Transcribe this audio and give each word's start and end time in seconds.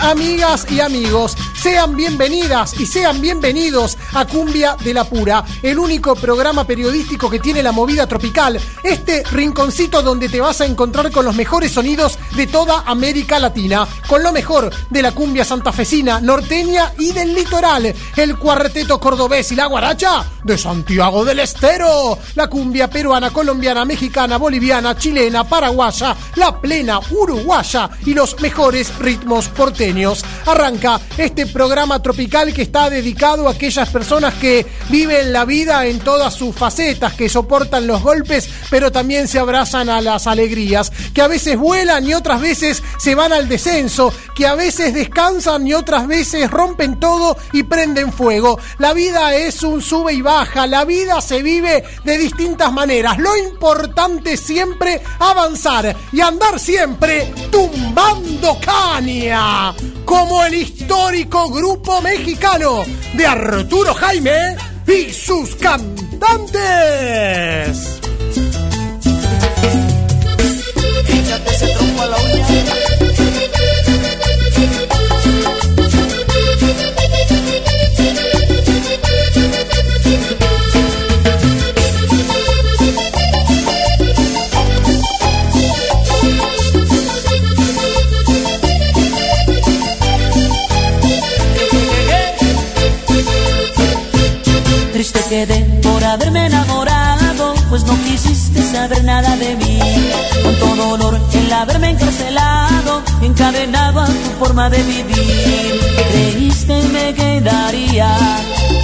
amigas 0.00 0.66
y 0.70 0.80
amigos. 0.80 1.36
Sean 1.60 1.96
bienvenidas 1.96 2.78
y 2.78 2.86
sean 2.86 3.20
bienvenidos 3.20 3.98
a 4.12 4.24
Cumbia 4.26 4.76
de 4.76 4.94
la 4.94 5.04
Pura, 5.04 5.44
el 5.62 5.78
único 5.78 6.14
programa 6.14 6.64
periodístico 6.64 7.28
que 7.28 7.40
tiene 7.40 7.62
la 7.62 7.72
movida 7.72 8.06
tropical, 8.06 8.60
este 8.84 9.24
rinconcito 9.24 10.02
donde 10.02 10.28
te 10.28 10.40
vas 10.40 10.60
a 10.60 10.66
encontrar 10.66 11.10
con 11.10 11.24
los 11.24 11.34
mejores 11.34 11.72
sonidos 11.72 12.18
de 12.36 12.46
toda 12.46 12.82
América 12.86 13.38
Latina, 13.38 13.86
con 14.06 14.22
lo 14.22 14.32
mejor 14.32 14.70
de 14.90 15.02
la 15.02 15.12
cumbia 15.12 15.44
santafesina, 15.44 16.20
norteña 16.20 16.92
y 16.98 17.12
del 17.12 17.34
litoral, 17.34 17.94
el 18.16 18.36
cuarteto 18.38 18.98
cordobés 18.98 19.52
y 19.52 19.56
la 19.56 19.66
guaracha 19.66 20.24
de 20.44 20.58
Santiago 20.58 21.24
del 21.24 21.40
Estero, 21.40 22.18
la 22.34 22.48
cumbia 22.48 22.88
peruana, 22.88 23.30
colombiana, 23.30 23.84
mexicana, 23.84 24.38
boliviana, 24.38 24.96
chilena, 24.96 25.44
paraguaya, 25.44 26.16
la 26.36 26.60
plena 26.60 27.00
uruguaya 27.10 27.90
y 28.04 28.14
los 28.14 28.40
mejores 28.40 28.96
ritmos 28.98 29.48
porteños. 29.48 30.24
Arranca 30.46 31.00
este 31.16 31.46
programa 31.46 32.02
tropical 32.02 32.52
que 32.52 32.62
está 32.62 32.90
dedicado 32.90 33.48
a 33.48 33.52
aquellas 33.52 33.88
personas 33.90 34.34
que 34.34 34.66
viven 34.88 35.32
la 35.32 35.44
vida 35.44 35.86
en 35.86 36.00
todas 36.00 36.34
sus 36.34 36.54
facetas, 36.54 37.14
que 37.14 37.28
soportan 37.28 37.86
los 37.86 38.02
golpes, 38.02 38.48
pero 38.70 38.90
también 38.90 39.28
se 39.28 39.38
abrazan 39.38 39.88
a 39.88 40.00
las 40.00 40.26
alegrías, 40.26 40.90
que 41.14 41.22
a 41.22 41.28
veces 41.28 41.56
vuelan 41.56 42.06
y 42.06 42.14
otras 42.14 42.21
veces 42.22 42.82
se 42.98 43.14
van 43.14 43.32
al 43.32 43.48
descenso, 43.48 44.12
que 44.34 44.46
a 44.46 44.54
veces 44.54 44.94
descansan 44.94 45.66
y 45.66 45.74
otras 45.74 46.06
veces 46.06 46.50
rompen 46.50 47.00
todo 47.00 47.36
y 47.52 47.62
prenden 47.64 48.12
fuego. 48.12 48.58
La 48.78 48.92
vida 48.92 49.34
es 49.34 49.62
un 49.62 49.82
sube 49.82 50.14
y 50.14 50.22
baja, 50.22 50.66
la 50.66 50.84
vida 50.84 51.20
se 51.20 51.42
vive 51.42 51.84
de 52.04 52.18
distintas 52.18 52.72
maneras. 52.72 53.18
Lo 53.18 53.36
importante 53.36 54.32
es 54.34 54.40
siempre 54.40 55.02
avanzar 55.18 55.96
y 56.12 56.20
andar 56.20 56.58
siempre 56.58 57.32
tumbando 57.50 58.58
caña, 58.64 59.74
como 60.04 60.44
el 60.44 60.54
histórico 60.54 61.50
grupo 61.50 62.00
mexicano 62.00 62.84
de 63.14 63.26
Arturo 63.26 63.94
Jaime 63.94 64.56
y 64.86 65.12
sus 65.12 65.54
cantantes. 65.56 65.92
Trompo 71.40 72.02
a 72.02 72.06
la. 72.08 72.16
Triste 94.92 95.20
quedé 95.30 95.64
por 95.82 96.04
haberme 96.04 96.46
enamorado, 96.46 97.54
pues 97.70 97.84
no 97.84 97.96
quisiste 98.04 98.62
saber 98.62 99.02
nada 99.04 99.34
de 99.36 99.56
mí. 99.56 99.80
Cuánto 100.42 100.76
dolor 100.76 101.11
el 101.52 101.58
haberme 101.58 101.90
encarcelado, 101.90 103.02
encadenado 103.20 104.00
a 104.00 104.06
tu 104.06 104.30
forma 104.38 104.70
de 104.70 104.82
vivir. 104.82 105.80
Creíste 106.10 106.82
me 106.94 107.14
quedaría 107.14 108.16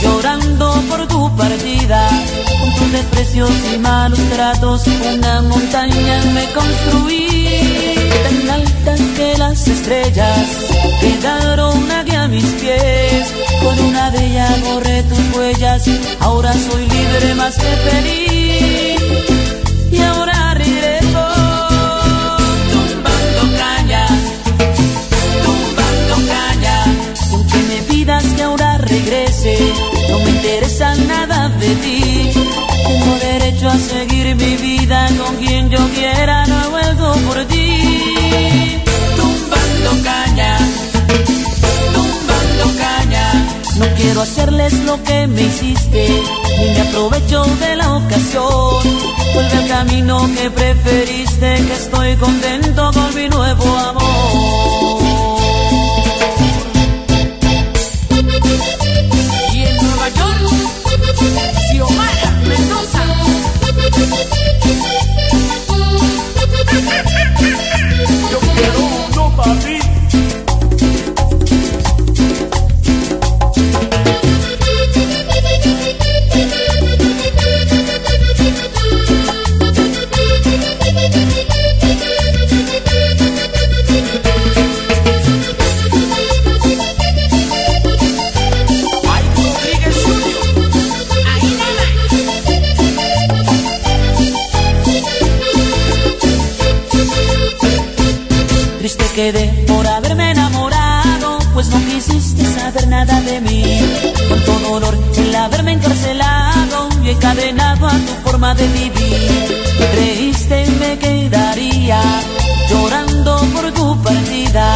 llorando 0.03 0.83
por 0.89 1.07
tu 1.09 1.37
partida. 1.37 2.09
Con 2.61 2.75
tus 2.75 2.93
desprecios 2.93 3.51
y 3.73 3.79
malos 3.79 4.21
tratos, 4.35 4.83
una 4.87 5.43
montaña 5.43 6.23
me 6.35 6.45
construí. 6.53 7.49
Tan 8.25 8.51
alta 8.51 8.95
que 9.17 9.39
las 9.39 9.67
estrellas 9.67 10.47
quedaron 11.01 11.91
aquí 11.93 12.15
a 12.15 12.29
mis 12.29 12.47
pies. 12.61 13.33
Con 13.63 13.79
una 13.87 14.11
de 14.11 14.27
ellas 14.27 14.61
borré 14.63 15.03
tus 15.05 15.37
huellas, 15.37 15.83
ahora 16.21 16.53
soy 16.53 16.87
libre 16.87 17.35
más 17.35 17.55
que 17.57 17.91
feliz. 17.91 18.48
Derecho 33.59 33.69
a 33.69 33.79
seguir 33.79 34.37
mi 34.37 34.57
vida 34.57 35.09
con 35.19 35.37
quien 35.37 35.71
yo 35.71 35.79
quiera, 35.95 36.47
no 36.47 36.65
he 36.65 36.69
vuelto 36.69 37.13
por 37.27 37.45
ti. 37.47 38.81
Tumbando 39.17 40.05
caña, 40.05 40.59
tumbando 41.93 42.79
caña. 42.79 43.47
No 43.79 43.87
quiero 43.97 44.23
hacerles 44.23 44.73
lo 44.85 45.03
que 45.03 45.27
me 45.27 45.43
hiciste, 45.43 46.09
ni 46.59 46.65
me 46.67 46.81
aprovecho 46.81 47.45
de 47.61 47.77
la 47.77 47.97
ocasión. 47.97 48.83
Vuelve 49.35 49.57
al 49.57 49.69
camino 49.69 50.29
que 50.37 50.51
preferiste, 50.51 51.55
que 51.67 51.73
estoy 51.73 52.17
contento 52.17 52.91
con 52.93 53.15
mi 53.15 53.29
nuevo 53.29 53.79
amor. 53.79 54.69
Yo 63.99 64.38
de 108.59 108.67
vivir. 108.69 109.63
Creíste 109.93 110.67
me 110.81 110.99
quedaría 110.99 112.01
llorando 112.69 113.37
por 113.55 113.73
tu 113.73 114.03
partida. 114.03 114.67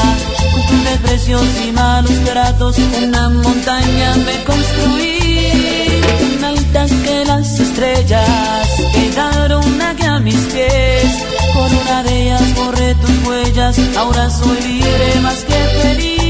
Con 0.53 0.63
tus 0.69 0.85
desprecios 0.85 1.47
y 1.67 1.73
malos 1.73 2.19
tratos, 2.25 2.77
una 3.03 3.29
montaña 3.29 4.15
me 4.27 4.45
construí. 4.45 5.51
Tan 6.41 6.45
alta 6.45 6.87
que 7.05 7.25
las 7.25 7.61
estrellas 7.61 8.69
quedaron 8.95 9.83
aquí 9.83 10.05
a 10.05 10.19
mis 10.21 10.43
pies. 10.53 11.11
Con 11.55 11.71
una 11.83 12.03
de 12.05 12.23
ellas 12.23 12.55
borré 12.55 12.95
tus 12.95 13.29
huellas, 13.29 13.77
ahora 13.97 14.31
soy 14.31 14.61
libre 14.61 15.21
más 15.23 15.45
que 15.45 15.61
feliz. 15.83 16.22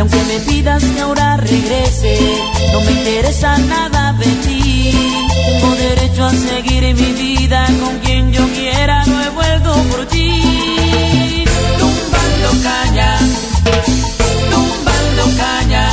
Y 0.00 0.02
aunque 0.02 0.24
me 0.24 0.40
pidas 0.50 0.82
que 0.82 1.00
ahora 1.02 1.36
regrese, 1.36 2.18
no 2.72 2.80
me 2.80 2.92
interesa 2.92 3.58
nada 3.58 4.14
de 4.14 4.24
ti. 4.46 4.92
Tengo 5.44 5.74
derecho 5.74 6.24
a 6.24 6.30
seguir 6.30 6.82
mi 6.94 7.12
vida 7.12 7.66
con 7.82 7.98
quien 7.98 8.32
yo 8.32 8.48
quiera, 8.54 9.04
no 9.04 9.22
he 9.22 9.28
vuelto 9.28 9.74
por 9.90 10.06
ti. 10.06 11.44
Tumbando 11.78 12.62
caña, 12.62 13.18
tumbando 14.50 15.36
caña. 15.36 15.92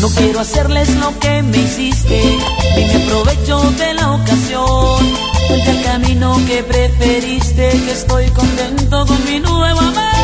No 0.00 0.08
quiero 0.10 0.40
hacerles 0.40 0.94
lo 0.96 1.18
que 1.18 1.42
me 1.42 1.56
hiciste, 1.56 2.38
ni 2.76 2.84
me 2.84 3.04
aprovecho 3.04 3.58
de 3.70 3.94
la 3.94 4.12
ocasión. 4.12 5.16
Ponte 5.48 5.70
el 5.70 5.82
camino 5.82 6.38
que 6.46 6.62
preferiste, 6.62 7.70
que 7.70 7.92
estoy 7.92 8.26
contento 8.32 9.06
con 9.06 9.24
mi 9.24 9.40
nuevo 9.40 9.80
amor. 9.80 10.15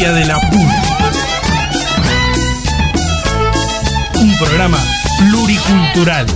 Cumbia 0.00 0.12
de 0.14 0.24
la. 0.24 0.38
Un 4.14 4.38
programa 4.38 4.78
pluricultural. 5.18 6.26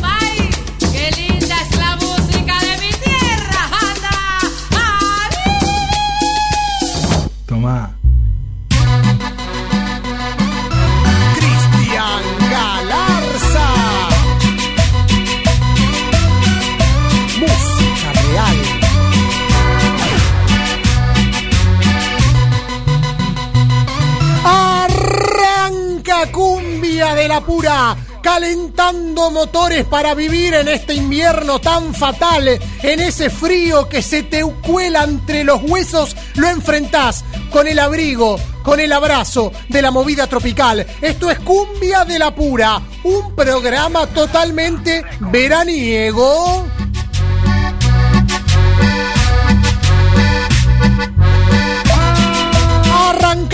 Pura. 27.45 27.97
Calentando 28.23 29.31
motores 29.31 29.85
para 29.85 30.15
vivir 30.15 30.55
en 30.55 30.69
este 30.69 30.95
invierno 30.95 31.61
tan 31.61 31.95
fatal, 31.95 32.49
en 32.83 33.01
ese 33.01 33.29
frío 33.29 33.89
que 33.89 34.01
se 34.01 34.23
te 34.23 34.43
cuela 34.67 35.05
entre 35.05 35.45
los 35.45 35.63
huesos, 35.63 36.17
lo 36.37 36.49
enfrentás 36.49 37.23
con 37.51 37.67
el 37.67 37.79
abrigo, 37.79 38.39
con 38.63 38.81
el 38.81 38.93
abrazo 38.93 39.53
de 39.69 39.83
la 39.83 39.91
movida 39.91 40.27
tropical. 40.27 40.87
Esto 41.03 41.31
es 41.31 41.39
Cumbia 41.41 42.05
de 42.05 42.19
la 42.19 42.35
Pura, 42.35 42.81
un 43.05 43.35
programa 43.37 44.07
totalmente 44.07 45.05
veraniego. 45.21 46.65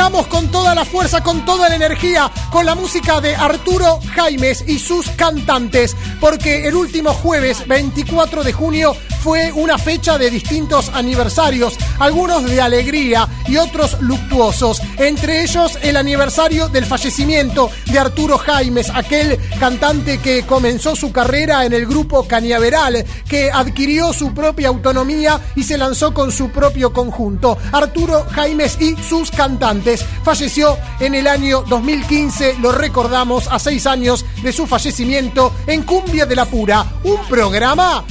Con 0.01 0.51
toda 0.51 0.75
la 0.75 0.87
fuerza, 0.87 1.23
con 1.23 1.45
toda 1.45 1.69
la 1.69 1.77
energía, 1.77 2.33
con 2.51 2.65
la 2.65 2.75
música 2.75 3.21
de 3.21 3.37
Arturo 3.37 4.01
Jaimes 4.15 4.65
y 4.67 4.79
sus 4.79 5.07
cantantes, 5.11 5.95
porque 6.19 6.67
el 6.67 6.75
último 6.75 7.13
jueves 7.13 7.69
24 7.69 8.43
de 8.43 8.53
junio 8.55 8.97
fue 9.23 9.53
una 9.53 9.77
fecha 9.77 10.17
de 10.17 10.31
distintos 10.31 10.91
aniversarios, 10.95 11.77
algunos 11.99 12.45
de 12.45 12.61
alegría 12.61 13.29
y 13.47 13.57
otros 13.57 14.01
luctuosos, 14.01 14.81
entre 14.97 15.43
ellos 15.43 15.79
el 15.83 15.97
aniversario 15.97 16.69
del 16.69 16.87
fallecimiento 16.87 17.71
de 17.87 17.99
Arturo 17.99 18.39
Jaimes, 18.39 18.91
aquel 18.91 19.39
cantante 19.59 20.19
que 20.19 20.45
comenzó 20.47 20.97
su 20.97 21.13
carrera 21.13 21.65
en 21.67 21.73
el 21.75 21.87
grupo 21.87 22.27
Cañaveral, 22.27 23.05
que 23.29 23.51
adquirió 23.51 24.13
su 24.13 24.33
propia 24.33 24.69
autonomía 24.69 25.41
y 25.55 25.65
se 25.65 25.77
lanzó 25.77 26.15
con 26.15 26.33
su 26.33 26.51
propio 26.51 26.93
conjunto. 26.93 27.59
Arturo 27.73 28.27
Jaimes 28.31 28.81
y 28.81 28.97
sus 28.97 29.31
cantantes. 29.31 30.05
Falleció 30.25 30.79
en 30.99 31.15
el 31.15 31.27
año 31.27 31.63
2015, 31.69 32.57
lo 32.61 32.73
recordamos 32.73 33.49
a 33.49 33.59
seis 33.59 33.87
años 33.87 34.25
de 34.43 34.53
su 34.53 34.67
fallecimiento 34.67 35.53
en 35.67 35.83
Cumbia 35.83 36.25
de 36.25 36.37
la 36.37 36.47
Pura, 36.47 36.87
un 37.05 37.19
programa 37.29 38.05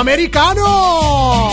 latinoamericano. 0.00 1.50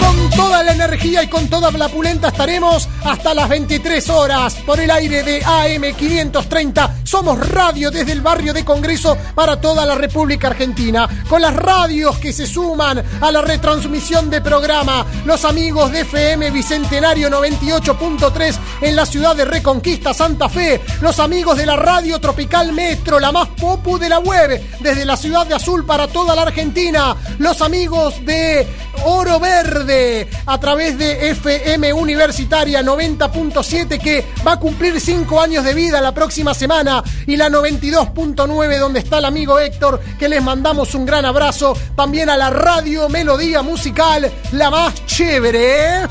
Con 0.00 0.30
toda 0.30 0.55
la 0.62 0.72
energía 0.72 1.22
y 1.22 1.28
con 1.28 1.48
toda 1.48 1.70
la 1.70 1.88
pulenta 1.88 2.28
estaremos 2.28 2.88
hasta 3.04 3.34
las 3.34 3.48
23 3.48 4.08
horas 4.10 4.54
por 4.64 4.80
el 4.80 4.90
aire 4.90 5.22
de 5.22 5.42
AM530. 5.42 7.04
Somos 7.04 7.48
radio 7.50 7.90
desde 7.90 8.12
el 8.12 8.20
barrio 8.20 8.52
de 8.52 8.64
Congreso 8.64 9.16
para 9.34 9.60
toda 9.60 9.84
la 9.84 9.94
República 9.94 10.48
Argentina. 10.48 11.08
Con 11.28 11.42
las 11.42 11.54
radios 11.54 12.18
que 12.18 12.32
se 12.32 12.46
suman 12.46 13.02
a 13.20 13.30
la 13.30 13.42
retransmisión 13.42 14.30
de 14.30 14.40
programa. 14.40 15.06
Los 15.24 15.44
amigos 15.44 15.92
de 15.92 16.00
FM 16.00 16.50
Bicentenario 16.50 17.28
98.3 17.28 18.58
en 18.82 18.96
la 18.96 19.06
ciudad 19.06 19.36
de 19.36 19.44
Reconquista, 19.44 20.14
Santa 20.14 20.48
Fe. 20.48 20.80
Los 21.00 21.18
amigos 21.20 21.58
de 21.58 21.66
la 21.66 21.76
Radio 21.76 22.18
Tropical 22.18 22.72
Metro, 22.72 23.20
la 23.20 23.32
más 23.32 23.48
popu 23.48 23.98
de 23.98 24.08
la 24.08 24.18
web, 24.18 24.60
desde 24.80 25.04
la 25.04 25.16
ciudad 25.16 25.46
de 25.46 25.54
Azul 25.54 25.84
para 25.84 26.08
toda 26.08 26.34
la 26.34 26.42
Argentina. 26.42 27.16
Los 27.38 27.60
amigos 27.62 28.24
de 28.24 28.66
Oro 29.04 29.38
Verde 29.38 30.28
a 30.46 30.58
través 30.58 30.96
de 30.98 31.30
FM 31.30 31.92
Universitaria 31.92 32.82
90.7 32.82 34.00
que 34.00 34.24
va 34.46 34.52
a 34.52 34.60
cumplir 34.60 35.00
5 35.00 35.40
años 35.40 35.64
de 35.64 35.74
vida 35.74 36.00
la 36.00 36.12
próxima 36.12 36.54
semana 36.54 37.02
y 37.26 37.36
la 37.36 37.48
92.9 37.48 38.78
donde 38.78 39.00
está 39.00 39.18
el 39.18 39.24
amigo 39.24 39.58
Héctor 39.58 40.00
que 40.18 40.28
les 40.28 40.42
mandamos 40.42 40.94
un 40.94 41.04
gran 41.04 41.24
abrazo 41.24 41.76
también 41.96 42.30
a 42.30 42.36
la 42.36 42.50
Radio 42.50 43.08
Melodía 43.08 43.62
Musical 43.62 44.30
la 44.52 44.70
más 44.70 45.06
chévere. 45.06 46.06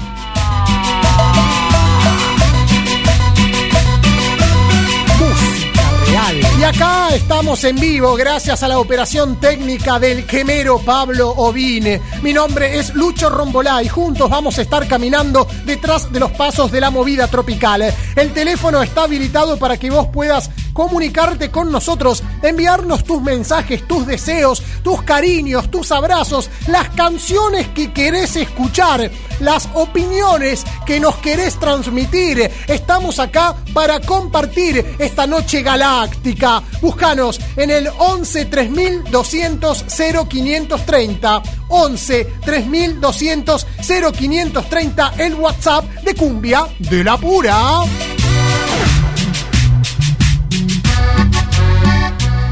Y 6.15 6.63
acá 6.63 7.10
estamos 7.13 7.62
en 7.65 7.75
vivo 7.75 8.15
gracias 8.15 8.63
a 8.63 8.69
la 8.69 8.79
operación 8.79 9.38
técnica 9.38 10.00
del 10.00 10.25
quemero 10.25 10.79
Pablo 10.79 11.29
Ovine. 11.31 12.00
Mi 12.22 12.31
nombre 12.31 12.79
es 12.79 12.95
Lucho 12.95 13.29
Rombolá 13.29 13.84
y 13.84 13.89
juntos 13.89 14.29
vamos 14.29 14.57
a 14.57 14.62
estar 14.62 14.88
caminando 14.88 15.45
detrás 15.65 16.10
de 16.13 16.22
los 16.22 16.31
pasos 16.31 16.72
de 16.72 16.79
la 16.79 16.89
movida 16.89 17.27
tropical. 17.27 17.93
El 18.15 18.31
teléfono 18.31 18.81
está 18.81 19.03
habilitado 19.03 19.57
para 19.57 19.75
que 19.75 19.89
vos 19.89 20.07
puedas 20.07 20.50
comunicarte 20.72 21.51
con 21.51 21.72
nosotros, 21.72 22.24
enviarnos 22.41 23.03
tus 23.03 23.22
mensajes, 23.22 23.86
tus 23.88 24.07
deseos, 24.07 24.63
tus 24.84 25.01
cariños, 25.03 25.72
tus 25.72 25.91
abrazos, 25.91 26.50
las 26.67 26.89
canciones 26.89 27.69
que 27.69 27.91
querés 27.91 28.36
escuchar, 28.36 29.10
las 29.39 29.69
opiniones 29.73 30.63
que 30.85 30.99
nos 30.99 31.17
querés 31.17 31.59
transmitir. 31.59 32.51
Estamos 32.67 33.19
acá 33.19 33.55
para 33.73 33.99
compartir 33.99 34.95
esta 34.99 35.27
noche 35.27 35.61
galáctica. 35.61 36.61
Búscanos 36.81 37.39
en 37.55 37.71
el 37.71 37.89
11 37.97 38.45
3200 38.45 39.85
0530. 40.29 41.43
11 41.69 42.33
3200 42.45 43.67
0530 44.13 45.13
el 45.17 45.35
WhatsApp 45.35 45.85
de 46.03 46.15
Cumbia 46.15 46.67
de 46.79 47.03
la 47.03 47.17
Pura. 47.17 47.55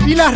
Y 0.06 0.16
las 0.16 0.34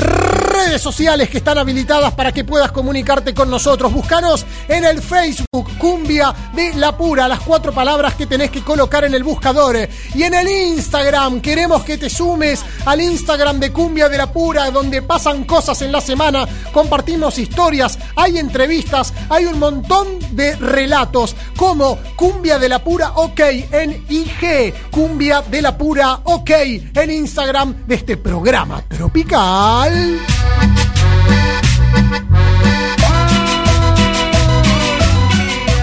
redes 0.57 0.81
sociales 0.81 1.29
que 1.29 1.37
están 1.37 1.59
habilitadas 1.59 2.13
para 2.15 2.31
que 2.31 2.43
puedas 2.43 2.71
comunicarte 2.71 3.33
con 3.33 3.49
nosotros. 3.49 3.93
Búscanos 3.93 4.43
en 4.67 4.85
el 4.85 5.03
Facebook 5.03 5.77
Cumbia 5.77 6.33
de 6.53 6.73
la 6.73 6.97
Pura, 6.97 7.27
las 7.27 7.41
cuatro 7.41 7.71
palabras 7.71 8.15
que 8.15 8.25
tenés 8.25 8.49
que 8.49 8.63
colocar 8.63 9.05
en 9.05 9.13
el 9.13 9.23
buscador. 9.23 9.77
Y 10.15 10.23
en 10.23 10.33
el 10.33 10.47
Instagram, 10.47 11.41
queremos 11.41 11.83
que 11.83 11.97
te 11.97 12.09
sumes 12.09 12.63
al 12.85 13.01
Instagram 13.01 13.59
de 13.59 13.71
Cumbia 13.71 14.09
de 14.09 14.17
la 14.17 14.31
Pura, 14.31 14.71
donde 14.71 15.03
pasan 15.03 15.43
cosas 15.43 15.81
en 15.83 15.91
la 15.91 16.01
semana, 16.01 16.47
compartimos 16.73 17.37
historias, 17.37 17.99
hay 18.15 18.39
entrevistas, 18.39 19.13
hay 19.29 19.45
un 19.45 19.59
montón 19.59 20.07
de 20.31 20.55
relatos, 20.55 21.35
como 21.55 21.99
Cumbia 22.15 22.57
de 22.57 22.69
la 22.69 22.83
Pura 22.83 23.11
OK 23.15 23.39
en 23.71 24.05
IG, 24.09 24.73
Cumbia 24.89 25.41
de 25.41 25.61
la 25.61 25.77
Pura 25.77 26.21
OK 26.23 26.49
en 26.49 27.11
Instagram 27.11 27.85
de 27.85 27.95
este 27.95 28.17
programa 28.17 28.81
tropical. 28.87 30.19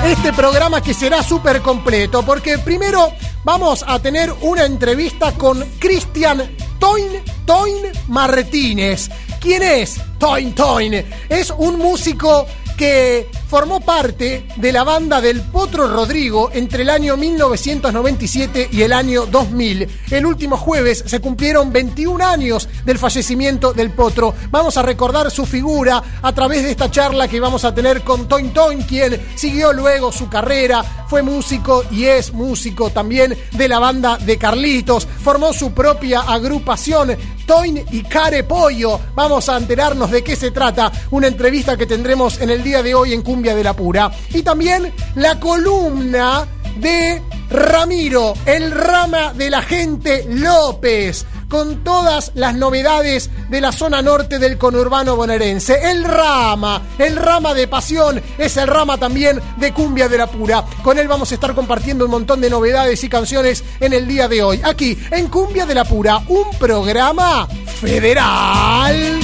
Este 0.06 0.32
programa 0.32 0.80
que 0.80 0.94
será 0.94 1.22
súper 1.22 1.60
completo, 1.60 2.22
porque 2.24 2.58
primero 2.58 3.12
vamos 3.44 3.84
a 3.86 3.98
tener 3.98 4.32
una 4.40 4.64
entrevista 4.64 5.32
con 5.32 5.62
Cristian 5.78 6.56
Toin 6.78 7.22
Toin 7.44 7.92
Martínez. 8.08 9.10
¿Quién 9.40 9.62
es 9.62 10.00
Toin 10.18 10.54
Toin? 10.54 11.04
Es 11.28 11.50
un 11.50 11.78
músico 11.78 12.46
que 12.76 13.28
formó 13.54 13.78
parte 13.78 14.48
de 14.56 14.72
la 14.72 14.82
banda 14.82 15.20
del 15.20 15.40
Potro 15.40 15.86
Rodrigo 15.86 16.50
entre 16.52 16.82
el 16.82 16.90
año 16.90 17.16
1997 17.16 18.70
y 18.72 18.82
el 18.82 18.92
año 18.92 19.26
2000. 19.26 19.88
El 20.10 20.26
último 20.26 20.56
jueves 20.56 21.04
se 21.06 21.20
cumplieron 21.20 21.72
21 21.72 22.26
años 22.26 22.68
del 22.84 22.98
fallecimiento 22.98 23.72
del 23.72 23.92
Potro. 23.92 24.34
Vamos 24.50 24.76
a 24.76 24.82
recordar 24.82 25.30
su 25.30 25.46
figura 25.46 26.02
a 26.20 26.32
través 26.32 26.64
de 26.64 26.72
esta 26.72 26.90
charla 26.90 27.28
que 27.28 27.38
vamos 27.38 27.64
a 27.64 27.72
tener 27.72 28.02
con 28.02 28.26
Toin 28.26 28.52
Toin, 28.52 28.82
quien 28.82 29.24
siguió 29.36 29.72
luego 29.72 30.10
su 30.10 30.28
carrera, 30.28 31.04
fue 31.08 31.22
músico 31.22 31.84
y 31.92 32.06
es 32.06 32.32
músico 32.32 32.90
también 32.90 33.38
de 33.52 33.68
la 33.68 33.78
banda 33.78 34.18
de 34.18 34.36
Carlitos, 34.36 35.06
formó 35.06 35.52
su 35.52 35.72
propia 35.72 36.22
agrupación 36.22 37.16
Toin 37.46 37.84
y 37.90 38.02
Care 38.02 38.44
Pollo. 38.44 38.98
Vamos 39.14 39.48
a 39.48 39.56
enterarnos 39.56 40.10
de 40.10 40.24
qué 40.24 40.36
se 40.36 40.50
trata. 40.50 40.90
Una 41.10 41.26
entrevista 41.28 41.76
que 41.76 41.86
tendremos 41.86 42.40
en 42.40 42.50
el 42.50 42.62
día 42.62 42.82
de 42.82 42.94
hoy 42.94 43.12
en 43.12 43.22
Cumbia 43.22 43.43
de 43.52 43.64
la 43.64 43.74
Pura. 43.74 44.10
Y 44.32 44.42
también 44.42 44.92
la 45.16 45.40
columna 45.40 46.46
de 46.76 47.20
Ramiro, 47.50 48.34
el 48.46 48.70
rama 48.70 49.32
de 49.34 49.50
la 49.50 49.62
gente 49.62 50.24
López, 50.28 51.26
con 51.48 51.84
todas 51.84 52.32
las 52.34 52.54
novedades 52.54 53.30
de 53.48 53.60
la 53.60 53.70
zona 53.70 54.02
norte 54.02 54.38
del 54.38 54.58
conurbano 54.58 55.14
bonaerense. 55.14 55.90
El 55.90 56.04
rama, 56.04 56.82
el 56.98 57.16
rama 57.16 57.54
de 57.54 57.68
pasión, 57.68 58.20
es 58.38 58.56
el 58.56 58.66
rama 58.66 58.98
también 58.98 59.40
de 59.58 59.72
Cumbia 59.72 60.08
de 60.08 60.18
la 60.18 60.26
Pura. 60.26 60.64
Con 60.82 60.98
él 60.98 61.06
vamos 61.06 61.30
a 61.30 61.34
estar 61.34 61.54
compartiendo 61.54 62.06
un 62.06 62.10
montón 62.10 62.40
de 62.40 62.50
novedades 62.50 63.04
y 63.04 63.08
canciones 63.08 63.62
en 63.78 63.92
el 63.92 64.08
día 64.08 64.26
de 64.26 64.42
hoy. 64.42 64.60
Aquí, 64.64 64.98
en 65.10 65.28
Cumbia 65.28 65.66
de 65.66 65.74
la 65.74 65.84
Pura, 65.84 66.22
un 66.28 66.50
programa 66.58 67.46
federal. 67.80 69.20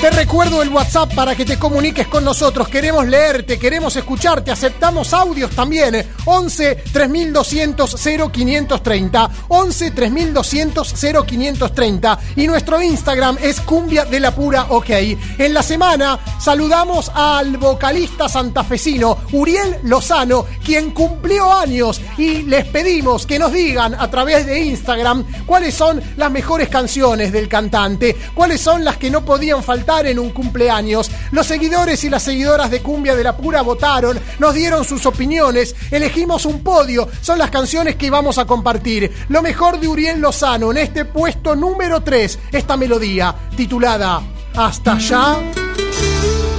Te 0.00 0.08
recuerdo 0.08 0.62
el 0.62 0.70
WhatsApp 0.70 1.14
para 1.14 1.34
que 1.36 1.44
te 1.44 1.58
comuniques 1.58 2.08
con 2.08 2.24
nosotros. 2.24 2.70
Queremos 2.70 3.06
leerte, 3.06 3.58
queremos 3.58 3.94
escucharte, 3.96 4.50
aceptamos 4.50 5.12
audios 5.12 5.50
también. 5.50 6.06
11 6.24 6.84
3200 6.90 7.96
0530. 8.32 9.30
11 9.48 9.90
3200 9.90 10.94
0530. 11.26 12.18
Y 12.36 12.46
nuestro 12.46 12.80
Instagram 12.80 13.36
es 13.42 13.60
Cumbia 13.60 14.06
de 14.06 14.20
la 14.20 14.34
Pura 14.34 14.68
OK. 14.70 14.88
En 15.36 15.52
la 15.52 15.62
semana 15.62 16.18
saludamos 16.40 17.10
al 17.14 17.58
vocalista 17.58 18.26
santafesino 18.26 19.18
Uriel 19.32 19.80
Lozano, 19.82 20.46
quien 20.64 20.92
cumplió 20.92 21.52
años 21.52 22.00
y 22.16 22.44
les 22.44 22.64
pedimos 22.64 23.26
que 23.26 23.38
nos 23.38 23.52
digan 23.52 23.94
a 23.94 24.10
través 24.10 24.46
de 24.46 24.60
Instagram 24.60 25.26
cuáles 25.44 25.74
son 25.74 26.00
las 26.16 26.30
mejores 26.30 26.70
canciones 26.70 27.32
del 27.32 27.50
cantante, 27.50 28.16
cuáles 28.34 28.62
son 28.62 28.82
las 28.82 28.96
que 28.96 29.10
no 29.10 29.26
podían 29.26 29.62
faltar 29.62 29.89
en 29.90 30.18
un 30.20 30.30
cumpleaños. 30.30 31.10
Los 31.32 31.46
seguidores 31.46 32.04
y 32.04 32.10
las 32.10 32.22
seguidoras 32.22 32.70
de 32.70 32.80
Cumbia 32.80 33.16
de 33.16 33.24
la 33.24 33.36
Pura 33.36 33.62
votaron, 33.62 34.18
nos 34.38 34.54
dieron 34.54 34.84
sus 34.84 35.04
opiniones, 35.04 35.74
elegimos 35.90 36.46
un 36.46 36.62
podio, 36.62 37.08
son 37.20 37.38
las 37.38 37.50
canciones 37.50 37.96
que 37.96 38.08
vamos 38.08 38.38
a 38.38 38.46
compartir. 38.46 39.12
Lo 39.28 39.42
mejor 39.42 39.80
de 39.80 39.88
Uriel 39.88 40.20
Lozano 40.20 40.70
en 40.70 40.78
este 40.78 41.04
puesto 41.04 41.56
número 41.56 42.02
3, 42.02 42.38
esta 42.52 42.76
melodía 42.76 43.34
titulada 43.56 44.22
Hasta 44.54 44.92
allá 44.92 45.38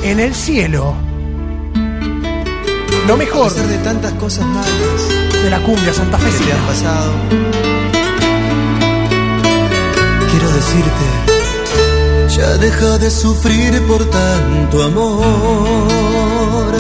en 0.04 0.20
el 0.20 0.36
cielo. 0.36 0.94
Lo 3.08 3.14
A 3.14 3.18
mejor 3.18 3.52
pesar 3.52 3.68
de 3.68 3.78
tantas 3.78 4.14
cosas 4.14 4.46
malas 4.46 5.42
de 5.42 5.50
la 5.50 5.60
cumbia 5.62 5.86
que 5.86 5.92
te 5.92 5.98
santafesina. 5.98 6.56
han 6.56 6.68
pasado, 6.68 7.14
quiero 10.32 10.52
decirte, 10.52 11.41
ya 12.42 12.58
deja 12.58 12.98
de 12.98 13.10
sufrir 13.12 13.72
por 13.88 14.04
tanto 14.10 14.84
amor. 14.84 16.74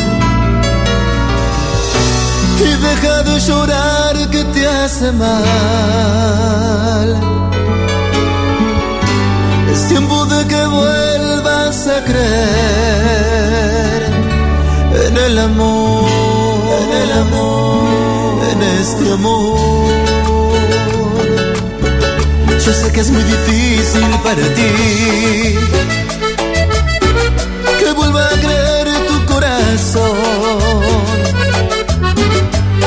Y 2.67 2.69
deja 2.87 3.15
de 3.23 3.39
llorar 3.47 4.15
que 4.33 4.43
te 4.53 4.67
hace 4.67 5.11
mal. 5.11 7.09
Es 9.71 9.87
tiempo 9.87 10.25
de 10.25 10.39
que 10.51 10.65
vuelvas 10.65 11.87
a 11.95 12.03
creer 12.09 13.21
en 15.05 15.17
el 15.27 15.39
amor, 15.39 16.09
en 16.81 16.89
el 17.03 17.11
amor, 17.23 18.37
en 18.51 18.59
este 18.81 19.13
amor. 19.13 20.10
Yo 22.65 22.73
sé 22.73 22.91
que 22.91 22.99
es 22.99 23.09
muy 23.09 23.23
difícil 23.23 24.07
para 24.23 24.43
ti 24.53 25.57
que 27.79 27.91
vuelva 27.93 28.23
a 28.23 28.29
creer 28.39 28.87
tu 29.07 29.25
corazón. 29.25 30.17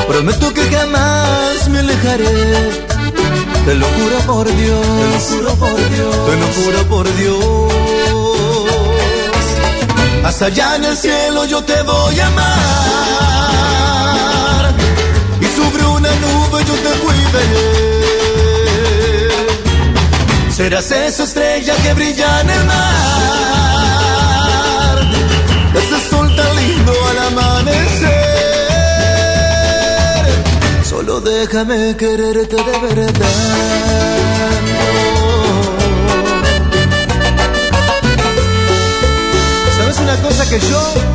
Prometo 0.07 0.53
que 0.53 0.61
jamás 0.71 1.67
me 1.69 1.79
alejaré. 1.79 2.85
Te 3.65 3.75
lo 3.75 3.85
juro 3.85 4.17
por 4.25 4.45
Dios, 4.55 4.81
te 4.81 5.07
lo 5.11 5.19
juro 5.19 5.55
por 5.55 5.89
Dios, 5.89 6.25
te 6.25 6.35
lo 6.37 6.47
juro 6.57 6.79
por 6.87 7.05
Dios. 7.17 7.73
Hasta 10.23 10.45
allá 10.45 10.75
en 10.77 10.85
el 10.85 10.95
cielo 10.95 11.43
yo 11.45 11.61
te 11.63 11.81
voy 11.81 12.17
a 12.17 12.27
amar. 12.27 13.25
Y 15.41 15.45
sobre 15.57 15.85
una 15.85 16.09
nube 16.23 16.63
yo 16.65 16.75
te 16.75 16.91
cuidaré. 17.03 17.94
Serás 20.55 20.89
esa 20.89 21.23
estrella 21.25 21.75
que 21.83 21.93
brilla 21.95 22.39
en 22.39 22.49
el 22.49 22.63
mar. 22.63 22.75
Ese 25.75 26.09
sol 26.09 26.33
tan 26.33 26.55
lindo 26.55 26.93
al 27.09 27.17
amanecer. 27.27 28.13
Solo 30.85 31.19
déjame 31.19 31.97
quererte 31.97 32.55
de 32.55 32.79
verdad. 32.87 33.25
¿Sabes 39.77 39.99
una 39.99 40.15
cosa 40.21 40.49
que 40.49 40.57
yo 40.61 41.14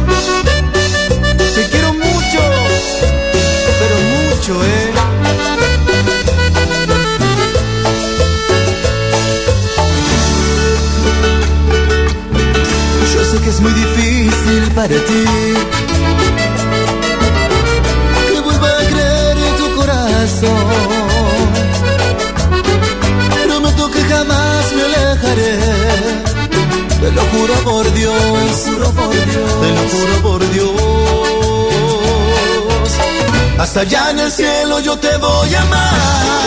Te 29.26 29.70
lo 29.76 29.88
juro 29.88 30.22
por 30.22 30.50
Dios. 30.50 30.70
Hasta 33.58 33.80
allá 33.80 34.10
en 34.10 34.18
el 34.20 34.32
cielo 34.32 34.80
yo 34.80 34.98
te 34.98 35.16
voy 35.18 35.54
a 35.54 35.62
amar. 35.62 36.40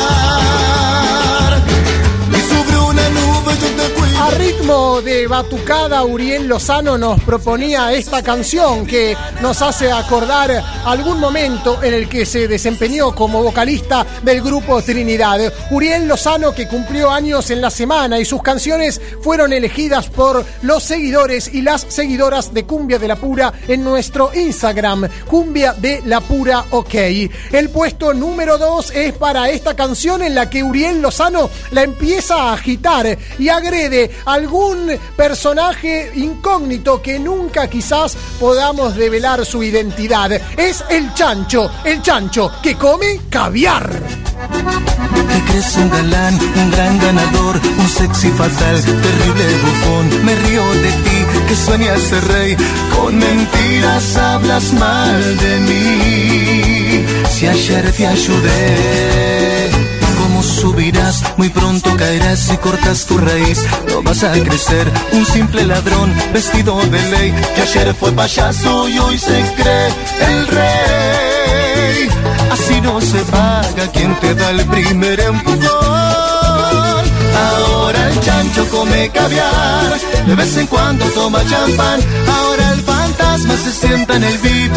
A 4.23 4.29
ritmo 4.29 5.01
de 5.01 5.27
batucada, 5.27 6.01
Uriel 6.05 6.47
Lozano 6.47 6.97
nos 6.97 7.21
proponía 7.23 7.91
esta 7.91 8.23
canción 8.23 8.85
que 8.85 9.17
nos 9.41 9.61
hace 9.61 9.91
acordar 9.91 10.63
algún 10.85 11.19
momento 11.19 11.83
en 11.83 11.93
el 11.93 12.07
que 12.07 12.25
se 12.25 12.47
desempeñó 12.47 13.13
como 13.13 13.43
vocalista 13.43 14.07
del 14.23 14.41
grupo 14.41 14.81
Trinidad. 14.81 15.51
Uriel 15.71 16.07
Lozano 16.07 16.53
que 16.53 16.69
cumplió 16.69 17.11
años 17.11 17.49
en 17.49 17.59
la 17.59 17.69
semana 17.69 18.17
y 18.17 18.23
sus 18.23 18.41
canciones 18.41 19.01
fueron 19.21 19.51
elegidas 19.51 20.07
por 20.07 20.45
los 20.61 20.83
seguidores 20.83 21.53
y 21.53 21.61
las 21.61 21.85
seguidoras 21.89 22.53
de 22.53 22.63
Cumbia 22.63 22.99
de 22.99 23.09
la 23.09 23.17
Pura 23.17 23.51
en 23.67 23.83
nuestro 23.83 24.31
Instagram, 24.33 25.09
Cumbia 25.27 25.73
de 25.73 26.01
la 26.05 26.21
Pura 26.21 26.63
OK. 26.69 26.95
El 27.51 27.69
puesto 27.71 28.13
número 28.13 28.57
2 28.57 28.91
es 28.91 29.13
para 29.15 29.49
esta 29.49 29.75
canción 29.75 30.23
en 30.23 30.33
la 30.33 30.49
que 30.49 30.63
Uriel 30.63 31.01
Lozano 31.01 31.49
la 31.71 31.83
empieza 31.83 32.35
a 32.35 32.53
agitar 32.53 33.17
y 33.37 33.49
agrede 33.49 34.12
algún 34.25 34.91
personaje 35.15 36.11
incógnito 36.15 37.01
que 37.01 37.19
nunca 37.19 37.69
quizás 37.69 38.15
podamos 38.39 38.95
develar 38.95 39.45
su 39.45 39.63
identidad. 39.63 40.31
Es 40.57 40.83
el 40.89 41.13
chancho, 41.13 41.69
el 41.83 42.01
chancho 42.01 42.51
que 42.61 42.75
come 42.75 43.21
caviar. 43.29 43.89
Te 45.33 45.51
crees 45.51 45.75
un 45.77 45.89
galán, 45.89 46.33
un 46.33 46.71
gran 46.71 46.99
ganador, 46.99 47.59
un 47.77 47.87
sexy 47.87 48.29
fatal, 48.31 48.81
terrible 48.83 49.45
bufón. 49.63 50.25
Me 50.25 50.35
río 50.35 50.73
de 50.73 50.91
ti, 50.91 51.25
que 51.47 51.55
sueñas 51.55 52.01
ser 52.01 52.23
rey. 52.27 52.57
Con 52.95 53.17
mentiras 53.17 54.17
hablas 54.17 54.73
mal 54.73 55.37
de 55.37 55.59
mí. 55.59 57.05
Si 57.29 57.47
ayer 57.47 57.91
te 57.93 58.07
ayudé, 58.07 59.69
¿cómo 59.71 59.92
subirás? 60.43 61.23
Muy 61.37 61.49
pronto 61.49 61.95
caerás 61.97 62.39
si 62.39 62.57
cortas 62.57 63.05
tu 63.05 63.17
raíz. 63.17 63.63
No 63.89 64.03
vas 64.03 64.23
a 64.23 64.31
crecer, 64.33 64.91
un 65.13 65.25
simple 65.25 65.65
ladrón 65.65 66.13
vestido 66.33 66.79
de 66.81 67.01
ley. 67.11 67.33
Que 67.55 67.61
ayer 67.61 67.93
fue 67.95 68.11
payaso 68.11 68.89
y 68.89 68.99
hoy 68.99 69.17
se 69.17 69.41
cree 69.55 69.87
el 70.29 70.47
rey. 70.47 72.09
Así 72.51 72.81
no 72.81 73.01
se 73.01 73.19
paga 73.25 73.87
quien 73.91 74.15
te 74.19 74.35
da 74.35 74.51
el 74.51 74.65
primer 74.65 75.19
empujón. 75.19 75.63
Ahora 77.35 78.09
el 78.09 78.19
chancho 78.19 78.67
come 78.69 79.09
caviar, 79.09 79.99
de 80.27 80.35
vez 80.35 80.57
en 80.57 80.67
cuando 80.67 81.05
toma 81.07 81.43
champán. 81.45 81.99
Ahora 82.27 82.73
el 82.73 82.81
se 83.57 83.71
sienta 83.71 84.15
en 84.15 84.23
el 84.23 84.37
VIP, 84.39 84.73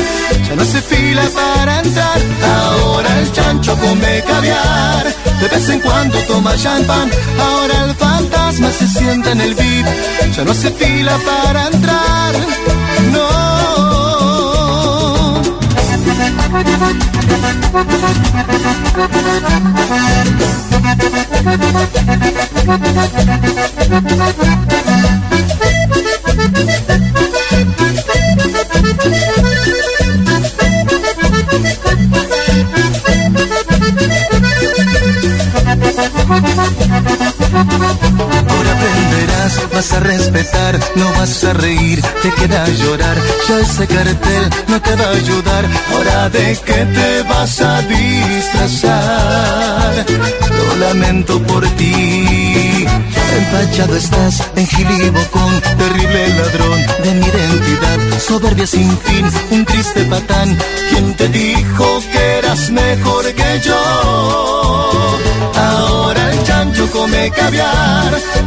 ya 0.48 0.56
no 0.56 0.64
se 0.64 0.80
fila 0.82 1.22
para 1.34 1.80
entrar. 1.80 2.18
Ahora 2.42 3.20
el 3.20 3.32
chancho 3.32 3.76
come 3.78 4.22
caviar, 4.26 5.06
de 5.40 5.48
vez 5.48 5.68
en 5.68 5.80
cuando 5.80 6.18
toma 6.20 6.56
champán. 6.56 7.10
Ahora 7.38 7.84
el 7.84 7.94
fantasma 7.94 8.70
se 8.70 8.86
sienta 8.88 9.32
en 9.32 9.40
el 9.40 9.54
VIP, 9.54 9.86
ya 10.36 10.44
no 10.44 10.54
se 10.54 10.70
fila 10.70 11.18
para 11.24 11.66
entrar. 11.68 12.34
No. 13.12 13.56
vas 39.72 39.92
a 39.92 40.00
respetar, 40.00 40.78
no 40.94 41.12
vas 41.18 41.44
a 41.44 41.52
reír, 41.52 42.02
te 42.22 42.30
queda 42.32 42.66
llorar. 42.68 43.16
Ya 43.48 43.60
ese 43.60 43.86
cartel 43.86 44.50
no 44.68 44.80
te 44.80 44.94
va 44.96 45.04
a 45.04 45.10
ayudar. 45.10 45.64
Ahora 45.92 46.28
de 46.30 46.58
qué 46.64 46.84
te 46.96 47.22
vas 47.22 47.60
a 47.60 47.82
disfrazar. 47.82 48.94
Lo 50.56 50.76
lamento 50.86 51.42
por 51.42 51.66
ti. 51.76 52.86
Empachado 53.38 53.96
estás 53.96 54.42
en 54.56 54.66
Gilibocón, 54.66 55.60
terrible 55.78 56.28
ladrón 56.28 56.86
de 57.04 57.14
mi 57.14 57.26
identidad. 57.26 57.98
Soberbia 58.18 58.66
sin 58.66 58.98
fin, 58.98 59.26
un 59.50 59.64
triste 59.64 60.04
patán. 60.04 60.56
¿Quién 60.90 61.14
te 61.14 61.28
dijo 61.28 62.00
que 62.12 62.38
eras 62.38 62.70
mejor 62.70 63.24
que 63.34 63.60
yo? 63.64 65.45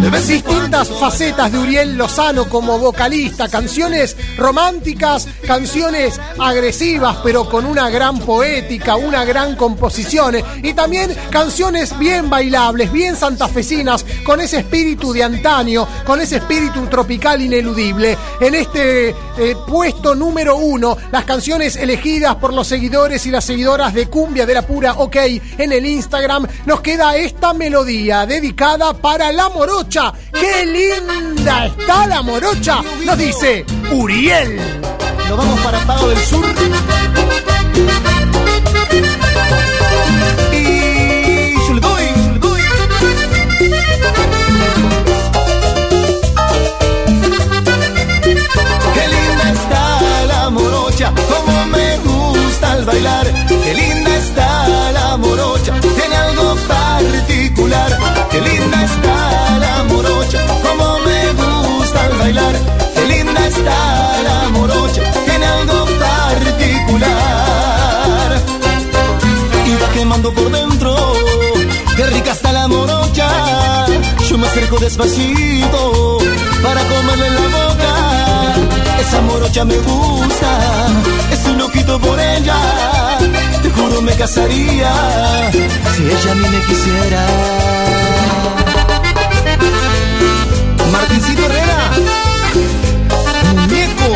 De 0.02 0.10
distintas 0.28 0.88
facetas 0.88 1.52
de 1.52 1.60
Uriel 1.60 1.98
Lozano 1.98 2.48
como 2.48 2.80
vocalista, 2.80 3.50
canciones 3.50 4.16
románticas, 4.38 5.28
canciones 5.46 6.20
agresivas, 6.40 7.18
pero 7.24 7.50
con 7.50 7.66
una 7.66 7.90
gran 7.90 8.20
poética, 8.20 8.96
una 8.96 9.26
gran 9.26 9.56
composición, 9.56 10.36
y 10.64 10.74
también 10.74 11.14
canciones 11.30 11.98
bien 12.00 12.30
bailables, 12.30 12.92
bien 12.92 13.16
santafesinas, 13.16 14.06
con 14.24 14.40
ese 14.40 14.60
espíritu 14.60 15.12
de 15.12 15.24
antaño, 15.24 15.88
con 16.06 16.22
ese 16.22 16.38
espíritu 16.38 16.88
tropical 16.88 17.42
ineludible. 17.42 18.18
En 18.40 18.56
este 18.56 19.10
eh, 19.10 19.56
puesto 19.68 20.16
número 20.16 20.56
uno, 20.56 20.98
las 21.12 21.26
canciones 21.26 21.76
elegidas 21.76 22.36
por 22.36 22.54
los 22.54 22.68
seguidores 22.68 23.26
y 23.26 23.32
las 23.32 23.46
seguidoras 23.46 23.94
de 23.94 24.08
Cumbia 24.08 24.46
de 24.46 24.54
la 24.54 24.62
Pura 24.62 24.94
OK 24.94 25.18
en 25.58 25.72
el 25.72 25.86
Instagram, 25.86 26.48
nos 26.66 26.82
queda 26.82 27.18
esta 27.18 27.54
melodía 27.54 28.26
dedicada 28.40 28.94
para 28.94 29.32
la 29.34 29.50
morocha. 29.50 30.14
¡Qué 30.32 30.66
linda 30.66 31.66
está 31.66 32.08
la 32.08 32.22
morocha! 32.22 32.82
Nos 33.06 33.18
dice 33.18 33.66
Uriel. 33.92 34.58
Nos 35.28 35.38
vamos 35.38 35.60
para 35.60 35.80
Pago 35.80 36.08
del 36.08 36.20
Sur. 36.20 36.46
Y. 40.54 41.56
Qué 48.94 49.08
linda 49.16 49.52
está 49.54 50.26
la 50.28 50.50
morocha, 50.50 51.14
como 51.28 51.66
me 51.66 51.98
gusta 51.98 52.72
al 52.72 52.86
bailar. 52.86 53.59
Bailar. 62.30 62.56
Qué 62.94 63.06
linda 63.06 63.48
está 63.48 64.22
la 64.24 64.50
morocha, 64.50 65.02
tiene 65.26 65.46
algo 65.46 65.86
particular. 66.08 67.08
Y 69.66 69.72
va 69.82 69.90
quemando 69.94 70.34
por 70.34 70.52
dentro, 70.52 70.96
qué 71.96 72.06
rica 72.08 72.32
está 72.32 72.52
la 72.52 72.68
morocha. 72.68 73.28
Yo 74.28 74.38
me 74.38 74.48
acerco 74.48 74.78
despacito 74.78 76.18
para 76.62 76.82
comerle 76.84 77.30
la 77.32 77.48
boca. 77.58 77.94
Esa 79.00 79.22
morocha 79.22 79.66
me 79.66 79.78
gusta, 79.78 80.52
estoy 81.32 81.56
loquito 81.56 82.00
por 82.00 82.20
ella. 82.20 82.58
Te 83.64 83.70
juro 83.72 84.02
me 84.02 84.14
casaría 84.16 84.92
si 85.96 86.04
ella 86.04 86.32
a 86.32 86.36
mí 86.36 86.48
me 86.48 86.62
quisiera. 86.68 88.59
Martincito 91.00 91.46
Herrera, 91.46 91.92
muñeco. 93.56 94.10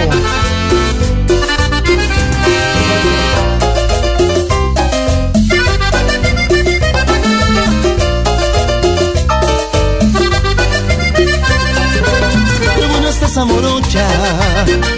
Qué 12.76 12.86
buena 12.86 13.10
está 13.10 13.26
esa 13.28 13.46
morocha, 13.46 14.06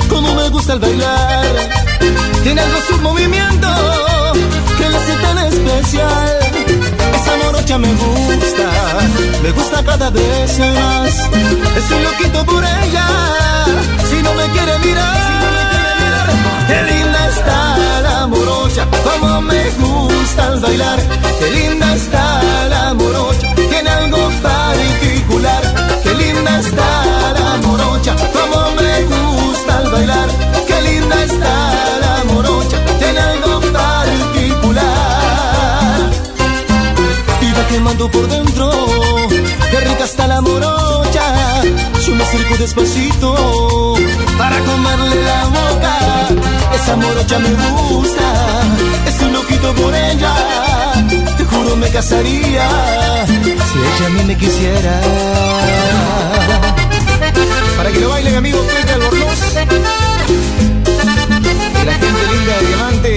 como 0.10 0.34
me 0.34 0.50
gusta 0.50 0.74
el 0.74 0.80
bailar. 0.80 1.45
Tiene 2.43 2.62
algo 2.62 2.78
su 2.88 2.98
movimiento 2.98 3.67
que 4.76 4.89
la 4.89 4.98
hace 4.98 5.13
tan 5.21 5.38
especial. 5.38 6.44
Esa 7.36 7.45
morocha 7.45 7.78
me 7.78 7.93
gusta, 7.93 8.69
me 9.43 9.52
gusta 9.52 9.84
cada 9.84 10.10
vez 10.10 10.60
más. 10.60 11.30
Estoy 11.78 12.04
loquito 12.04 12.45
por 12.45 12.63
ella, 12.63 13.08
si 14.10 14.21
no 14.21 14.34
me 14.34 14.45
quiere 14.52 14.80
mirar. 14.80 16.28
Qué 16.67 16.84
linda 16.84 17.30
está 17.30 17.78
la 18.02 18.28
morocha, 18.28 18.88
como 19.04 19.41
me 19.41 19.69
gusta 19.71 20.54
el 20.54 20.60
bailar. 20.62 21.00
Qué 21.39 21.50
linda 21.52 21.95
está 21.95 22.41
la 22.69 22.93
morocha, 22.93 23.54
tiene 23.69 23.89
algo 23.89 24.30
particular. 24.41 25.63
Qué 26.04 26.13
linda 26.13 26.60
está 26.60 27.34
la 27.34 27.58
morocha, 27.67 28.15
como 28.32 28.71
me 28.71 29.04
gusta 29.04 29.82
el 29.82 29.89
bailar. 29.91 30.30
Qué 30.67 30.82
linda 30.82 31.24
está 31.24 31.54
la 32.02 32.34
morocha, 32.34 32.78
quemando 37.75 38.09
por 38.09 38.25
dentro, 38.29 38.71
qué 39.69 39.79
rica 39.81 40.05
está 40.05 40.27
la 40.27 40.39
morocha. 40.39 41.25
Yo 42.05 42.15
me 42.15 42.23
acerco 42.23 42.55
despacito 42.57 43.95
para 44.38 44.57
comerle 44.59 45.17
la 45.31 45.41
boca. 45.57 45.93
Esa 46.73 46.95
morocha 46.95 47.38
me 47.39 47.49
gusta, 47.49 48.27
estoy 49.07 49.29
loquito 49.31 49.73
por 49.75 49.93
ella. 49.93 50.33
Te 51.38 51.43
juro 51.43 51.75
me 51.75 51.89
casaría 51.89 52.65
si 53.69 53.77
ella 53.89 54.05
a 54.05 54.09
mí 54.09 54.23
me 54.23 54.38
quisiera. 54.38 55.01
Para 57.75 57.91
que 57.91 57.99
lo 57.99 58.09
baile 58.09 58.29
mi 58.31 58.38
amigo 58.38 58.59
Pepe 58.61 58.93
Albornoz. 58.93 59.39
Y 61.81 61.85
la 61.85 61.93
gente 61.93 62.21
linda 62.31 62.53
de 62.57 62.67
Diamante. 62.67 63.14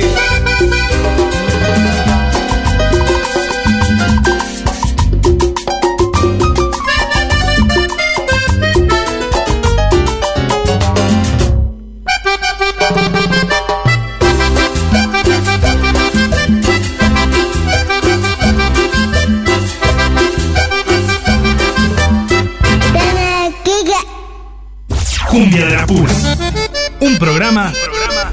Programa 27.58 28.32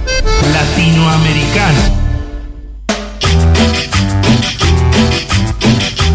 latinoamericano. 0.53 2.05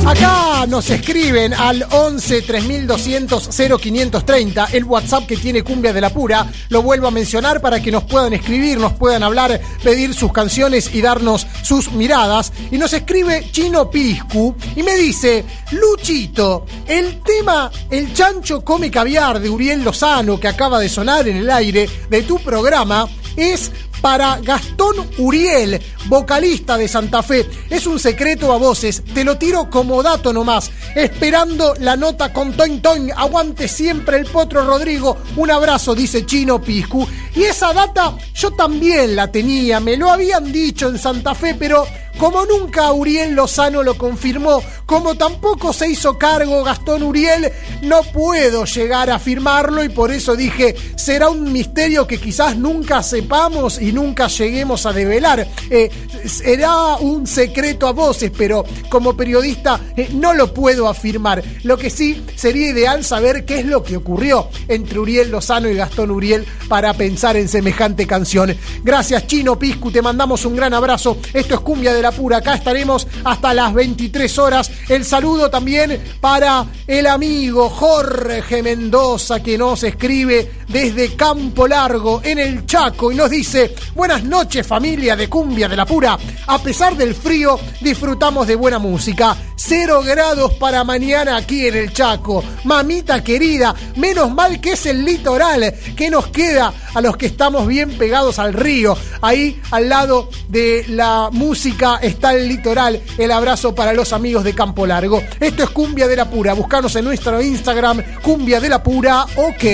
Acá 0.07 0.67
nos 0.69 0.89
escriben 0.91 1.53
al 1.53 1.85
11 1.91 2.43
3200 2.43 3.51
0530, 3.81 4.69
el 4.73 4.85
WhatsApp 4.85 5.27
que 5.27 5.37
tiene 5.37 5.65
Cumbia 5.65 5.93
de 5.93 6.01
la 6.01 6.11
Pura. 6.11 6.47
Lo 6.69 6.83
vuelvo 6.83 7.09
a 7.09 7.11
mencionar 7.11 7.61
para 7.61 7.83
que 7.83 7.91
nos 7.91 8.05
puedan 8.05 8.33
escribir, 8.33 8.79
nos 8.79 8.93
puedan 8.93 9.25
hablar, 9.25 9.61
pedir 9.83 10.15
sus 10.15 10.33
canciones 10.33 10.95
y 10.95 11.01
darnos 11.03 11.49
sus 11.63 11.93
miradas. 11.93 12.53
Y 12.71 12.79
nos 12.79 12.93
escribe 12.93 13.49
Chino 13.51 13.91
Piscu 13.91 14.55
y 14.77 14.83
me 14.83 14.97
dice: 14.97 15.45
Luchito, 15.73 16.67
el 16.87 17.21
tema 17.21 17.71
El 17.91 18.13
chancho 18.13 18.65
come 18.65 18.91
caviar 18.91 19.41
de 19.41 19.51
Uriel 19.51 19.83
Lozano 19.83 20.39
que 20.39 20.49
acaba 20.49 20.79
de 20.79 20.89
sonar 20.89 21.29
en 21.29 21.37
el 21.37 21.51
aire 21.51 21.89
de 22.09 22.23
tu 22.23 22.39
programa 22.39 23.09
es 23.37 23.71
para 24.01 24.39
Gastón 24.41 24.97
Uriel, 25.19 25.81
vocalista 26.07 26.77
de 26.77 26.89
Santa 26.89 27.23
Fe. 27.23 27.49
Es 27.69 27.87
un 27.87 27.99
secreto 27.99 28.53
a 28.53 28.59
voces, 28.59 29.03
te 29.15 29.25
lo 29.25 29.37
tiro 29.39 29.71
como 29.71 30.03
dato 30.03 30.33
nomás, 30.33 30.71
esperando 30.95 31.75
la 31.81 31.97
nota 31.97 32.33
con 32.33 32.53
Toin 32.53 32.81
Toin. 32.81 33.13
Aguante 33.17 33.69
siempre 33.69 34.19
el 34.19 34.27
potro 34.27 34.65
Rodrigo. 34.65 35.19
Un 35.37 35.51
abrazo, 35.51 35.95
dice 35.95 36.27
Chino 36.27 36.61
Piscu. 36.61 37.07
Y 37.35 37.43
esa 37.45 37.73
data 37.73 38.17
yo 38.35 38.51
también 38.53 39.17
la 39.17 39.31
tenía, 39.31 39.81
me 39.81 39.97
lo 39.97 40.11
habían 40.11 40.53
dicho 40.53 40.89
en 40.89 40.99
Santa 40.99 41.35
Fe, 41.35 41.55
pero 41.55 41.87
como 42.19 42.45
nunca 42.47 42.93
Uriel 42.93 43.35
Lozano 43.35 43.83
lo 43.83 43.97
confirmó, 43.97 44.63
como 44.87 45.15
tampoco 45.15 45.73
se 45.73 45.89
hizo 45.89 46.19
cargo 46.19 46.65
Gastón 46.65 47.03
Uriel, 47.03 47.51
no 47.83 48.03
puedo 48.03 48.65
llegar 48.65 49.11
a 49.11 49.17
afirmarlo 49.17 49.85
y 49.85 49.89
por 49.89 50.11
eso 50.11 50.37
dije, 50.37 50.75
será 50.97 51.31
un 51.31 51.53
misterio 51.53 52.07
que 52.07 52.19
quizás 52.19 52.57
nunca 52.57 53.03
sepamos 53.03 53.81
y 53.81 53.93
nunca 53.93 54.29
lleguemos 54.29 54.87
a 54.87 54.93
develar. 54.93 55.47
Eh, 55.71 55.91
será 56.27 56.97
un 56.97 57.27
secreto 57.27 57.87
a 57.87 57.93
voces, 57.93 58.31
pero 58.37 58.65
como 58.89 59.17
periodista 59.17 59.81
eh, 59.97 60.09
no 60.13 60.35
lo 60.35 60.53
puedo 60.53 60.89
afirmar. 60.89 61.43
Lo 61.63 61.79
que 61.79 61.91
sí 61.91 62.25
sería 62.37 62.71
ideal 62.71 63.05
saber 63.05 63.45
qué 63.45 63.61
es 63.61 63.67
lo 63.67 63.83
que 63.83 63.97
ocurrió 63.97 64.49
entre 64.69 64.99
Uriel 64.99 65.31
Lozano 65.31 65.69
y 65.69 65.75
Gastón 65.75 66.11
Uriel 66.11 66.47
para 66.69 66.93
pensar 66.95 67.37
en 67.37 67.49
semejante 67.49 68.07
canción. 68.07 68.57
Gracias 68.83 69.27
Chino 69.27 69.59
Piscu, 69.59 69.91
te 69.91 70.03
mandamos 70.03 70.45
un 70.45 70.57
gran 70.57 70.75
abrazo. 70.75 71.17
Esto 71.33 71.55
es 71.55 71.61
Cumbia 71.61 71.95
de 71.95 72.00
la 72.03 72.13
Pura. 72.13 72.39
Acá 72.39 72.55
estaremos 72.55 73.07
hasta 73.25 73.55
las 73.55 73.73
23 73.75 74.39
horas. 74.39 74.71
El 74.89 75.05
saludo 75.05 75.51
también 75.51 76.03
para 76.21 76.67
el 76.87 77.07
amigo 77.07 77.69
Jorge 77.69 78.63
Mendoza 78.63 79.43
que 79.43 79.57
nos 79.59 79.83
escribe 79.83 80.51
desde 80.69 81.17
Campo 81.17 81.67
Largo 81.67 82.21
en 82.25 82.39
el 82.39 82.67
Chaco 82.67 83.11
y 83.11 83.17
nos 83.17 83.31
dice, 83.31 83.75
buenas 83.95 84.23
noches 84.25 84.67
familia 84.67 85.17
de 85.17 85.29
Cumbia 85.29 85.69
de 85.69 85.77
la 85.77 85.87
Pura. 85.87 86.19
A 86.47 86.59
pesar 86.59 86.97
del 86.97 87.15
frío, 87.15 87.59
disfrutamos 87.81 88.47
de 88.47 88.55
buena 88.55 88.79
música. 88.79 89.37
Cero 89.57 90.03
grados 90.05 90.55
para 90.55 90.85
mañana 90.85 91.37
aquí 91.37 91.67
en 91.67 91.77
el 91.77 91.93
Chaco. 91.93 92.43
Mamita 92.65 93.23
querida, 93.23 93.75
menos 93.97 94.33
mal 94.33 94.61
que 94.61 94.73
es 94.73 94.87
el 94.87 95.05
litoral 95.05 95.75
que 95.97 96.09
nos 96.09 96.29
queda 96.29 96.73
a 96.95 97.01
los 97.01 97.17
que 97.17 97.27
estamos 97.27 97.67
bien 97.67 97.91
pegados 97.99 98.39
al 98.39 98.53
río. 98.53 98.97
Ahí 99.21 99.61
al 99.71 99.89
lado 99.89 100.31
de 100.49 100.85
la 100.89 101.29
música 101.33 101.90
está 101.97 102.35
el 102.35 102.49
litoral. 102.49 103.01
El 103.19 103.31
abrazo 103.31 103.75
para 103.75 103.93
los 103.93 104.13
amigos 104.13 104.45
de 104.45 104.55
Campo 104.55 104.87
Largo. 104.87 105.23
Esto 105.39 105.65
es 105.65 105.71
Cumbia 105.71 106.07
de 106.09 106.17
la 106.17 106.31
Pura. 106.31 106.55
Buscanos 106.55 106.95
en 106.97 107.05
nuestro 107.05 107.41
Instagram, 107.43 108.03
Cumbia 108.23 108.61
de 108.61 108.69
la 108.69 108.83
Pura. 108.83 109.25
Ok. 109.37 109.65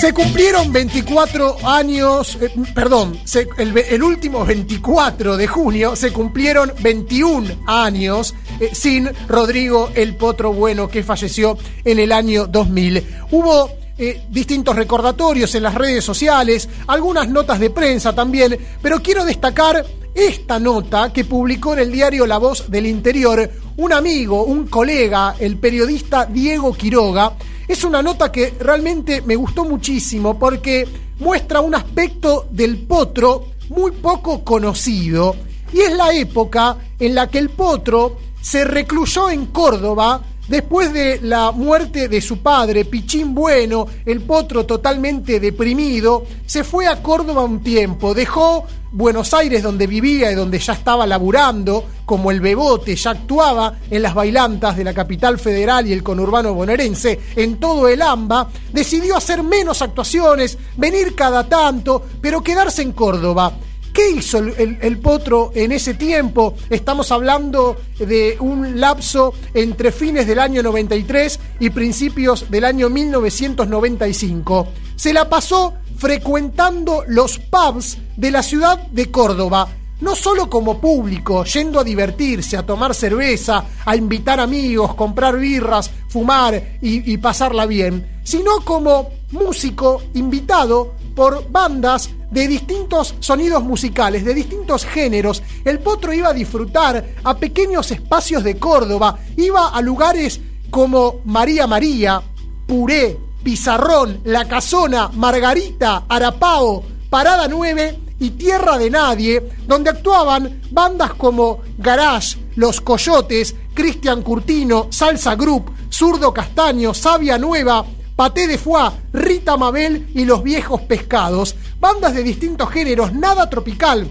Se 0.00 0.14
cumplieron 0.14 0.72
24 0.72 1.58
años, 1.68 2.38
eh, 2.40 2.50
perdón, 2.74 3.20
el 3.58 4.02
último 4.02 4.46
24 4.46 5.36
de 5.36 5.46
junio 5.46 5.94
se 5.94 6.10
cumplieron 6.10 6.72
21 6.80 7.64
años 7.66 8.34
eh, 8.60 8.70
sin 8.72 9.10
Rodrigo 9.28 9.90
el 9.94 10.16
Potro 10.16 10.54
Bueno 10.54 10.88
que 10.88 11.02
falleció 11.02 11.58
en 11.84 11.98
el 11.98 12.12
año 12.12 12.46
2000. 12.46 13.06
Hubo 13.30 13.79
eh, 14.02 14.22
distintos 14.30 14.74
recordatorios 14.74 15.54
en 15.54 15.62
las 15.62 15.74
redes 15.74 16.02
sociales, 16.02 16.66
algunas 16.86 17.28
notas 17.28 17.60
de 17.60 17.68
prensa 17.68 18.14
también, 18.14 18.58
pero 18.80 19.02
quiero 19.02 19.26
destacar 19.26 19.84
esta 20.14 20.58
nota 20.58 21.12
que 21.12 21.26
publicó 21.26 21.74
en 21.74 21.80
el 21.80 21.92
diario 21.92 22.26
La 22.26 22.38
Voz 22.38 22.70
del 22.70 22.86
Interior 22.86 23.50
un 23.76 23.92
amigo, 23.92 24.44
un 24.44 24.68
colega, 24.68 25.36
el 25.38 25.58
periodista 25.58 26.24
Diego 26.24 26.72
Quiroga. 26.72 27.34
Es 27.68 27.84
una 27.84 28.02
nota 28.02 28.32
que 28.32 28.54
realmente 28.58 29.20
me 29.20 29.36
gustó 29.36 29.66
muchísimo 29.66 30.38
porque 30.38 30.88
muestra 31.18 31.60
un 31.60 31.74
aspecto 31.74 32.46
del 32.50 32.78
potro 32.78 33.48
muy 33.68 33.90
poco 33.90 34.42
conocido. 34.42 35.36
Y 35.74 35.80
es 35.80 35.92
la 35.92 36.14
época 36.14 36.74
en 36.98 37.14
la 37.14 37.28
que 37.28 37.36
el 37.36 37.50
potro 37.50 38.16
se 38.40 38.64
recluyó 38.64 39.28
en 39.28 39.44
Córdoba 39.46 40.22
Después 40.50 40.92
de 40.92 41.20
la 41.22 41.52
muerte 41.52 42.08
de 42.08 42.20
su 42.20 42.38
padre, 42.38 42.84
Pichín 42.84 43.36
Bueno, 43.36 43.86
el 44.04 44.22
potro 44.22 44.66
totalmente 44.66 45.38
deprimido, 45.38 46.24
se 46.44 46.64
fue 46.64 46.88
a 46.88 47.00
Córdoba 47.00 47.44
un 47.44 47.62
tiempo, 47.62 48.14
dejó 48.14 48.64
Buenos 48.90 49.32
Aires 49.32 49.62
donde 49.62 49.86
vivía 49.86 50.32
y 50.32 50.34
donde 50.34 50.58
ya 50.58 50.72
estaba 50.72 51.06
laburando, 51.06 51.84
como 52.04 52.32
el 52.32 52.40
Bebote, 52.40 52.96
ya 52.96 53.12
actuaba 53.12 53.78
en 53.88 54.02
las 54.02 54.12
bailantas 54.12 54.76
de 54.76 54.82
la 54.82 54.92
capital 54.92 55.38
federal 55.38 55.86
y 55.86 55.92
el 55.92 56.02
conurbano 56.02 56.52
bonaerense, 56.52 57.20
en 57.36 57.60
todo 57.60 57.86
el 57.86 58.02
AMBA, 58.02 58.48
decidió 58.72 59.16
hacer 59.16 59.44
menos 59.44 59.82
actuaciones, 59.82 60.58
venir 60.76 61.14
cada 61.14 61.48
tanto, 61.48 62.04
pero 62.20 62.42
quedarse 62.42 62.82
en 62.82 62.90
Córdoba. 62.90 63.52
¿Qué 63.92 64.10
hizo 64.10 64.38
el, 64.38 64.98
potro 64.98 65.50
en 65.54 65.72
ese 65.72 65.94
tiempo? 65.94 66.54
Estamos 66.68 67.10
hablando 67.10 67.76
de 67.98 68.36
un 68.38 68.78
lapso 68.78 69.34
entre 69.52 69.90
fines 69.90 70.26
del 70.26 70.38
año 70.38 70.62
93 70.62 71.40
y 71.58 71.70
principios 71.70 72.50
del 72.50 72.64
año 72.64 72.88
1995. 72.88 74.68
Se 74.94 75.12
la 75.12 75.28
pasó 75.28 75.74
frecuentando 75.96 77.02
los 77.08 77.38
pubs 77.38 77.98
de 78.16 78.30
la 78.30 78.42
ciudad 78.42 78.78
de 78.78 79.10
Córdoba. 79.10 79.68
No 80.00 80.14
solo 80.14 80.48
como 80.48 80.80
público, 80.80 81.44
yendo 81.44 81.80
a 81.80 81.84
divertirse, 81.84 82.56
a 82.56 82.64
tomar 82.64 82.94
cerveza, 82.94 83.64
a 83.84 83.96
invitar 83.96 84.40
amigos, 84.40 84.94
comprar 84.94 85.36
birras, 85.36 85.90
fumar 86.08 86.78
y 86.80 87.18
pasarla 87.18 87.66
bien, 87.66 88.20
sino 88.22 88.60
como 88.64 89.10
músico 89.32 90.00
invitado 90.14 90.94
por 91.14 91.50
bandas 91.50 92.10
de 92.30 92.46
distintos 92.46 93.14
sonidos 93.20 93.62
musicales, 93.62 94.24
de 94.24 94.34
distintos 94.34 94.84
géneros. 94.84 95.42
El 95.64 95.80
potro 95.80 96.12
iba 96.12 96.30
a 96.30 96.34
disfrutar 96.34 97.04
a 97.24 97.36
pequeños 97.36 97.90
espacios 97.90 98.44
de 98.44 98.58
Córdoba, 98.58 99.18
iba 99.36 99.68
a 99.68 99.80
lugares 99.80 100.40
como 100.70 101.20
María 101.24 101.66
María, 101.66 102.22
Puré, 102.66 103.18
Pizarrón, 103.42 104.20
La 104.24 104.46
Casona, 104.46 105.08
Margarita, 105.08 106.04
Arapao, 106.08 106.84
Parada 107.08 107.48
9 107.48 107.98
y 108.20 108.30
Tierra 108.30 108.78
de 108.78 108.90
Nadie, 108.90 109.42
donde 109.66 109.90
actuaban 109.90 110.60
bandas 110.70 111.14
como 111.14 111.60
Garage, 111.78 112.38
Los 112.54 112.80
Coyotes, 112.80 113.56
Cristian 113.74 114.22
Curtino, 114.22 114.88
Salsa 114.90 115.34
Group, 115.34 115.72
Zurdo 115.90 116.32
Castaño, 116.32 116.94
Sabia 116.94 117.38
Nueva, 117.38 117.84
Paté 118.20 118.46
de 118.46 118.58
Foie, 118.58 118.90
Rita 119.14 119.56
Mabel 119.56 120.10
y 120.14 120.26
Los 120.26 120.42
Viejos 120.42 120.82
Pescados, 120.82 121.56
bandas 121.80 122.12
de 122.12 122.22
distintos 122.22 122.68
géneros, 122.68 123.14
nada 123.14 123.48
tropical. 123.48 124.06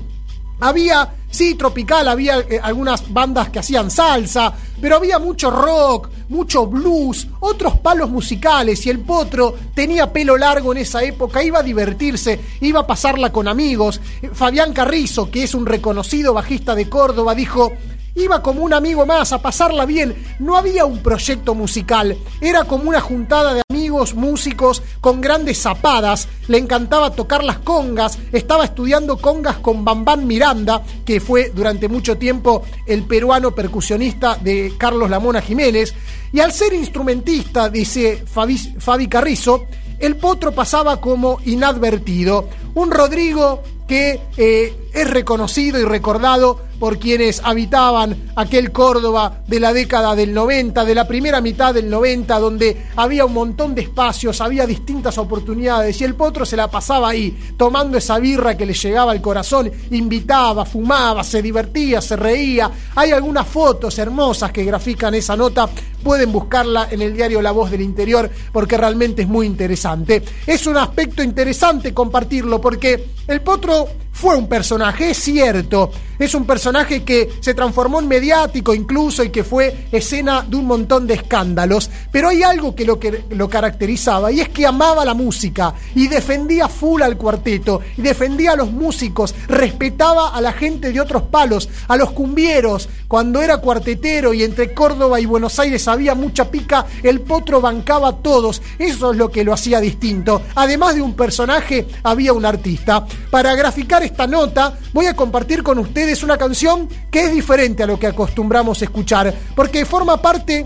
Había 0.60 1.14
Sí, 1.32 1.54
tropical, 1.54 2.08
había 2.08 2.40
eh, 2.40 2.60
algunas 2.62 3.14
bandas 3.14 3.50
que 3.50 3.60
hacían 3.60 3.92
salsa, 3.92 4.52
pero 4.82 4.96
había 4.96 5.20
mucho 5.20 5.52
rock, 5.52 6.10
mucho 6.30 6.66
blues, 6.66 7.28
otros 7.40 7.78
palos 7.78 8.10
musicales 8.10 8.84
y 8.86 8.90
el 8.90 9.00
potro 9.00 9.54
tenía 9.76 10.12
pelo 10.12 10.38
largo 10.38 10.72
en 10.72 10.80
esa 10.80 11.04
época, 11.04 11.44
iba 11.44 11.60
a 11.60 11.64
divertirse, 11.64 12.40
iba 12.62 12.80
a 12.80 12.88
pasarla 12.88 13.32
con 13.32 13.48
amigos. 13.48 14.02
Fabián 14.34 14.74
Carrizo, 14.74 15.30
que 15.30 15.44
es 15.44 15.54
un 15.54 15.68
reconocido 15.68 16.34
bajista 16.34 16.74
de 16.74 16.90
Córdoba, 16.90 17.36
dijo, 17.36 17.74
Iba 18.20 18.44
como 18.44 18.64
un 18.64 18.74
amigo 18.74 19.06
más 19.06 19.32
a 19.32 19.42
pasarla 19.42 19.86
bien. 19.86 20.14
No 20.40 20.58
había 20.58 20.84
un 20.84 20.98
proyecto 21.02 21.56
musical. 21.56 22.18
Era 22.42 22.66
como 22.66 22.90
una 22.90 23.00
juntada 23.00 23.54
de 23.54 23.62
amigos, 23.70 24.14
músicos, 24.14 24.84
con 25.00 25.22
grandes 25.22 25.60
zapadas. 25.60 26.28
Le 26.50 26.58
encantaba 26.58 27.12
tocar 27.12 27.46
las 27.46 27.60
congas. 27.60 28.20
Estaba 28.34 28.66
estudiando 28.66 29.16
congas 29.20 29.60
con 29.60 29.86
Bambán 29.86 30.28
Miranda, 30.28 30.84
que 31.06 31.22
fue 31.22 31.54
durante 31.56 31.88
mucho 31.88 32.18
tiempo 32.18 32.64
el 32.86 33.04
peruano 33.04 33.56
percusionista 33.56 34.36
de 34.36 34.74
Carlos 34.78 35.10
Lamona 35.10 35.42
Jiménez. 35.42 35.94
Y 36.34 36.42
al 36.42 36.52
ser 36.52 36.74
instrumentista, 36.74 37.70
dice 37.70 38.26
Fabi, 38.28 38.58
Fabi 38.58 39.08
Carrizo, 39.08 39.64
el 39.98 40.18
potro 40.18 40.52
pasaba 40.52 41.00
como 41.00 41.40
inadvertido. 41.46 42.50
Un 42.74 42.92
Rodrigo 42.92 43.64
que 43.88 44.20
eh, 44.36 44.89
es 44.94 45.10
reconocido 45.10 45.80
y 45.80 45.86
recordado 45.86 46.60
por 46.80 46.98
quienes 46.98 47.42
habitaban 47.44 48.32
aquel 48.36 48.72
Córdoba 48.72 49.42
de 49.48 49.60
la 49.60 49.74
década 49.74 50.16
del 50.16 50.34
90, 50.34 50.86
de 50.86 50.96
la 50.96 51.08
primera 51.08 51.42
mitad 51.42 51.74
del 51.74 51.90
90, 51.90 52.40
donde 52.40 52.86
había 52.96 53.26
un 53.26 53.34
montón 53.34 53.76
de 53.76 53.82
espacios, 53.82 54.40
había 54.40 54.66
distintas 54.66 55.18
oportunidades 55.18 56.00
y 56.00 56.06
el 56.06 56.16
potro 56.16 56.46
se 56.46 56.56
la 56.56 56.70
pasaba 56.70 57.10
ahí, 57.10 57.38
tomando 57.58 57.98
esa 57.98 58.18
birra 58.18 58.56
que 58.56 58.66
le 58.66 58.74
llegaba 58.74 59.12
al 59.12 59.22
corazón, 59.22 59.70
invitaba, 59.92 60.66
fumaba, 60.66 61.24
se 61.24 61.42
divertía, 61.42 62.02
se 62.02 62.16
reía. 62.16 62.72
Hay 62.96 63.12
algunas 63.12 63.46
fotos 63.46 64.00
hermosas 64.00 64.52
que 64.52 64.64
grafican 64.64 65.14
esa 65.16 65.36
nota, 65.36 65.70
pueden 66.02 66.32
buscarla 66.32 66.88
en 66.90 67.02
el 67.02 67.14
diario 67.14 67.42
La 67.42 67.52
Voz 67.52 67.72
del 67.72 67.82
Interior 67.82 68.30
porque 68.54 68.78
realmente 68.78 69.24
es 69.24 69.28
muy 69.28 69.46
interesante. 69.46 70.24
Es 70.48 70.66
un 70.66 70.78
aspecto 70.78 71.22
interesante 71.22 71.94
compartirlo 71.94 72.62
porque 72.62 73.10
el 73.28 73.42
potro 73.42 73.88
fue 74.20 74.36
un 74.36 74.50
personaje, 74.50 75.12
es 75.12 75.18
cierto, 75.18 75.92
es 76.20 76.36
un 76.36 76.46
personaje 76.46 77.06
que 77.06 77.30
se 77.40 77.54
transformó 77.54 78.02
en 78.02 78.10
mediático 78.10 78.74
incluso 78.74 79.24
y 79.24 79.30
que 79.30 79.46
fue 79.46 79.88
escena 79.94 80.46
de 80.46 80.58
un 80.58 80.66
montón 80.66 81.08
de 81.08 81.14
escándalos, 81.14 81.90
pero 82.12 82.28
hay 82.28 82.44
algo 82.44 82.76
que 82.76 82.84
lo, 82.84 83.00
que 83.00 83.24
lo 83.30 83.48
caracterizaba 83.48 84.30
y 84.30 84.42
es 84.42 84.50
que 84.50 84.66
amaba 84.66 85.06
la 85.06 85.14
música 85.14 85.74
y 85.96 86.10
defendía 86.10 86.68
full 86.68 87.02
al 87.02 87.16
cuarteto 87.16 87.80
y 87.96 88.02
defendía 88.02 88.52
a 88.52 88.56
los 88.58 88.74
músicos, 88.74 89.34
respetaba 89.48 90.36
a 90.36 90.42
la 90.42 90.52
gente 90.52 90.92
de 90.92 91.00
otros 91.00 91.24
palos, 91.24 91.70
a 91.88 91.96
los 91.96 92.12
cumbieros, 92.12 92.90
cuando 93.08 93.42
era 93.42 93.58
cuartetero 93.58 94.34
y 94.34 94.44
entre 94.44 94.74
Córdoba 94.74 95.20
y 95.22 95.26
Buenos 95.26 95.58
Aires 95.60 95.88
había 95.88 96.14
mucha 96.14 96.52
pica, 96.52 96.86
el 97.04 97.22
potro 97.22 97.62
bancaba 97.62 98.10
a 98.10 98.18
todos, 98.18 98.62
eso 98.78 99.12
es 99.12 99.18
lo 99.18 99.32
que 99.32 99.46
lo 99.46 99.54
hacía 99.54 99.80
distinto. 99.80 100.42
Además 100.56 100.96
de 100.96 101.02
un 101.02 101.16
personaje, 101.16 101.88
había 102.04 102.34
un 102.34 102.46
artista. 102.46 103.06
Para 103.32 103.56
graficar 103.56 104.04
esta 104.10 104.28
nota, 104.28 104.78
voy 104.92 105.06
a 105.06 105.16
compartir 105.16 105.64
con 105.64 105.78
ustedes 105.80 106.24
una 106.24 106.38
canción 106.38 106.90
que 107.12 107.26
es 107.26 107.32
diferente 107.32 107.84
a 107.84 107.88
lo 107.88 108.00
que 108.00 108.08
acostumbramos 108.08 108.82
escuchar, 108.82 109.34
porque 109.56 109.86
forma 109.86 110.22
parte 110.22 110.66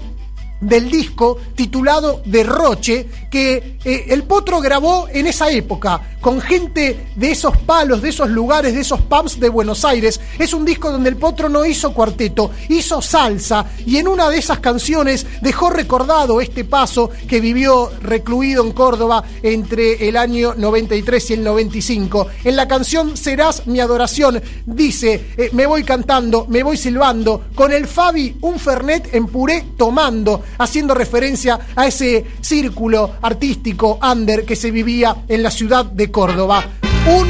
del 0.63 0.89
disco 0.89 1.37
titulado 1.55 2.21
Derroche, 2.25 3.07
que 3.29 3.77
eh, 3.83 4.05
el 4.09 4.23
Potro 4.23 4.59
grabó 4.61 5.07
en 5.09 5.27
esa 5.27 5.51
época, 5.51 6.01
con 6.21 6.39
gente 6.39 7.07
de 7.15 7.31
esos 7.31 7.57
palos, 7.57 8.01
de 8.01 8.09
esos 8.09 8.29
lugares, 8.29 8.73
de 8.73 8.81
esos 8.81 9.01
pubs 9.01 9.39
de 9.39 9.49
Buenos 9.49 9.83
Aires. 9.83 10.19
Es 10.39 10.53
un 10.53 10.63
disco 10.65 10.91
donde 10.91 11.09
el 11.09 11.17
Potro 11.17 11.49
no 11.49 11.65
hizo 11.65 11.93
cuarteto, 11.93 12.51
hizo 12.69 13.01
salsa, 13.01 13.65
y 13.85 13.97
en 13.97 14.07
una 14.07 14.29
de 14.29 14.37
esas 14.37 14.59
canciones 14.59 15.25
dejó 15.41 15.69
recordado 15.69 16.39
este 16.39 16.63
paso 16.63 17.09
que 17.27 17.41
vivió 17.41 17.91
recluido 18.01 18.63
en 18.63 18.71
Córdoba 18.71 19.23
entre 19.41 20.07
el 20.07 20.15
año 20.15 20.53
93 20.55 21.29
y 21.31 21.33
el 21.33 21.43
95. 21.43 22.27
En 22.43 22.55
la 22.55 22.67
canción 22.67 23.17
Serás 23.17 23.67
mi 23.67 23.79
adoración, 23.79 24.41
dice, 24.65 25.31
eh, 25.37 25.49
me 25.53 25.65
voy 25.65 25.83
cantando, 25.83 26.45
me 26.47 26.63
voy 26.63 26.77
silbando, 26.77 27.45
con 27.53 27.71
el 27.71 27.87
Fabi 27.87 28.37
un 28.41 28.59
Fernet 28.59 29.13
en 29.13 29.27
puré 29.27 29.65
tomando 29.77 30.43
haciendo 30.57 30.93
referencia 30.93 31.59
a 31.75 31.87
ese 31.87 32.25
círculo 32.41 33.11
artístico 33.21 33.99
under 34.01 34.45
que 34.45 34.55
se 34.55 34.71
vivía 34.71 35.23
en 35.27 35.43
la 35.43 35.51
ciudad 35.51 35.85
de 35.85 36.11
Córdoba. 36.11 36.63
Un 37.07 37.27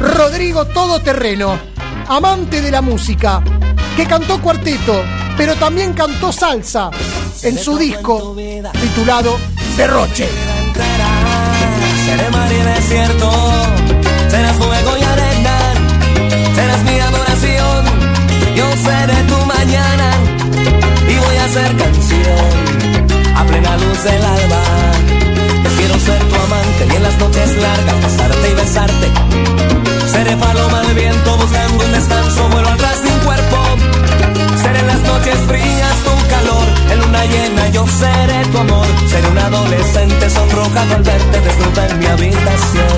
Rodrigo 0.00 0.64
todoterreno, 0.66 1.58
amante 2.08 2.62
de 2.62 2.70
la 2.70 2.80
música, 2.80 3.42
que 3.96 4.06
cantó 4.06 4.40
cuarteto, 4.40 5.02
pero 5.36 5.54
también 5.56 5.92
cantó 5.92 6.32
salsa 6.32 6.90
en 7.42 7.58
su 7.58 7.76
disco 7.76 8.34
titulado 8.80 9.36
Derroche. 9.76 10.28
Serás 12.06 12.30
y 16.28 16.54
serás 16.54 16.82
mi 16.84 16.98
adoración, 16.98 17.84
yo 18.56 18.64
seré 18.76 19.22
tu 19.24 19.36
mañana 19.46 20.12
y 21.08 21.16
voy 21.18 21.36
a 21.36 21.44
hacer 21.44 21.76
canción 21.76 22.09
a 23.36 23.44
plena 23.44 23.76
luz 23.76 24.02
del 24.04 24.24
alba. 24.24 24.62
Quiero 25.76 25.98
ser 25.98 26.20
tu 26.28 26.34
amante 26.34 26.82
y 26.92 26.96
en 26.96 27.02
las 27.02 27.18
noches 27.18 27.56
largas 27.56 27.94
pasarte 28.02 28.50
y 28.50 28.54
besarte. 28.54 29.06
Seré 30.12 30.36
paloma 30.36 30.80
del 30.82 30.94
viento 30.94 31.36
buscando 31.36 31.84
un 31.84 31.92
descanso, 31.92 32.48
vuelo 32.48 32.68
atrás 32.68 33.02
de 33.02 33.08
un 33.10 33.18
cuerpo. 33.20 33.56
Seré 34.62 34.80
en 34.80 34.86
las 34.88 35.00
noches 35.00 35.36
frías 35.48 35.96
tu 36.04 36.14
calor, 36.28 36.66
en 36.90 36.98
luna 37.00 37.24
llena 37.24 37.68
yo 37.70 37.86
seré 37.86 38.44
tu 38.52 38.58
amor. 38.58 38.86
Seré 39.08 39.28
un 39.28 39.38
adolescente 39.38 40.28
sonrojado 40.28 40.96
al 40.96 41.02
verte 41.02 41.40
desnuda 41.40 41.86
en 41.88 41.98
mi 41.98 42.06
habitación. 42.06 42.96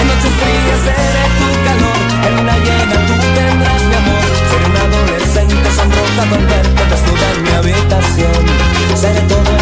En 0.00 0.06
noches 0.10 0.34
frías 0.40 0.80
seré 0.88 1.24
tu 1.38 1.48
calor, 1.68 1.98
en 2.26 2.36
luna 2.36 2.56
llena 2.66 2.96
tú 3.06 3.14
tendrás 3.36 3.82
mi 3.90 3.94
amor. 4.02 4.28
Seré 4.50 4.64
un 4.66 4.76
adolescente 4.86 5.68
sonrojado 5.78 6.34
al 6.34 6.46
verte 6.46 6.82
desnuda 6.90 7.26
en 7.34 7.42
mi 7.42 7.50
habitación. 7.60 8.57
Seré 8.98 9.20
todo 9.28 9.57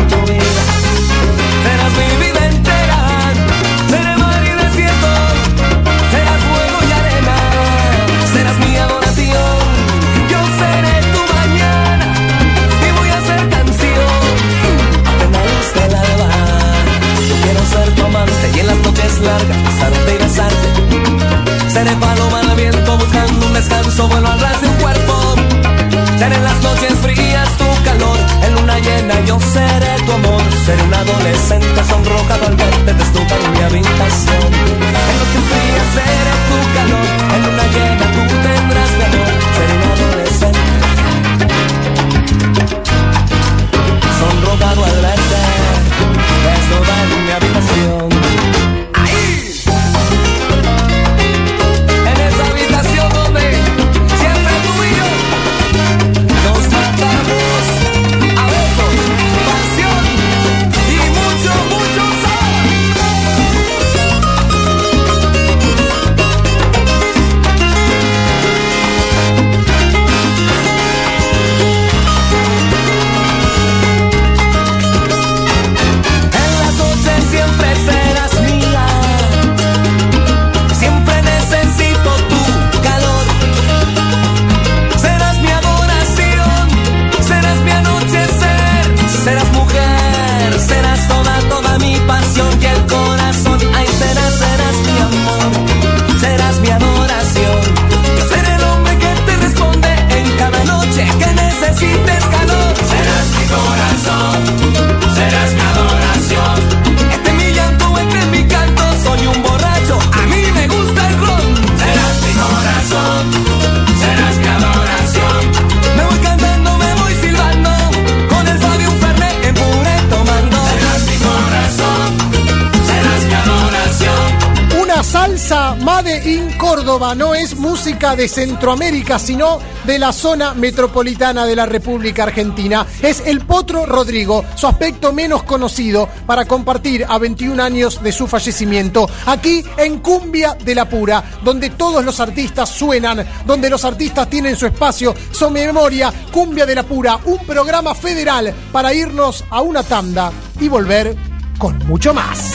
de 128.17 128.29
Centroamérica, 128.29 129.19
sino 129.19 129.59
de 129.85 129.99
la 129.99 130.13
zona 130.13 130.55
metropolitana 130.55 131.47
de 131.47 131.55
la 131.55 131.67
República 131.67 132.25
Argentina. 132.25 132.87
Es 133.03 133.23
el 133.27 133.43
Potro 133.43 133.85
Rodrigo, 133.85 134.45
su 134.57 134.67
aspecto 134.67 135.13
menos 135.13 135.43
conocido, 135.43 136.09
para 136.27 136.47
compartir 136.47 137.05
a 137.09 137.19
21 137.19 137.63
años 137.63 138.03
de 138.03 138.13
su 138.13 138.27
fallecimiento. 138.27 139.09
Aquí 139.27 139.65
en 139.77 139.99
Cumbia 139.99 140.55
de 140.55 140.75
la 140.75 140.89
Pura, 140.89 141.23
donde 141.45 141.71
todos 141.71 142.05
los 142.05 142.19
artistas 142.21 142.71
suenan, 142.71 143.27
donde 143.45 143.71
los 143.71 143.85
artistas 143.85 144.29
tienen 144.31 144.57
su 144.57 144.67
espacio, 144.67 145.15
su 145.31 145.51
memoria, 145.51 146.13
Cumbia 146.33 146.67
de 146.67 146.75
la 146.75 146.83
Pura, 146.83 147.19
un 147.27 147.39
programa 147.47 147.95
federal 147.95 148.55
para 148.73 148.95
irnos 148.95 149.45
a 149.51 149.61
una 149.61 149.83
tanda 149.83 150.33
y 150.61 150.69
volver 150.69 151.15
con 151.59 151.79
mucho 151.87 152.15
más. 152.15 152.55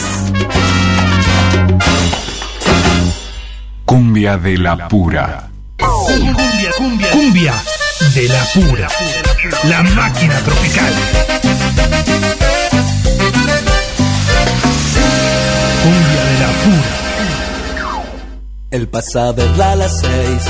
Cumbia 3.84 4.38
de 4.38 4.56
la 4.56 4.88
pura. 4.88 5.51
Cumbia, 6.62 6.76
cumbia, 6.78 7.10
cumbia 7.10 7.54
de 8.14 8.28
la 8.28 8.44
pura. 8.54 8.88
La 9.64 9.82
máquina 9.82 10.38
tropical. 10.44 10.92
Cumbia 15.82 16.24
de 16.24 16.38
la 16.38 16.50
pura. 16.62 16.92
El 18.70 18.88
pasado 18.88 19.42
a 19.60 19.74
las 19.74 19.98
seis, 19.98 20.42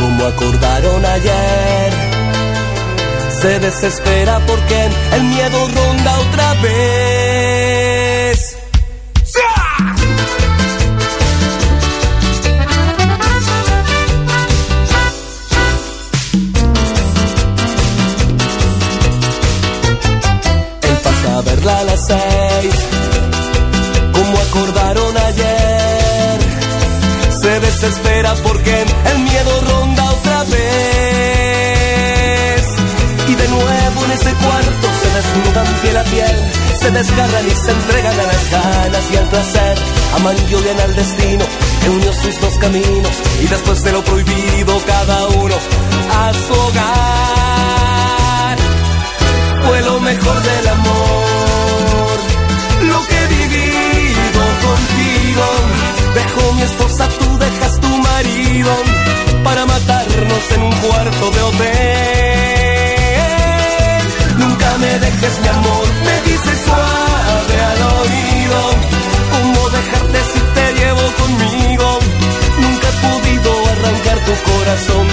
como 0.00 0.24
acordaron 0.24 1.04
ayer. 1.04 1.92
Se 3.40 3.60
desespera 3.60 4.40
porque 4.44 4.90
el 5.12 5.22
miedo 5.22 5.68
ronda 5.68 6.18
otra 6.18 6.54
vez. 6.54 7.11
Como 24.12 24.38
acordaron 24.38 25.16
ayer. 25.16 26.38
Se 27.40 27.60
desespera 27.60 28.34
porque 28.42 28.84
el 29.12 29.18
miedo 29.20 29.60
ronda 29.70 30.04
otra 30.12 30.44
vez. 30.44 30.62
Y 33.28 33.34
de 33.34 33.48
nuevo 33.48 34.04
en 34.04 34.10
ese 34.12 34.32
cuarto 34.34 34.88
se 35.00 35.08
desnudan 35.16 35.66
piel 35.82 35.96
a 35.96 36.04
piel, 36.04 36.36
se 36.80 36.90
desgarran 36.90 37.46
y 37.46 37.54
se 37.54 37.70
entregan 37.72 38.20
a 38.20 38.22
las 38.22 38.50
ganas 38.50 39.10
y 39.12 39.16
al 39.16 39.28
placer. 39.28 39.78
Aman 40.16 40.36
y 40.50 40.54
odian 40.54 40.80
al 40.80 40.94
destino 40.94 41.44
que 41.82 42.12
sus 42.12 42.40
dos 42.40 42.58
caminos 42.58 43.12
y 43.42 43.46
después 43.46 43.82
de 43.82 43.92
lo 43.92 44.04
prohibido 44.04 44.78
cada 44.86 45.26
uno 45.28 45.54
a 45.54 46.32
su 46.32 46.52
hogar. 46.52 46.92
Fue 49.66 49.80
lo 49.82 50.00
mejor 50.00 50.42
del 50.42 50.68
amor, 50.68 51.31
tu 74.34 74.50
corazón. 74.50 75.11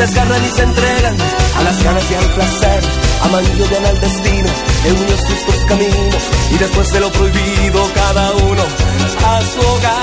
Desgarran 0.00 0.42
y 0.42 0.48
se 0.48 0.62
entregan 0.62 1.14
a 1.58 1.62
las 1.62 1.82
ganas 1.84 2.10
y 2.10 2.14
al 2.14 2.24
placer. 2.36 2.80
Aman 3.24 3.44
y 3.44 3.48
al 3.86 4.00
destino 4.00 4.50
que 4.82 4.92
unió 4.92 5.16
sus 5.18 5.46
dos 5.46 5.64
caminos. 5.68 6.22
Y 6.52 6.56
después 6.58 6.90
de 6.92 7.00
lo 7.00 7.12
prohibido, 7.12 7.90
cada 7.94 8.32
uno 8.32 8.62
a 8.62 9.40
su 9.52 9.60
hogar 9.60 10.00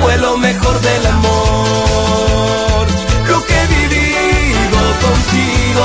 fue 0.00 0.18
lo 0.18 0.36
mejor 0.36 0.80
del 0.80 1.06
amor. 1.06 2.86
Lo 3.28 3.46
que 3.46 3.54
he 3.60 3.66
vivido 3.78 4.78
contigo. 5.06 5.84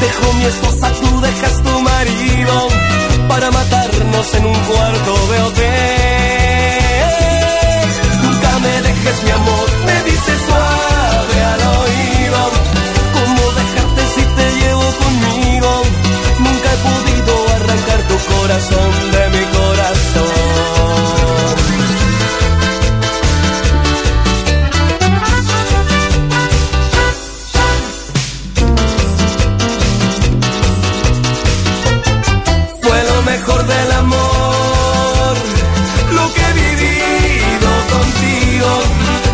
Dejo 0.00 0.32
mi 0.34 0.44
esposa, 0.44 0.92
tú 1.00 1.20
dejas 1.22 1.62
tu 1.62 1.80
marido 1.80 2.68
para 3.28 3.50
matarnos 3.50 4.34
en 4.34 4.46
un 4.46 4.58
cuarto 4.64 5.26
de 5.32 5.40
hotel. 5.40 5.95
Corazón 18.46 18.90
de 19.10 19.38
mi 19.38 19.44
corazón. 19.58 20.36
fue 32.82 33.04
lo 33.10 33.22
mejor 33.22 33.66
del 33.66 33.92
amor, 33.92 35.34
lo 36.12 36.34
que 36.34 36.40
he 36.40 36.52
vivido 36.52 37.70
contigo. 37.94 38.70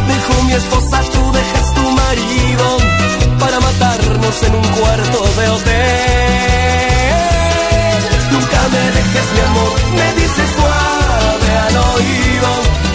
Dejo 0.09 0.43
mi 0.45 0.53
esposa, 0.55 1.03
tú 1.13 1.33
dejas 1.33 1.75
tu 1.75 1.91
marido 1.91 2.79
para 3.39 3.61
matarnos 3.61 4.43
en 4.43 4.55
un 4.55 4.69
cuarto 4.69 5.19
de 5.39 5.49
hotel. 5.51 6.22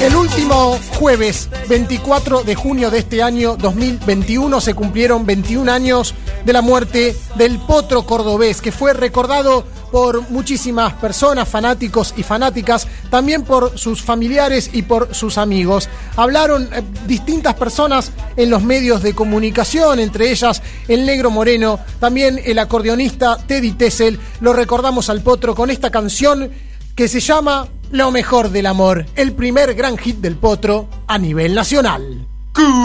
El 0.02 0.16
último 0.16 0.80
jueves 1.00 1.50
24 1.68 2.44
de 2.44 2.56
junio 2.56 2.92
de 2.92 3.00
este 3.00 3.24
año 3.24 3.58
2021 3.58 4.62
se 4.62 4.74
cumplieron 4.74 5.26
21 5.26 5.72
años 5.72 6.14
de 6.46 6.54
la 6.54 6.62
muerte 6.62 7.16
del 7.36 7.58
potro 7.60 8.06
cordobés, 8.06 8.62
que 8.62 8.72
fue 8.72 8.94
recordado 8.94 9.66
por 9.92 10.30
muchísimas 10.30 10.94
personas, 10.94 11.48
fanáticos 11.48 12.14
y 12.18 12.24
fanáticas, 12.24 12.88
también 13.10 13.44
por 13.44 13.78
sus 13.78 14.02
familiares 14.02 14.70
y 14.74 14.84
por 14.84 15.14
sus 15.16 15.38
amigos. 15.38 15.90
Hablaron 16.16 16.70
eh, 16.74 16.84
distintas 17.06 17.56
personas 17.56 18.12
en 18.36 18.50
los 18.50 18.64
medios 18.64 19.02
de 19.02 19.14
comunicación, 19.14 20.00
entre 20.00 20.32
ellas 20.32 20.62
el 20.88 21.06
negro 21.06 21.32
Moreno, 21.32 21.80
también 22.00 22.40
el 22.44 22.60
acordeonista 22.60 23.38
Teddy 23.38 23.72
Tessel. 23.72 24.20
Lo 24.40 24.54
recordamos 24.54 25.10
al 25.10 25.22
potro 25.22 25.56
con 25.56 25.70
esta 25.70 25.90
canción 25.90 26.52
que 26.96 27.08
se 27.08 27.20
llama 27.20 27.68
Lo 27.92 28.12
mejor 28.12 28.50
del 28.50 28.66
amor, 28.66 29.06
el 29.16 29.34
primer 29.34 29.74
gran 29.76 29.98
hit 29.98 30.18
del 30.18 30.36
potro 30.36 30.88
a 31.08 31.18
nivel 31.18 31.56
nacional. 31.56 32.28
Cumbia 32.54 32.84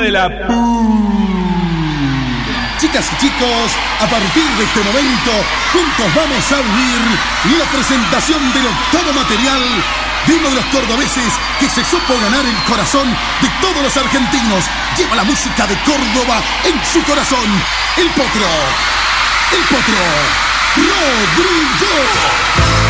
de 0.00 0.10
la 0.10 0.46
Chicas 2.94 3.10
y 3.12 3.16
chicos, 3.26 3.74
a 3.98 4.06
partir 4.06 4.48
de 4.56 4.62
este 4.62 4.78
momento, 4.84 5.32
juntos 5.72 6.14
vamos 6.14 6.52
a 6.52 6.62
vivir 6.62 7.02
la 7.58 7.64
presentación 7.64 8.38
del 8.52 8.68
octavo 8.68 9.12
material 9.12 9.82
de 10.28 10.34
uno 10.34 10.50
de 10.50 10.54
los 10.54 10.64
cordobeses 10.66 11.32
que 11.58 11.68
se 11.68 11.84
supo 11.84 12.14
ganar 12.22 12.46
el 12.46 12.54
corazón 12.70 13.10
de 13.42 13.48
todos 13.60 13.82
los 13.82 13.96
argentinos. 13.96 14.70
Lleva 14.96 15.16
la 15.16 15.24
música 15.24 15.66
de 15.66 15.76
Córdoba 15.80 16.40
en 16.62 16.80
su 16.86 17.02
corazón. 17.02 17.60
El 17.96 18.06
potro. 18.10 18.46
El 19.50 19.64
potro. 19.64 19.98
Rodrigo. 20.76 22.83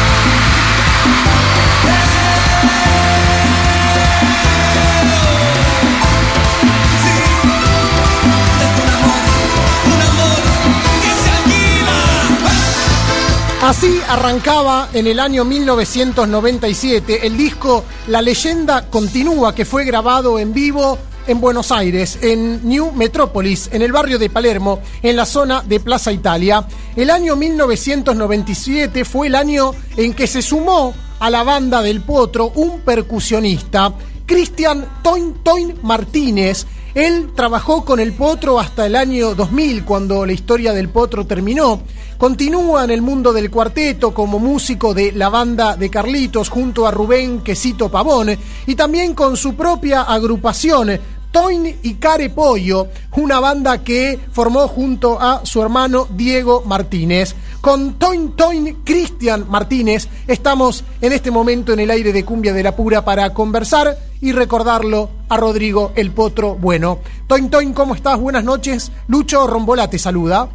Así 13.65 13.99
arrancaba 14.11 14.91
en 14.93 15.07
el 15.07 15.19
año 15.19 15.43
1997 15.47 17.27
el 17.27 17.35
disco 17.39 17.83
La 18.09 18.21
leyenda 18.21 18.91
continúa 18.91 19.55
que 19.55 19.65
fue 19.65 19.87
grabado 19.87 20.39
en 20.39 20.53
vivo 20.53 20.99
en 21.27 21.41
Buenos 21.41 21.73
Aires, 21.73 22.19
en 22.21 22.69
New 22.69 22.93
Metropolis, 22.93 23.71
en 23.73 23.81
el 23.81 23.91
barrio 23.91 24.19
de 24.19 24.29
Palermo, 24.29 24.81
en 25.03 25.17
la 25.17 25.25
zona 25.25 25.63
de 25.63 25.81
Plaza 25.81 26.13
Italia. 26.13 26.67
El 26.95 27.09
año 27.09 27.37
1997 27.37 29.03
fue 29.07 29.29
el 29.29 29.35
año 29.35 29.71
en 29.97 30.13
que 30.13 30.27
se 30.27 30.43
sumó 30.43 30.93
a 31.19 31.31
la 31.31 31.43
banda 31.43 31.81
del 31.81 32.03
Potro 32.03 32.53
un 32.57 32.81
percusionista, 32.81 33.95
Cristian 34.27 35.01
Toin 35.03 35.43
Toin 35.43 35.79
Martínez. 35.83 36.67
Él 36.95 37.33
trabajó 37.35 37.85
con 37.85 37.99
el 37.99 38.13
Potro 38.13 38.61
hasta 38.61 38.87
el 38.87 38.95
año 38.95 39.35
2000, 39.35 39.85
cuando 39.85 40.25
la 40.25 40.33
historia 40.33 40.73
del 40.73 40.89
Potro 40.89 41.27
terminó. 41.27 41.83
Continúa 42.17 42.85
en 42.85 42.91
el 42.91 43.03
mundo 43.03 43.33
del 43.33 43.51
cuarteto 43.51 44.15
como 44.15 44.39
músico 44.39 44.95
de 44.95 45.11
la 45.11 45.29
banda 45.29 45.77
de 45.77 45.91
Carlitos 45.91 46.49
junto 46.49 46.87
a 46.87 46.93
Rubén 46.93 47.41
Quesito 47.41 47.91
Pavón 47.91 48.31
y 48.67 48.75
también 48.77 49.15
con 49.15 49.37
su 49.37 49.57
propia 49.57 50.03
agrupación 50.03 50.99
Toin 51.35 51.67
y 51.83 51.95
Care 51.95 52.31
Pollo, 52.31 52.87
una 53.17 53.41
banda 53.41 53.83
que 53.83 54.21
formó 54.31 54.69
junto 54.69 55.21
a 55.21 55.45
su 55.45 55.61
hermano 55.61 56.07
Diego 56.11 56.63
Martínez. 56.65 57.35
Con 57.61 57.95
Toin 57.95 58.37
Toin 58.37 58.85
Cristian 58.85 59.51
Martínez 59.51 60.09
estamos 60.29 60.85
en 61.01 61.13
este 61.13 61.33
momento 61.33 61.73
en 61.73 61.81
el 61.81 61.91
aire 61.91 62.13
de 62.13 62.25
Cumbia 62.25 62.53
de 62.53 62.63
la 62.63 62.77
Pura 62.77 63.05
para 63.05 63.35
conversar 63.35 63.97
y 64.21 64.31
recordarlo 64.31 65.11
a 65.29 65.37
Rodrigo 65.37 65.91
el 65.97 66.13
Potro 66.13 66.55
Bueno. 66.55 67.01
Toin 67.27 67.51
Toin, 67.51 67.75
¿cómo 67.75 67.97
estás? 67.97 68.17
Buenas 68.21 68.45
noches. 68.45 68.93
Lucho 69.09 69.49
Rombola 69.49 69.91
te 69.91 69.99
saluda. 69.99 70.47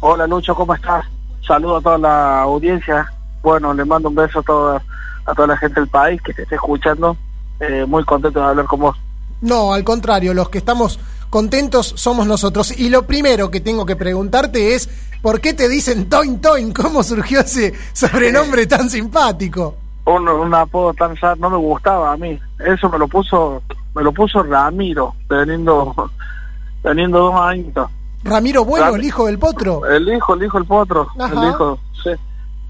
Hola 0.00 0.26
Lucho, 0.26 0.54
¿cómo 0.54 0.74
estás? 0.74 1.04
Saludo 1.46 1.76
a 1.76 1.82
toda 1.82 1.98
la 1.98 2.40
audiencia. 2.40 3.06
Bueno, 3.42 3.74
le 3.74 3.84
mando 3.84 4.08
un 4.08 4.14
beso 4.14 4.38
a 4.38 4.42
toda, 4.42 4.82
a 5.26 5.34
toda 5.34 5.48
la 5.48 5.58
gente 5.58 5.78
del 5.78 5.90
país 5.90 6.22
que 6.22 6.32
te 6.32 6.44
esté 6.44 6.54
escuchando. 6.54 7.18
Eh, 7.60 7.84
muy 7.86 8.02
contento 8.04 8.40
de 8.40 8.46
hablar 8.46 8.64
con 8.64 8.80
vos. 8.80 8.96
No, 9.40 9.72
al 9.72 9.84
contrario, 9.84 10.34
los 10.34 10.48
que 10.48 10.58
estamos 10.58 10.98
contentos 11.30 11.92
somos 11.96 12.26
nosotros. 12.26 12.78
Y 12.78 12.88
lo 12.88 13.06
primero 13.06 13.50
que 13.50 13.60
tengo 13.60 13.84
que 13.84 13.96
preguntarte 13.96 14.74
es, 14.74 14.88
¿por 15.22 15.40
qué 15.40 15.54
te 15.54 15.68
dicen 15.68 16.08
Toin 16.08 16.40
Toin? 16.40 16.72
¿Cómo 16.72 17.02
surgió 17.02 17.40
ese 17.40 17.74
sobrenombre 17.92 18.66
tan 18.66 18.88
simpático? 18.88 19.76
Un, 20.06 20.28
un 20.28 20.54
apodo 20.54 20.94
tan 20.94 21.16
sad 21.16 21.36
no 21.36 21.50
me 21.50 21.56
gustaba 21.56 22.12
a 22.12 22.16
mí. 22.16 22.38
Eso 22.64 22.88
me 22.88 22.98
lo 22.98 23.08
puso, 23.08 23.62
me 23.94 24.02
lo 24.02 24.12
puso 24.12 24.42
Ramiro, 24.42 25.14
teniendo, 25.28 26.10
teniendo 26.82 27.18
dos 27.18 27.34
años. 27.34 27.90
Ramiro 28.22 28.64
Bueno, 28.64 28.96
el 28.96 29.04
hijo 29.04 29.26
del 29.26 29.38
potro. 29.38 29.86
El 29.86 30.08
hijo, 30.08 30.34
el 30.34 30.44
hijo 30.44 30.58
del 30.58 30.66
potro. 30.66 31.08
Ajá. 31.18 31.32
El 31.32 31.50
hijo, 31.50 31.78
sí. 32.02 32.10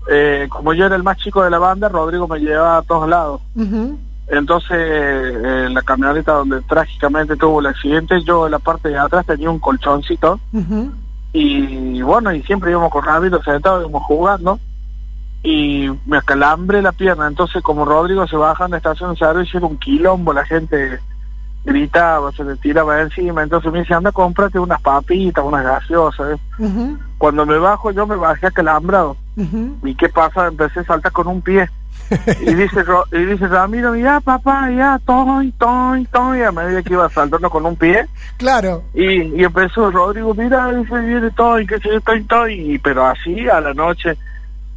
Eh, 0.09 0.47
como 0.51 0.73
yo 0.73 0.87
era 0.87 0.97
el 0.97 1.03
más 1.03 1.19
chico 1.19 1.43
de 1.43 1.51
la 1.51 1.59
banda, 1.59 1.89
Rodrigo 1.89 2.29
me 2.29 2.39
llevaba 2.39 2.79
a 2.79 2.83
todos 2.83 3.09
lados. 3.09 3.41
Ujú. 3.55 3.99
Entonces, 4.29 4.77
eh, 4.77 5.69
la 5.71 5.83
camioneta 5.83 6.33
donde 6.33 6.61
trágicamente 6.63 7.37
tuvo 7.37 7.61
el 7.61 7.67
accidente, 7.67 8.23
yo 8.23 8.47
en 8.47 8.53
la 8.53 8.59
parte 8.59 8.89
de 8.89 8.99
atrás 8.99 9.25
tenía 9.25 9.51
un 9.51 9.61
colchoncito 9.61 10.41
y 11.33 12.03
bueno, 12.03 12.33
y 12.33 12.43
siempre 12.43 12.71
íbamos 12.71 12.91
con 12.91 13.05
Ramiro 13.05 13.43
sentado, 13.43 13.83
íbamos 13.83 14.03
jugando 14.05 14.59
y 15.43 15.89
me 16.07 16.17
acalambré 16.17 16.83
la 16.83 16.93
pierna. 16.93 17.29
Entonces, 17.29 17.63
como 17.63 17.85
Rodrigo 17.85 18.27
se 18.27 18.37
baja 18.37 18.65
en 18.65 18.73
la 18.73 18.79
estación 18.79 19.13
de 19.13 19.19
servicio, 19.19 19.59
era 19.59 19.67
un 19.67 19.79
quilombo, 19.79 20.33
la 20.33 20.45
gente 20.45 20.99
gritaba, 21.65 22.33
se 22.33 22.43
le 22.43 22.57
tiraba 22.57 23.03
encima. 23.03 23.43
Entonces 23.43 23.71
me 23.73 23.81
dice, 23.81 23.95
anda, 23.95 24.13
cómprate 24.13 24.59
unas 24.59 24.81
papitas, 24.81 25.45
unas 25.45 25.65
gaseosas. 25.65 26.39
¿eh? 26.59 26.97
Cuando 27.19 27.45
me 27.45 27.59
bajo, 27.59 27.91
yo 27.91 28.07
me 28.07 28.17
bajé 28.17 28.47
acalambrado. 28.47 29.17
¿Y 29.85 29.95
qué 29.95 30.09
pasa? 30.09 30.47
Empecé 30.47 30.81
a 30.81 30.85
saltar 30.85 31.13
con 31.13 31.27
un 31.27 31.43
pie. 31.43 31.69
Y 32.41 32.55
dice 32.55 32.85
y 33.13 33.19
dice 33.25 33.49
Ramiro, 33.49 33.95
ya 33.97 34.21
papá, 34.21 34.71
ya, 34.71 35.01
toy, 35.05 35.53
toy, 35.53 36.05
toy, 36.07 36.43
a 36.43 36.53
medida 36.53 36.83
que 36.83 36.93
iba 36.93 37.09
saltando 37.11 37.51
con 37.51 37.67
un 37.67 37.77
pie. 37.77 38.07
Claro. 38.37 38.85
Y, 38.95 39.23
y 39.41 39.45
empezó 39.45 39.91
Rodrigo, 39.91 40.35
mira, 40.35 40.73
dice, 40.73 40.99
viene 41.01 41.31
toy, 41.33 41.67
que 41.67 41.79
se 41.79 42.01
toy, 42.01 42.23
toy. 42.25 42.75
Y, 42.75 42.79
pero 42.79 43.07
así, 43.07 43.49
a 43.49 43.61
la 43.61 43.75
noche, 43.75 44.17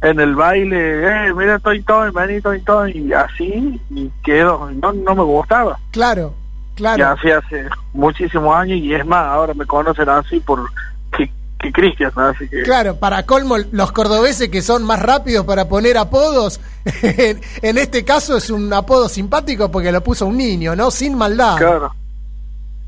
en 0.02 0.18
el 0.20 0.34
baile, 0.34 1.26
eh, 1.28 1.34
mira, 1.34 1.58
toy, 1.58 1.82
toy, 1.82 2.10
vení, 2.10 2.40
toy, 2.40 2.60
toy. 2.62 2.92
Y 2.92 3.12
así, 3.12 3.80
y 3.90 4.10
quedó, 4.24 4.70
no, 4.82 4.92
no 4.92 5.14
me 5.14 5.22
gustaba. 5.22 5.78
Claro, 5.90 6.34
Y 6.72 6.76
claro. 6.76 7.08
así 7.08 7.30
hace 7.30 7.66
muchísimos 7.92 8.56
años, 8.56 8.78
y 8.78 8.94
es 8.94 9.04
más, 9.06 9.26
ahora 9.26 9.54
me 9.54 9.66
conocen 9.66 10.08
así 10.08 10.40
por 10.40 10.68
que, 11.16 11.30
que 11.60 11.72
Cristian, 11.72 12.12
así 12.16 12.48
que... 12.48 12.62
Claro, 12.62 12.96
para 12.96 13.24
colmo, 13.24 13.56
los 13.72 13.92
cordobeses 13.92 14.48
que 14.48 14.62
son 14.62 14.82
más 14.84 15.00
rápidos 15.00 15.44
para 15.44 15.68
poner 15.68 15.98
apodos, 15.98 16.60
en, 17.02 17.40
en 17.62 17.78
este 17.78 18.04
caso 18.04 18.36
es 18.36 18.50
un 18.50 18.72
apodo 18.72 19.08
simpático 19.08 19.70
porque 19.70 19.92
lo 19.92 20.02
puso 20.02 20.26
un 20.26 20.36
niño, 20.36 20.74
¿no? 20.74 20.90
Sin 20.90 21.16
maldad. 21.16 21.56
Claro, 21.56 21.94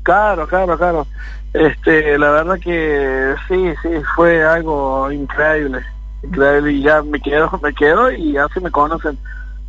claro, 0.03 0.47
claro, 0.47 0.77
claro. 0.77 1.07
Este, 1.53 2.17
la 2.17 2.31
verdad 2.31 2.59
que 2.59 3.35
sí, 3.47 3.73
sí, 3.83 3.89
fue 4.15 4.43
algo 4.43 5.11
increíble, 5.11 5.83
increíble 6.23 6.71
y 6.73 6.81
ya 6.81 7.03
me 7.03 7.19
quedo, 7.19 7.59
me 7.61 7.73
quedo 7.73 8.11
y 8.11 8.35
así 8.37 8.59
me 8.59 8.71
conocen 8.71 9.17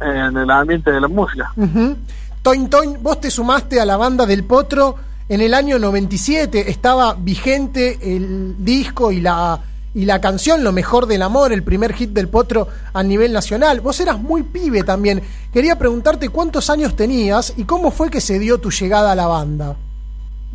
en 0.01 0.37
el 0.37 0.51
ambiente 0.51 0.91
de 0.91 1.01
la 1.01 1.09
música. 1.09 1.53
Ujú. 1.57 1.97
Toin 2.43 2.71
Toin, 2.71 3.03
vos 3.03 3.21
te 3.21 3.31
sumaste 3.31 3.81
a 3.81 3.85
la 3.85 3.99
banda 3.99 4.25
del 4.25 4.45
Potro 4.45 4.97
en 5.29 5.41
el 5.41 5.55
año 5.55 5.79
97, 5.79 6.71
estaba 6.71 7.15
vigente 7.15 7.99
el 8.03 8.63
disco 8.65 9.11
y 9.11 9.21
la, 9.21 9.59
y 9.95 10.05
la 10.05 10.21
canción 10.21 10.63
Lo 10.63 10.73
mejor 10.73 11.07
del 11.07 11.23
amor, 11.23 11.53
el 11.53 11.63
primer 11.63 11.95
hit 11.95 12.11
del 12.11 12.29
Potro 12.29 12.69
a 12.93 13.03
nivel 13.03 13.33
nacional. 13.33 13.81
Vos 13.81 13.99
eras 14.01 14.21
muy 14.21 14.43
pibe 14.43 14.83
también. 14.83 15.23
Quería 15.53 15.79
preguntarte 15.79 16.29
cuántos 16.29 16.69
años 16.69 16.95
tenías 16.95 17.55
y 17.57 17.65
cómo 17.65 17.91
fue 17.91 18.11
que 18.11 18.21
se 18.21 18.39
dio 18.39 18.59
tu 18.59 18.71
llegada 18.71 19.13
a 19.13 19.15
la 19.15 19.27
banda. 19.27 19.77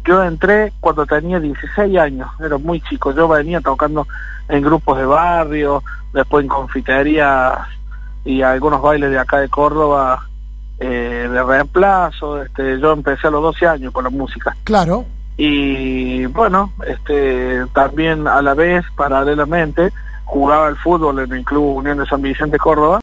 Yo 0.05 0.23
entré 0.23 0.71
cuando 0.79 1.05
tenía 1.05 1.39
16 1.39 1.97
años, 1.97 2.29
era 2.39 2.57
muy 2.57 2.79
chico, 2.81 3.11
yo 3.13 3.27
venía 3.27 3.59
tocando 3.61 4.07
en 4.47 4.61
grupos 4.61 4.97
de 4.97 5.05
barrio, 5.05 5.83
después 6.13 6.43
en 6.43 6.49
confiterías 6.49 7.59
y 8.23 8.41
algunos 8.41 8.81
bailes 8.81 9.11
de 9.11 9.19
acá 9.19 9.39
de 9.39 9.49
Córdoba 9.49 10.28
eh, 10.79 11.27
de 11.31 11.43
reemplazo, 11.43 12.41
este, 12.43 12.79
yo 12.79 12.91
empecé 12.93 13.27
a 13.27 13.31
los 13.31 13.41
12 13.41 13.67
años 13.67 13.93
con 13.93 14.03
la 14.05 14.09
música. 14.09 14.55
Claro. 14.63 15.05
y 15.37 16.25
bueno 16.27 16.73
este 16.85 17.65
también 17.73 18.27
a 18.27 18.41
la 18.41 18.53
vez 18.53 18.83
paralelamente 18.97 19.91
jugaba 20.25 20.67
al 20.67 20.75
fútbol 20.77 21.19
en 21.19 21.31
el 21.31 21.43
club 21.45 21.77
Unión 21.77 21.97
de 21.97 22.05
San 22.05 22.21
Vicente 22.21 22.57
Córdoba 22.57 22.99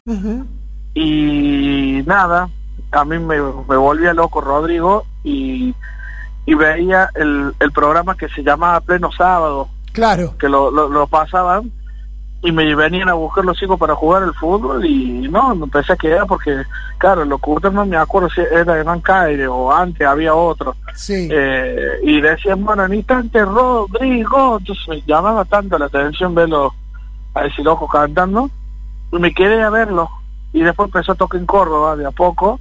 y 0.93 2.03
nada 2.05 2.49
a 2.91 3.05
mí 3.05 3.19
me, 3.19 3.37
me 3.67 3.75
volvía 3.75 4.13
loco 4.13 4.41
Rodrigo 4.41 5.05
y, 5.23 5.73
y 6.45 6.53
veía 6.55 7.09
el, 7.15 7.53
el 7.59 7.71
programa 7.71 8.15
que 8.15 8.29
se 8.29 8.43
llamaba 8.43 8.79
Pleno 8.81 9.11
Sábado 9.11 9.67
Claro. 9.93 10.35
que 10.37 10.47
lo, 10.47 10.69
lo, 10.71 10.87
lo 10.89 11.07
pasaban 11.07 11.71
y 12.41 12.51
me 12.51 12.75
venían 12.75 13.09
a 13.09 13.13
buscar 13.13 13.43
los 13.43 13.57
chicos 13.57 13.79
para 13.79 13.95
jugar 13.95 14.23
el 14.23 14.33
fútbol 14.33 14.85
y 14.85 15.27
no, 15.27 15.55
me 15.55 15.65
empecé 15.65 15.93
a 15.93 15.97
quedar 15.97 16.27
porque 16.27 16.63
claro, 16.97 17.23
el 17.23 17.29
locutor 17.29 17.73
no 17.73 17.85
me 17.85 17.97
acuerdo 17.97 18.29
si 18.29 18.41
era 18.41 18.77
Hernán 18.77 19.01
Caire 19.01 19.47
o 19.47 19.71
antes 19.71 20.05
había 20.05 20.33
otro. 20.33 20.75
Sí. 20.95 21.29
eh, 21.31 21.99
y 22.03 22.21
decían, 22.21 22.63
bueno, 22.63 22.87
ni 22.87 23.03
tanto 23.03 23.43
Rodrigo, 23.45 24.57
entonces 24.59 24.87
me 24.87 25.01
llamaba 25.01 25.45
tanto 25.45 25.77
la 25.77 25.85
atención 25.85 26.33
verlo 26.33 26.73
a 27.33 27.45
ese 27.45 27.61
loco 27.61 27.87
cantando, 27.87 28.49
y 29.11 29.19
me 29.19 29.33
quedé 29.33 29.61
a 29.61 29.69
verlo, 29.69 30.09
y 30.53 30.61
después 30.61 30.87
empezó 30.87 31.11
a 31.11 31.15
tocar 31.15 31.39
en 31.39 31.45
Córdoba 31.45 31.95
de 31.95 32.05
a 32.05 32.11
poco, 32.11 32.59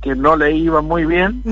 que 0.00 0.14
no 0.14 0.36
le 0.36 0.52
iba 0.52 0.80
muy 0.80 1.04
bien, 1.04 1.42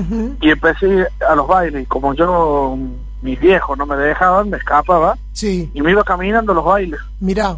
y 0.41 0.49
empecé 0.49 1.07
a 1.29 1.35
los 1.35 1.47
bailes, 1.47 1.87
como 1.87 2.13
yo, 2.15 2.77
mis 3.21 3.39
viejos 3.39 3.77
no 3.77 3.85
me 3.85 3.95
dejaban, 3.95 4.49
me 4.49 4.57
escapaba, 4.57 5.17
Sí. 5.33 5.69
y 5.73 5.81
me 5.81 5.91
iba 5.91 6.03
caminando 6.03 6.51
a 6.51 6.55
los 6.55 6.65
bailes, 6.65 6.99
Mirá. 7.19 7.57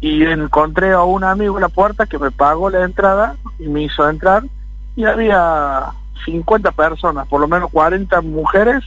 y 0.00 0.22
encontré 0.24 0.92
a 0.92 1.02
un 1.02 1.24
amigo 1.24 1.56
en 1.56 1.62
la 1.62 1.68
puerta 1.68 2.06
que 2.06 2.18
me 2.18 2.30
pagó 2.30 2.70
la 2.70 2.84
entrada, 2.84 3.36
y 3.58 3.66
me 3.68 3.82
hizo 3.82 4.08
entrar, 4.08 4.42
y 4.96 5.04
había 5.04 5.86
50 6.24 6.70
personas, 6.72 7.26
por 7.28 7.40
lo 7.40 7.48
menos 7.48 7.70
40 7.70 8.20
mujeres 8.22 8.82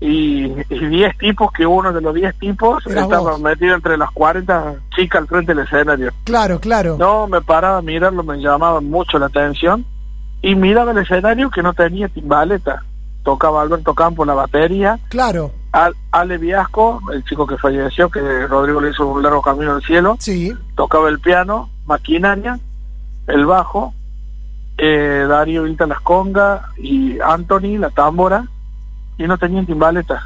y, 0.00 0.46
y 0.70 0.86
10 0.88 1.18
tipos, 1.18 1.52
que 1.52 1.66
uno 1.66 1.92
de 1.92 2.00
los 2.00 2.14
10 2.14 2.34
tipos 2.38 2.84
estaba 2.86 3.18
vos. 3.32 3.40
metido 3.40 3.74
entre 3.74 3.96
las 3.98 4.10
40 4.12 4.76
chicas 4.96 5.20
al 5.22 5.28
frente 5.28 5.54
del 5.54 5.64
escenario. 5.66 6.10
Claro, 6.24 6.58
claro. 6.58 6.96
No, 6.98 7.26
me 7.28 7.40
paraba 7.42 7.78
a 7.78 7.82
mirarlo, 7.82 8.22
me 8.24 8.38
llamaba 8.38 8.80
mucho 8.80 9.18
la 9.18 9.26
atención 9.26 9.84
y 10.42 10.54
miraba 10.54 10.92
el 10.92 10.98
escenario 10.98 11.50
que 11.50 11.62
no 11.62 11.74
tenía 11.74 12.08
timbaleta. 12.08 12.82
Tocaba 13.22 13.62
Alberto 13.62 13.94
Campo 13.94 14.24
la 14.24 14.34
batería, 14.34 14.98
Claro. 15.08 15.52
Al- 15.72 15.94
Ale 16.10 16.38
Viasco, 16.38 17.00
el 17.12 17.22
chico 17.24 17.46
que 17.46 17.56
falleció, 17.56 18.08
que 18.10 18.46
Rodrigo 18.46 18.80
le 18.80 18.90
hizo 18.90 19.06
un 19.06 19.22
largo 19.22 19.40
camino 19.42 19.74
al 19.74 19.82
cielo, 19.82 20.16
Sí. 20.18 20.52
tocaba 20.74 21.08
el 21.08 21.20
piano, 21.20 21.68
maquinaria, 21.86 22.58
el 23.28 23.46
bajo, 23.46 23.94
eh, 24.78 25.26
Darío 25.28 25.64
Vilta 25.64 25.86
las 25.86 26.00
congas 26.00 26.62
y 26.78 27.20
Anthony 27.20 27.78
la 27.78 27.90
tambora 27.90 28.46
y 29.18 29.24
no 29.24 29.36
tenían 29.38 29.66
timbaleta. 29.66 30.22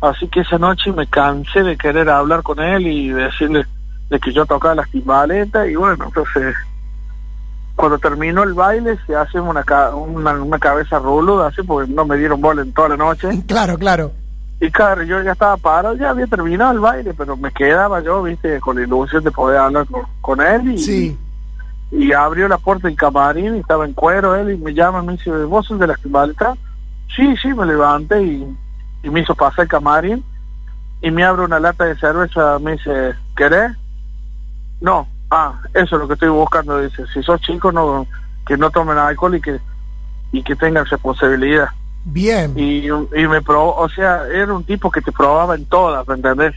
Así 0.00 0.26
que 0.28 0.40
esa 0.40 0.58
noche 0.58 0.92
me 0.92 1.06
cansé 1.06 1.62
de 1.62 1.76
querer 1.76 2.08
hablar 2.08 2.42
con 2.42 2.58
él 2.60 2.86
y 2.86 3.08
decirle 3.10 3.66
de 4.10 4.18
que 4.20 4.32
yo 4.32 4.46
tocaba 4.46 4.74
las 4.74 4.90
timbaletas 4.90 5.68
y 5.68 5.74
bueno, 5.76 6.06
entonces 6.06 6.54
cuando 7.76 7.98
terminó 7.98 8.42
el 8.42 8.54
baile 8.54 8.98
se 9.06 9.14
hace 9.14 9.38
una, 9.38 9.62
ca- 9.62 9.94
una, 9.94 10.32
una 10.42 10.58
cabeza 10.58 10.98
ruluda, 10.98 11.48
así 11.48 11.62
porque 11.62 11.92
no 11.92 12.04
me 12.06 12.16
dieron 12.16 12.40
bola 12.40 12.62
en 12.62 12.72
toda 12.72 12.88
la 12.90 12.96
noche. 12.96 13.28
Claro, 13.46 13.76
claro. 13.78 14.12
Y 14.60 14.70
claro, 14.70 15.02
yo 15.02 15.22
ya 15.22 15.32
estaba 15.32 15.56
parado, 15.58 15.94
ya 15.96 16.08
había 16.10 16.26
terminado 16.26 16.72
el 16.72 16.80
baile, 16.80 17.12
pero 17.12 17.36
me 17.36 17.52
quedaba 17.52 18.00
yo, 18.00 18.22
viste, 18.22 18.58
con 18.60 18.76
la 18.76 18.82
ilusión 18.84 19.22
de 19.22 19.30
poder 19.30 19.58
hablar 19.58 19.86
con, 19.86 20.02
con 20.22 20.40
él. 20.40 20.72
Y, 20.72 20.78
Sí. 20.78 21.18
y 21.90 22.12
abrió 22.14 22.48
la 22.48 22.56
puerta 22.56 22.88
del 22.88 22.96
camarín 22.96 23.56
y 23.56 23.58
estaba 23.60 23.84
en 23.84 23.92
cuero 23.92 24.34
él 24.34 24.52
y 24.52 24.56
me 24.56 24.72
llama 24.72 25.02
y 25.02 25.06
me 25.06 25.12
dice, 25.12 25.30
¿vos 25.30 25.66
sos 25.66 25.78
de 25.78 25.86
las 25.86 26.00
timbaletas? 26.00 26.56
Sí, 27.14 27.34
sí, 27.42 27.48
me 27.52 27.66
levanté 27.66 28.22
y, 28.22 28.56
y 29.02 29.10
me 29.10 29.20
hizo 29.20 29.34
pasar 29.34 29.64
el 29.64 29.68
camarín 29.68 30.24
y 31.02 31.10
me 31.10 31.22
abre 31.24 31.44
una 31.44 31.60
lata 31.60 31.84
de 31.84 31.96
cerveza, 31.98 32.58
me 32.58 32.72
dice, 32.72 33.14
¿querés? 33.36 33.72
No, 34.80 35.06
ah, 35.30 35.60
eso 35.74 35.96
es 35.96 36.00
lo 36.02 36.06
que 36.08 36.14
estoy 36.14 36.28
buscando, 36.30 36.80
dice, 36.80 37.04
si 37.12 37.22
sos 37.22 37.40
chico, 37.40 37.72
no 37.72 38.06
que 38.46 38.56
no 38.56 38.70
tomen 38.70 38.96
alcohol 38.98 39.34
y 39.34 39.40
que 39.40 39.58
y 40.32 40.42
que 40.42 40.54
tengan 40.56 40.84
responsabilidad. 40.86 41.68
Bien. 42.04 42.52
Y, 42.56 42.86
y 42.86 43.26
me 43.28 43.42
probó, 43.42 43.74
o 43.76 43.88
sea, 43.88 44.22
era 44.32 44.52
un 44.54 44.62
tipo 44.64 44.90
que 44.90 45.00
te 45.00 45.10
probaba 45.10 45.54
en 45.56 45.64
todas, 45.66 46.06
¿me 46.06 46.14
entendés? 46.14 46.54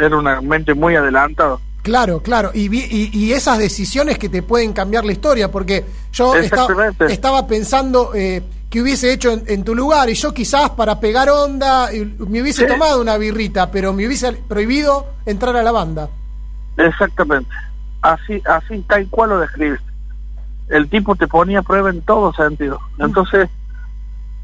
Era 0.00 0.16
una 0.16 0.40
mente 0.40 0.72
muy 0.74 0.96
adelantada. 0.96 1.58
Claro, 1.82 2.20
claro. 2.22 2.50
Y, 2.54 2.68
vi- 2.68 2.86
y, 2.90 3.10
y 3.18 3.32
esas 3.32 3.58
decisiones 3.58 4.18
que 4.18 4.28
te 4.30 4.42
pueden 4.42 4.72
cambiar 4.72 5.04
la 5.04 5.12
historia, 5.12 5.50
porque 5.50 5.84
yo 6.12 6.34
estaba 6.36 7.46
pensando 7.46 8.12
eh, 8.14 8.42
que 8.70 8.80
hubiese 8.82 9.12
hecho 9.12 9.30
en, 9.32 9.44
en 9.46 9.64
tu 9.64 9.74
lugar 9.74 10.08
y 10.10 10.14
yo 10.14 10.32
quizás 10.32 10.70
para 10.70 10.98
pegar 11.00 11.28
onda 11.30 11.88
me 12.18 12.40
hubiese 12.42 12.62
Sí. 12.62 12.66
tomado 12.68 13.00
una 13.00 13.16
birrita, 13.18 13.70
pero 13.70 13.92
me 13.92 14.06
hubiese 14.06 14.32
prohibido 14.32 15.06
entrar 15.26 15.54
a 15.56 15.62
la 15.62 15.72
banda. 15.72 16.08
Exactamente. 16.76 17.50
Así, 18.02 18.42
así 18.48 18.80
tal 18.88 19.08
cual 19.08 19.30
lo 19.30 19.38
describes. 19.40 19.80
El 20.68 20.88
tipo 20.88 21.16
te 21.16 21.26
ponía 21.26 21.60
a 21.60 21.62
prueba 21.62 21.90
en 21.90 22.02
todo 22.02 22.32
sentido. 22.32 22.78
Entonces, 22.98 23.48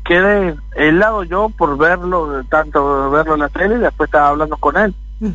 quedé 0.05 0.57
helado 0.75 1.23
yo 1.25 1.51
por 1.51 1.77
verlo, 1.77 2.43
tanto 2.51 3.11
verlo 3.11 3.35
en 3.35 3.41
la 3.41 3.49
tele 3.49 3.77
y 3.77 3.79
después 3.79 4.09
estaba 4.09 4.29
hablando 4.29 4.57
con 4.57 4.77
él. 4.77 4.95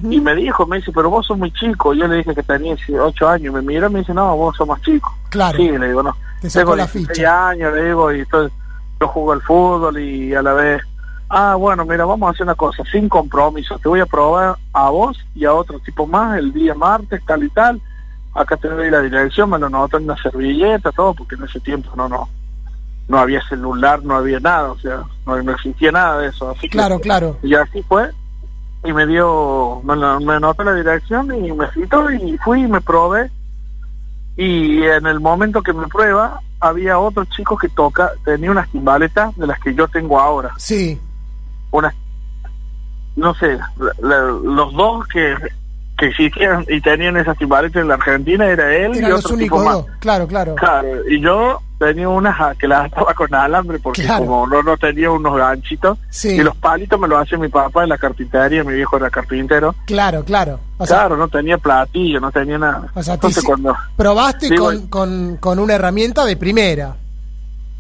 Y 0.10 0.22
me 0.22 0.36
dijo, 0.36 0.68
me 0.68 0.78
dice, 0.78 0.92
pero 0.94 1.10
vos 1.10 1.26
sos 1.26 1.38
muy 1.38 1.52
chico. 1.52 1.94
Yo 1.96 2.08
le 2.08 2.18
dije 2.18 2.36
que 2.36 2.44
tenía 2.44 2.76
8 3.00 3.28
años. 3.28 3.54
Me 3.56 3.62
mira 3.62 3.88
y 3.88 3.92
me 3.92 4.00
dice, 4.00 4.14
no, 4.14 4.36
vos 4.36 4.56
sos 4.56 4.68
más 4.68 4.80
chico. 4.82 5.12
Claro. 5.30 5.58
Sí, 5.58 5.68
le 5.68 5.88
digo, 5.88 6.04
no. 6.04 6.16
Te 6.42 6.50
Tengo 6.50 6.76
la 6.76 6.84
16 6.84 7.08
ficha. 7.08 7.50
años, 7.50 7.74
le 7.74 7.86
digo, 7.86 8.14
y 8.14 8.20
estoy, 8.20 8.50
yo 9.00 9.08
juego 9.08 9.32
al 9.32 9.42
fútbol 9.42 10.00
y 10.00 10.36
a 10.36 10.42
la 10.44 10.54
vez... 10.54 10.82
Ah, 11.32 11.56
bueno, 11.56 11.86
mira, 11.86 12.06
vamos 12.06 12.28
a 12.28 12.32
hacer 12.32 12.44
una 12.44 12.56
cosa, 12.56 12.84
sin 12.92 13.08
compromiso. 13.08 13.80
Te 13.80 13.88
voy 13.90 14.00
a 14.00 14.06
probar 14.06 14.58
a 14.74 14.90
vos 14.90 15.18
y 15.34 15.46
a 15.46 15.54
otro 15.54 15.80
tipo 15.80 16.06
más 16.06 16.38
el 16.38 16.52
día 16.54 16.74
martes, 16.76 17.24
tal 17.26 17.44
y 17.44 17.50
tal. 17.50 17.82
Acá 18.36 18.58
te 18.58 18.68
doy 18.70 18.90
la 18.92 19.02
dirección, 19.02 19.50
me 19.50 19.60
lo 19.60 19.70
noto 19.70 19.98
en 19.98 20.04
una 20.04 20.16
servilleta, 20.22 20.92
todo, 20.92 21.14
porque 21.14 21.36
en 21.36 21.44
ese 21.44 21.60
tiempo 21.60 21.90
no, 21.96 22.08
no, 22.08 22.30
no 23.08 23.18
había 23.18 23.42
celular, 23.48 24.04
no 24.04 24.16
había 24.16 24.40
nada, 24.40 24.72
o 24.72 24.78
sea, 24.80 25.04
no, 25.26 25.42
no 25.42 25.52
existía 25.52 25.92
nada 25.92 26.20
de 26.20 26.28
eso. 26.28 26.50
Así 26.52 26.62
que- 26.62 26.78
Claro, 26.78 27.00
claro. 27.00 27.38
y 27.42 27.56
así 27.56 27.82
fue. 27.84 28.10
Y 28.84 28.94
me 28.94 29.06
dio, 29.08 29.82
me, 29.84 29.96
lo- 29.96 30.20
me 30.22 30.34
anotó 30.36 30.64
la 30.64 30.74
dirección 30.74 31.34
y 31.44 31.52
me 31.52 31.70
citó 31.72 32.10
y 32.12 32.38
fui 32.38 32.62
y 32.64 32.68
me 32.68 32.80
probé. 32.80 33.30
Y 34.38 34.84
en 34.84 35.06
el 35.06 35.20
momento 35.20 35.62
que 35.62 35.74
me 35.74 35.86
prueba, 35.88 36.40
había 36.62 36.98
otro 36.98 37.26
chico 37.26 37.58
que 37.58 37.68
toca, 37.68 38.12
tenía 38.24 38.52
unas 38.52 38.70
timbaletas 38.70 39.36
de 39.36 39.48
las 39.48 39.60
que 39.60 39.74
yo 39.74 39.88
tengo 39.90 40.18
ahora. 40.20 40.52
Sí. 40.58 40.98
Unas, 41.72 41.94
no 43.18 43.34
sé, 43.36 43.58
la- 43.78 43.94
la- 44.02 44.22
los 44.44 44.72
dos 44.74 45.06
que, 45.08 45.36
que 46.00 46.08
existían 46.08 46.66
y 46.68 46.80
tenían 46.82 47.18
esas 47.18 47.38
timbaletas 47.38 47.82
en 47.82 47.88
la 47.90 47.96
Argentina 47.96 48.48
era 48.48 48.74
él 48.76 48.96
y 48.96 49.02
los 49.02 49.26
otro 49.26 49.38
tipo 49.38 49.58
únicos 49.58 49.66
más. 49.88 49.98
Claro, 50.00 50.28
claro. 50.28 50.56
Claro, 50.56 50.88
y 51.10 51.20
yo 51.22 51.60
tenía 51.78 52.10
unas 52.10 52.58
que 52.58 52.68
las 52.68 52.86
ataba 52.92 53.14
con 53.14 53.34
alambre 53.34 53.80
porque 53.80 54.04
Claro. 54.04 54.26
como 54.26 54.48
no, 54.48 54.62
no 54.64 54.78
tenía 54.78 55.12
unos 55.12 55.38
ganchitos 55.38 55.98
Sí. 56.10 56.30
y 56.30 56.40
los 56.44 56.56
palitos 56.58 57.00
me 57.00 57.08
los 57.08 57.22
hacía 57.22 57.38
mi 57.38 57.48
papá 57.50 57.84
en 57.84 57.90
la 57.90 57.98
carpintería, 57.98 58.64
mi 58.64 58.74
viejo 58.74 58.98
era 58.98 59.10
carpintero. 59.10 59.76
Claro, 59.86 60.24
claro. 60.24 60.60
O 60.78 60.86
sea, 60.86 60.98
claro, 61.00 61.18
no 61.18 61.28
tenía 61.28 61.58
platillo, 61.58 62.20
no 62.20 62.32
tenía 62.32 62.58
nada. 62.58 62.88
o 62.94 63.04
sea, 63.04 63.14
Entonces 63.16 63.44
cuando, 63.44 63.76
probaste 63.96 64.50
Digo, 64.50 64.66
con, 64.66 64.88
con, 64.88 65.38
con 65.38 65.60
una 65.60 65.76
herramienta 65.76 66.26
de 66.26 66.36
primera. 66.38 66.96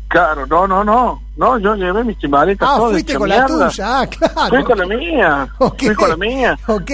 claro, 0.07 0.45
no, 0.47 0.67
no, 0.67 0.83
no, 0.83 1.21
no, 1.37 1.59
yo 1.59 1.75
llevé 1.75 2.03
mis 2.03 2.17
timbaletas 2.19 2.67
Ah, 2.69 2.75
todas 2.77 2.91
fuiste 2.91 3.15
con 3.15 3.29
la 3.29 3.45
tuya. 3.45 3.99
Ah, 4.01 4.07
claro. 4.07 4.49
Fui 4.49 4.63
con 4.63 4.77
la 4.77 4.85
mía, 4.85 5.47
Ok. 5.59 5.79
fui 5.83 5.95
con 5.95 6.09
la 6.09 6.17
mía. 6.17 6.59
Ok. 6.67 6.91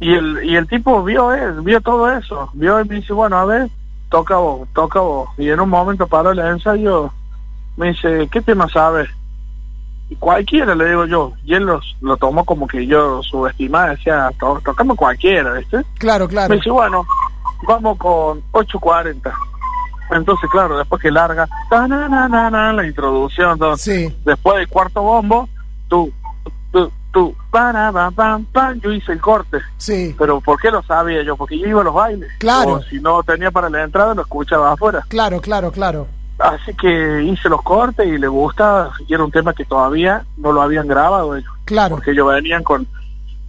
Y 0.00 0.14
el, 0.14 0.44
y 0.44 0.56
el 0.56 0.68
tipo 0.68 1.02
vio 1.02 1.32
él, 1.32 1.60
vio 1.62 1.80
todo 1.80 2.10
eso, 2.10 2.48
vio 2.52 2.80
y 2.80 2.84
me 2.88 2.96
dice, 2.96 3.12
bueno, 3.12 3.36
a 3.38 3.44
ver, 3.44 3.68
toca 4.10 4.36
vos, 4.36 4.68
toca 4.74 5.00
vos. 5.00 5.28
Y 5.38 5.48
en 5.50 5.58
un 5.60 5.68
momento 5.68 6.06
paró 6.06 6.30
el 6.30 6.38
ensayo, 6.38 7.12
me 7.76 7.88
dice, 7.88 8.28
¿qué 8.30 8.40
tema 8.40 8.68
sabes? 8.68 9.08
Y 10.10 10.16
cualquiera, 10.16 10.74
le 10.74 10.88
digo 10.88 11.04
yo. 11.06 11.32
Y 11.44 11.54
él 11.54 11.64
los, 11.64 11.96
lo 12.00 12.16
tomó 12.16 12.44
como 12.44 12.66
que 12.66 12.86
yo 12.86 13.22
subestimaba, 13.24 13.90
decía, 13.90 14.30
"To- 14.38 14.60
tocamos 14.64 14.96
cualquiera, 14.96 15.52
¿viste? 15.54 15.84
Claro, 15.98 16.26
claro. 16.28 16.48
Me 16.50 16.56
dice, 16.56 16.70
bueno, 16.70 17.04
vamos 17.66 17.98
con 17.98 18.40
8.40. 18.52 19.30
Entonces, 20.10 20.48
claro, 20.50 20.78
después 20.78 21.02
que 21.02 21.10
larga, 21.10 21.46
ta, 21.68 21.86
na, 21.86 22.08
na, 22.08 22.26
na, 22.28 22.48
na, 22.50 22.72
la 22.72 22.86
introducción, 22.86 23.58
todo. 23.58 23.76
después 24.24 24.56
del 24.56 24.68
cuarto 24.68 25.02
bombo, 25.02 25.46
tú, 25.88 26.10
tú, 27.18 27.34
para, 27.50 27.92
pam, 27.92 28.14
pam, 28.14 28.44
pam, 28.46 28.80
yo 28.80 28.92
hice 28.92 29.12
el 29.12 29.20
corte. 29.20 29.58
Sí. 29.76 30.14
Pero 30.18 30.40
¿por 30.40 30.60
qué 30.60 30.70
lo 30.70 30.82
sabía 30.82 31.22
yo? 31.22 31.36
Porque 31.36 31.58
yo 31.58 31.66
iba 31.66 31.80
a 31.80 31.84
los 31.84 31.94
bailes. 31.94 32.30
Claro. 32.38 32.74
O 32.74 32.82
si 32.82 33.00
no 33.00 33.22
tenía 33.22 33.50
para 33.50 33.68
la 33.68 33.82
entrada, 33.82 34.14
lo 34.14 34.22
escuchaba 34.22 34.72
afuera. 34.72 35.04
Claro, 35.08 35.40
claro, 35.40 35.72
claro. 35.72 36.06
Así 36.38 36.72
que 36.74 37.22
hice 37.24 37.48
los 37.48 37.62
cortes 37.62 38.06
y 38.06 38.16
le 38.16 38.28
gusta, 38.28 38.90
y 39.08 39.12
era 39.14 39.24
un 39.24 39.32
tema 39.32 39.52
que 39.52 39.64
todavía 39.64 40.24
no 40.36 40.52
lo 40.52 40.62
habían 40.62 40.86
grabado 40.86 41.36
ellos. 41.36 41.50
Claro. 41.64 41.96
Porque 41.96 42.12
ellos 42.12 42.28
venían 42.28 42.62
con, 42.62 42.86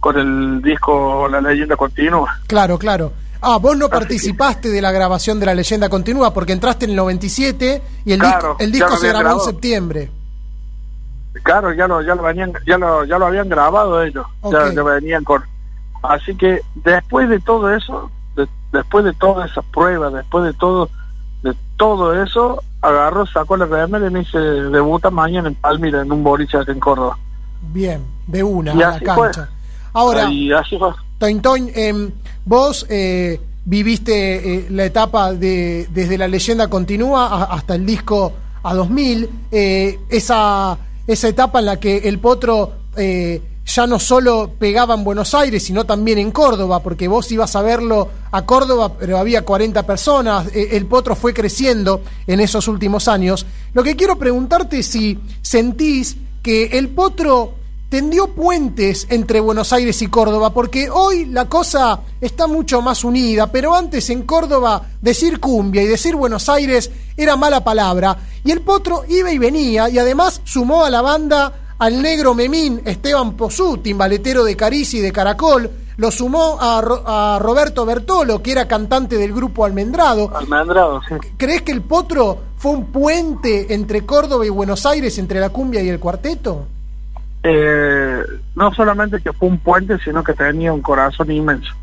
con 0.00 0.18
el 0.18 0.60
disco 0.62 1.28
La 1.28 1.40
leyenda 1.40 1.76
continua. 1.76 2.40
Claro, 2.48 2.78
claro. 2.78 3.12
Ah, 3.42 3.56
vos 3.58 3.76
no 3.76 3.88
participaste 3.88 4.68
de 4.68 4.82
la 4.82 4.90
grabación 4.90 5.38
de 5.40 5.46
la 5.46 5.54
leyenda 5.54 5.88
continúa 5.88 6.34
porque 6.34 6.52
entraste 6.52 6.84
en 6.84 6.90
el 6.90 6.96
97 6.96 7.82
y 8.04 8.12
el 8.12 8.18
Claro, 8.18 8.48
disco, 8.48 8.56
el 8.58 8.72
disco 8.72 8.96
se 8.96 9.08
grabó 9.08 9.40
en 9.40 9.46
septiembre. 9.46 10.10
Claro, 11.42 11.72
ya 11.72 11.86
lo, 11.86 12.02
ya 12.02 12.14
lo 12.14 12.22
venían, 12.22 12.52
ya 12.66 12.76
lo, 12.76 13.04
ya 13.04 13.18
lo 13.18 13.26
habían 13.26 13.48
grabado 13.48 14.02
ellos. 14.02 14.26
Ya, 14.50 14.82
venían 14.82 15.22
con. 15.24 15.42
Así 16.02 16.34
que 16.34 16.60
después 16.76 17.28
de 17.28 17.38
todo 17.40 17.72
eso, 17.74 18.10
de- 18.36 18.48
después 18.72 19.04
de 19.04 19.12
todas 19.14 19.50
esas 19.50 19.64
pruebas, 19.66 20.12
después 20.12 20.44
de 20.44 20.52
todo, 20.54 20.88
de 21.42 21.54
todo 21.76 22.20
eso, 22.22 22.62
agarró, 22.82 23.26
sacó 23.26 23.56
la 23.56 23.66
remera 23.66 24.06
y 24.06 24.10
me 24.10 24.20
dice, 24.20 24.38
debuta 24.38 25.10
mañana 25.10 25.48
en 25.48 25.54
Palmira, 25.54 26.02
en 26.02 26.10
un 26.10 26.22
boliche 26.24 26.56
acá 26.58 26.72
en 26.72 26.80
Córdoba. 26.80 27.16
Bien, 27.72 28.02
de 28.26 28.42
una, 28.42 28.74
Y 28.74 28.82
a 28.82 28.90
la 28.90 29.00
cancha. 29.00 29.14
fue. 29.14 29.30
Ahora, 29.92 30.30
Y 30.30 30.52
así 30.52 30.78
fue. 30.78 30.90
Toin 31.18 31.42
Toin, 31.42 31.70
em, 31.74 32.10
vos 32.44 32.86
eh, 32.88 33.38
viviste 33.64 34.54
eh, 34.56 34.66
la 34.70 34.84
etapa 34.84 35.32
de 35.34 35.86
desde 35.90 36.16
la 36.18 36.26
leyenda 36.28 36.68
continúa 36.68 37.26
a- 37.26 37.44
hasta 37.54 37.74
el 37.74 37.84
disco 37.86 38.32
a 38.62 38.74
2000, 38.74 39.28
eh, 39.50 39.98
esa, 40.08 40.78
esa 41.12 41.28
etapa 41.28 41.58
en 41.58 41.66
la 41.66 41.80
que 41.80 41.98
el 41.98 42.18
Potro 42.18 42.72
eh, 42.96 43.42
ya 43.66 43.86
no 43.86 43.98
solo 43.98 44.52
pegaba 44.58 44.94
en 44.94 45.04
Buenos 45.04 45.34
Aires, 45.34 45.64
sino 45.64 45.84
también 45.84 46.18
en 46.18 46.30
Córdoba, 46.30 46.82
porque 46.82 47.08
vos 47.08 47.30
ibas 47.30 47.54
a 47.56 47.62
verlo 47.62 48.08
a 48.30 48.44
Córdoba, 48.44 48.94
pero 48.98 49.18
había 49.18 49.44
40 49.44 49.86
personas, 49.86 50.48
eh, 50.54 50.70
el 50.72 50.86
Potro 50.86 51.14
fue 51.14 51.32
creciendo 51.32 52.02
en 52.26 52.40
esos 52.40 52.68
últimos 52.68 53.08
años. 53.08 53.46
Lo 53.74 53.82
que 53.82 53.96
quiero 53.96 54.16
preguntarte 54.16 54.80
es 54.80 54.86
si 54.86 55.18
sentís 55.42 56.16
que 56.42 56.66
el 56.78 56.88
Potro 56.88 57.54
tendió 57.90 58.28
puentes 58.28 59.06
entre 59.10 59.40
Buenos 59.40 59.72
Aires 59.74 60.00
y 60.00 60.06
Córdoba, 60.06 60.54
porque 60.54 60.88
hoy 60.88 61.26
la 61.26 61.46
cosa 61.46 62.00
está 62.20 62.46
mucho 62.46 62.80
más 62.80 63.04
unida, 63.04 63.48
pero 63.48 63.74
antes 63.74 64.08
en 64.10 64.22
Córdoba 64.22 64.86
decir 65.02 65.40
cumbia 65.40 65.82
y 65.82 65.86
decir 65.86 66.14
Buenos 66.16 66.48
Aires 66.48 66.90
era 67.16 67.36
mala 67.36 67.62
palabra, 67.62 68.16
y 68.44 68.52
el 68.52 68.62
potro 68.62 69.02
iba 69.08 69.30
y 69.32 69.38
venía, 69.38 69.90
y 69.90 69.98
además 69.98 70.40
sumó 70.44 70.84
a 70.84 70.90
la 70.90 71.02
banda 71.02 71.74
al 71.78 72.00
negro 72.00 72.32
Memín, 72.32 72.80
Esteban 72.84 73.32
Pozú, 73.36 73.78
timbaletero 73.78 74.44
de 74.44 74.56
Carici 74.56 74.98
y 74.98 75.00
de 75.00 75.12
Caracol, 75.12 75.68
lo 75.96 76.10
sumó 76.10 76.58
a, 76.60 76.80
Ro- 76.80 77.02
a 77.04 77.38
Roberto 77.40 77.84
Bertolo, 77.84 78.40
que 78.42 78.52
era 78.52 78.68
cantante 78.68 79.16
del 79.18 79.34
grupo 79.34 79.64
Almendrado. 79.64 80.30
Almendrado, 80.34 81.00
sí. 81.08 81.14
¿Crees 81.36 81.62
que 81.62 81.72
el 81.72 81.82
potro 81.82 82.38
fue 82.56 82.70
un 82.72 82.86
puente 82.86 83.74
entre 83.74 84.06
Córdoba 84.06 84.46
y 84.46 84.48
Buenos 84.50 84.86
Aires, 84.86 85.18
entre 85.18 85.40
la 85.40 85.48
cumbia 85.50 85.82
y 85.82 85.88
el 85.88 85.98
cuarteto? 86.00 86.66
Eh, 87.42 88.22
no 88.54 88.72
solamente 88.74 89.20
que 89.20 89.32
fue 89.32 89.48
un 89.48 89.58
puente, 89.58 89.98
sino 89.98 90.22
que 90.22 90.34
tenía 90.34 90.72
un 90.72 90.82
corazón 90.82 91.30
inmenso. 91.30 91.74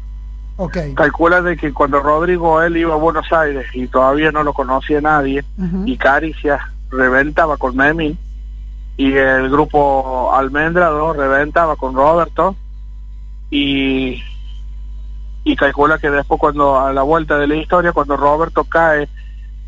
Ok. 0.58 0.78
Calcula 0.95 1.41
de 1.41 1.58
que 1.58 1.74
cuando 1.74 1.99
Rodrigo 1.99 2.62
él 2.62 2.78
iba 2.78 2.93
a 2.93 2.97
Buenos 2.97 3.32
Aires 3.32 3.68
y 3.74 3.88
todavía 3.88 4.32
no 4.32 4.43
lo 4.43 4.53
conocía 4.53 5.01
nadie, 5.01 5.43
y 5.86 5.97
Caricia 5.97 6.60
reventaba 6.89 7.58
con 7.58 7.76
Memín, 7.76 8.18
y 8.97 9.14
el 9.14 9.49
grupo 9.49 10.34
Almendrado 10.34 11.14
reventaba 11.14 11.76
con 11.76 11.95
Roberto, 11.95 12.55
y, 13.51 14.24
y 15.43 15.55
calcula 15.55 15.99
que 15.99 16.10
después 16.10 16.39
cuando 16.39 16.80
a 16.80 16.91
la 16.91 17.03
vuelta 17.03 17.38
de 17.38 17.47
la 17.47 17.55
historia, 17.55 17.93
cuando 17.93 18.18
Roberto 18.18 18.64
cae 18.64 19.08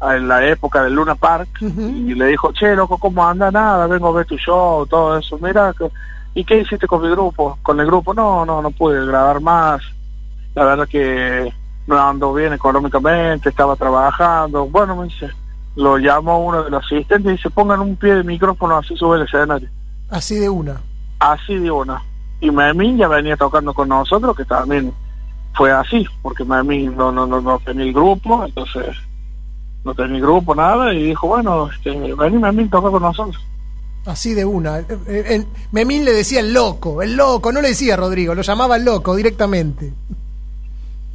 en 0.02 0.28
la 0.28 0.46
época 0.46 0.84
del 0.84 0.94
Luna 0.94 1.16
Park 1.16 1.62
y 1.62 2.14
le 2.14 2.28
dijo, 2.28 2.54
che, 2.54 2.76
loco, 2.76 2.98
¿cómo 2.98 3.26
anda? 3.26 3.52
Nada, 3.52 3.88
vengo 3.88 4.10
a 4.10 4.14
ver 4.14 4.26
tu 4.26 4.38
show, 4.38 4.86
todo 4.86 5.18
eso, 5.18 5.38
mira, 5.42 5.74
¿y 6.34 6.46
qué 6.46 6.60
hiciste 6.60 6.88
con 6.88 7.02
mi 7.02 7.10
grupo? 7.10 7.58
Con 7.62 7.80
el 7.80 7.86
grupo, 7.86 8.14
no, 8.14 8.46
no, 8.46 8.62
no 8.62 8.72
pude 8.72 9.06
grabar 9.06 9.42
más, 9.42 9.82
la 10.56 10.64
verdad 10.64 10.88
que 10.88 11.54
no 11.88 12.00
ando 12.00 12.34
bien 12.34 12.54
económicamente, 12.54 13.50
estaba 13.50 13.76
trabajando, 13.76 14.68
bueno, 14.68 14.96
me 14.96 15.06
dice, 15.06 15.30
lo 15.76 15.98
llamó 15.98 16.46
uno 16.46 16.64
de 16.64 16.70
los 16.70 16.86
asistentes 16.86 17.34
y 17.34 17.36
dice, 17.36 17.50
pongan 17.50 17.82
un 17.82 17.96
pie 17.96 18.16
de 18.16 18.24
micrófono, 18.24 18.78
así 18.78 18.96
sube 18.96 19.18
el 19.18 19.24
escenario. 19.24 19.70
Así 20.10 20.36
de 20.36 20.50
una. 20.50 20.82
Así 21.20 21.56
de 21.56 21.72
una. 21.72 22.02
Y 22.40 22.52
Memín 22.52 22.98
ya 22.98 23.08
venía 23.10 23.36
tocando 23.36 23.74
con 23.74 23.90
nosotros, 23.90 24.36
que 24.38 24.46
también 24.46 24.94
fue 25.56 25.72
así, 25.72 26.06
porque 26.22 26.46
Memín 26.46 26.96
no, 26.96 27.12
no, 27.12 27.28
no, 27.28 27.42
no 27.42 27.60
tenía 27.60 27.84
el 27.84 27.94
grupo, 27.94 28.46
entonces 28.46 28.96
no 29.84 29.94
tenía 29.94 30.20
grupo, 30.20 30.56
nada, 30.56 30.94
y 30.94 31.04
dijo, 31.04 31.28
bueno, 31.28 31.70
este, 31.72 31.92
vení 32.14 32.38
Memín, 32.38 32.70
toca 32.70 32.90
con 32.90 33.02
nosotros. 33.02 33.42
Así 34.06 34.34
de 34.34 34.46
una. 34.46 34.80
Eh, 34.80 34.86
eh, 35.08 35.46
Memín 35.72 36.06
le 36.06 36.12
decía 36.12 36.40
el 36.40 36.54
loco, 36.54 37.02
el 37.02 37.16
loco, 37.16 37.52
no 37.52 37.62
le 37.62 37.70
decía 37.70 37.96
Rodrigo, 37.96 38.34
lo 38.34 38.42
llamaba 38.42 38.78
el 38.78 38.86
loco 38.86 39.16
directamente. 39.16 39.92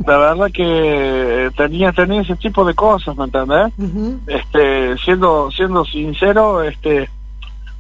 La 0.07 0.19
verdad 0.19 0.51
que 0.53 1.51
tenía, 1.57 1.93
tenía 1.93 2.23
ese 2.23 2.37
tipo 2.37 2.65
de 2.65 2.75
cosas, 2.75 3.17
¿me 3.17 3.25
entendés? 3.25 3.73
Ujú. 3.79 4.21
este 4.27 4.97
siendo 4.99 5.51
siendo 5.53 5.85
sincero 5.85 6.63
este 6.65 7.09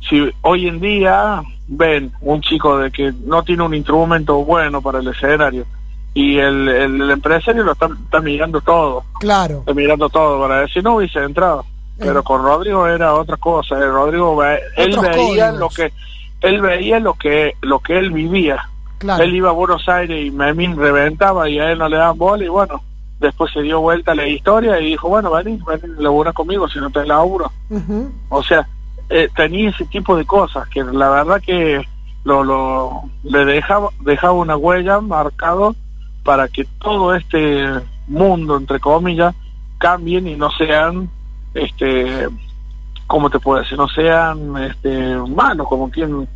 si 0.08 0.30
hoy 0.42 0.68
en 0.68 0.80
día 0.80 1.42
ven 1.66 2.12
un 2.20 2.40
chico 2.40 2.78
de 2.78 2.92
que 2.92 3.12
no 3.26 3.42
tiene 3.42 3.64
un 3.64 3.74
instrumento 3.74 4.44
bueno 4.44 4.80
para 4.80 5.00
el 5.00 5.08
escenario 5.08 5.66
y 6.14 6.38
el, 6.38 6.68
el, 6.68 7.02
el 7.02 7.10
empresario 7.10 7.64
lo 7.64 7.72
está, 7.72 7.86
está 8.04 8.20
mirando 8.20 8.60
todo 8.60 9.04
Claro. 9.18 9.58
está 9.60 9.74
mirando 9.74 10.08
todo 10.08 10.40
para 10.40 10.60
decir 10.60 10.82
no 10.84 10.96
hubiese 10.96 11.18
entrado 11.18 11.64
pero 11.98 12.22
con 12.24 12.42
Rodrigo 12.42 12.86
era 12.86 13.14
otra 13.14 13.36
cosa 13.36 13.76
eh, 13.78 13.86
Rodrigo 13.86 14.40
él 14.42 14.98
veía 15.00 15.50
códigos. 15.50 15.58
lo 15.58 15.68
que 15.68 15.92
él 16.40 16.60
veía 16.60 17.00
lo 17.00 17.14
que 17.14 17.52
lo 17.62 17.78
que 17.80 17.98
él 17.98 18.10
vivía 18.12 18.68
Claro. 18.98 19.24
él 19.24 19.34
iba 19.34 19.50
a 19.50 19.52
Buenos 19.52 19.88
Aires 19.88 20.24
y 20.24 20.30
Memín 20.30 20.76
reventaba 20.76 21.48
y 21.48 21.58
a 21.58 21.72
él 21.72 21.78
no 21.78 21.88
le 21.88 21.96
daban 21.96 22.16
bola 22.16 22.44
y 22.44 22.48
bueno 22.48 22.80
después 23.20 23.52
se 23.52 23.62
dio 23.62 23.80
vuelta 23.80 24.14
la 24.14 24.26
historia 24.26 24.78
y 24.80 24.86
dijo 24.86 25.08
bueno 25.08 25.30
vení, 25.32 25.58
vení 25.66 25.94
labura 26.00 26.32
conmigo 26.32 26.68
si 26.68 26.78
no 26.78 26.90
te 26.90 27.04
laburo 27.06 27.50
Ujú. 27.70 28.12
o 28.28 28.42
sea 28.42 28.66
eh, 29.10 29.28
tenía 29.34 29.70
ese 29.70 29.84
tipo 29.86 30.16
de 30.16 30.24
cosas 30.24 30.68
que 30.68 30.82
la 30.84 31.10
verdad 31.10 31.40
que 31.44 31.80
lo, 32.24 32.42
lo 32.42 33.02
le 33.24 33.44
dejaba 33.44 33.90
dejaba 34.00 34.32
una 34.32 34.56
huella 34.56 35.00
marcado 35.00 35.74
para 36.24 36.48
que 36.48 36.64
todo 36.80 37.14
este 37.14 37.66
mundo 38.08 38.56
entre 38.56 38.80
comillas 38.80 39.34
cambien 39.78 40.26
y 40.26 40.36
no 40.36 40.50
sean 40.50 41.08
este 41.54 42.28
cómo 43.06 43.30
te 43.30 43.38
puedo 43.38 43.62
decir 43.62 43.78
no 43.78 43.88
sean 43.88 44.56
este 44.56 45.16
malos 45.16 45.68
como 45.68 45.90
quien 45.90 46.26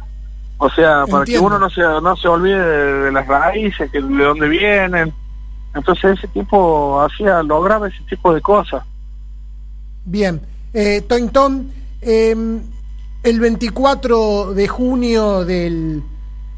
o 0.58 0.70
sea 0.70 1.04
para 1.10 1.24
que 1.24 1.38
uno 1.38 1.58
no 1.58 1.70
se 1.70 1.80
no 1.80 2.16
se 2.16 2.28
olvide 2.28 2.60
de, 2.60 2.92
de 3.04 3.12
las 3.12 3.26
raíces 3.26 3.90
que 3.90 4.00
de 4.00 4.24
dónde 4.24 4.48
vienen. 4.48 5.12
Entonces 5.74 6.18
ese 6.18 6.28
tipo 6.28 7.00
hacía 7.00 7.42
lograba 7.42 7.88
ese 7.88 8.02
tipo 8.08 8.34
de 8.34 8.40
cosas. 8.40 8.82
Bien. 10.04 10.40
Eh, 10.72 11.02
Tointón, 11.02 11.70
eh, 12.00 12.34
el 13.22 13.40
24 13.40 14.54
de 14.54 14.68
junio 14.68 15.44
del, 15.44 16.02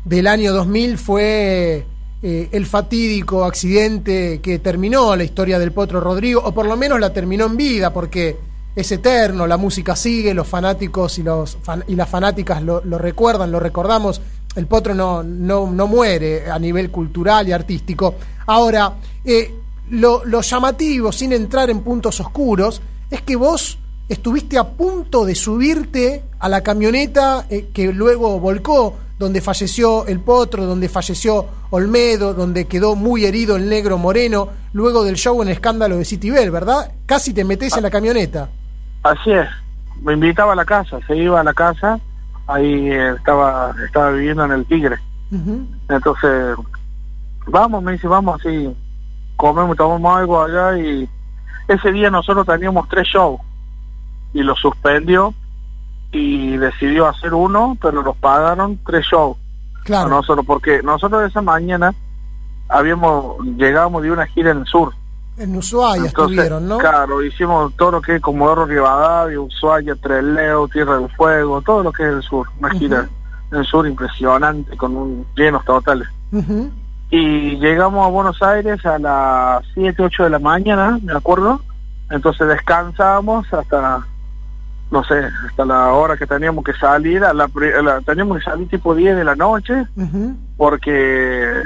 del 0.05 0.27
año 0.27 0.53
2000 0.53 0.99
fue 0.99 1.87
eh, 2.23 2.49
el 2.53 2.67
fatídico 2.67 3.45
accidente 3.45 4.41
que 4.43 4.59
terminó 4.59 5.17
la 5.17 5.25
historia 5.25 5.59
del 5.59 5.73
Potro 5.73 6.01
Rodrigo, 6.01 6.43
o 6.45 6.53
por 6.53 6.67
lo 6.67 6.77
menos 6.77 7.01
la 7.01 7.13
terminó 7.13 7.47
en 7.47 7.57
vida, 7.57 7.93
porque 7.93 8.37
es 8.77 8.93
eterno, 8.93 9.47
la 9.47 9.57
música 9.57 9.97
sigue, 9.97 10.33
los 10.35 10.47
fanáticos 10.47 11.19
y, 11.19 11.23
los 11.23 11.57
fan- 11.63 11.85
y 11.89 11.95
las 11.97 12.09
fanáticas 12.09 12.63
lo, 12.63 12.81
recuerdan, 12.99 13.51
lo 13.51 13.59
recordamos. 13.59 14.21
El 14.55 14.67
Potro 14.67 14.95
no, 14.95 15.23
no, 15.23 15.71
no 15.71 15.87
muere 15.87 16.51
a 16.51 16.59
nivel 16.59 16.91
cultural 16.91 17.49
y 17.49 17.53
artístico. 17.53 18.15
Ahora, 18.47 18.95
eh, 19.25 19.55
lo, 19.91 20.25
lo 20.25 20.41
llamativo, 20.41 21.11
sin 21.13 21.33
entrar 21.33 21.71
en 21.71 21.81
puntos 21.81 22.21
oscuros, 22.21 22.81
es 23.11 23.23
que 23.23 23.37
vos 23.37 23.79
estuviste 24.09 24.59
a 24.59 24.69
punto 24.69 25.25
de 25.25 25.35
subirte 25.35 26.23
a 26.39 26.49
la 26.49 26.63
camioneta 26.63 27.47
eh, 27.49 27.69
que 27.73 27.93
luego 27.93 28.39
volcó, 28.41 28.97
donde 29.21 29.43
falleció 29.43 30.07
el 30.07 30.19
Potro, 30.21 30.65
donde 30.65 30.89
falleció 30.89 31.45
Olmedo, 31.69 32.33
donde 32.33 32.67
quedó 32.67 32.97
muy 32.97 33.27
herido 33.27 33.57
el 33.57 33.69
negro 33.69 33.99
Moreno, 33.99 34.49
luego 34.73 35.05
del 35.05 35.17
show 35.17 35.43
en 35.43 35.49
escándalo 35.49 35.99
de 35.99 36.07
City 36.07 36.31
Bell, 36.31 36.51
¿verdad? 36.51 36.91
Casi 37.05 37.35
te 37.35 37.45
metés 37.45 37.77
en 37.77 37.83
la 37.83 37.91
camioneta. 37.91 38.49
Así 39.03 39.31
es, 39.31 39.47
me 40.01 40.15
invitaba 40.15 40.55
a 40.55 40.57
la 40.57 40.65
casa, 40.65 41.01
se 41.07 41.15
iba 41.19 41.39
a 41.39 41.45
la 41.45 41.53
casa, 41.53 42.01
ahí 42.47 42.89
eh, 42.91 43.11
estaba 43.15 43.75
estaba 43.85 44.11
viviendo 44.13 44.43
en 44.47 44.53
el 44.53 44.65
Tigre. 44.65 44.97
Entonces, 45.91 46.57
vamos, 47.47 47.83
me 47.83 47.93
dice, 47.93 48.09
vamos 48.09 48.41
así, 48.41 48.75
comemos, 49.37 49.77
tomamos 49.77 50.17
algo 50.17 50.43
allá 50.43 50.79
y 50.79 51.07
ese 51.69 51.93
día 51.93 52.09
nosotros 52.09 52.47
teníamos 52.47 52.89
tres 52.89 53.07
shows 53.07 53.39
y 54.33 54.43
lo 54.43 54.57
suspendió 54.57 55.35
y 56.13 56.57
decidió 56.57 57.09
hacer 57.09 57.35
uno, 57.35 57.77
pero 57.81 58.03
nos 58.03 58.17
pagaron 58.17 58.79
tres 58.85 59.07
shows. 59.07 59.37
Claro. 59.85 60.07
A 60.07 60.11
nosotros, 60.11 60.45
porque 60.47 60.83
nosotros 60.83 61.29
esa 61.29 61.41
mañana 61.41 61.95
habíamos, 62.69 63.39
llegábamos 63.57 64.03
de 64.03 64.13
una 64.13 64.27
gira 64.27 64.51
en 64.51 64.59
el 64.59 64.67
sur. 64.67 64.93
En 65.37 65.57
Ushuaia 65.57 66.05
estuvieron, 66.05 66.69
¿no? 66.69 66.79
Claro, 66.79 67.23
hicimos 67.25 67.75
todo 67.77 67.93
lo 67.93 68.03
que 68.03 68.17
es 68.17 68.23
Comodoro 68.23 68.67
Rivadavia, 68.67 69.41
Ushuaia, 69.41 69.95
Treleo, 69.97 70.69
Tierra 70.69 70.99
del 70.99 71.09
Fuego, 71.11 71.63
todo 71.63 71.83
lo 71.83 71.93
que 71.93 72.03
es 72.03 72.11
el 72.11 72.23
sur. 72.23 72.47
Una 72.59 72.71
gira 72.71 73.09
en 73.51 73.59
el 73.59 73.65
sur 73.65 73.87
impresionante, 73.87 74.77
con 74.77 74.97
un, 74.97 75.27
llenos 75.35 75.65
totales. 75.65 76.09
Y 77.11 77.57
llegamos 77.57 78.07
a 78.07 78.11
Buenos 78.11 78.41
Aires 78.43 78.85
a 78.85 78.99
las 78.99 79.65
7, 79.75 80.03
8 80.03 80.25
de 80.25 80.31
la 80.31 80.39
mañana, 80.39 80.99
me 81.03 81.13
acuerdo. 81.13 81.61
Entonces 82.11 82.47
descansamos 82.47 83.53
hasta, 83.53 84.07
no 84.91 85.05
sé, 85.05 85.21
hasta 85.49 85.65
la 85.65 85.93
hora 85.93 86.17
que 86.17 86.27
teníamos 86.27 86.65
que 86.65 86.73
salir. 86.75 87.23
A 87.25 87.33
la, 87.33 87.49
la- 87.83 88.01
teníamos 88.01 88.39
que 88.39 88.45
salir 88.45 88.69
tipo 88.69 88.95
10 88.95 89.17
de 89.17 89.25
la 89.25 89.35
noche 89.37 89.87
porque 90.57 91.63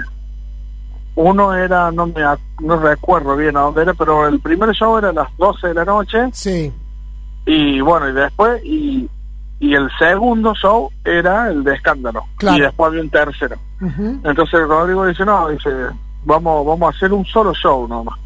uno 1.16 1.54
era, 1.54 1.90
no 1.92 2.06
me 2.06 2.14
no 2.60 2.76
recuerdo 2.80 3.36
bien 3.36 3.56
a 3.56 3.60
dónde 3.60 3.82
era, 3.82 3.94
pero 3.94 4.26
el 4.26 4.40
primer 4.40 4.70
show 4.72 4.98
era 4.98 5.10
a 5.10 5.12
las 5.12 5.36
12 5.36 5.68
de 5.68 5.74
la 5.74 5.84
noche 5.84 6.18
Sí. 6.32 6.72
y 7.46 7.80
bueno, 7.80 8.08
y 8.08 8.12
después, 8.12 8.60
y, 8.64 9.08
y 9.60 9.74
el 9.74 9.88
segundo 9.98 10.54
show 10.54 10.90
era 11.04 11.48
el 11.50 11.62
de 11.62 11.74
escándalo 11.74 12.24
Claro. 12.36 12.56
y 12.56 12.60
después 12.62 12.88
había 12.88 13.02
un 13.02 13.10
tercero. 13.10 13.56
Entonces 14.24 14.60
Rodrigo 14.66 15.06
dice, 15.06 15.24
no, 15.24 15.48
dice, 15.48 15.70
vamos 16.24 16.66
vamos 16.66 16.92
a 16.92 16.96
hacer 16.96 17.12
un 17.12 17.24
solo 17.26 17.52
show 17.54 17.86
nomás. 17.86 18.18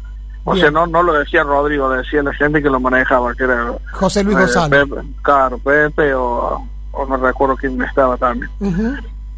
O 0.49 0.53
Bien. 0.53 0.63
sea, 0.65 0.71
no 0.71 0.87
no 0.87 1.03
lo 1.03 1.13
decía 1.13 1.43
Rodrigo, 1.43 1.87
lo 1.87 1.95
decía 1.95 2.23
la 2.23 2.33
gente 2.33 2.61
que 2.63 2.69
lo 2.69 2.79
manejaba, 2.79 3.33
que 3.35 3.43
era 3.43 3.71
José 3.91 4.23
Luis 4.23 4.35
eh, 4.37 4.39
González. 4.41 4.85
Pepe, 4.89 5.01
claro, 5.21 5.57
Pepe 5.59 6.13
o, 6.15 6.67
o 6.91 7.05
no 7.05 7.17
recuerdo 7.17 7.55
quién 7.55 7.81
estaba 7.81 8.17
también 8.17 8.49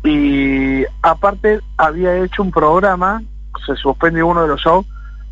y 0.03 0.83
aparte 1.01 1.59
había 1.77 2.15
hecho 2.17 2.41
un 2.41 2.51
programa, 2.51 3.21
se 3.65 3.75
suspendió 3.75 4.25
uno 4.27 4.41
de 4.43 4.47
los 4.47 4.59
shows 4.61 4.85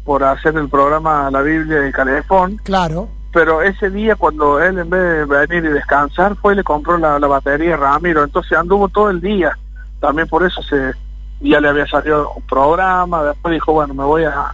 por 0.06 0.24
hacer 0.24 0.56
el 0.58 0.70
programa 0.70 1.30
La 1.32 1.42
Biblia 1.42 1.80
de 1.80 1.92
Calefón, 1.92 2.58
Claro. 2.64 3.08
pero 3.34 3.62
ese 3.62 3.90
día 3.90 4.16
cuando 4.16 4.62
él 4.62 4.78
en 4.80 4.90
vez 4.90 5.02
de 5.02 5.26
venir 5.26 5.66
y 5.66 5.74
descansar 5.74 6.36
fue 6.36 6.54
y 6.54 6.58
le 6.58 6.64
compró 6.64 6.98
la, 6.98 7.18
la 7.20 7.28
batería 7.28 7.76
a 7.76 7.78
Ramiro, 7.78 8.24
entonces 8.24 8.58
anduvo 8.58 8.90
todo 8.90 9.10
el 9.10 9.22
día, 9.22 9.58
también 10.00 10.28
por 10.28 10.44
eso 10.46 10.62
se 10.64 10.94
ya 11.42 11.60
le 11.62 11.70
había 11.70 11.88
salido 11.88 12.32
un 12.36 12.44
programa, 12.44 13.24
después 13.24 13.54
dijo 13.54 13.72
bueno 13.74 13.94
me 13.94 14.04
voy 14.04 14.24
a 14.26 14.54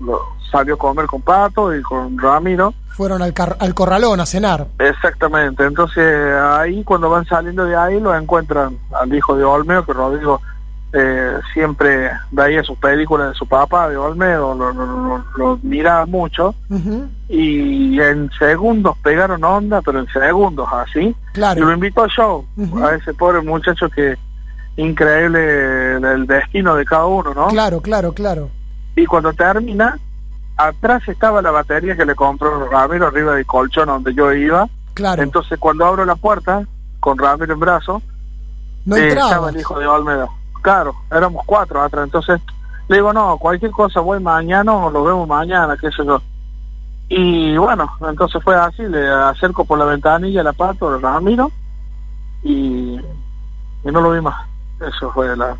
lo- 0.00 0.20
salió 0.50 0.74
a 0.74 0.78
comer 0.78 1.06
con 1.06 1.22
Pato 1.22 1.72
y 1.74 1.80
con 1.82 2.18
Ramiro 2.18 2.74
Fueron 2.88 3.22
al, 3.22 3.32
car- 3.32 3.56
al 3.60 3.72
corralón 3.72 4.18
a 4.20 4.26
cenar. 4.26 4.66
Exactamente, 4.78 5.64
entonces 5.64 6.34
ahí 6.34 6.82
cuando 6.84 7.08
van 7.08 7.24
saliendo 7.24 7.64
de 7.64 7.76
ahí 7.76 8.00
lo 8.00 8.14
encuentran 8.14 8.76
al 9.00 9.14
hijo 9.14 9.36
de 9.36 9.44
Olmedo, 9.44 9.86
que 9.86 9.92
Rodrigo 9.92 10.40
eh, 10.92 11.34
siempre 11.54 12.10
veía 12.32 12.62
sus 12.64 12.76
películas 12.78 13.28
de 13.28 13.34
su 13.36 13.46
papá, 13.46 13.88
de 13.88 13.96
Olmedo, 13.96 14.54
lo, 14.56 14.72
lo, 14.72 14.84
lo- 14.86 15.24
lo 15.36 15.58
miraba 15.62 16.04
mucho 16.04 16.52
y 17.28 18.00
en 18.00 18.28
segundos 18.38 18.96
pegaron 19.02 19.42
onda, 19.44 19.80
pero 19.82 20.00
en 20.00 20.08
segundos 20.08 20.68
así, 20.72 21.14
Claro. 21.32 21.60
y 21.60 21.62
lo 21.64 21.72
invitó 21.72 22.02
al 22.02 22.10
show, 22.10 22.44
a 22.82 22.94
ese 22.96 23.14
pobre 23.14 23.40
muchacho 23.40 23.88
que 23.88 24.16
increíble 24.76 25.94
el, 25.96 26.04
el 26.04 26.26
destino 26.26 26.74
de 26.74 26.84
cada 26.84 27.06
uno, 27.06 27.32
¿no? 27.34 27.48
Claro, 27.48 27.80
claro, 27.80 28.12
claro. 28.12 28.50
Y 28.96 29.06
cuando 29.06 29.32
termina, 29.32 29.98
atrás 30.56 31.02
estaba 31.08 31.40
la 31.42 31.50
batería 31.50 31.96
que 31.96 32.04
le 32.04 32.14
compró 32.14 32.68
Ramiro 32.68 33.06
arriba 33.06 33.34
del 33.34 33.46
colchón 33.46 33.86
donde 33.86 34.14
yo 34.14 34.32
iba, 34.32 34.68
Claro. 34.94 35.22
entonces 35.22 35.58
cuando 35.58 35.86
abro 35.86 36.04
la 36.04 36.16
puerta, 36.16 36.64
con 36.98 37.16
Ramiro 37.16 37.54
en 37.54 37.60
brazo, 37.60 38.02
No 38.84 38.96
eh, 38.96 39.04
entraba. 39.08 39.30
estaba 39.30 39.50
el 39.50 39.60
hijo 39.60 39.78
de 39.78 39.86
Olmedo. 39.86 40.28
Claro, 40.62 40.94
éramos 41.10 41.42
cuatro 41.46 41.80
atrás, 41.82 42.04
entonces 42.04 42.40
Le 42.88 42.96
digo, 42.96 43.12
no, 43.12 43.38
cualquier 43.38 43.70
cosa, 43.70 44.00
voy 44.00 44.18
mañana 44.20 44.72
o 44.74 44.90
lo 44.90 45.04
vemos 45.04 45.28
mañana, 45.28 45.76
qué 45.80 45.90
sé 45.92 46.04
yo. 46.04 46.20
Y 47.08 47.56
bueno, 47.56 47.88
entonces 48.08 48.42
fue 48.42 48.56
así, 48.56 48.82
le 48.82 49.08
acerco 49.08 49.64
por 49.64 49.78
la 49.78 49.84
ventanilla 49.84 50.42
la 50.42 50.52
pato, 50.52 50.98
Ramiro, 50.98 51.52
y, 52.42 52.96
y 53.84 53.90
no 53.92 54.00
lo 54.00 54.10
vi 54.10 54.20
más. 54.20 54.44
Eso 54.80 55.08
fue 55.12 55.36
la... 55.36 55.56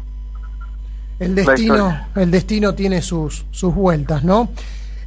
El 1.20 1.34
destino, 1.34 2.06
el 2.16 2.30
destino 2.30 2.74
tiene 2.74 3.02
sus, 3.02 3.44
sus 3.50 3.74
vueltas, 3.74 4.24
¿no? 4.24 4.48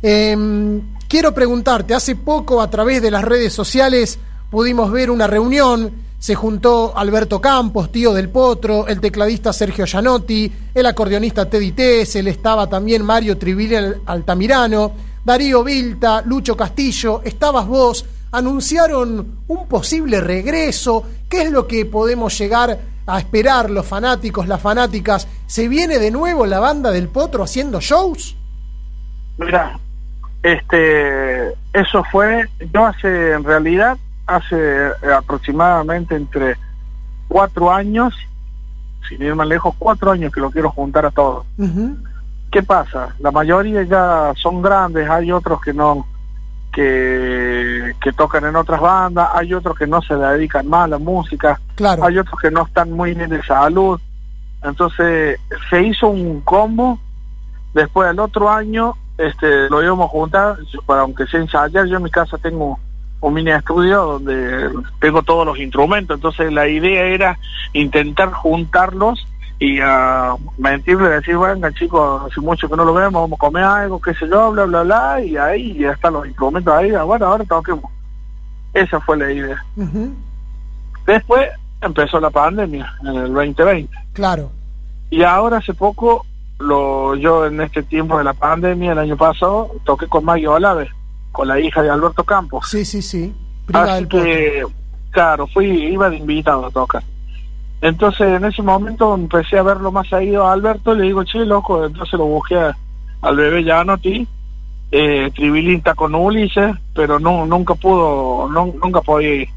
Eh, 0.01 0.79
quiero 1.07 1.33
preguntarte, 1.33 1.95
hace 1.95 2.15
poco 2.15 2.61
a 2.61 2.69
través 2.69 3.01
de 3.01 3.09
las 3.09 3.23
redes 3.23 3.51
sociales 3.51 4.19
pudimos 4.51 4.91
ver 4.91 5.09
una 5.09 5.25
reunión, 5.25 5.91
se 6.19 6.35
juntó 6.35 6.95
Alberto 6.95 7.41
Campos, 7.41 7.91
tío 7.91 8.13
del 8.13 8.29
Potro, 8.29 8.87
el 8.87 9.01
tecladista 9.01 9.51
Sergio 9.51 9.85
Gianotti, 9.85 10.51
el 10.73 10.85
acordeonista 10.85 11.49
Teddy 11.49 11.71
Tessel, 11.71 12.27
estaba 12.27 12.69
también 12.69 13.03
Mario 13.03 13.37
Trivilia 13.37 13.95
Altamirano, 14.05 14.91
Darío 15.25 15.63
Vilta, 15.63 16.21
Lucho 16.21 16.55
Castillo, 16.55 17.21
estabas 17.23 17.67
vos, 17.67 18.05
anunciaron 18.31 19.39
un 19.47 19.67
posible 19.67 20.21
regreso, 20.21 21.03
¿qué 21.27 21.41
es 21.41 21.51
lo 21.51 21.65
que 21.65 21.85
podemos 21.85 22.37
llegar 22.37 22.92
a 23.05 23.19
esperar 23.19 23.69
los 23.69 23.85
fanáticos, 23.85 24.47
las 24.47 24.61
fanáticas? 24.61 25.27
¿Se 25.45 25.67
viene 25.67 25.99
de 25.99 26.11
nuevo 26.11 26.45
la 26.45 26.59
banda 26.59 26.91
del 26.91 27.09
Potro 27.09 27.43
haciendo 27.43 27.79
shows? 27.79 28.35
Mira, 29.37 29.79
este, 30.41 31.49
eso 31.73 32.03
fue, 32.11 32.49
yo 32.73 32.85
hace, 32.85 33.31
en 33.31 33.43
realidad, 33.43 33.97
hace 34.27 34.55
eh, 34.57 35.13
aproximadamente 35.15 36.15
entre 36.15 36.55
cuatro 37.27 37.71
años, 37.71 38.13
sin 39.07 39.21
ir 39.21 39.35
más 39.35 39.47
lejos, 39.47 39.73
cuatro 39.79 40.11
años 40.11 40.31
que 40.31 40.41
lo 40.41 40.51
quiero 40.51 40.69
juntar 40.69 41.05
a 41.05 41.11
todos. 41.11 41.45
¿Qué 42.51 42.61
pasa? 42.61 43.15
La 43.19 43.31
mayoría 43.31 43.83
ya 43.83 44.33
son 44.35 44.61
grandes, 44.61 45.09
hay 45.09 45.31
otros 45.31 45.59
que 45.61 45.73
no, 45.73 46.05
que, 46.73 47.93
que 48.01 48.11
tocan 48.13 48.45
en 48.45 48.55
otras 48.55 48.81
bandas, 48.81 49.29
hay 49.33 49.53
otros 49.53 49.77
que 49.77 49.87
no 49.87 50.01
se 50.01 50.15
dedican 50.15 50.67
más 50.67 50.85
a 50.85 50.87
la 50.89 50.97
música, 50.97 51.59
Claro. 51.75 52.03
hay 52.03 52.17
otros 52.17 52.39
que 52.41 52.51
no 52.51 52.63
están 52.65 52.91
muy 52.91 53.13
bien 53.13 53.29
de 53.29 53.41
salud. 53.43 53.99
Entonces 54.63 55.39
se 55.69 55.83
hizo 55.83 56.07
un 56.07 56.41
combo, 56.41 56.99
después 57.73 58.07
del 58.07 58.19
otro 58.19 58.49
año 58.49 58.93
este 59.17 59.69
lo 59.69 59.83
íbamos 59.83 60.05
a 60.07 60.09
juntar, 60.09 60.57
para 60.85 61.01
aunque 61.01 61.25
sea 61.27 61.39
ensayar, 61.41 61.85
yo 61.85 61.97
en 61.97 62.03
mi 62.03 62.09
casa 62.09 62.37
tengo 62.37 62.79
un 63.21 63.33
mini 63.33 63.51
estudio 63.51 64.03
donde 64.03 64.69
tengo 64.99 65.21
todos 65.23 65.45
los 65.45 65.57
instrumentos, 65.59 66.15
entonces 66.17 66.51
la 66.51 66.67
idea 66.67 67.03
era 67.05 67.39
intentar 67.73 68.31
juntarlos 68.31 69.25
y 69.59 69.79
a 69.79 70.35
mentirle, 70.57 71.09
decir, 71.09 71.37
venga 71.37 71.71
chicos, 71.71 72.23
hace 72.29 72.41
mucho 72.41 72.67
que 72.67 72.75
no 72.75 72.85
lo 72.85 72.93
vemos, 72.93 73.21
vamos 73.21 73.37
a 73.37 73.39
comer 73.39 73.63
algo, 73.63 74.01
qué 74.01 74.13
sé 74.13 74.27
yo, 74.27 74.51
bla, 74.51 74.65
bla, 74.65 74.83
bla, 74.83 75.21
y 75.21 75.37
ahí 75.37 75.77
ya 75.77 75.91
están 75.91 76.13
los 76.13 76.27
instrumentos 76.27 76.73
ahí, 76.73 76.93
ah, 76.93 77.03
bueno, 77.03 77.27
ahora 77.27 77.45
toquemos. 77.45 77.91
Esa 78.73 78.99
fue 79.01 79.17
la 79.17 79.31
idea. 79.31 79.63
Ujú. 79.77 80.13
Después 81.05 81.49
empezó 81.81 82.19
la 82.19 82.29
pandemia, 82.29 82.93
en 83.01 83.15
el 83.15 83.33
2020. 83.33 83.95
Claro. 84.13 84.51
Y 85.09 85.23
ahora 85.23 85.57
hace 85.57 85.73
poco, 85.73 86.25
lo 86.59 87.15
yo 87.15 87.45
en 87.45 87.61
este 87.61 87.83
tiempo 87.83 88.17
de 88.17 88.23
la 88.23 88.33
pandemia, 88.33 88.93
el 88.93 88.99
año 88.99 89.17
pasado, 89.17 89.71
toqué 89.83 90.07
con 90.07 90.25
Maggie 90.25 90.47
Olave, 90.47 90.89
con 91.31 91.47
la 91.47 91.59
hija 91.59 91.81
de 91.81 91.89
Alberto 91.89 92.23
Campos. 92.23 92.67
Sí, 92.69 92.83
sí, 92.83 93.01
sí. 93.01 93.33
Prima 93.65 93.83
Así 93.83 93.93
del 93.93 94.07
que, 94.07 94.63
claro, 95.11 95.47
fui, 95.47 95.67
iba 95.67 96.09
de 96.09 96.17
invitado 96.17 96.65
a 96.65 96.71
tocar. 96.71 97.03
Entonces, 97.83 98.27
en 98.27 98.45
ese 98.45 98.61
momento 98.61 99.13
empecé 99.13 99.57
a 99.57 99.63
verlo 99.63 99.91
más 99.91 100.07
seguido 100.07 100.47
a 100.47 100.53
Alberto, 100.53 100.95
le 100.95 101.03
digo, 101.03 101.25
che, 101.25 101.45
loco, 101.45 101.85
entonces 101.85 102.17
lo 102.17 102.25
busqué 102.27 102.55
a- 102.57 102.77
al 103.21 103.35
bebé 103.35 103.61
Janoti, 103.65 104.25
eh, 104.89 105.29
Tribilín 105.35 105.79
está 105.79 105.93
con 105.93 106.15
Ulises, 106.15 106.73
pero 106.95 107.19
no, 107.19 107.45
nunca 107.45 107.75
pudo, 107.75 108.47
no, 108.49 108.73
nunca 108.81 109.01
podía 109.01 109.35
ir. 109.35 109.49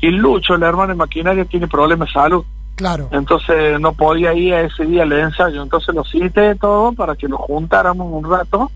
Y 0.00 0.10
Lucho, 0.10 0.54
el 0.54 0.62
hermano 0.62 0.90
de 0.90 0.94
maquinaria, 0.94 1.44
tiene 1.44 1.66
problemas 1.66 2.06
de 2.06 2.12
salud. 2.12 2.44
Claro. 2.76 3.08
Entonces 3.10 3.80
no 3.80 3.92
podía 3.94 4.32
ir 4.32 4.54
a 4.54 4.60
ese 4.60 4.86
día 4.86 5.02
al 5.02 5.12
ensayo, 5.12 5.60
entonces 5.60 5.92
lo 5.92 6.04
cité 6.04 6.54
todo 6.54 6.92
para 6.92 7.16
que 7.16 7.26
nos 7.26 7.40
juntáramos 7.40 8.06
un 8.12 8.30
rato 8.30 8.70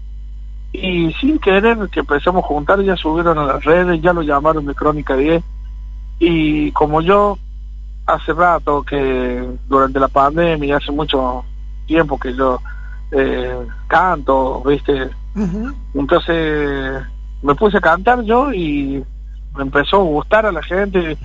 y 0.72 1.12
sin 1.20 1.38
querer 1.38 1.78
que 1.92 2.00
empezamos 2.00 2.42
a 2.42 2.46
juntar 2.48 2.82
ya 2.82 2.96
subieron 2.96 3.38
a 3.38 3.44
las 3.46 3.64
redes, 3.64 4.02
ya 4.02 4.12
lo 4.12 4.22
llamaron 4.22 4.66
de 4.66 4.74
Crónica 4.74 5.14
10 5.16 5.44
y 6.18 6.72
como 6.72 7.00
yo 7.02 7.38
hace 8.06 8.32
rato 8.32 8.82
que 8.82 9.48
durante 9.68 9.98
la 9.98 10.08
pandemia, 10.08 10.76
hace 10.76 10.92
mucho 10.92 11.44
tiempo 11.86 12.18
que 12.18 12.34
yo 12.34 12.60
eh, 13.10 13.66
canto, 13.88 14.62
viste, 14.62 15.10
entonces 15.94 17.02
me 17.42 17.54
puse 17.54 17.76
a 17.76 17.80
cantar 17.80 18.22
yo 18.22 18.52
y 18.52 19.04
me 19.56 19.62
empezó 19.62 19.96
a 19.96 20.04
gustar 20.04 20.46
a 20.46 20.52
la 20.52 20.62
gente 20.62 21.16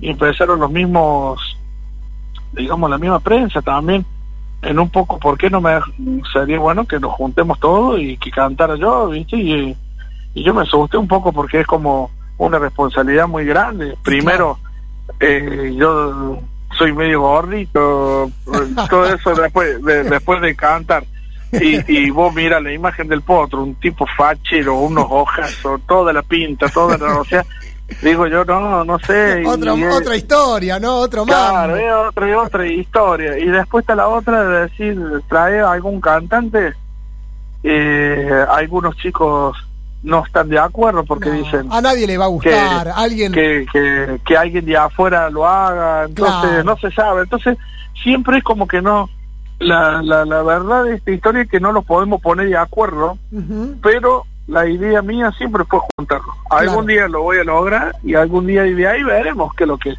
y 0.00 0.10
empezaron 0.10 0.60
los 0.60 0.70
mismos, 0.70 1.40
digamos, 2.52 2.90
la 2.90 2.98
misma 2.98 3.20
prensa 3.20 3.60
también, 3.62 4.04
en 4.62 4.78
un 4.78 4.90
poco, 4.90 5.18
¿por 5.18 5.36
qué 5.36 5.50
no 5.50 5.60
me 5.60 5.78
sería 6.32 6.58
bueno 6.58 6.86
que 6.86 7.00
nos 7.00 7.12
juntemos 7.12 7.58
todos 7.58 8.00
y 8.00 8.16
que 8.16 8.30
cantara 8.30 8.76
yo, 8.76 9.08
viste? 9.08 9.36
Y, 9.36 9.76
y 10.34 10.42
yo 10.42 10.54
me 10.54 10.62
asusté 10.62 10.96
un 10.96 11.08
poco 11.08 11.32
porque 11.32 11.60
es 11.60 11.66
como 11.66 12.10
una 12.38 12.58
responsabilidad 12.58 13.28
muy 13.28 13.44
grande. 13.44 13.96
Primero, 14.02 14.58
eh, 15.22 15.72
yo 15.76 16.38
soy 16.76 16.92
medio 16.92 17.20
gordito, 17.22 18.30
todo 18.90 19.06
eso 19.14 19.34
después 19.34 19.82
de, 19.84 20.04
después 20.04 20.40
de 20.42 20.54
cantar. 20.54 21.04
Y, 21.52 21.80
y 22.06 22.10
vos 22.10 22.34
mira 22.34 22.60
la 22.60 22.72
imagen 22.72 23.08
del 23.08 23.20
potro, 23.22 23.62
un 23.62 23.74
tipo 23.74 24.06
fachero, 24.16 24.74
unos 24.76 25.06
ojazos, 25.10 25.80
toda 25.86 26.12
la 26.12 26.22
pinta, 26.22 26.66
toda 26.70 26.96
la... 26.96 27.18
O 27.20 27.24
sea, 27.26 27.44
digo 28.00 28.26
yo, 28.26 28.42
no, 28.46 28.82
no 28.86 28.98
sé. 29.00 29.44
Otra, 29.46 29.74
y- 29.74 29.84
otra 29.84 30.16
historia, 30.16 30.80
¿no? 30.80 30.96
Otro 30.96 31.26
Claro, 31.26 31.74
mambo. 31.74 31.76
es 31.76 31.92
otra, 32.08 32.30
es 32.30 32.36
otra 32.36 32.66
historia. 32.66 33.38
Y 33.38 33.48
después 33.48 33.82
está 33.82 33.94
la 33.94 34.08
otra 34.08 34.42
de 34.44 34.60
decir, 34.62 34.98
trae 35.28 35.60
algún 35.60 36.00
cantante. 36.00 36.72
Eh, 37.62 38.44
algunos 38.50 38.96
chicos 38.96 39.54
no 40.02 40.24
están 40.24 40.48
de 40.48 40.58
acuerdo 40.58 41.04
porque 41.04 41.30
dicen 41.30 41.68
A 41.70 41.80
nadie 41.80 42.06
le 42.06 42.18
va 42.18 42.24
a 42.24 42.28
gustar. 42.28 42.88
Alguien. 42.96 43.32
que, 43.32 43.66
que, 43.72 44.20
que 44.26 44.36
alguien 44.36 44.64
de 44.64 44.76
afuera 44.76 45.30
lo 45.30 45.46
haga. 45.46 46.04
Entonces 46.04 46.34
Claro. 46.40 46.64
no 46.64 46.76
se 46.76 46.90
sabe. 46.90 47.22
Entonces 47.22 47.56
siempre 48.02 48.38
es 48.38 48.44
como 48.44 48.66
que 48.66 48.82
no. 48.82 49.08
La, 49.60 50.02
la, 50.02 50.24
la 50.24 50.42
verdad 50.42 50.84
de 50.84 50.96
esta 50.96 51.12
historia 51.12 51.42
es 51.42 51.48
que 51.48 51.60
no 51.60 51.70
los 51.70 51.84
podemos 51.84 52.20
poner 52.20 52.48
de 52.48 52.56
acuerdo, 52.56 53.16
pero 53.80 54.24
la 54.48 54.66
idea 54.66 55.02
mía 55.02 55.30
siempre 55.38 55.62
fue 55.64 55.78
juntarlos. 55.96 56.34
Algún 56.50 56.84
Claro. 56.84 56.86
día 56.86 57.08
lo 57.08 57.22
voy 57.22 57.38
a 57.38 57.44
lograr 57.44 57.94
y 58.02 58.14
algún 58.16 58.48
día 58.48 58.62
de 58.62 58.88
ahí 58.88 59.04
veremos 59.04 59.54
qué 59.54 59.62
es 59.64 59.68
lo 59.68 59.78
que 59.78 59.94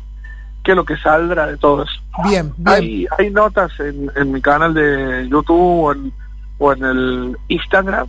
qué 0.65 0.71
es 0.71 0.75
lo 0.77 0.83
que 0.85 0.97
saldrá 0.97 1.47
de 1.47 1.57
todo 1.57 1.83
eso. 1.83 1.93
Bien, 2.25 2.53
bien. 2.57 2.67
Hay, 2.75 3.07
hay 3.17 3.29
notas 3.29 3.71
en, 3.79 4.11
en 4.17 4.31
mi 4.33 4.41
canal 4.41 4.73
de 4.73 5.27
YouTube 5.29 5.83
o 5.85 5.91
en, 5.93 6.11
o 6.57 6.73
en 6.73 6.83
el 6.83 7.37
Instagram. 7.47 8.07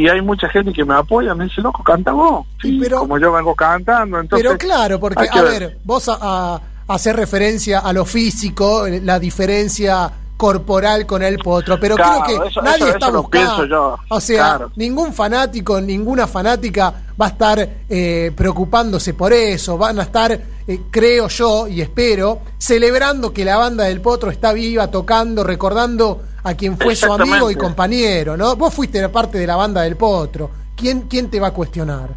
Y 0.00 0.08
hay 0.08 0.20
mucha 0.22 0.48
gente 0.48 0.72
que 0.72 0.84
me 0.84 0.94
apoya, 0.94 1.34
me 1.34 1.44
dice, 1.44 1.60
loco, 1.60 1.82
canta 1.82 2.12
vos. 2.12 2.46
Sí, 2.60 2.80
como 2.90 3.18
yo 3.18 3.32
vengo 3.32 3.54
cantando, 3.54 4.18
entonces... 4.20 4.46
Pero 4.46 4.58
claro, 4.58 4.98
porque, 5.00 5.28
a 5.30 5.42
ver, 5.42 5.78
vos 5.84 6.08
a, 6.08 6.16
a- 6.20 6.60
hacer 6.88 7.16
referencia 7.16 7.78
a 7.80 7.92
lo 7.92 8.04
físico, 8.04 8.86
eh, 8.86 9.00
la 9.02 9.18
diferencia 9.18 10.10
corporal 10.36 11.06
con 11.06 11.22
el 11.22 11.38
potro, 11.38 11.78
pero 11.78 11.94
Claro, 11.94 12.24
creo 12.26 12.42
que 12.42 12.48
eso- 12.48 12.60
nadie 12.60 12.76
eso- 12.84 12.88
está 12.88 13.08
eso 13.08 13.22
buscando. 13.22 13.64
yo, 13.66 13.96
O 14.08 14.20
sea, 14.20 14.56
claro. 14.56 14.70
ningún 14.76 15.12
fanático, 15.14 15.80
ninguna 15.80 16.26
fanática 16.26 16.92
va 17.20 17.26
a 17.26 17.28
estar 17.28 17.68
eh, 17.88 18.32
preocupándose 18.36 19.14
por 19.14 19.32
eso, 19.32 19.78
van 19.78 20.00
a 20.00 20.02
estar, 20.02 20.32
eh, 20.32 20.80
creo 20.90 21.28
yo 21.28 21.68
y 21.68 21.80
espero, 21.80 22.40
celebrando 22.58 23.32
que 23.32 23.44
la 23.44 23.56
banda 23.56 23.84
del 23.84 24.00
potro 24.00 24.30
está 24.30 24.52
viva, 24.52 24.90
tocando, 24.90 25.44
recordando 25.44 26.22
a 26.44 26.54
quien 26.54 26.78
fue 26.78 26.94
su 26.94 27.12
amigo 27.12 27.50
y 27.50 27.56
compañero, 27.56 28.36
¿no? 28.36 28.54
Vos 28.56 28.72
fuiste 28.72 29.06
parte 29.08 29.38
de 29.38 29.46
la 29.46 29.56
banda 29.56 29.80
del 29.82 29.96
potro. 29.96 30.50
¿Quién, 30.76 31.02
quién 31.02 31.28
te 31.30 31.40
va 31.40 31.48
a 31.48 31.52
cuestionar? 31.52 32.10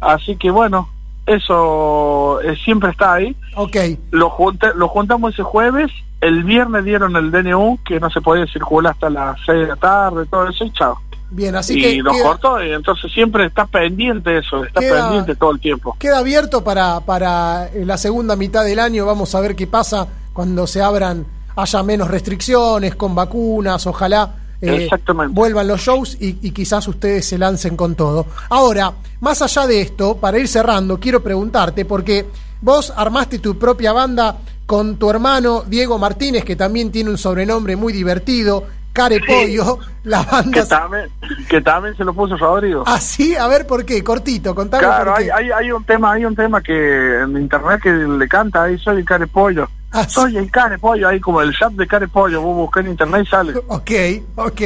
Así 0.00 0.36
que 0.36 0.50
bueno, 0.50 0.88
eso 1.26 2.40
eh, 2.42 2.56
siempre 2.64 2.90
está 2.90 3.14
ahí. 3.14 3.36
Ok. 3.56 3.76
Lo, 4.10 4.30
junta- 4.30 4.72
lo 4.74 4.88
juntamos 4.88 5.32
ese 5.34 5.42
jueves, 5.42 5.90
el 6.20 6.44
viernes 6.44 6.84
dieron 6.84 7.16
el 7.16 7.30
DNU, 7.30 7.78
que 7.84 8.00
no 8.00 8.10
se 8.10 8.20
podía 8.20 8.46
circular 8.46 8.92
hasta 8.92 9.10
las 9.10 9.36
6 9.46 9.58
de 9.60 9.66
la 9.66 9.76
tarde, 9.76 10.26
todo 10.26 10.48
eso, 10.48 10.64
y 10.64 10.72
chao. 10.72 10.98
Bien, 11.30 11.54
así 11.56 11.78
y 11.78 11.82
que 11.82 12.02
lo 12.02 12.10
queda, 12.10 12.22
cortó, 12.22 12.64
y 12.64 12.72
entonces 12.72 13.12
siempre 13.12 13.44
está 13.44 13.66
pendiente 13.66 14.38
eso, 14.38 14.64
está 14.64 14.80
Queda- 14.80 15.02
pendiente 15.08 15.36
todo 15.36 15.50
el 15.52 15.60
tiempo. 15.60 15.94
queda 15.98 16.18
abierto 16.18 16.64
para, 16.64 17.00
para 17.00 17.68
la 17.74 17.98
segunda 17.98 18.34
mitad 18.34 18.64
del 18.64 18.78
año. 18.78 19.04
Vamos 19.04 19.34
a 19.34 19.40
ver 19.40 19.54
qué 19.54 19.66
pasa 19.66 20.08
cuando 20.32 20.66
se 20.66 20.80
abran, 20.80 21.26
haya 21.58 21.82
menos 21.82 22.08
restricciones, 22.08 22.94
con 22.94 23.14
vacunas, 23.14 23.84
ojalá 23.86 24.32
eh, 24.60 24.88
vuelvan 25.30 25.66
los 25.66 25.80
shows 25.80 26.16
y, 26.20 26.38
y 26.40 26.50
quizás 26.52 26.86
ustedes 26.88 27.26
se 27.26 27.36
lancen 27.36 27.76
con 27.76 27.94
todo. 27.96 28.26
Ahora, 28.48 28.92
más 29.20 29.42
allá 29.42 29.66
de 29.66 29.80
esto, 29.80 30.16
para 30.16 30.38
ir 30.38 30.46
cerrando, 30.48 30.98
quiero 31.00 31.20
preguntarte, 31.22 31.84
porque 31.84 32.26
vos 32.60 32.92
armaste 32.96 33.40
tu 33.40 33.58
propia 33.58 33.92
banda 33.92 34.36
con 34.66 34.96
tu 34.98 35.10
hermano 35.10 35.64
Diego 35.66 35.98
Martínez, 35.98 36.44
que 36.44 36.54
también 36.54 36.92
tiene 36.92 37.10
un 37.10 37.18
sobrenombre 37.18 37.74
muy 37.74 37.92
divertido, 37.92 38.64
Care 38.92 39.20
Pollo, 39.26 39.78
la 40.04 40.24
Que 40.24 40.30
banda... 40.30 40.66
también, 40.68 41.10
que 41.48 41.60
también 41.60 41.96
se 41.96 42.04
lo 42.04 42.14
puso 42.14 42.36
Rodrigo. 42.36 42.84
Ah, 42.86 43.00
sí, 43.00 43.34
a 43.34 43.48
ver 43.48 43.66
por 43.66 43.84
qué, 43.84 44.04
cortito, 44.04 44.54
contame 44.54 44.84
Claro, 44.84 45.12
por 45.12 45.20
hay, 45.20 45.24
qué. 45.26 45.32
hay, 45.32 45.50
hay 45.50 45.72
un 45.72 45.84
tema, 45.84 46.12
hay 46.12 46.24
un 46.24 46.36
tema 46.36 46.60
que 46.62 47.20
en 47.20 47.36
internet 47.36 47.80
que 47.82 47.90
le 47.90 48.28
canta 48.28 48.64
ahí, 48.64 48.78
soy 48.78 48.98
el 48.98 49.04
care 49.04 49.26
pollo. 49.26 49.68
Ah, 49.90 50.06
soy 50.08 50.36
el 50.36 50.50
care 50.50 50.78
pollo, 50.78 51.08
ahí 51.08 51.18
como 51.18 51.40
el 51.40 51.52
chat 51.56 51.72
de 51.72 51.86
care 51.86 52.08
pollo, 52.08 52.42
vos 52.42 52.54
buscás 52.56 52.84
en 52.84 52.90
internet 52.90 53.22
y 53.24 53.28
sale. 53.30 53.52
Ok, 53.68 53.90
ok. 54.36 54.60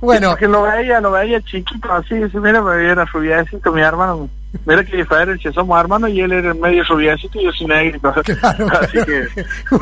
Bueno, 0.00 0.30
Porque 0.30 0.46
lo 0.48 0.62
veía, 0.62 1.00
lo 1.00 1.10
veía 1.10 1.40
chiquito 1.42 1.92
así, 1.92 2.14
dice, 2.14 2.38
mira, 2.38 2.62
me 2.62 2.84
era 2.88 3.04
rubiecito 3.04 3.72
mi 3.72 3.80
hermano. 3.80 4.28
Mira 4.66 4.84
qué 4.84 4.96
diferencia, 4.96 5.52
somos 5.52 5.78
hermanos 5.80 6.10
y 6.10 6.20
él 6.20 6.32
era 6.32 6.52
medio 6.54 6.82
rubiecito 6.84 7.40
y 7.40 7.44
yo 7.44 7.52
soy 7.52 7.66
negrito. 7.66 8.08
así 8.80 8.98
que, 9.04 9.26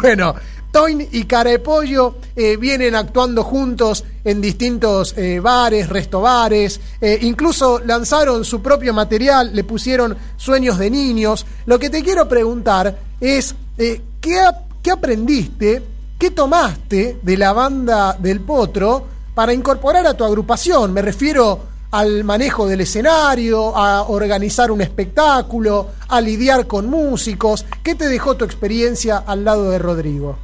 bueno, 0.00 0.34
Toin 0.70 1.06
y 1.10 1.24
Carepollo 1.24 2.16
eh, 2.36 2.56
vienen 2.58 2.94
actuando 2.94 3.42
juntos 3.44 4.04
en 4.24 4.40
distintos 4.42 5.16
eh, 5.16 5.40
bares, 5.40 5.88
restobares, 5.88 6.80
eh, 7.00 7.18
incluso 7.22 7.80
lanzaron 7.84 8.44
su 8.44 8.60
propio 8.62 8.92
material, 8.92 9.54
le 9.54 9.64
pusieron 9.64 10.16
Sueños 10.36 10.78
de 10.78 10.90
Niños. 10.90 11.46
Lo 11.64 11.78
que 11.78 11.88
te 11.88 12.02
quiero 12.02 12.28
preguntar 12.28 12.94
es, 13.20 13.54
eh, 13.78 14.02
¿qué, 14.20 14.38
ap- 14.40 14.67
¿qué 14.82 14.90
aprendiste, 14.90 15.82
qué 16.18 16.30
tomaste 16.30 17.18
de 17.22 17.36
la 17.36 17.52
banda 17.52 18.14
del 18.14 18.40
Potro 18.40 19.04
para 19.34 19.52
incorporar 19.52 20.06
a 20.06 20.14
tu 20.14 20.24
agrupación? 20.24 20.92
Me 20.92 21.02
refiero 21.02 21.60
al 21.90 22.24
manejo 22.24 22.66
del 22.66 22.82
escenario, 22.82 23.76
a 23.76 24.02
organizar 24.02 24.70
un 24.70 24.80
espectáculo, 24.80 25.88
a 26.08 26.20
lidiar 26.20 26.66
con 26.66 26.88
músicos. 26.88 27.64
¿Qué 27.82 27.94
te 27.94 28.08
dejó 28.08 28.36
tu 28.36 28.44
experiencia 28.44 29.18
al 29.18 29.44
lado 29.44 29.70
de 29.70 29.78
Rodrigo? 29.78 30.36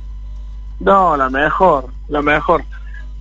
no, 0.80 1.16
la 1.16 1.30
mejor, 1.30 1.87
la 2.09 2.22
mejor. 2.22 2.64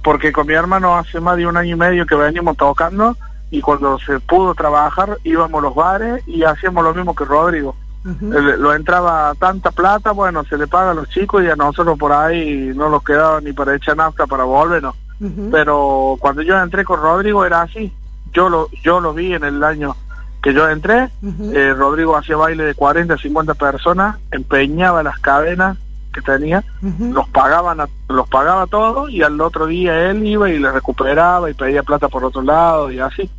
Porque 0.03 0.31
con 0.31 0.47
mi 0.47 0.53
hermano 0.53 0.97
hace 0.97 1.19
más 1.19 1.37
de 1.37 1.47
un 1.47 1.55
año 1.55 1.75
y 1.75 1.79
medio 1.79 2.05
que 2.05 2.15
veníamos 2.15 2.57
tocando 2.57 3.15
y 3.51 3.61
cuando 3.61 3.99
se 3.99 4.19
pudo 4.19 4.53
trabajar 4.53 5.17
íbamos 5.23 5.59
a 5.59 5.61
los 5.61 5.75
bares 5.75 6.27
y 6.27 6.43
hacíamos 6.43 6.83
lo 6.83 6.93
mismo 6.93 7.15
que 7.15 7.23
Rodrigo. 7.23 7.75
Eh, 8.05 8.57
lo 8.57 8.73
entraba 8.73 9.33
tanta 9.39 9.71
plata, 9.71 10.11
bueno, 10.11 10.43
se 10.43 10.57
le 10.57 10.67
paga 10.67 10.91
a 10.91 10.93
los 10.93 11.07
chicos 11.09 11.43
y 11.43 11.49
a 11.49 11.55
nosotros 11.55 11.97
por 11.97 12.11
ahí 12.11 12.71
no 12.75 12.89
nos 12.89 13.03
quedaba 13.03 13.39
ni 13.41 13.53
para 13.53 13.75
echar 13.75 13.95
nafta 13.97 14.27
para 14.27 14.43
volvernos. 14.43 14.95
Pero 15.51 16.17
cuando 16.19 16.41
yo 16.41 16.57
entré 16.61 16.83
con 16.83 16.99
Rodrigo 17.01 17.45
era 17.45 17.61
así. 17.61 17.93
Yo 18.33 18.49
lo, 18.49 18.67
yo 18.83 18.99
lo 18.99 19.13
vi 19.13 19.33
en 19.33 19.43
el 19.43 19.63
año 19.63 19.95
que 20.41 20.53
yo 20.53 20.67
entré. 20.69 21.09
eh, 21.55 21.73
Rodrigo 21.73 22.17
hacía 22.17 22.35
baile 22.35 22.63
de 22.65 22.75
40, 22.75 23.17
50 23.17 23.53
personas, 23.53 24.17
empeñaba 24.31 25.01
las 25.03 25.19
cadenas 25.19 25.77
que 26.11 26.21
tenía, 26.21 26.63
los 27.13 27.27
pagaban 27.29 27.79
a- 27.79 27.87
los 28.09 28.27
pagaba 28.27 28.67
todo 28.67 29.07
y 29.09 29.23
al 29.23 29.39
otro 29.39 29.65
día 29.67 30.09
él 30.11 30.25
iba 30.27 30.49
y 30.49 30.59
le 30.59 30.71
recuperaba 30.71 31.49
y 31.49 31.53
pedía 31.53 31.81
plata 31.83 32.07
por 32.09 32.25
otro 32.25 32.41
lado 32.41 32.91
y 32.91 32.99
así. 32.99 33.29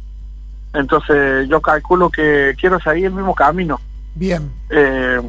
Entonces 0.73 1.49
yo 1.49 1.61
calculo 1.61 2.11
que 2.11 2.55
quiero 2.59 2.81
seguir 2.81 3.07
el 3.07 3.13
mismo 3.13 3.35
camino. 3.35 3.81
Bien. 4.15 4.51
Eh, 4.71 5.21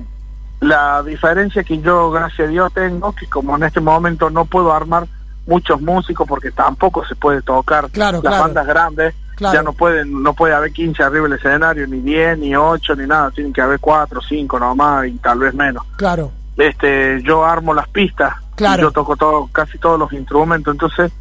la 0.61 1.03
diferencia 1.03 1.63
que 1.63 1.79
yo, 1.79 2.11
gracias 2.11 2.47
a 2.47 2.51
Dios, 2.51 2.73
tengo, 2.73 3.13
que 3.13 3.27
como 3.27 3.55
en 3.55 3.63
este 3.63 3.79
momento 3.81 4.29
no 4.29 4.45
puedo 4.45 4.73
armar 4.73 5.07
muchos 5.47 5.79
músicos 5.81 6.27
porque 6.27 6.51
tampoco 6.51 7.05
se 7.05 7.15
puede 7.15 7.41
tocar 7.41 7.89
Claro, 7.91 8.17
las 8.17 8.21
claro. 8.31 8.43
bandas 8.43 8.65
grandes, 8.67 9.15
Claro. 9.35 9.53
ya 9.55 9.63
no 9.63 9.73
pueden, 9.73 10.23
no 10.23 10.33
puede 10.33 10.53
haber 10.55 10.71
15 10.71 11.03
arriba 11.03 11.27
del 11.27 11.37
escenario, 11.37 11.85
ni 11.87 11.99
10, 11.99 12.37
ni 12.39 12.55
8, 12.55 12.95
ni 12.95 13.05
nada, 13.05 13.29
tienen 13.31 13.51
que 13.53 13.61
haber 13.61 13.79
4, 13.79 14.21
5 14.21 14.57
nomás 14.59 15.07
y 15.07 15.11
tal 15.17 15.39
vez 15.39 15.53
menos. 15.53 15.83
Claro. 15.97 16.31
Este, 16.57 17.21
yo 17.21 17.43
armo 17.45 17.73
las 17.73 17.87
pistas, 17.89 18.33
Claro. 18.55 18.81
y 18.81 18.85
yo 18.85 18.91
toco 18.91 19.17
todo, 19.17 19.47
casi 19.51 19.77
todos 19.77 19.99
los 19.99 20.13
instrumentos, 20.13 20.73
entonces 20.73 21.11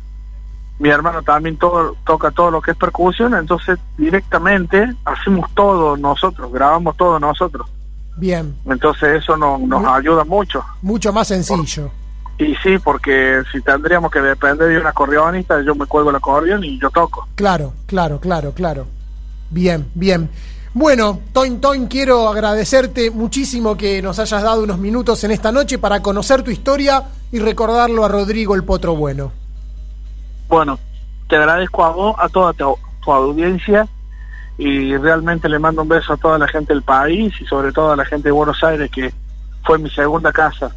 mi 0.79 0.89
hermano 0.89 1.23
también 1.23 1.57
todo, 1.57 1.97
toca 2.05 2.31
todo 2.31 2.51
lo 2.51 2.61
que 2.61 2.73
es 2.73 2.77
percusión, 2.77 3.35
entonces 3.35 3.79
directamente 3.97 4.93
hacemos 5.05 5.51
todo 5.55 5.97
nosotros, 5.97 6.53
grabamos 6.53 6.97
todo 6.97 7.19
nosotros. 7.21 7.67
Bien. 8.17 8.55
Entonces 8.67 9.23
eso 9.23 9.37
no- 9.37 9.59
nos 9.59 9.85
ayuda 9.87 10.25
mucho. 10.25 10.65
Mucho 10.83 11.13
más 11.13 11.29
sencillo. 11.29 11.91
Y 12.39 12.55
sí, 12.57 12.79
porque 12.83 13.43
si 13.53 13.61
tendríamos 13.61 14.11
que 14.11 14.21
depender 14.21 14.69
de 14.69 14.79
un 14.79 14.87
acordeonista, 14.87 15.63
yo 15.63 15.75
me 15.75 15.87
cuelgo 15.87 16.11
el 16.11 16.17
acordeón 16.17 16.65
y 16.65 16.81
yo 16.81 16.91
toco. 16.91 17.29
Claro, 17.37 17.73
claro, 17.87 18.19
claro, 18.21 18.53
claro. 18.53 18.87
Bien, 19.51 19.87
bien. 19.95 20.29
Bueno, 20.73 21.21
Toin 21.33 21.61
Toin, 21.61 21.87
quiero 21.87 22.29
agradecerte 22.29 23.13
muchísimo 23.13 23.77
que 23.77 24.03
nos 24.03 24.19
hayas 24.19 24.43
dado 24.43 24.65
unos 24.65 24.79
minutos 24.79 25.23
en 25.23 25.31
esta 25.31 25.53
noche 25.53 25.79
para 25.79 26.03
conocer 26.03 26.43
tu 26.43 26.51
historia 26.51 27.05
y 27.31 27.39
recordarlo 27.39 28.05
a 28.05 28.09
Rodrigo 28.09 28.57
el 28.57 28.65
Potro 28.65 28.97
Bueno. 28.97 29.31
Bueno, 30.49 30.79
te 31.29 31.37
agradezco 31.37 31.85
a 31.85 31.91
vos, 31.91 32.17
a 32.19 32.29
toda 32.29 32.53
tu, 32.53 32.77
tu 33.03 33.13
audiencia 33.13 33.87
y 34.57 34.97
realmente 34.97 35.49
le 35.49 35.59
mando 35.59 35.83
un 35.83 35.89
beso 35.89 36.13
a 36.13 36.17
toda 36.17 36.39
la 36.39 36.47
gente 36.49 36.73
del 36.73 36.83
país 36.83 37.35
y 37.41 37.47
sobre 37.47 37.73
todo 37.73 37.93
a 37.93 37.97
la 37.97 38.05
gente 38.05 38.29
de 38.29 38.33
Buenos 38.33 38.63
Aires 38.63 38.91
que 38.91 39.13
fue 39.65 39.79
mi 39.79 39.91
segunda 39.91 40.33
casa. 40.33 40.71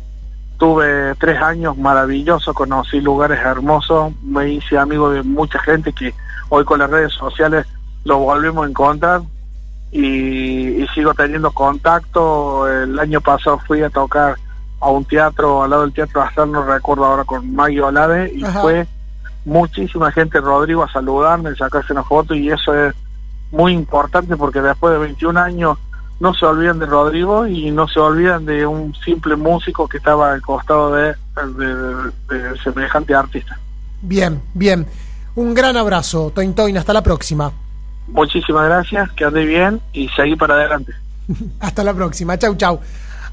Tuve 0.57 1.13
tres 1.15 1.39
años 1.39 1.78
maravillosos, 1.78 2.55
conocí 2.55 2.99
lugares 2.99 3.39
hermosos, 3.39 4.13
me 4.24 4.49
hice 4.53 4.78
amigo 4.78 5.11
de 5.11 5.22
mucha 5.22 5.59
gente 5.59 5.93
que 5.93 6.13
hoy 6.49 6.65
con 6.65 6.80
las 6.80 6.89
redes 6.89 7.13
sociales 7.13 7.68
lo 8.03 8.18
volvemos 8.18 8.65
a 8.65 8.70
encontrar 8.70 9.22
y, 9.91 10.82
y 10.82 10.88
sigo 10.95 11.13
teniendo 11.13 11.51
contacto. 11.51 12.68
El 12.68 12.97
año 12.97 13.22
pasado 13.22 13.59
fui 13.68 13.84
a 13.84 13.91
tocar 13.91 14.36
a 14.80 14.89
un 14.89 15.05
teatro, 15.05 15.63
al 15.63 15.70
lado 15.70 15.84
del 15.84 15.93
teatro 15.93 16.24
Azar, 16.24 16.47
no 16.47 16.63
recuerdo 16.63 17.05
ahora, 17.05 17.24
con 17.24 17.53
Maggie 17.53 17.82
Olave 17.82 18.32
y 18.34 18.43
Ajá. 18.43 18.61
fue 18.61 18.88
muchísima 19.48 20.12
gente, 20.12 20.39
Rodrigo, 20.41 20.84
a 20.84 20.91
saludarme, 20.91 21.56
sacarse 21.56 21.93
una 21.93 22.04
foto 22.04 22.36
y 22.36 22.50
eso 22.50 22.74
es 22.76 22.93
muy 23.52 23.74
importante 23.74 24.36
porque 24.36 24.62
después 24.62 24.93
de 24.93 25.00
21 25.00 25.39
años 25.39 25.78
no 26.20 26.34
se 26.34 26.45
olvidan 26.45 26.80
de 26.80 26.86
Rodrigo 26.86 27.48
y 27.48 27.72
no 27.72 27.88
se 27.88 28.00
olvidan 28.00 28.45
de 28.45 28.66
un 28.66 28.93
simple 28.95 29.36
músico 29.36 29.88
que 29.88 29.98
estaba 29.98 30.34
al 30.34 30.41
costado 30.41 30.91
de, 30.93 31.14
de- 31.58 32.12
de 32.38 32.58
semejante 32.64 33.16
artista. 33.16 33.58
Bien, 34.02 34.41
bien. 34.54 34.86
Un 35.36 35.54
gran 35.54 35.78
abrazo, 35.78 36.32
Toin 36.34 36.54
Toin. 36.54 36.78
Hasta 36.78 36.91
la 36.93 37.02
próxima. 37.04 37.52
Muchísimas 38.08 38.66
gracias, 38.66 39.12
que 39.12 39.26
ande 39.26 39.45
bien 39.45 39.80
y 39.93 40.10
seguí 40.10 40.36
para 40.36 40.56
adelante. 40.56 40.91
Hasta 41.60 41.84
la 41.84 41.93
próxima. 41.93 42.38
Chau, 42.38 42.56
chau. 42.56 42.80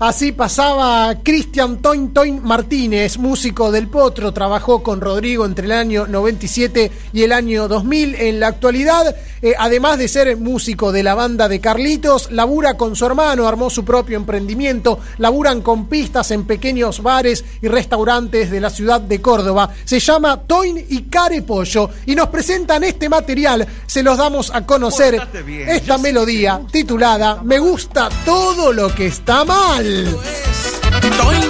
Así 0.01 0.33
pasaba 0.33 1.15
Cristian 1.23 1.81
Toin 1.81 2.13
Toin 2.13 2.43
Martínez, 2.43 3.17
músico 3.17 3.71
del 3.71 3.89
Potro, 3.89 4.33
trabajó 4.33 4.83
con 4.83 5.01
Rodrigo 5.01 5.47
entre 5.47 5.67
el 5.67 5.73
año 5.73 6.07
97 6.09 6.91
y 7.13 7.23
el 7.23 7.33
año 7.33 7.69
2000. 7.69 8.17
En 8.17 8.41
la 8.41 8.49
actualidad, 8.49 9.15
eh, 9.41 9.55
además 9.57 9.99
de 9.99 10.09
ser 10.09 10.37
músico 10.37 10.91
de 10.91 11.05
la 11.05 11.15
banda 11.15 11.49
de 11.49 11.61
Carlitos, 11.61 12.33
labura 12.33 12.77
con 12.77 12.97
su 12.97 13.07
hermano, 13.07 13.47
armó 13.47 13.71
su 13.71 13.85
propio 13.85 14.17
emprendimiento, 14.17 14.99
laburan 15.19 15.63
con 15.63 15.87
pistas 15.87 16.33
en 16.33 16.45
pequeños 16.45 17.01
bares 17.01 17.45
y 17.63 17.69
restaurantes 17.69 18.51
de 18.51 18.61
la 18.61 18.71
ciudad 18.71 19.01
de 19.01 19.21
Córdoba. 19.21 19.71
Se 19.85 20.01
llama 20.01 20.41
Toin 20.43 20.85
y 20.89 21.03
Care 21.03 21.43
Pollo 21.43 21.91
y 22.07 22.17
nos 22.17 22.29
presentan 22.29 22.83
este 22.83 23.09
material. 23.09 23.67
Se 23.87 24.03
los 24.03 24.19
damos 24.19 24.51
a 24.53 24.67
conocer 24.67 25.21
esta 25.69 25.99
melodía 25.99 26.61
titulada 26.71 27.43
Me 27.45 27.59
gusta 27.59 28.09
todo 28.25 28.73
lo 28.73 28.93
que 28.93 29.07
está 29.07 29.45
mal. 29.45 29.84
Toin 29.85 31.43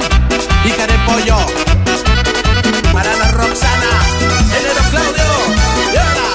y 0.64 0.70
Carepollo. 0.72 1.36
Para 2.92 3.14
la 3.16 3.30
Roxana, 3.30 3.90
enero 4.58 4.82
Claudio. 4.90 5.22
y 5.92 5.96
ahora. 5.96 6.26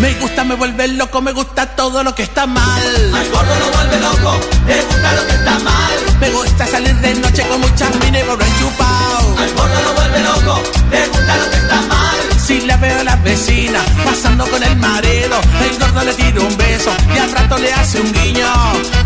Me 0.00 0.14
gusta, 0.14 0.44
me 0.44 0.54
vuelve 0.54 0.88
loco, 0.88 1.20
me 1.20 1.32
gusta 1.32 1.66
todo 1.76 2.02
lo 2.02 2.14
que 2.14 2.22
está 2.22 2.46
mal. 2.46 2.82
Al 3.14 3.28
gordo 3.28 3.58
lo 3.58 3.70
vuelve 3.72 4.00
loco, 4.00 4.40
le 4.66 4.80
gusta 4.80 5.12
lo 5.16 5.26
que 5.26 5.34
está 5.34 5.58
mal. 5.58 5.92
Me 6.18 6.30
gusta 6.30 6.66
salir 6.66 6.96
de 6.96 7.14
noche 7.16 7.46
con 7.48 7.60
muchas 7.60 7.94
minas 7.96 8.22
y 8.22 8.26
volver 8.26 8.48
chupao. 8.58 9.36
Al 9.38 9.52
gordo 9.52 9.82
lo 9.82 9.92
vuelve 9.92 10.20
loco, 10.20 10.62
le 10.90 11.08
gusta 11.08 11.36
lo 11.36 11.50
que 11.50 11.56
está 11.56 11.82
mal. 11.82 12.21
Si 12.52 12.60
la 12.66 12.76
veo 12.76 13.00
a 13.00 13.04
la 13.04 13.16
vecina 13.16 13.80
pasando 14.04 14.44
con 14.44 14.62
el 14.62 14.76
marido, 14.76 15.40
el 15.64 15.78
gordo 15.78 16.04
le 16.04 16.12
tira 16.12 16.38
un 16.38 16.54
beso 16.58 16.90
y 17.14 17.18
al 17.18 17.32
rato 17.32 17.56
le 17.56 17.72
hace 17.72 17.98
un 17.98 18.12
guiño. 18.12 18.52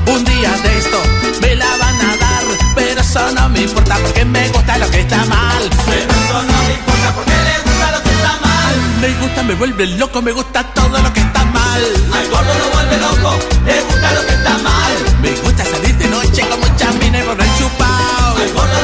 Un 0.09 0.25
día 0.25 0.51
de 0.51 0.79
esto 0.79 0.99
me 1.41 1.55
la 1.55 1.71
van 1.79 1.95
a 1.95 2.17
dar, 2.17 2.45
pero 2.75 3.01
eso 3.01 3.31
no 3.37 3.49
me 3.51 3.61
importa 3.61 3.99
porque 4.03 4.25
me 4.25 4.49
gusta 4.49 4.79
lo 4.79 4.91
que 4.91 5.01
está 5.01 5.25
mal. 5.27 5.63
Pero 5.87 6.13
eso 6.13 6.43
no 6.43 6.59
me 6.67 6.75
importa 6.75 7.15
porque 7.15 7.31
le 7.31 7.57
gusta 7.67 7.93
lo 7.93 8.03
que 8.03 8.11
está 8.11 8.33
mal. 8.49 8.75
Me 9.01 9.15
gusta, 9.21 9.43
me 9.45 9.55
vuelve 9.55 9.87
loco, 9.87 10.23
me 10.23 10.33
gusta 10.33 10.65
todo 10.75 10.99
lo 10.99 11.13
que 11.13 11.21
está 11.21 11.45
mal. 11.45 11.83
Al 12.15 12.29
gordo 12.29 12.53
lo 12.53 12.69
vuelve 12.75 12.97
loco, 12.99 13.39
le 13.65 13.81
gusta 13.81 14.13
lo 14.13 14.27
que 14.27 14.35
está 14.35 14.59
mal. 14.59 14.93
Me 15.23 15.31
gusta 15.31 15.65
salir 15.65 15.95
de 15.97 16.09
noche 16.09 16.43
con 16.49 16.59
muchas 16.59 16.95
minas 16.97 17.23
y 17.23 17.27
volver 17.29 17.49
chupao. 17.59 18.76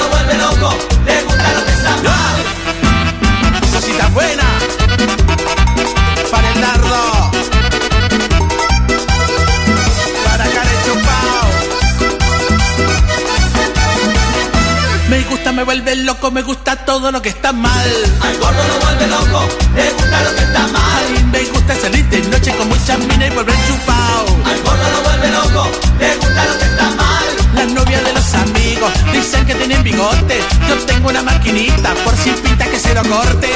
Gusta, 15.53 15.57
me 15.57 15.65
vuelve 15.65 15.97
loco, 15.97 16.31
me 16.31 16.43
gusta 16.43 16.77
todo 16.77 17.13
lo 17.13 17.21
que 17.21 17.29
está 17.29 17.53
mal. 17.53 17.91
Al 18.21 18.37
gordo 18.39 18.63
lo 18.69 18.81
vuelve 18.85 19.07
loco, 19.07 19.49
le 19.77 19.91
gusta 19.93 20.23
lo 20.23 20.35
que 20.35 20.43
está 20.43 20.67
mal. 20.69 21.25
Me 21.31 21.45
gusta 21.45 21.75
salir 21.77 22.05
de 22.09 22.21
noche 22.29 22.55
con 22.57 22.69
muchas 22.69 22.99
minas 22.99 23.31
y 23.31 23.35
volver 23.35 23.55
chupao. 23.67 24.27
Al 24.45 24.63
gordo 24.63 24.87
lo 24.95 25.03
vuelve 25.03 25.29
loco, 25.31 25.71
le 25.99 26.17
gusta 26.17 26.45
lo 26.45 26.59
que 26.59 26.65
está 26.65 26.91
mal. 26.91 27.27
Las 27.55 27.73
novias 27.73 28.05
de 28.05 28.13
los 28.13 28.35
amigos 28.35 28.93
dicen 29.13 29.47
que 29.47 29.55
tienen 29.55 29.83
bigote. 29.83 30.41
Yo 30.69 30.77
tengo 30.87 31.11
una 31.11 31.23
maquinita 31.23 31.95
por 32.05 32.17
si 32.17 32.31
pinta 32.31 32.65
que 32.67 32.79
se 32.79 32.95
lo 32.95 33.03
corte. 33.03 33.51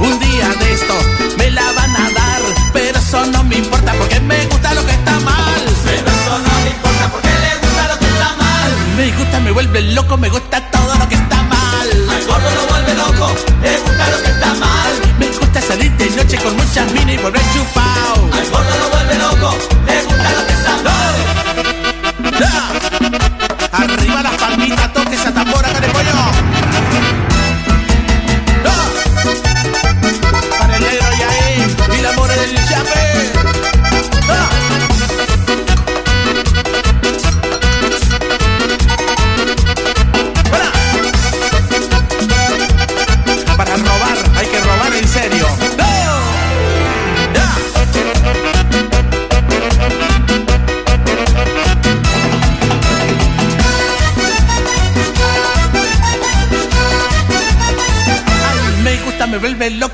Un 0.00 0.18
día 0.18 0.48
de 0.48 0.72
esto 0.72 0.94
me 1.38 1.50
la 1.50 1.72
van 1.72 1.96
a 1.96 2.10
dar, 2.10 2.42
pero 2.72 2.98
eso 2.98 3.26
no 3.26 3.42
me 3.44 3.56
importa 3.56 3.92
porque 3.98 4.20
me 4.20 4.46
gusta 4.46 4.74
lo 4.74 4.84
que 4.86 4.92
está 4.92 5.18
mal. 5.20 5.62
Pero 5.84 6.10
eso 6.10 6.38
no 6.38 6.54
me 6.62 6.70
importa 6.70 7.08
porque 7.10 7.28
le 7.28 7.66
gusta 7.66 7.88
lo 7.88 7.98
que 7.98 8.06
está 8.06 8.28
mal. 8.36 8.70
Me 8.96 9.10
gusta, 9.18 9.40
me 9.40 9.50
vuelve 9.50 9.80
loco, 9.82 10.16
me 10.16 10.28
gusta 10.28 10.73
que 11.14 11.22
está 11.22 11.42
mal. 11.42 11.88
Al 12.10 12.24
gordo 12.26 12.50
lo 12.58 12.66
vuelve 12.68 12.94
loco, 12.94 13.26
le 13.62 13.78
gusta 13.78 14.10
lo 14.10 14.22
que 14.22 14.30
está 14.30 14.54
mal. 14.54 14.92
Me 15.18 15.26
gusta 15.28 15.60
salir 15.60 15.92
de 15.92 16.10
noche 16.10 16.36
con 16.42 16.56
muchas 16.56 16.92
minas 16.92 17.14
y 17.14 17.18
volver 17.18 17.42
chupao. 17.52 18.16
Al 18.32 18.46
gordo 18.50 18.74
lo 18.82 18.88
vuelve 18.90 19.14
loco, 19.18 19.58
le 19.86 19.93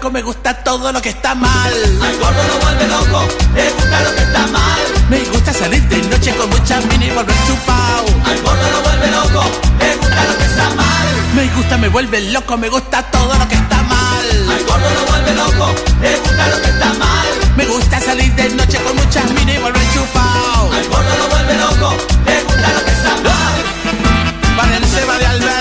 me 0.09 0.23
gusta 0.23 0.55
todo 0.65 0.93
lo 0.93 1.03
que 1.03 1.11
está 1.11 1.35
mal. 1.35 1.73
Al 2.01 2.17
gordo 2.17 2.43
lo 2.49 2.59
vuelve 2.65 2.87
loco, 2.89 3.29
le 3.55 3.71
gusta 3.71 4.01
lo 4.01 4.15
que 4.15 4.23
está 4.23 4.47
mal. 4.47 4.81
Me 5.11 5.19
gusta 5.27 5.53
salir 5.53 5.83
de 5.89 6.03
noche 6.09 6.35
con 6.37 6.49
muchas 6.49 6.87
mini 6.87 7.07
y 7.07 7.11
volver 7.11 7.37
chupao. 7.47 8.07
Al 8.25 8.41
gordo 8.41 8.71
lo 8.71 8.81
vuelve 8.81 9.11
loco, 9.11 9.45
le 9.79 9.97
gusta 9.97 10.25
lo 10.25 10.39
que 10.39 10.45
está 10.45 10.71
mal. 10.71 11.09
Me 11.35 11.49
gusta, 11.49 11.77
me 11.77 11.89
vuelve 11.89 12.21
loco, 12.33 12.57
me 12.57 12.69
gusta 12.71 13.03
todo 13.11 13.35
lo 13.35 13.47
que 13.47 13.57
está 13.57 13.83
mal. 13.83 14.27
Al 14.51 14.65
gordo 14.65 14.91
lo 14.91 15.07
vuelve 15.07 15.35
loco, 15.35 15.75
le 16.01 16.17
gusta 16.17 16.49
lo 16.49 16.63
que 16.63 16.69
está 16.71 16.95
mal. 16.95 17.29
Me 17.57 17.67
gusta 17.67 18.01
salir 18.01 18.35
de 18.35 18.49
noche 18.51 18.79
con 18.83 18.97
muchas 18.97 19.31
mini 19.33 19.53
y 19.53 19.59
volver 19.59 19.83
chupao. 19.93 20.73
Al 20.73 20.89
gordo 20.89 21.19
lo 21.19 21.29
vuelve 21.29 21.57
loco, 21.57 21.97
le 22.25 22.43
gusta 22.45 22.73
lo 22.73 22.85
que 22.85 22.91
está 22.91 23.11
mal. 23.17 24.57
Para 24.57 24.77
el 24.77 25.60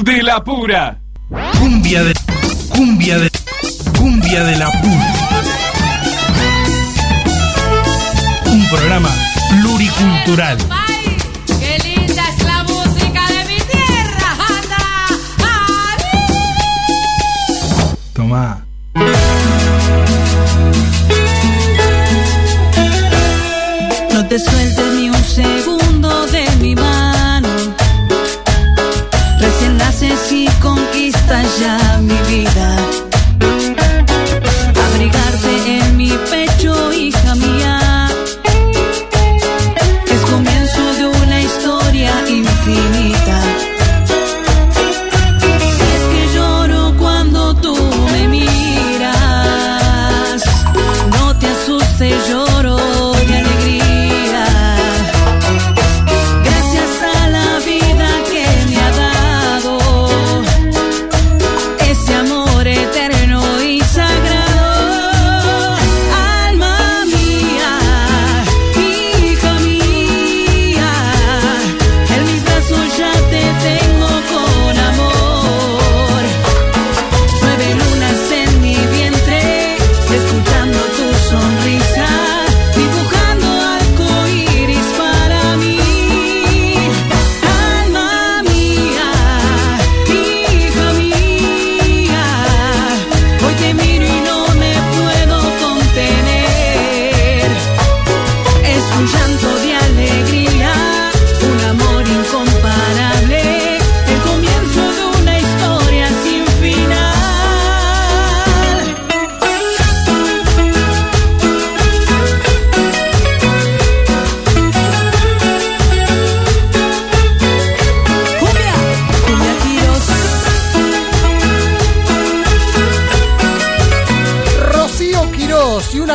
de 0.00 0.22
la 0.22 0.42
pura. 0.42 0.98
Cumbia 1.58 2.02
de. 2.02 2.14
Cumbia 2.70 3.18
de. 3.18 3.30
Cumbia 3.98 4.44
de 4.44 4.56
la 4.56 4.70
pura. 4.80 5.14
Un 8.46 8.68
programa 8.68 9.10
pluricultural. 9.50 10.81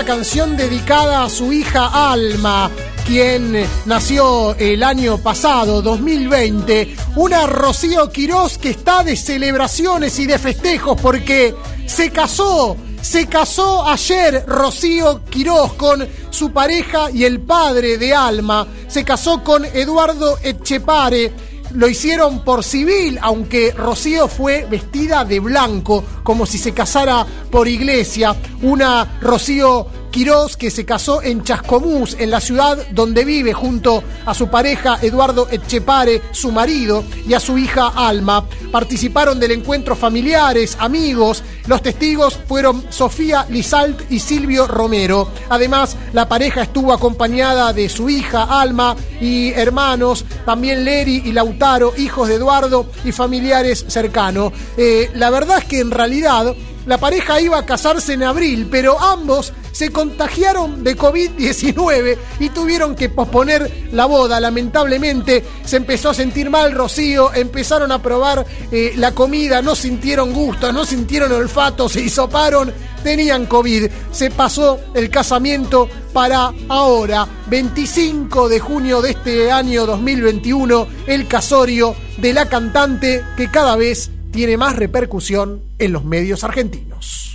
Canción 0.08 0.56
dedicada 0.56 1.26
a 1.26 1.30
su 1.30 1.52
hija 1.52 2.12
Alma, 2.14 2.72
quien 3.06 3.68
nació 3.86 4.56
el 4.56 4.82
año 4.82 5.18
pasado, 5.18 5.82
2020. 5.82 6.96
Una 7.18 7.46
Rocío 7.46 8.10
Quirós 8.10 8.58
que 8.58 8.70
está 8.70 9.04
de 9.04 9.18
celebraciones 9.18 10.18
y 10.20 10.26
de 10.26 10.40
festejos 10.40 10.98
porque 11.02 11.54
se 11.88 12.10
casó. 12.10 12.78
Se 13.02 13.28
casó 13.28 13.86
ayer 13.86 14.46
Rocío 14.48 15.26
Quirós 15.26 15.74
con 15.74 16.08
su 16.30 16.54
pareja 16.54 17.12
y 17.12 17.26
el 17.26 17.42
padre 17.42 17.98
de 17.98 18.16
Alma. 18.16 18.66
Se 18.88 19.04
casó 19.04 19.44
con 19.44 19.66
Eduardo 19.66 20.38
Echepare. 20.42 21.34
Lo 21.74 21.88
hicieron 21.88 22.44
por 22.44 22.64
civil, 22.64 23.20
aunque 23.22 23.72
Rocío 23.72 24.28
fue 24.28 24.66
vestida 24.70 25.26
de 25.26 25.40
blanco, 25.40 26.04
como 26.24 26.46
si 26.46 26.58
se 26.58 26.74
casara 26.74 27.26
por 27.52 27.68
iglesia. 27.68 28.36
Una 28.62 29.18
Rocío 29.22 29.88
Quirós, 30.12 30.58
que 30.58 30.72
se 30.72 30.86
casó 30.86 31.22
en 31.22 31.44
Chascomús, 31.44 32.16
en 32.20 32.32
la 32.32 32.40
ciudad 32.40 32.78
donde 32.92 33.26
vive, 33.26 33.54
junto 33.54 34.04
a 34.26 34.34
su 34.34 34.50
pareja 34.50 34.98
Eduardo 35.02 35.48
Echepare, 35.50 36.22
su 36.32 36.52
marido, 36.52 37.04
y 37.28 37.34
a 37.34 37.40
su 37.40 37.58
hija 37.58 37.88
Alma. 37.88 38.46
Participaron 38.72 39.40
del 39.40 39.52
encuentro 39.52 39.96
familiares, 39.96 40.78
amigos. 40.80 41.44
Los 41.68 41.82
testigos 41.82 42.40
fueron 42.48 42.86
Sofía 42.90 43.46
Lizalt 43.50 44.12
y 44.12 44.20
Silvio 44.20 44.68
Romero. 44.68 45.30
Además, 45.50 45.98
la 46.14 46.28
pareja 46.28 46.64
estuvo 46.64 46.94
acompañada 46.94 47.74
de 47.74 47.90
su 47.90 48.10
hija 48.10 48.44
Alma 48.44 48.96
y 49.20 49.52
hermanos, 49.52 50.26
también 50.46 50.86
Leri 50.86 51.24
y 51.26 51.32
Lautaro, 51.32 51.94
hijos 51.98 52.28
de 52.28 52.36
Eduardo 52.36 52.90
y 53.04 53.12
familiares 53.12 53.86
cercanos. 53.88 54.54
Eh, 54.78 55.10
la 55.16 55.30
verdad 55.30 55.60
es 55.60 55.66
que 55.66 55.80
en 55.80 55.92
realidad 55.92 56.56
la 56.88 56.98
pareja 56.98 57.42
iba 57.42 57.60
a 57.60 57.66
casarse 57.66 58.14
en 58.14 58.24
abril, 58.24 58.68
pero 58.72 59.00
ambos 59.00 59.52
se 59.74 59.92
contagiaron 59.92 60.84
de 60.86 60.98
COVID-19 60.98 62.18
y 62.40 62.50
tuvieron 62.50 62.96
que 62.96 63.10
posponer 63.10 63.90
la 63.92 64.06
boda. 64.06 64.40
Lamentablemente 64.40 65.44
se 65.66 65.78
empezó 65.78 66.10
a 66.10 66.14
sentir 66.14 66.50
mal 66.50 66.72
Rocío, 66.72 67.34
empezaron 67.34 67.92
a 67.92 68.02
probar 68.02 68.46
eh, 68.72 68.94
la 68.96 69.12
comida, 69.14 69.62
no 69.62 69.76
sintieron 69.76 70.34
gusto, 70.34 70.72
no 70.72 70.86
sintieron 70.86 71.32
olfato, 71.34 71.90
se 71.90 72.02
hisoparon, 72.02 72.74
tenían 73.04 73.46
COVID. 73.48 73.92
Se 74.12 74.32
pasó 74.32 74.80
el 74.94 75.10
casamiento 75.10 75.90
para 76.14 76.54
ahora, 76.70 77.28
25 77.48 78.48
de 78.48 78.60
junio 78.62 79.02
de 79.02 79.12
este 79.12 79.52
año 79.52 79.86
2021, 79.86 80.88
el 81.06 81.28
casorio 81.28 81.96
de 82.18 82.34
la 82.34 82.48
cantante 82.48 83.24
que 83.36 83.52
cada 83.52 83.76
vez 83.76 84.10
tiene 84.38 84.56
más 84.56 84.76
repercusión 84.76 85.64
en 85.80 85.94
los 85.94 86.06
medios 86.06 86.44
argentinos. 86.44 87.28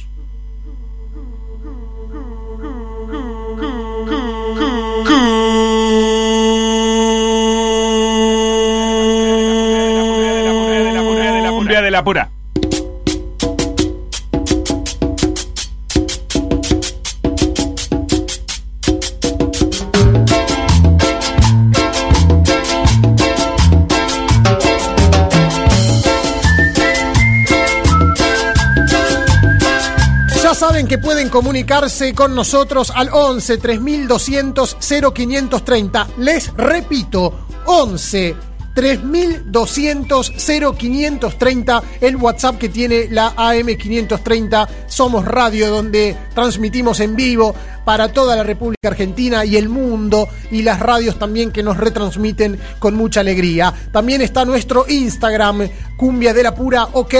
Saben 30.73 30.89
que 30.89 30.97
pueden 30.97 31.29
comunicarse 31.29 32.15
con 32.15 32.35
nosotros 32.35 32.91
al 32.95 33.11
11 33.13 33.59
3200 33.59 34.79
0530. 34.81 36.09
Les 36.17 36.51
repito, 36.57 37.47
11 37.67 38.35
3200 38.75 40.33
0530, 40.33 41.83
el 42.01 42.17
WhatsApp 42.17 42.57
que 42.57 42.71
tiene 42.71 43.09
la 43.11 43.37
AM530. 43.37 44.69
Somos 44.87 45.27
Radio, 45.27 45.69
donde 45.69 46.17
transmitimos 46.35 47.01
en 47.01 47.17
vivo 47.17 47.55
para 47.85 48.13
toda 48.13 48.37
la 48.37 48.43
República 48.43 48.89
Argentina 48.89 49.45
y 49.45 49.57
el 49.57 49.69
mundo, 49.69 50.29
y 50.51 50.63
las 50.63 50.81
radios 50.81 51.19
también 51.19 51.51
que 51.51 51.63
nos 51.63 51.77
retransmiten 51.77 52.59
con 52.79 52.95
mucha 52.95 53.21
alegría. 53.21 53.73
También 53.93 54.21
está 54.21 54.45
nuestro 54.45 54.87
Instagram, 54.89 55.69
Cumbia 55.97 56.33
de 56.35 56.43
la 56.43 56.55
Pura 56.55 56.89
OK, 56.93 57.15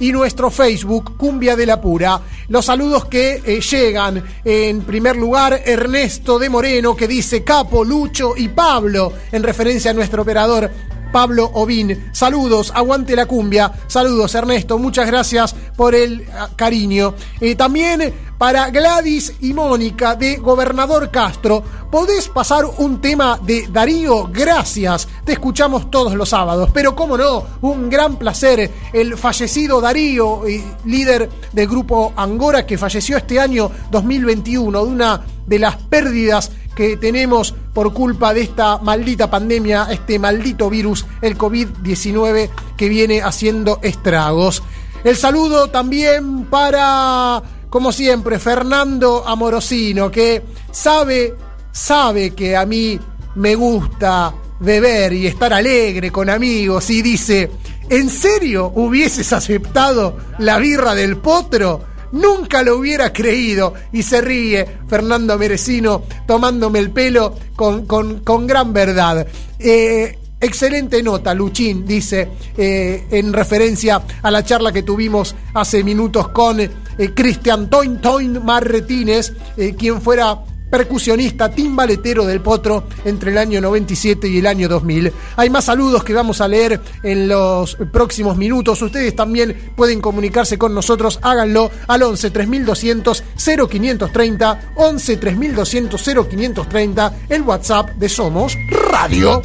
y 0.00 0.12
nuestro 0.12 0.50
Facebook, 0.50 1.16
Cumbia 1.16 1.56
de 1.56 1.66
la 1.66 1.80
Pura. 1.80 2.20
Los 2.48 2.66
saludos 2.66 3.06
que 3.06 3.40
eh, 3.44 3.60
llegan, 3.60 4.22
en 4.44 4.82
primer 4.82 5.16
lugar, 5.16 5.62
Ernesto 5.64 6.38
de 6.38 6.50
Moreno, 6.50 6.96
que 6.96 7.08
dice 7.08 7.44
Capo, 7.44 7.84
Lucho 7.84 8.34
y 8.36 8.48
Pablo, 8.48 9.12
en 9.30 9.42
referencia 9.42 9.90
a 9.90 9.94
nuestro 9.94 10.22
operador 10.22 10.70
Pablo 11.12 11.50
Ovín. 11.54 12.10
Saludos, 12.12 12.72
aguante 12.74 13.14
la 13.14 13.26
cumbia. 13.26 13.70
Saludos, 13.86 14.34
Ernesto. 14.34 14.78
Muchas 14.78 15.06
gracias 15.06 15.54
por 15.76 15.94
el 15.94 16.26
ah, 16.34 16.48
cariño. 16.56 17.14
Eh, 17.40 17.54
también 17.54 18.12
para 18.38 18.70
Gladys 18.70 19.34
y 19.40 19.52
Mónica 19.52 20.16
de 20.16 20.38
Gobernador 20.38 21.10
Castro. 21.10 21.62
¿Podés 21.92 22.28
pasar 22.28 22.64
un 22.78 23.00
tema 23.00 23.38
de 23.40 23.68
Darío? 23.68 24.28
Gracias. 24.32 25.06
Te 25.24 25.34
escuchamos 25.34 25.90
todos 25.90 26.14
los 26.14 26.30
sábados. 26.30 26.70
Pero 26.72 26.96
cómo 26.96 27.16
no, 27.16 27.44
un 27.60 27.88
gran 27.88 28.16
placer. 28.16 28.70
El 28.92 29.16
fallecido 29.16 29.80
Darío, 29.80 30.46
eh, 30.46 30.64
líder 30.86 31.28
del 31.52 31.68
grupo 31.68 32.14
Angora, 32.16 32.66
que 32.66 32.78
falleció 32.78 33.16
este 33.16 33.38
año 33.38 33.70
2021, 33.90 34.84
de 34.84 34.90
una 34.90 35.20
de 35.46 35.58
las 35.58 35.76
pérdidas 35.76 36.50
que 36.74 36.96
tenemos 36.96 37.54
por 37.72 37.92
culpa 37.92 38.34
de 38.34 38.42
esta 38.42 38.78
maldita 38.78 39.30
pandemia, 39.30 39.88
este 39.90 40.18
maldito 40.18 40.70
virus, 40.70 41.06
el 41.20 41.36
COVID-19, 41.36 42.50
que 42.76 42.88
viene 42.88 43.22
haciendo 43.22 43.78
estragos. 43.82 44.62
El 45.04 45.16
saludo 45.16 45.68
también 45.68 46.44
para, 46.44 47.42
como 47.68 47.92
siempre, 47.92 48.38
Fernando 48.38 49.26
Amorosino, 49.26 50.10
que 50.10 50.42
sabe, 50.70 51.34
sabe 51.72 52.30
que 52.30 52.56
a 52.56 52.64
mí 52.66 52.98
me 53.34 53.54
gusta 53.54 54.34
beber 54.60 55.12
y 55.12 55.26
estar 55.26 55.52
alegre 55.52 56.10
con 56.10 56.30
amigos 56.30 56.88
y 56.90 57.02
dice, 57.02 57.50
¿en 57.88 58.08
serio 58.08 58.72
hubieses 58.74 59.32
aceptado 59.32 60.16
la 60.38 60.58
birra 60.58 60.94
del 60.94 61.16
potro? 61.16 61.91
Nunca 62.12 62.62
lo 62.62 62.76
hubiera 62.76 63.12
creído. 63.12 63.74
Y 63.92 64.02
se 64.02 64.20
ríe 64.20 64.66
Fernando 64.88 65.36
Merecino 65.38 66.02
tomándome 66.26 66.78
el 66.78 66.90
pelo 66.90 67.34
con, 67.56 67.86
con- 67.86 68.20
con 68.20 68.46
gran 68.46 68.72
verdad. 68.72 69.26
Eh, 69.58 70.18
excelente 70.40 71.02
nota, 71.02 71.34
Luchín, 71.34 71.86
dice, 71.86 72.28
eh, 72.56 73.06
en 73.10 73.32
referencia 73.32 74.02
a 74.22 74.30
la 74.30 74.44
charla 74.44 74.72
que 74.72 74.82
tuvimos 74.82 75.34
hace 75.54 75.82
minutos 75.84 76.28
con 76.28 76.60
eh, 76.60 76.70
Cristian 77.14 77.70
Toin 77.70 78.00
Toin 78.00 78.44
Marretines, 78.44 79.32
eh, 79.56 79.74
quien 79.78 80.00
fuera 80.02 80.38
percusionista, 80.72 81.50
timbaletero 81.50 82.24
del 82.24 82.40
Potro 82.40 82.84
entre 83.04 83.30
el 83.30 83.36
año 83.36 83.60
97 83.60 84.26
y 84.26 84.38
el 84.38 84.46
año 84.46 84.70
2000. 84.70 85.12
Hay 85.36 85.50
más 85.50 85.66
saludos 85.66 86.02
que 86.02 86.14
vamos 86.14 86.40
a 86.40 86.48
leer 86.48 86.80
en 87.02 87.28
los 87.28 87.76
próximos 87.92 88.38
minutos. 88.38 88.80
Ustedes 88.80 89.14
también 89.14 89.72
pueden 89.76 90.00
comunicarse 90.00 90.56
con 90.56 90.74
nosotros, 90.74 91.18
háganlo 91.20 91.70
al 91.86 92.02
11 92.02 92.30
3200 92.30 93.22
0530, 93.36 94.72
11 94.76 95.16
3200 95.18 96.02
0530, 96.02 97.14
el 97.28 97.42
WhatsApp 97.42 97.90
de 97.90 98.08
Somos 98.08 98.56
Radio. 98.90 99.42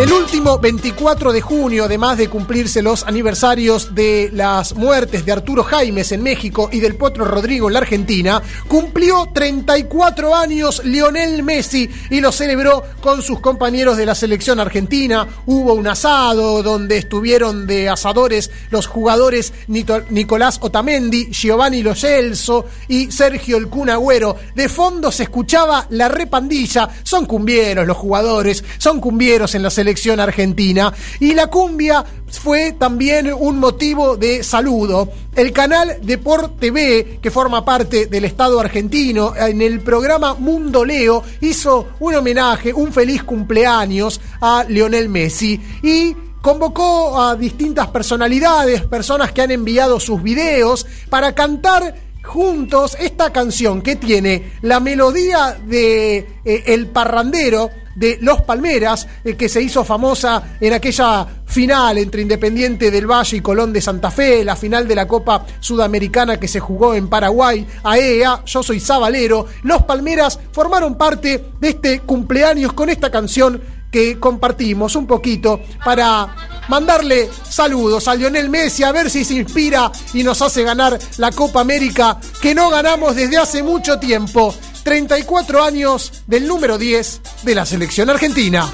El 0.00 0.14
último 0.14 0.58
24 0.58 1.30
de 1.30 1.42
junio, 1.42 1.84
además 1.84 2.16
de 2.16 2.30
cumplirse 2.30 2.80
los 2.80 3.02
aniversarios 3.02 3.94
de 3.94 4.30
las 4.32 4.74
muertes 4.74 5.26
de 5.26 5.32
Arturo 5.32 5.62
Jaimes 5.62 6.10
en 6.12 6.22
México 6.22 6.70
y 6.72 6.80
del 6.80 6.96
Potro 6.96 7.26
Rodrigo 7.26 7.68
en 7.68 7.74
la 7.74 7.80
Argentina, 7.80 8.40
cumplió 8.66 9.28
34 9.34 10.34
años 10.34 10.82
Lionel 10.86 11.42
Messi 11.42 11.90
y 12.08 12.22
lo 12.22 12.32
celebró 12.32 12.82
con 13.02 13.20
sus 13.20 13.40
compañeros 13.40 13.98
de 13.98 14.06
la 14.06 14.14
selección 14.14 14.58
argentina. 14.58 15.28
Hubo 15.44 15.74
un 15.74 15.86
asado 15.86 16.62
donde 16.62 16.96
estuvieron 16.96 17.66
de 17.66 17.90
asadores 17.90 18.50
los 18.70 18.86
jugadores 18.86 19.52
Nicolás 19.66 20.60
Otamendi, 20.62 21.30
Giovanni 21.30 21.82
Lo 21.82 21.94
Celso 21.94 22.64
y 22.88 23.10
Sergio 23.12 23.58
El 23.58 23.68
Kun 23.68 23.90
Agüero. 23.90 24.34
De 24.54 24.70
fondo 24.70 25.12
se 25.12 25.24
escuchaba 25.24 25.86
la 25.90 26.08
repandilla. 26.08 26.88
Son 27.02 27.26
cumbieros 27.26 27.86
los 27.86 27.98
jugadores, 27.98 28.64
son 28.78 28.98
cumbieros 28.98 29.54
en 29.54 29.62
la 29.62 29.68
selección 29.68 29.89
argentina. 30.20 30.92
Y 31.18 31.34
la 31.34 31.48
cumbia 31.48 32.04
fue 32.30 32.72
también 32.72 33.32
un 33.32 33.58
motivo 33.58 34.16
de 34.16 34.42
saludo. 34.42 35.10
El 35.34 35.52
canal 35.52 35.98
Deport 36.02 36.58
TV, 36.58 37.18
que 37.20 37.30
forma 37.30 37.64
parte 37.64 38.06
del 38.06 38.24
Estado 38.24 38.60
argentino, 38.60 39.34
en 39.36 39.62
el 39.62 39.80
programa 39.80 40.34
Mundo 40.34 40.84
Leo 40.84 41.22
hizo 41.40 41.88
un 42.00 42.14
homenaje, 42.14 42.72
un 42.72 42.92
feliz 42.92 43.22
cumpleaños 43.22 44.20
a 44.40 44.64
Lionel 44.68 45.08
Messi. 45.08 45.60
Y 45.82 46.14
convocó 46.40 47.20
a 47.20 47.36
distintas 47.36 47.88
personalidades, 47.88 48.82
personas 48.82 49.32
que 49.32 49.42
han 49.42 49.50
enviado 49.50 50.00
sus 50.00 50.22
videos 50.22 50.86
para 51.08 51.34
cantar 51.34 51.94
juntos 52.22 52.96
esta 53.00 53.32
canción 53.32 53.82
que 53.82 53.96
tiene 53.96 54.52
la 54.62 54.80
melodía 54.80 55.58
de 55.66 56.18
eh, 56.44 56.64
El 56.66 56.86
Parrandero 56.88 57.70
de 57.94 58.18
Los 58.20 58.42
Palmeras, 58.42 59.06
eh, 59.24 59.36
que 59.36 59.48
se 59.48 59.60
hizo 59.60 59.84
famosa 59.84 60.56
en 60.60 60.72
aquella 60.72 61.26
final 61.44 61.98
entre 61.98 62.22
Independiente 62.22 62.90
del 62.90 63.06
Valle 63.06 63.36
y 63.36 63.40
Colón 63.40 63.72
de 63.72 63.80
Santa 63.80 64.10
Fe, 64.10 64.44
la 64.44 64.56
final 64.56 64.86
de 64.86 64.94
la 64.94 65.08
Copa 65.08 65.44
Sudamericana 65.58 66.38
que 66.38 66.48
se 66.48 66.60
jugó 66.60 66.94
en 66.94 67.08
Paraguay, 67.08 67.66
AEA, 67.82 68.44
yo 68.46 68.62
soy 68.62 68.80
Sabalero. 68.80 69.46
Los 69.64 69.82
Palmeras 69.82 70.38
formaron 70.52 70.96
parte 70.96 71.44
de 71.60 71.68
este 71.68 72.00
cumpleaños 72.00 72.72
con 72.72 72.88
esta 72.88 73.10
canción 73.10 73.60
que 73.90 74.18
compartimos 74.18 74.96
un 74.96 75.06
poquito 75.06 75.60
para 75.84 76.34
mandarle 76.68 77.28
saludos 77.48 78.06
a 78.08 78.14
Lionel 78.14 78.48
Messi 78.48 78.84
a 78.84 78.92
ver 78.92 79.10
si 79.10 79.24
se 79.24 79.34
inspira 79.34 79.90
y 80.14 80.22
nos 80.22 80.40
hace 80.42 80.62
ganar 80.62 80.98
la 81.18 81.32
Copa 81.32 81.60
América 81.60 82.18
que 82.40 82.54
no 82.54 82.70
ganamos 82.70 83.16
desde 83.16 83.38
hace 83.38 83.62
mucho 83.62 83.98
tiempo. 83.98 84.54
34 84.82 85.62
años 85.62 86.12
del 86.26 86.46
número 86.46 86.78
10 86.78 87.20
de 87.42 87.54
la 87.54 87.66
selección 87.66 88.08
argentina. 88.08 88.70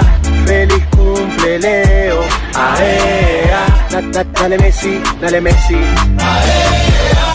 feliz 0.46 0.84
cumpleaños, 0.90 2.26
aea, 2.54 3.62
da, 3.90 4.00
da, 4.00 4.22
dale 4.24 4.56
Messi, 4.58 5.00
dale 5.20 5.40
Messi, 5.40 5.74
aea, 5.74 7.26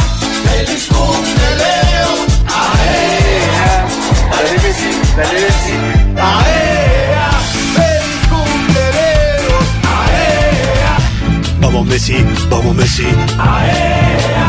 feliz 0.46 0.88
cumpleaños, 0.88 2.20
aea, 2.48 3.72
dale 4.32 4.58
Messi, 4.64 4.92
dale 5.18 5.40
Messi, 5.46 5.76
aea, 6.18 7.30
feliz 7.76 8.22
cumpleaños, 8.32 9.66
aea, 10.00 10.94
Vamos 11.62 11.86
Messi, 11.88 12.18
vamos 12.50 12.76
Messi. 12.76 13.08
aea, 13.40 14.43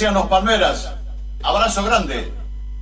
Decían 0.00 0.14
los 0.14 0.28
palmeras. 0.28 0.90
Abrazo 1.42 1.84
grande. 1.84 2.32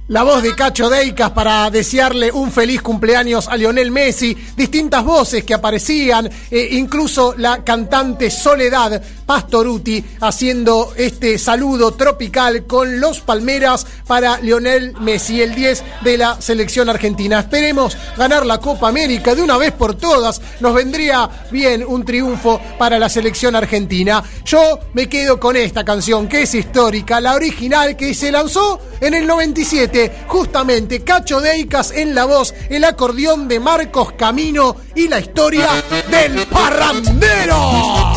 La 0.08 0.22
voz 0.22 0.42
de 0.42 0.54
Cacho 0.54 0.88
Deicas 0.88 1.32
para 1.32 1.68
desearle 1.68 2.32
un 2.32 2.50
feliz 2.50 2.80
cumpleaños 2.80 3.46
a 3.46 3.58
Lionel 3.58 3.90
Messi, 3.90 4.34
distintas 4.56 5.04
voces 5.04 5.44
que 5.44 5.52
aparecían, 5.52 6.30
eh, 6.50 6.68
incluso 6.72 7.34
la 7.36 7.62
cantante 7.62 8.30
Soledad 8.30 9.02
Pastoruti 9.26 10.02
haciendo 10.22 10.94
este 10.96 11.36
saludo 11.36 11.92
tropical 11.92 12.64
con 12.64 12.98
los 12.98 13.20
Palmeras 13.20 13.86
para 14.06 14.40
Lionel 14.40 14.94
Messi, 14.98 15.42
el 15.42 15.54
10 15.54 15.84
de 16.00 16.16
la 16.16 16.40
selección 16.40 16.88
argentina. 16.88 17.40
Esperemos 17.40 17.94
ganar 18.16 18.46
la 18.46 18.60
Copa 18.60 18.88
América 18.88 19.34
de 19.34 19.42
una 19.42 19.58
vez 19.58 19.72
por 19.72 19.94
todas, 19.94 20.40
nos 20.60 20.72
vendría 20.72 21.28
bien 21.50 21.84
un 21.86 22.06
triunfo 22.06 22.58
para 22.78 22.98
la 22.98 23.10
selección 23.10 23.54
argentina. 23.54 24.24
Yo 24.46 24.80
me 24.94 25.06
quedo 25.06 25.38
con 25.38 25.54
esta 25.54 25.84
canción 25.84 26.26
que 26.26 26.44
es 26.44 26.54
histórica, 26.54 27.20
la 27.20 27.34
original 27.34 27.94
que 27.94 28.14
se 28.14 28.32
lanzó 28.32 28.80
en 29.02 29.12
el 29.12 29.26
97 29.26 29.97
justamente 30.26 31.02
Cacho 31.02 31.40
Deicas 31.40 31.90
en 31.90 32.14
la 32.14 32.24
voz, 32.24 32.54
el 32.68 32.84
acordeón 32.84 33.48
de 33.48 33.60
Marcos 33.60 34.12
Camino 34.12 34.76
y 34.94 35.08
la 35.08 35.20
historia 35.20 35.68
del 36.10 36.46
parrandero. 36.46 38.14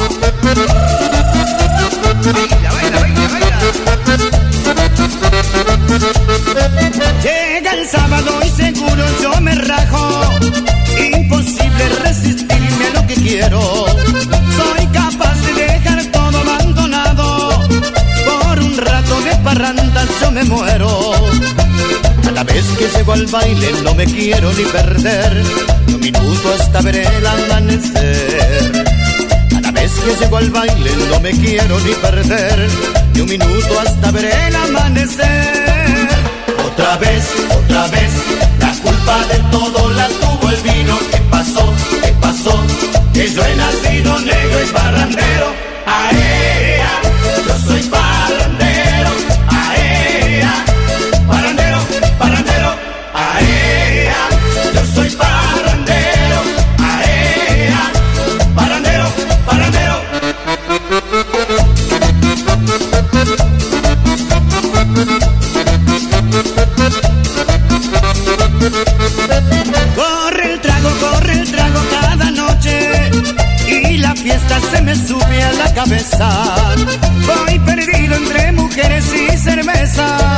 Llega 7.23 7.71
el 7.73 7.87
sábado 7.87 8.39
y 8.45 8.49
seguro 8.49 9.03
yo 9.21 9.41
me 9.41 9.55
rajo. 9.55 10.21
Imposible 10.99 11.89
resistirme 12.03 12.85
a 12.87 13.01
lo 13.01 13.07
que 13.07 13.15
quiero. 13.15 13.85
Soy 14.57 14.87
capaz 14.87 15.35
de 15.41 15.53
dejar 15.53 16.03
todo 16.11 16.37
abandonado. 16.39 17.49
Por 18.25 18.59
un 18.59 18.77
rato 18.77 19.21
de 19.21 19.35
parranda 19.43 20.05
yo 20.21 20.31
me 20.31 20.43
muero. 20.43 21.11
Cada 22.23 22.43
vez 22.43 22.65
que 22.77 22.87
llego 22.87 23.13
al 23.13 23.25
baile 23.27 23.71
no 23.83 23.93
me 23.95 24.05
quiero 24.05 24.51
ni 24.53 24.63
perder. 24.63 25.43
Ni 25.87 25.93
un 25.93 26.01
minuto 26.01 26.53
hasta 26.59 26.81
ver 26.81 26.97
el 26.97 27.25
amanecer. 27.25 28.85
Cada 29.49 29.71
vez 29.71 29.91
que 29.91 30.15
llego 30.23 30.37
al 30.37 30.49
baile 30.49 30.91
no 31.09 31.19
me 31.19 31.31
quiero 31.31 31.79
ni 31.79 31.93
perder. 31.93 32.67
Ni 33.13 33.21
un 33.21 33.29
minuto 33.29 33.79
hasta 33.79 34.11
ver 34.11 34.25
el 34.25 34.55
amanecer. 34.55 36.07
Otra 36.65 36.97
vez, 36.97 37.25
otra 37.49 37.87
vez, 37.87 38.11
la 38.59 38.71
culpa 38.81 39.17
de 39.27 39.39
todo 39.51 39.89
la 39.91 40.07
tuvo 40.07 40.49
el 40.49 40.61
vino. 40.61 40.97
¿Qué 41.11 41.17
pasó? 41.29 41.73
¿Qué 42.01 42.13
pasó? 42.21 42.63
Que 43.13 43.29
yo 43.29 43.43
he 43.45 43.55
nacido 43.55 44.19
negro 44.19 44.63
y 44.63 44.67
parrandero. 44.71 45.53
¡Aea! 45.85 46.60
La 74.11 74.15
fiesta 74.15 74.59
se 74.71 74.81
me 74.81 74.93
sube 74.93 75.41
a 75.41 75.53
la 75.53 75.73
cabeza. 75.73 76.29
Voy 77.27 77.59
perdido 77.59 78.15
entre 78.15 78.51
mujeres 78.51 79.05
y 79.13 79.37
cerveza 79.37 80.37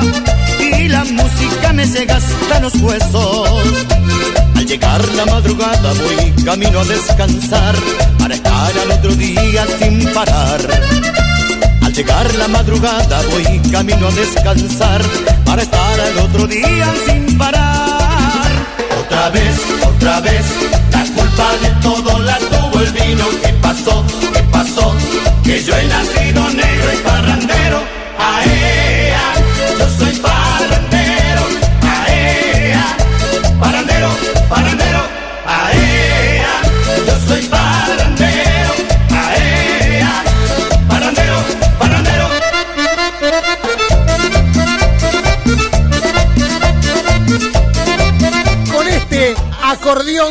y 0.59 0.87
la 0.89 1.03
música 1.05 1.73
me 1.73 1.85
llega 1.85 2.17
hasta 2.17 2.59
los 2.59 2.75
huesos. 2.75 3.49
Al 4.55 4.65
llegar 4.67 5.01
la 5.15 5.25
madrugada 5.25 5.93
voy 5.93 6.43
camino 6.43 6.79
a 6.81 6.85
descansar 6.85 7.75
para 8.19 8.35
estar 8.35 8.77
al 8.77 8.91
otro 8.91 9.15
día 9.15 9.65
sin 9.79 10.05
parar. 10.13 10.61
Al 11.81 11.93
llegar 11.93 12.35
la 12.35 12.47
madrugada 12.49 13.21
voy 13.31 13.71
camino 13.71 14.07
a 14.07 14.11
descansar 14.11 15.01
para 15.45 15.63
estar 15.63 15.99
al 15.99 16.17
otro 16.19 16.45
día 16.45 16.93
sin 17.07 17.37
parar. 17.39 18.51
Otra 18.99 19.29
vez, 19.29 19.55
otra 19.83 20.19
vez, 20.19 20.45
la 20.91 21.03
culpa 21.15 21.47
de 21.61 21.69
todo 21.81 22.22
el 22.79 22.91
vino. 22.91 23.25
¿Qué 23.41 23.53
pasó? 23.61 24.05
¿Qué 24.33 24.43
pasó? 24.51 24.95
Que 25.43 25.63
yo 25.63 25.75
he 25.75 25.87
nacido 25.87 26.49
negro 26.49 26.93
y 26.93 26.97
parrandero. 26.97 27.81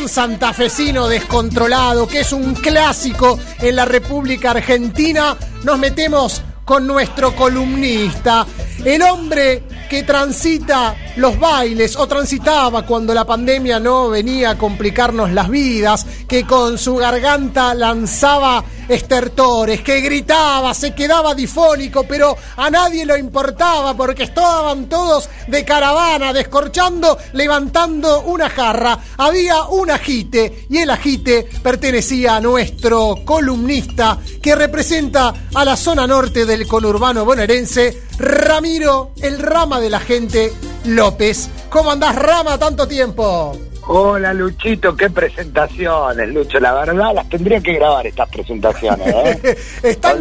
Santafesino 0.08 1.08
descontrolado, 1.08 2.06
que 2.06 2.20
es 2.20 2.32
un 2.32 2.54
clásico 2.54 3.38
en 3.60 3.76
la 3.76 3.84
República 3.84 4.52
Argentina, 4.52 5.36
nos 5.64 5.78
metemos 5.78 6.42
con 6.64 6.86
nuestro 6.86 7.34
columnista, 7.34 8.46
el 8.84 9.02
hombre 9.02 9.64
que 9.90 10.02
transita 10.04 10.94
los 11.16 11.38
bailes 11.38 11.96
o 11.96 12.06
transitaba 12.06 12.86
cuando 12.86 13.12
la 13.14 13.24
pandemia 13.24 13.78
no 13.78 14.08
venía 14.08 14.50
a 14.50 14.58
complicarnos 14.58 15.30
las 15.32 15.48
vidas, 15.48 16.06
que 16.26 16.44
con 16.46 16.78
su 16.78 16.96
garganta 16.96 17.74
lanzaba 17.74 18.64
estertores, 18.88 19.82
que 19.82 20.00
gritaba, 20.00 20.74
se 20.74 20.94
quedaba 20.94 21.34
difónico, 21.34 22.04
pero 22.04 22.36
a 22.56 22.70
nadie 22.70 23.06
lo 23.06 23.16
importaba 23.16 23.96
porque 23.96 24.24
estaban 24.24 24.88
todos 24.88 25.28
de 25.46 25.64
caravana, 25.64 26.32
descorchando, 26.32 27.18
levantando 27.32 28.22
una 28.22 28.48
jarra. 28.48 28.98
Había 29.18 29.64
un 29.64 29.90
ajite 29.90 30.66
y 30.68 30.78
el 30.78 30.90
ajite 30.90 31.48
pertenecía 31.62 32.36
a 32.36 32.40
nuestro 32.40 33.16
columnista 33.24 34.18
que 34.40 34.54
representa 34.54 35.32
a 35.54 35.64
la 35.64 35.76
zona 35.76 36.06
norte 36.06 36.44
del 36.44 36.66
conurbano 36.66 37.24
bonaerense, 37.24 38.02
Ramiro, 38.18 39.12
el 39.20 39.38
rama 39.38 39.80
de 39.80 39.90
la 39.90 40.00
gente 40.00 40.52
López. 40.84 41.48
¿Cómo 41.70 41.90
andás, 41.92 42.16
Rama, 42.16 42.58
tanto 42.58 42.86
tiempo? 42.86 43.56
Hola 43.88 44.32
Luchito, 44.32 44.94
qué 44.96 45.10
presentaciones, 45.10 46.28
Lucho. 46.28 46.60
La 46.60 46.72
verdad, 46.72 47.12
las 47.14 47.28
tendría 47.28 47.60
que 47.60 47.72
grabar 47.74 48.06
estas 48.06 48.28
presentaciones. 48.28 49.08
¿eh? 49.44 49.56
Están-. 49.82 50.20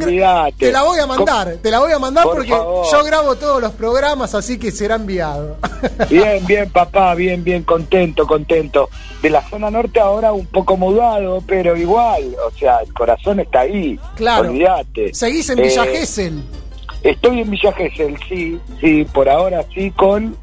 Te 0.57 0.71
la 0.71 0.81
voy 0.83 0.99
a 0.99 1.05
mandar, 1.05 1.57
te 1.61 1.69
la 1.69 1.79
voy 1.79 1.91
a 1.91 1.99
mandar 1.99 2.23
Por 2.23 2.37
porque 2.37 2.49
favor. 2.49 2.87
yo 2.91 3.03
grabo 3.03 3.35
todos 3.35 3.61
los 3.61 3.71
programas, 3.73 4.33
así 4.33 4.57
que 4.57 4.71
será 4.71 4.95
enviado. 4.95 5.57
Bien, 6.09 6.43
bien, 6.47 6.71
papá, 6.71 7.13
bien, 7.13 7.43
bien, 7.43 7.61
contento, 7.63 8.25
contento. 8.25 8.89
De 9.21 9.29
la 9.29 9.47
zona 9.47 9.69
norte 9.69 9.99
ahora 9.99 10.33
un 10.33 10.47
poco 10.47 10.75
mudado, 10.75 11.43
pero 11.45 11.77
igual, 11.77 12.35
o 12.47 12.57
sea, 12.57 12.79
el 12.79 12.91
corazón 12.93 13.41
está 13.41 13.59
ahí. 13.61 13.99
Claro. 14.15 14.49
Olvídate. 14.49 15.13
Seguís 15.13 15.47
en 15.51 15.59
Eh, 15.59 15.63
Villa 15.63 15.85
Gesell. 15.85 16.43
Estoy 17.03 17.41
en 17.41 17.49
Villa 17.51 17.71
Gesell, 17.73 18.15
sí, 18.27 18.59
sí, 18.79 19.05
por 19.13 19.29
ahora 19.29 19.63
sí, 19.73 19.91
con, 19.91 20.35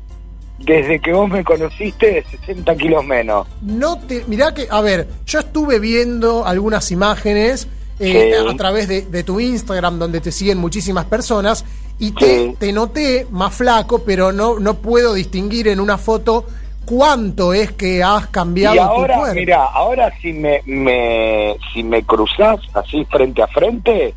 desde 0.59 0.99
que 1.01 1.13
vos 1.13 1.29
me 1.31 1.45
conociste, 1.45 2.25
60 2.47 2.77
kilos 2.77 3.05
menos. 3.05 3.47
No 3.63 3.99
te, 3.99 4.25
mirá 4.27 4.53
que, 4.55 4.67
a 4.71 4.81
ver, 4.81 5.07
yo 5.27 5.39
estuve 5.41 5.79
viendo 5.79 6.47
algunas 6.47 6.91
imágenes 6.91 7.69
eh, 8.01 8.33
Sí. 8.39 8.49
a 8.49 8.57
través 8.57 8.87
de, 8.89 9.03
de 9.03 9.23
tu 9.25 9.41
Instagram, 9.41 9.99
donde 9.99 10.21
te 10.21 10.31
siguen 10.33 10.59
muchísimas 10.59 11.05
personas, 11.07 11.65
y 11.99 12.13
te, 12.13 12.55
te 12.59 12.73
noté 12.73 13.27
más 13.31 13.53
flaco, 13.55 14.05
pero 14.05 14.31
no, 14.31 14.61
no 14.61 14.75
puedo 14.75 15.15
distinguir 15.15 15.67
en 15.69 15.81
una 15.81 15.99
foto 15.99 16.45
cuánto 16.85 17.53
es 17.53 17.73
que 17.73 18.03
has 18.03 18.29
cambiado 18.29 18.77
Y 18.77 18.79
tu 18.79 18.85
ahora, 18.85 19.17
cuerpo. 19.19 19.35
mira, 19.35 19.65
ahora 19.65 20.13
si 20.23 20.33
me, 20.33 20.63
me, 20.65 21.57
si 21.75 21.83
me 21.83 22.03
cruzás 22.05 22.61
así 22.75 23.05
frente 23.07 23.43
a 23.43 23.47
frente, 23.49 24.15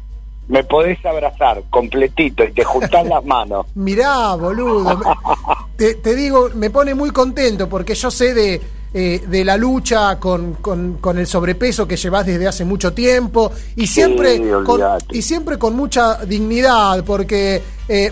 me 0.52 0.64
podés 0.65 1.03
abrazar 1.06 1.64
completito 1.69 2.44
y 2.44 2.52
te 2.52 2.64
juntás 2.65 3.06
las 3.07 3.23
manos. 3.23 3.65
Mirá, 3.76 4.36
boludo. 4.36 4.99
te, 5.78 5.95
te 5.95 6.14
digo, 6.14 6.49
me 6.56 6.69
pone 6.69 6.94
muy 6.94 7.11
contento 7.11 7.69
porque 7.69 7.95
yo 7.95 8.11
sé 8.11 8.34
de, 8.34 8.61
eh, 8.94 9.23
de 9.26 9.45
la 9.45 9.56
lucha 9.56 10.19
con, 10.19 10.56
con- 10.56 10.98
con 10.99 11.18
el 11.18 11.26
sobrepeso 11.26 11.88
que 11.88 11.95
llevas 11.95 12.26
desde 12.26 12.48
hace 12.49 12.65
mucho 12.65 12.91
tiempo 12.94 13.49
y 13.78 13.88
siempre, 13.88 14.41
con, 14.65 14.82
y 15.11 15.22
siempre 15.22 15.57
con 15.57 15.73
mucha 15.76 16.18
dignidad 16.26 17.03
porque 17.06 17.61
eh, 17.88 18.11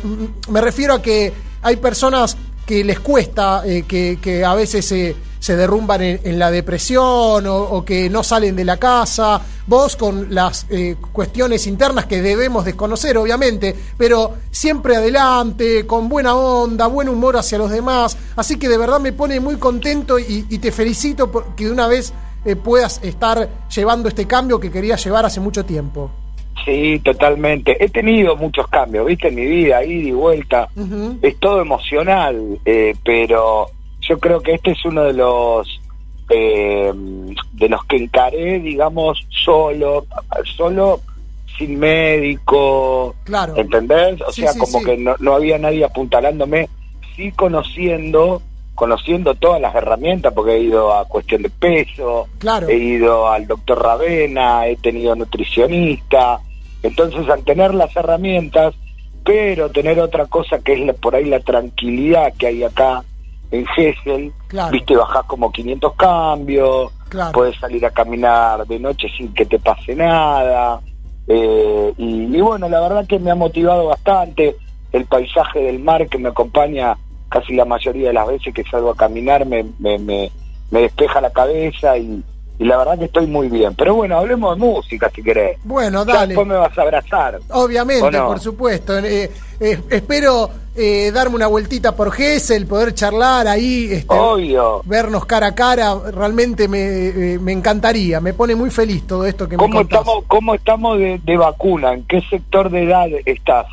me 0.50 0.62
refiero 0.62 0.94
a 0.94 1.02
que 1.02 1.34
hay 1.62 1.76
personas 1.76 2.38
que 2.66 2.84
les 2.86 3.00
cuesta, 3.02 3.64
eh, 3.66 3.84
que, 3.86 4.18
que 4.22 4.46
a 4.46 4.54
veces 4.54 4.86
se, 4.86 5.14
se 5.40 5.56
derrumban 5.56 6.02
en, 6.02 6.20
en 6.24 6.38
la 6.38 6.52
depresión 6.52 7.48
o, 7.48 7.58
o 7.58 7.86
que 7.86 8.10
no 8.10 8.24
salen 8.24 8.56
de 8.56 8.66
la 8.66 8.78
casa. 8.78 9.42
Vos 9.66 9.96
con 9.96 10.34
las 10.34 10.66
eh, 10.70 10.96
cuestiones 11.12 11.66
internas 11.68 12.06
que 12.06 12.22
debemos 12.22 12.66
desconocer, 12.66 13.18
obviamente, 13.18 13.76
pero 13.98 14.34
siempre 14.52 14.96
adelante, 14.96 15.86
con 15.86 16.10
buena 16.10 16.36
onda, 16.36 16.88
buen 16.88 17.08
humor 17.08 17.38
hacia 17.38 17.58
los 17.58 17.70
demás. 17.70 18.18
Así 18.36 18.58
que 18.58 18.68
de 18.68 18.78
verdad 18.78 19.00
me 19.00 19.14
pone 19.14 19.40
muy 19.40 19.56
contento 19.58 20.20
y, 20.20 20.46
y 20.50 20.58
te 20.60 20.72
felicito 20.72 21.32
porque 21.32 21.66
de 21.66 21.72
una 21.72 21.88
vez 21.88 22.14
eh, 22.46 22.56
puedas 22.56 23.00
estar 23.04 23.48
llevando 23.74 24.10
este 24.10 24.26
cambio 24.26 24.60
que 24.60 24.72
querías 24.72 25.04
llevar 25.04 25.26
hace 25.26 25.40
mucho 25.40 25.64
tiempo. 25.66 26.12
Sí, 26.66 27.00
totalmente. 27.00 27.84
He 27.84 27.90
tenido 27.90 28.36
muchos 28.36 28.68
cambios, 28.68 29.06
viste, 29.06 29.30
en 29.30 29.36
mi 29.36 29.46
vida, 29.46 29.84
ida 29.84 30.10
y 30.10 30.12
vuelta. 30.12 30.68
Es 31.22 31.38
todo 31.40 31.62
emocional, 31.62 32.60
eh, 32.66 32.96
pero 33.04 33.68
yo 34.10 34.18
creo 34.20 34.42
que 34.42 34.56
este 34.56 34.72
es 34.72 34.84
uno 34.86 35.04
de 35.04 35.14
los 35.14 35.80
eh, 36.32 36.92
de 37.54 37.70
los 37.70 37.84
que 37.86 37.98
encaré, 37.98 38.60
digamos, 38.60 39.18
solo, 39.44 40.06
solo 40.58 41.00
sin 41.58 41.80
médico, 41.80 43.16
Claro. 43.24 43.56
¿entendés? 43.56 44.22
O 44.22 44.32
Sí, 44.32 44.42
sea, 44.42 44.54
sí, 44.54 44.60
como 44.60 44.80
sí. 44.80 44.86
que 44.86 44.98
no, 44.98 45.16
no 45.20 45.34
había 45.34 45.58
nadie 45.58 45.84
apuntalándome, 45.86 46.70
sí 47.16 47.32
conociendo, 47.32 48.42
conociendo 48.76 49.34
todas 49.36 49.60
las 49.60 49.74
herramientas, 49.76 50.32
porque 50.34 50.54
he 50.54 50.60
ido 50.60 50.94
a 50.94 51.06
cuestión 51.06 51.42
de 51.42 51.50
peso, 51.50 52.28
Claro. 52.38 52.68
he 52.70 52.76
ido 52.78 53.28
al 53.28 53.48
doctor 53.48 53.82
Ravena, 53.82 54.68
he 54.68 54.76
tenido 54.78 55.16
nutricionista, 55.16 56.40
entonces 56.84 57.28
al 57.30 57.44
tener 57.44 57.74
las 57.74 57.96
herramientas, 57.96 58.76
pero 59.26 59.70
tener 59.70 60.00
otra 60.00 60.28
cosa 60.28 60.60
que 60.60 60.74
es 60.74 60.80
la- 60.82 60.94
por 60.94 61.16
ahí 61.16 61.26
la 61.26 61.40
tranquilidad 61.40 62.34
que 62.38 62.48
hay 62.48 62.64
acá 62.64 63.04
en 63.52 63.66
Gesell, 63.68 64.32
Claro. 64.48 64.72
viste, 64.72 64.96
bajás 64.96 65.24
como 65.26 65.52
500 65.52 65.94
cambios, 65.96 66.92
Claro. 67.10 67.32
puedes 67.32 67.58
salir 67.60 67.86
a 67.86 67.92
caminar 67.92 68.66
de 68.68 68.80
noche 68.80 69.08
sin 69.18 69.34
que 69.34 69.46
te 69.46 69.58
pase 69.60 69.96
nada, 69.96 70.80
eh, 71.28 71.94
y, 71.98 72.36
y 72.38 72.42
bueno, 72.42 72.70
la 72.70 72.80
verdad 72.82 73.08
que 73.08 73.20
me 73.20 73.32
ha 73.32 73.36
motivado 73.36 73.88
bastante 73.88 74.56
el 74.92 75.06
paisaje 75.06 75.60
del 75.62 75.80
mar 75.80 76.08
que 76.08 76.18
me 76.18 76.30
acompaña 76.30 76.98
casi 77.30 77.54
la 77.54 77.66
mayoría 77.66 78.08
de 78.08 78.14
las 78.14 78.28
veces 78.28 78.54
que 78.54 78.64
salgo 78.64 78.90
a 78.92 78.96
caminar, 78.96 79.46
me, 79.46 79.64
me, 79.78 80.00
me, 80.00 80.32
me 80.72 80.82
despeja 80.82 81.22
la 81.22 81.30
cabeza 81.32 81.98
y, 81.98 82.24
y 82.60 82.66
la 82.66 82.78
verdad 82.78 83.00
que 83.00 83.06
estoy 83.06 83.26
muy 83.26 83.48
bien. 83.48 83.74
Pero 83.76 83.96
bueno, 83.96 84.18
hablemos 84.18 84.56
de 84.56 84.60
música 84.64 85.10
si 85.16 85.24
querés. 85.24 85.58
Bueno, 85.64 86.06
Ya 86.06 86.14
dale. 86.14 86.28
después 86.28 86.48
me 86.48 86.56
vas 86.58 86.78
a 86.78 86.82
abrazar. 86.82 87.40
Obviamente, 87.50 88.20
por 88.20 88.40
supuesto. 88.40 88.98
Eh, 89.00 89.32
eh, 89.62 89.82
espero 89.90 90.50
eh, 90.76 91.10
darme 91.14 91.36
una 91.38 91.48
vueltita 91.48 91.96
por 91.96 92.12
Gessel, 92.12 92.68
poder 92.68 92.94
charlar 92.94 93.48
ahí, 93.48 93.88
este, 93.92 94.14
Obvio. 94.14 94.82
vernos 94.86 95.26
cara 95.26 95.48
a 95.48 95.56
cara. 95.56 95.96
Realmente 96.14 96.68
me, 96.68 97.40
me 97.40 97.52
encantaría. 97.54 98.20
Me 98.20 98.34
pone 98.34 98.56
muy 98.56 98.70
feliz 98.70 99.08
todo 99.08 99.26
esto 99.26 99.48
que 99.48 99.56
me 99.56 99.64
¿Cómo 99.64 99.78
contás. 99.78 100.00
estamos, 100.02 100.24
¿Cómo 100.28 100.54
estamos 100.54 100.98
de, 101.00 101.20
de 101.24 101.38
vacuna? 101.38 101.94
¿En 101.94 102.04
qué 102.04 102.22
sector 102.30 102.70
de 102.70 102.84
edad 102.84 103.08
estás? 103.26 103.66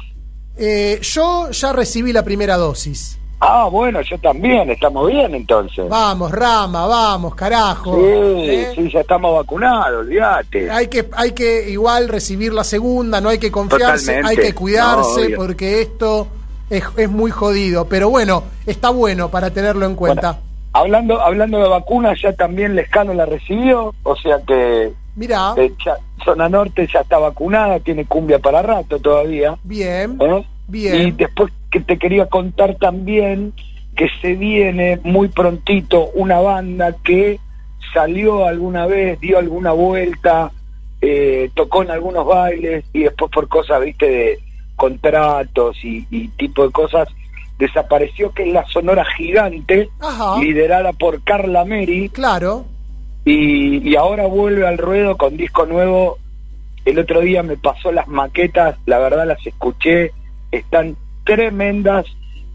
Eh, 0.57 1.01
yo 1.03 1.51
ya 1.51 1.73
recibí 1.73 2.13
la 2.13 2.23
primera 2.23 2.57
dosis. 2.57 3.19
Ah, 3.39 3.69
bueno, 3.71 4.01
yo 4.01 4.19
también, 4.19 4.71
estamos 4.71 5.09
bien 5.09 5.35
entonces. 5.35 5.87
Vamos, 5.89 6.33
Rama, 6.33 6.87
vamos, 6.87 7.35
carajo. 7.35 7.95
Sí, 7.95 8.01
¿Eh? 8.03 8.73
sí, 8.75 8.91
ya 8.91 9.01
estamos 9.01 9.35
vacunados, 9.37 10.01
olvídate. 10.01 10.71
Hay 10.71 10.89
que, 10.89 11.07
hay 11.13 11.33
que 11.33 11.69
igual 11.69 12.09
recibir 12.09 12.53
la 12.55 12.65
segunda, 12.65 13.21
no 13.21 13.29
hay 13.29 13.39
que 13.39 13.51
confiarse, 13.53 14.07
Totalmente. 14.17 14.29
hay 14.41 14.47
que 14.49 14.55
cuidarse 14.55 15.29
No, 15.31 15.37
porque 15.37 15.83
esto 15.83 16.29
es, 16.71 16.83
es 16.97 17.11
muy 17.11 17.31
jodido. 17.31 17.85
Pero 17.87 18.09
bueno, 18.09 18.43
está 18.65 18.89
bueno 18.91 19.29
para 19.31 19.51
tenerlo 19.51 19.85
en 19.85 19.97
cuenta. 19.97 20.39
Hablando, 20.73 21.21
hablando 21.21 21.59
de 21.59 21.69
vacunas, 21.69 22.19
ya 22.23 22.33
también 22.35 22.75
Lescano 22.75 23.13
la 23.15 23.27
recibió, 23.27 23.95
o 24.03 24.17
sea 24.17 24.39
que 24.47 24.93
Mirá, 25.15 25.53
eh, 25.57 25.73
ya- 25.85 25.97
Zona 26.25 26.49
Norte 26.49 26.89
ya 26.93 27.01
está 27.01 27.19
vacunada, 27.19 27.81
tiene 27.81 28.05
cumbia 28.07 28.39
para 28.39 28.61
rato 28.63 28.99
todavía. 28.99 29.57
bien, 29.63 30.19
¿eh? 30.21 30.47
Bien. 30.69 31.09
Y 31.09 31.11
después 31.13 31.53
que 31.71 31.81
te 31.81 31.99
quería 31.99 32.27
contar 32.27 32.77
también 32.77 33.53
que 33.97 34.09
se 34.21 34.35
viene 34.35 35.01
muy 35.05 35.29
prontito 35.29 36.11
una 36.15 36.39
banda 36.41 36.95
que 37.03 37.41
salió 37.95 38.47
alguna 38.47 38.87
vez, 38.87 39.19
dio 39.21 39.39
alguna 39.39 39.73
vuelta, 39.73 40.53
eh, 41.01 41.51
tocó 41.55 41.83
en 41.83 41.91
algunos 41.91 42.27
bailes 42.27 42.85
y 42.93 43.05
después 43.05 43.31
por 43.31 43.49
cosas, 43.49 43.83
viste, 43.83 44.07
de 44.07 44.39
contratos 44.77 45.83
y, 45.83 46.07
y 46.11 46.29
tipo 46.29 46.67
de 46.67 46.73
cosas, 46.73 47.09
desapareció, 47.59 48.33
que 48.33 48.43
es 48.47 48.53
la 48.53 48.67
Sonora 48.67 49.05
Gigante, 49.17 49.89
Ajá. 50.01 50.39
liderada 50.41 50.93
por 50.93 51.23
Carla 51.25 51.65
Meri. 51.65 52.11
Claro. 52.11 52.67
Y, 53.25 53.89
y 53.89 53.97
ahora 53.97 54.27
vuelve 54.27 54.67
al 54.67 54.79
ruedo 54.79 55.17
con 55.17 55.37
disco 55.37 55.65
nuevo. 55.65 56.19
El 56.85 56.99
otro 56.99 57.21
día 57.21 57.43
me 57.43 57.57
pasó 57.57 57.91
las 57.91 58.07
maquetas, 58.09 58.77
la 58.85 58.99
verdad 58.99 59.27
las 59.27 59.45
escuché, 59.47 60.13
están 60.51 60.97
tremendas 61.25 62.07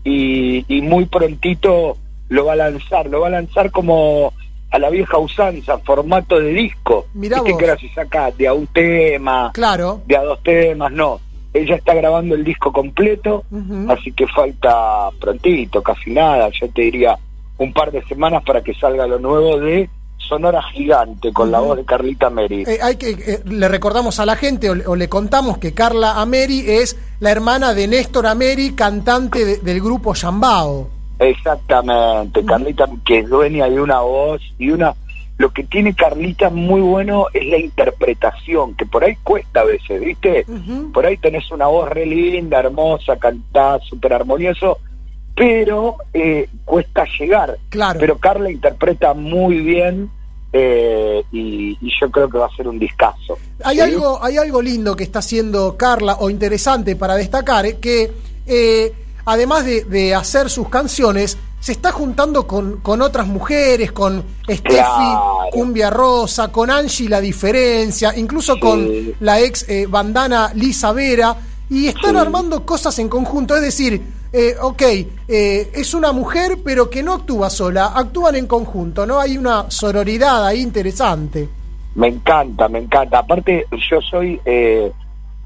y, 0.03 0.65
y 0.73 0.81
muy 0.81 1.05
prontito 1.05 1.97
lo 2.29 2.45
va 2.45 2.53
a 2.53 2.57
lanzar, 2.57 3.07
lo 3.07 3.21
va 3.21 3.27
a 3.27 3.31
lanzar 3.31 3.71
como 3.71 4.33
a 4.71 4.79
la 4.79 4.89
vieja 4.89 5.17
usanza, 5.17 5.77
formato 5.79 6.39
de 6.39 6.53
disco. 6.53 7.07
Mirá 7.13 7.37
Viste 7.37 7.51
vos. 7.51 7.59
que 7.59 7.65
ahora 7.69 7.81
se 7.81 7.89
saca 7.93 8.31
de 8.31 8.47
a 8.47 8.53
un 8.53 8.67
tema, 8.67 9.51
Claro. 9.53 10.01
de 10.07 10.15
a 10.15 10.23
dos 10.23 10.41
temas, 10.43 10.91
no. 10.93 11.19
Ella 11.53 11.75
está 11.75 11.93
grabando 11.93 12.33
el 12.35 12.45
disco 12.45 12.71
completo, 12.71 13.43
así 13.89 14.13
que 14.13 14.25
falta 14.27 15.09
prontito, 15.19 15.83
casi 15.83 16.11
nada, 16.11 16.49
yo 16.51 16.69
te 16.69 16.83
diría 16.83 17.17
un 17.57 17.73
par 17.73 17.91
de 17.91 18.01
semanas 18.05 18.41
para 18.45 18.61
que 18.63 18.73
salga 18.73 19.05
lo 19.05 19.19
nuevo 19.19 19.59
de 19.59 19.89
Sonora 20.31 20.61
Gigante 20.63 21.33
con 21.33 21.51
la 21.51 21.59
voz 21.59 21.75
de 21.75 21.83
Carlita 21.83 22.29
Meri. 22.29 22.63
Eh, 22.65 22.79
hay 22.81 22.95
que, 22.95 23.09
eh, 23.09 23.41
le 23.43 23.67
recordamos 23.67 24.17
a 24.21 24.25
la 24.25 24.37
gente 24.37 24.69
o, 24.69 24.75
le- 24.75 24.87
o 24.87 24.95
le 24.95 25.09
contamos 25.09 25.57
que 25.57 25.73
Carla 25.73 26.21
Ameri 26.21 26.61
es 26.71 26.97
la 27.19 27.31
hermana 27.31 27.73
de 27.73 27.89
Néstor 27.89 28.25
Ameri, 28.27 28.71
cantante 28.71 29.43
de- 29.43 29.57
del 29.57 29.81
grupo 29.81 30.13
Yambao. 30.13 30.87
Exactamente, 31.19 32.45
Carlita 32.45 32.87
que 33.05 33.19
es 33.19 33.29
dueña 33.29 33.69
de 33.69 33.81
una 33.81 33.99
voz 33.99 34.41
y 34.57 34.71
una 34.71 34.93
lo 35.37 35.49
que 35.49 35.63
tiene 35.65 35.93
Carlita 35.93 36.49
muy 36.49 36.79
bueno 36.79 37.25
es 37.33 37.45
la 37.47 37.57
interpretación, 37.57 38.73
que 38.75 38.85
por 38.85 39.03
ahí 39.03 39.17
cuesta 39.23 39.61
a 39.61 39.65
veces, 39.65 39.99
¿viste? 39.99 40.45
Por 40.93 41.05
ahí 41.05 41.17
tenés 41.17 41.51
una 41.51 41.67
voz 41.67 41.89
re 41.89 42.05
linda, 42.05 42.59
hermosa, 42.59 43.17
cantás 43.17 43.83
súper 43.89 44.13
armonioso, 44.13 44.77
pero 45.35 45.95
eh, 46.13 46.47
cuesta 46.63 47.03
llegar. 47.19 47.57
Claro. 47.69 47.99
Pero 47.99 48.17
Carla 48.17 48.49
interpreta 48.49 49.13
muy 49.13 49.57
bien 49.61 50.09
eh, 50.53 51.23
y, 51.31 51.77
y 51.81 51.91
yo 51.99 52.09
creo 52.11 52.29
que 52.29 52.37
va 52.37 52.47
a 52.47 52.55
ser 52.55 52.67
un 52.67 52.77
discazo. 52.79 53.37
Hay 53.63 53.77
¿sí? 53.77 53.81
algo, 53.81 54.23
hay 54.23 54.37
algo 54.37 54.61
lindo 54.61 54.95
que 54.95 55.03
está 55.03 55.19
haciendo 55.19 55.77
Carla 55.77 56.17
o 56.19 56.29
interesante 56.29 56.95
para 56.95 57.15
destacar, 57.15 57.65
eh, 57.65 57.77
que 57.79 58.11
eh, 58.45 58.93
además 59.25 59.65
de, 59.65 59.83
de 59.85 60.15
hacer 60.15 60.49
sus 60.49 60.69
canciones, 60.69 61.37
se 61.61 61.73
está 61.73 61.91
juntando 61.91 62.47
con, 62.47 62.77
con 62.77 63.03
otras 63.03 63.27
mujeres, 63.27 63.91
con 63.91 64.23
Steffi 64.43 64.61
Claro. 64.63 65.41
Cumbia 65.51 65.91
Rosa, 65.91 66.51
con 66.51 66.71
Angie 66.71 67.07
La 67.07 67.21
Diferencia, 67.21 68.17
incluso 68.17 68.59
con 68.59 68.89
la 69.19 69.39
ex 69.39 69.69
eh, 69.69 69.85
bandana 69.87 70.51
Lisa 70.55 70.91
Vera, 70.91 71.37
y 71.69 71.85
están 71.87 72.17
armando 72.17 72.65
cosas 72.65 72.97
en 72.97 73.07
conjunto. 73.07 73.55
Es 73.55 73.61
decir, 73.61 74.01
eh, 74.33 74.55
ok, 74.61 74.81
eh, 75.27 75.71
es 75.73 75.93
una 75.93 76.11
mujer, 76.13 76.59
pero 76.63 76.89
que 76.89 77.03
no 77.03 77.13
actúa 77.13 77.49
sola, 77.49 77.91
actúan 77.95 78.35
en 78.35 78.47
conjunto, 78.47 79.05
¿no? 79.05 79.19
Hay 79.19 79.37
una 79.37 79.69
sororidad 79.69 80.45
ahí 80.45 80.61
interesante. 80.61 81.49
Me 81.95 82.07
encanta, 82.07 82.69
me 82.69 82.79
encanta. 82.79 83.19
Aparte, 83.19 83.65
yo 83.89 83.99
soy, 84.01 84.39
eh, 84.45 84.91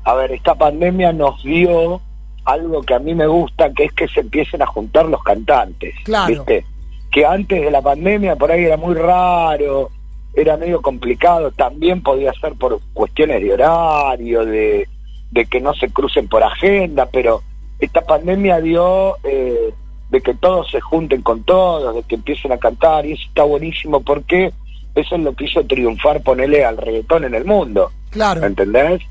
a 0.03 0.13
ver, 0.13 0.31
esta 0.33 0.53
pandemia 0.53 1.11
nos 1.13 1.41
dio 1.43 1.99
algo 2.45 2.83
que 2.83 2.93
a 2.93 2.99
mí 2.99 3.15
me 3.15 3.25
gusta, 3.25 3.73
que 3.73 3.85
es 3.85 3.93
que 3.93 4.07
se 4.07 4.19
empiecen 4.19 4.61
a 4.61 4.67
juntar 4.67 5.07
los 5.07 5.23
cantantes. 5.23 5.95
Claro. 6.03 6.27
¿Viste? 6.27 6.65
Que 7.11 7.25
antes 7.25 7.61
de 7.61 7.71
la 7.71 7.81
pandemia 7.81 8.35
por 8.35 8.51
ahí 8.51 8.65
era 8.65 8.77
muy 8.77 8.93
raro, 8.93 9.89
era 10.35 10.57
medio 10.57 10.81
complicado, 10.81 11.49
también 11.51 12.03
podía 12.03 12.31
ser 12.33 12.53
por 12.53 12.79
cuestiones 12.93 13.41
de 13.41 13.53
horario, 13.53 14.45
de, 14.45 14.87
de 15.31 15.45
que 15.45 15.59
no 15.59 15.73
se 15.73 15.89
crucen 15.89 16.27
por 16.27 16.43
agenda, 16.43 17.07
pero 17.11 17.41
esta 17.79 18.01
pandemia 18.01 18.61
dio 18.61 19.17
eh, 19.23 19.73
de 20.09 20.21
que 20.21 20.33
todos 20.35 20.69
se 20.71 20.79
junten 20.81 21.21
con 21.21 21.43
todos, 21.43 21.95
de 21.95 22.03
que 22.03 22.15
empiecen 22.15 22.51
a 22.51 22.57
cantar, 22.57 23.05
y 23.05 23.13
eso 23.13 23.23
está 23.27 23.43
buenísimo 23.43 24.01
porque 24.01 24.51
eso 24.95 25.15
es 25.15 25.21
lo 25.21 25.33
que 25.33 25.45
hizo 25.45 25.63
triunfar, 25.65 26.21
ponerle 26.23 26.63
al 26.63 26.77
reggaetón 26.77 27.25
en 27.25 27.35
el 27.35 27.43
mundo. 27.45 27.91
Claro. 28.11 28.45
¿Entendés? 28.45 29.01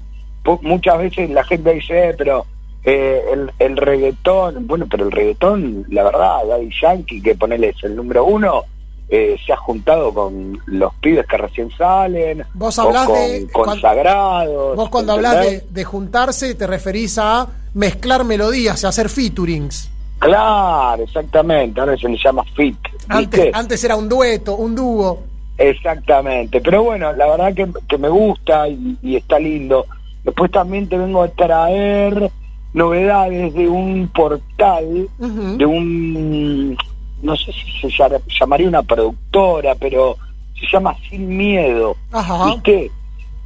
Pu- 0.43 0.61
muchas 0.63 0.99
veces 0.99 1.29
la 1.31 1.45
gente 1.45 1.75
dice, 1.75 2.11
eh, 2.11 2.15
pero 2.17 2.47
eh, 2.85 3.23
el, 3.33 3.51
el 3.59 3.77
reggaetón, 3.77 4.67
bueno, 4.67 4.87
pero 4.91 5.05
el 5.05 5.13
reggaetón, 5.13 5.85
la 5.91 6.05
verdad, 6.05 6.47
Daddy 6.49 6.71
Yankee, 6.81 7.21
que 7.23 7.35
ponerle 7.35 7.71
es 7.71 7.85
el 7.85 7.97
número 7.97 8.25
uno, 8.25 8.65
eh, 9.09 9.37
se 9.45 9.53
ha 9.53 9.57
juntado 9.57 10.13
con 10.15 10.59
los 10.67 10.93
pibes 10.95 11.27
que 11.27 11.37
recién 11.37 11.71
salen, 11.77 12.45
Vos 12.55 12.79
hablás 12.79 13.07
con 13.07 13.15
de- 13.17 13.49
consagrados. 13.53 14.77
Vos 14.77 14.89
cuando 14.89 15.13
hablas 15.13 15.35
de, 15.41 15.47
¿entendés? 15.47 15.75
de 15.75 15.85
juntarse 15.85 16.55
te 16.55 16.67
referís 16.67 17.19
a 17.19 17.47
mezclar 17.75 18.25
melodías 18.25 18.83
y 18.83 18.87
hacer 18.87 19.09
featurings. 19.09 19.91
Claro, 20.19 21.03
exactamente, 21.03 21.79
ahora 21.81 21.97
se 21.97 22.09
le 22.09 22.17
llama 22.17 22.45
fit. 22.57 22.79
Antes, 23.09 23.51
antes 23.55 23.85
era 23.85 23.97
un 23.97 24.09
dueto, 24.09 24.57
un 24.57 24.75
dúo. 24.75 25.23
Exactamente, 25.59 26.61
pero 26.61 26.83
bueno, 26.85 27.13
la 27.13 27.27
verdad 27.29 27.55
que, 27.55 27.69
que 27.89 27.99
me 27.99 28.09
gusta 28.09 28.67
y, 28.69 28.97
y 29.03 29.17
está 29.17 29.39
lindo. 29.39 29.87
Después 30.25 30.51
también 30.51 30.89
te 30.89 30.97
vengo 30.97 31.23
a 31.23 31.29
traer 31.29 32.31
novedades 32.73 33.53
de 33.55 33.69
un 33.69 34.09
portal, 34.09 35.09
de 35.19 35.67
un, 35.67 36.77
no 37.25 37.37
sé 37.37 37.53
si 37.53 37.91
se 37.91 38.05
llamaría 38.39 38.69
una 38.69 38.83
productora, 38.83 39.75
pero 39.75 40.17
se 40.59 40.67
llama 40.71 40.95
Sin 41.09 41.37
Miedo. 41.37 41.97
Ajá. 42.13 42.47
¿Viste? 42.47 42.91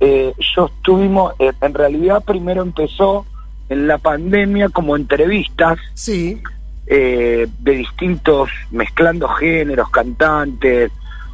Eh, 0.01 0.33
yo 0.55 0.67
estuvimos, 0.67 1.33
eh, 1.39 1.53
en 1.61 1.75
realidad 1.75 2.23
primero 2.25 2.63
empezó 2.63 3.25
en 3.69 3.87
la 3.89 3.99
pandemia 3.99 4.69
como 4.69 4.97
entrevistas 4.97 5.79
Sí. 5.95 6.41
eh, 6.87 7.47
de 7.59 7.73
distintos, 7.73 8.49
mezclando 8.71 9.29
géneros, 9.29 9.91
cantantes, 9.91 10.91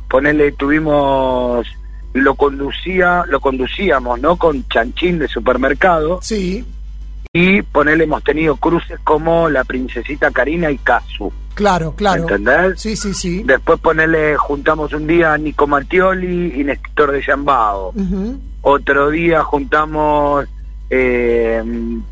ponerle, 0.08 0.52
tuvimos, 0.52 1.66
lo 2.12 2.34
conducía, 2.34 3.24
lo 3.28 3.40
conducíamos, 3.40 4.20
¿no? 4.20 4.36
Con 4.36 4.66
Chanchín 4.68 5.18
de 5.18 5.28
supermercado. 5.28 6.20
Sí. 6.22 6.64
Y 7.32 7.62
ponerle, 7.62 8.04
hemos 8.04 8.22
tenido 8.24 8.56
cruces 8.56 8.98
como 9.04 9.48
la 9.48 9.64
princesita 9.64 10.30
Karina 10.30 10.70
y 10.70 10.78
Casu. 10.78 11.32
Claro, 11.54 11.94
claro. 11.96 12.22
¿Entendés? 12.22 12.80
Sí, 12.80 12.96
sí, 12.96 13.14
sí. 13.14 13.42
Después 13.44 13.78
ponerle, 13.80 14.36
juntamos 14.36 14.92
un 14.92 15.06
día 15.06 15.32
a 15.34 15.38
Nico 15.38 15.66
Mattioli 15.66 16.60
y 16.60 16.64
Néstor 16.64 17.12
de 17.12 17.22
Yambao. 17.22 17.92
Otro 18.62 19.10
día 19.10 19.42
juntamos, 19.44 20.46
eh, 20.90 21.62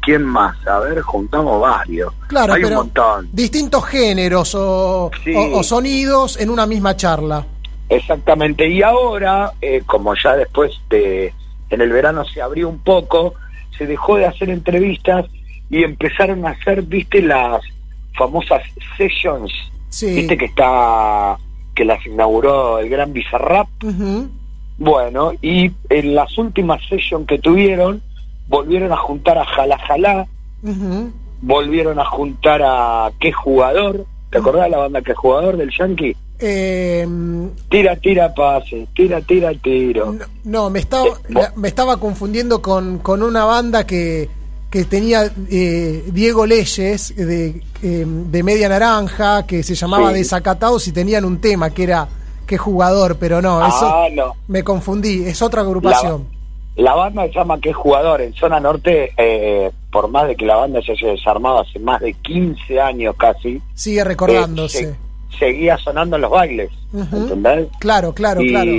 ¿quién 0.01 0.24
más? 0.24 0.56
A 0.66 0.78
ver, 0.81 1.01
juntamos 1.01 1.60
varios. 1.60 2.12
Claro, 2.28 2.52
Hay 2.52 2.62
un 2.62 2.69
pero 2.69 2.81
montón. 2.81 3.28
distintos 3.32 3.85
géneros 3.86 4.55
o, 4.55 5.10
Sí. 5.24 5.35
o- 5.35 5.59
o 5.59 5.62
sonidos 5.62 6.39
en 6.40 6.51
una 6.51 6.66
misma 6.66 6.97
charla. 6.97 7.44
Exactamente, 7.89 8.69
y 8.69 8.82
ahora, 8.82 9.52
eh, 9.60 9.82
como 9.85 10.14
ya 10.14 10.35
después 10.36 10.73
de, 10.89 11.32
en 11.69 11.81
el 11.81 11.90
verano 11.93 12.24
se 12.24 12.40
abrió 12.40 12.69
un 12.69 12.78
poco, 12.78 13.35
se 13.77 13.86
dejó 13.86 14.16
de 14.16 14.27
hacer 14.27 14.48
entrevistas 14.51 15.27
y 15.69 15.82
empezaron 15.82 16.47
a 16.47 16.51
hacer, 16.51 16.82
viste, 16.82 17.20
las 17.23 17.60
famosas 18.16 18.62
sessions, 18.97 19.52
Sí. 19.89 20.14
viste 20.14 20.36
que 20.36 20.47
está, 20.47 21.36
que 21.74 21.84
las 21.84 22.05
inauguró 22.06 22.78
el 22.78 22.89
gran 22.89 23.12
Bizarrap, 23.12 23.68
bueno, 24.78 25.32
y 25.43 25.70
en 25.90 26.14
las 26.14 26.36
últimas 26.39 26.80
sessions 26.89 27.26
que 27.26 27.39
tuvieron, 27.39 28.02
volvieron 28.48 28.93
a 28.93 28.97
juntar 28.97 29.39
a 29.39 29.44
Jala, 29.44 30.26
Ujú. 30.62 31.12
volvieron 31.40 31.98
a 32.01 32.05
juntar 32.05 32.62
a 32.64 33.10
Qué 33.20 33.32
Jugador, 33.32 34.06
¿te 34.30 34.39
acordás 34.39 34.64
de 34.64 34.70
la 34.70 34.78
banda 34.78 35.02
Qué 35.02 35.14
Jugador 35.14 35.56
del 35.56 35.70
Yankee? 35.76 36.16
Eh, 36.44 37.06
Tira, 37.70 37.94
tira, 37.97 38.34
pase, 38.34 38.89
tira, 38.97 39.20
tira, 39.20 39.52
tiro. 39.55 40.16
no, 40.44 40.70
me 40.70 40.80
estaba, 40.80 41.06
la- 41.28 41.52
me 41.55 41.68
estaba 41.68 41.98
confundiendo 41.98 42.60
con, 42.60 42.98
con 42.98 43.22
una 43.22 43.44
banda 43.44 43.86
que, 43.86 44.28
que 44.72 44.84
tenía 44.84 45.30
eh, 45.50 46.02
Diego 46.12 46.46
Leyes 46.46 47.14
de, 47.14 47.62
eh, 47.82 48.06
de 48.06 48.42
Media 48.42 48.68
Naranja, 48.70 49.46
que 49.46 49.62
se 49.62 49.74
llamaba 49.76 50.08
Sí. 50.10 50.14
Desacatados 50.18 50.88
y 50.88 50.92
tenían 50.92 51.24
un 51.26 51.40
tema 51.40 51.70
que 51.70 51.84
era 51.84 52.08
qué 52.46 52.56
jugador, 52.56 53.16
pero 53.20 53.40
no, 53.42 53.60
eso 53.64 53.86
Ah, 53.86 54.06
no. 54.12 54.32
me 54.48 54.64
confundí, 54.64 55.24
es 55.26 55.42
otra 55.42 55.60
agrupación. 55.60 56.26
La 56.76 56.94
banda 56.94 57.24
se 57.26 57.34
llama 57.34 57.60
Qué 57.60 57.70
Jugador. 57.74 58.22
En 58.22 58.32
Zona 58.32 58.58
Norte, 58.58 59.12
eh, 59.18 59.70
por 59.92 60.08
más 60.08 60.26
de 60.26 60.36
que 60.36 60.46
la 60.46 60.56
banda 60.56 60.80
se 60.80 60.92
haya 60.92 61.08
desarmado 61.12 61.60
hace 61.60 61.78
más 61.78 62.00
de 62.00 62.14
15 62.14 62.80
años 62.80 63.14
casi, 63.18 63.60
Sigue 63.74 64.02
recordándose. 64.04 64.84
eh, 64.84 64.94
se- 65.32 65.38
seguía 65.38 65.76
sonando 65.76 66.16
en 66.16 66.22
los 66.22 66.30
bailes. 66.30 66.70
Ujú. 66.94 67.14
¿Entendés? 67.16 67.68
Claro, 67.78 68.14
claro, 68.14 68.40
y, 68.40 68.48
claro. 68.48 68.70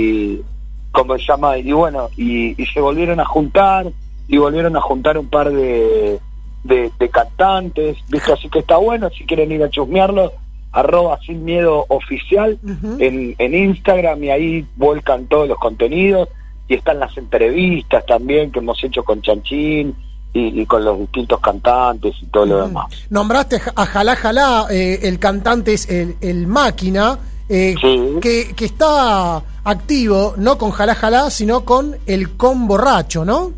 ¿Cómo 0.90 1.16
se 1.18 1.24
llama? 1.24 1.56
Y 1.56 1.70
bueno, 1.70 2.08
y, 2.16 2.60
y 2.60 2.66
se 2.66 2.80
volvieron 2.80 3.20
a 3.20 3.24
juntar, 3.24 3.86
y 4.28 4.38
volvieron 4.38 4.76
a 4.76 4.80
juntar 4.80 5.18
un 5.18 5.28
par 5.28 5.52
de, 5.52 6.18
de, 6.64 6.90
de 6.98 7.08
cantantes, 7.08 7.98
¿viste? 8.08 8.32
Así 8.32 8.48
que 8.48 8.60
está 8.60 8.76
bueno, 8.76 9.10
si 9.10 9.24
quieren 9.24 9.52
ir 9.52 9.62
a 9.62 9.70
chusmearlo, 9.70 10.32
arroba 10.72 11.18
sin 11.24 11.44
miedo 11.44 11.84
oficial 11.88 12.58
en, 12.98 13.36
en 13.38 13.54
Instagram 13.54 14.24
y 14.24 14.30
ahí 14.30 14.66
vuelcan 14.76 15.26
todos 15.26 15.46
los 15.46 15.56
contenidos 15.58 16.28
y 16.66 16.74
están 16.74 16.98
las 16.98 17.16
entrevistas 17.16 18.04
también 18.06 18.50
que 18.50 18.58
hemos 18.58 18.82
hecho 18.82 19.04
con 19.04 19.22
Chanchín 19.22 19.94
y, 20.32 20.60
y 20.60 20.66
con 20.66 20.84
los 20.84 20.98
distintos 20.98 21.38
cantantes 21.38 22.16
y 22.20 22.26
todo 22.26 22.46
lo 22.46 22.66
demás. 22.66 22.86
Nombraste 23.08 23.60
a 23.76 23.86
Jalá 23.86 24.16
Jalá, 24.16 24.66
eh, 24.68 24.98
el 25.02 25.20
cantante 25.20 25.74
es 25.74 25.88
el, 25.88 26.16
el 26.20 26.48
Máquina, 26.48 27.20
eh, 27.48 27.76
que, 28.20 28.52
que 28.56 28.64
está 28.64 29.40
activo 29.62 30.34
no 30.38 30.58
con 30.58 30.72
Jalá 30.72 30.96
Jalá, 30.96 31.30
sino 31.30 31.64
con 31.64 31.96
el 32.06 32.36
Con 32.36 32.66
Borracho, 32.66 33.24
¿no? 33.24 33.52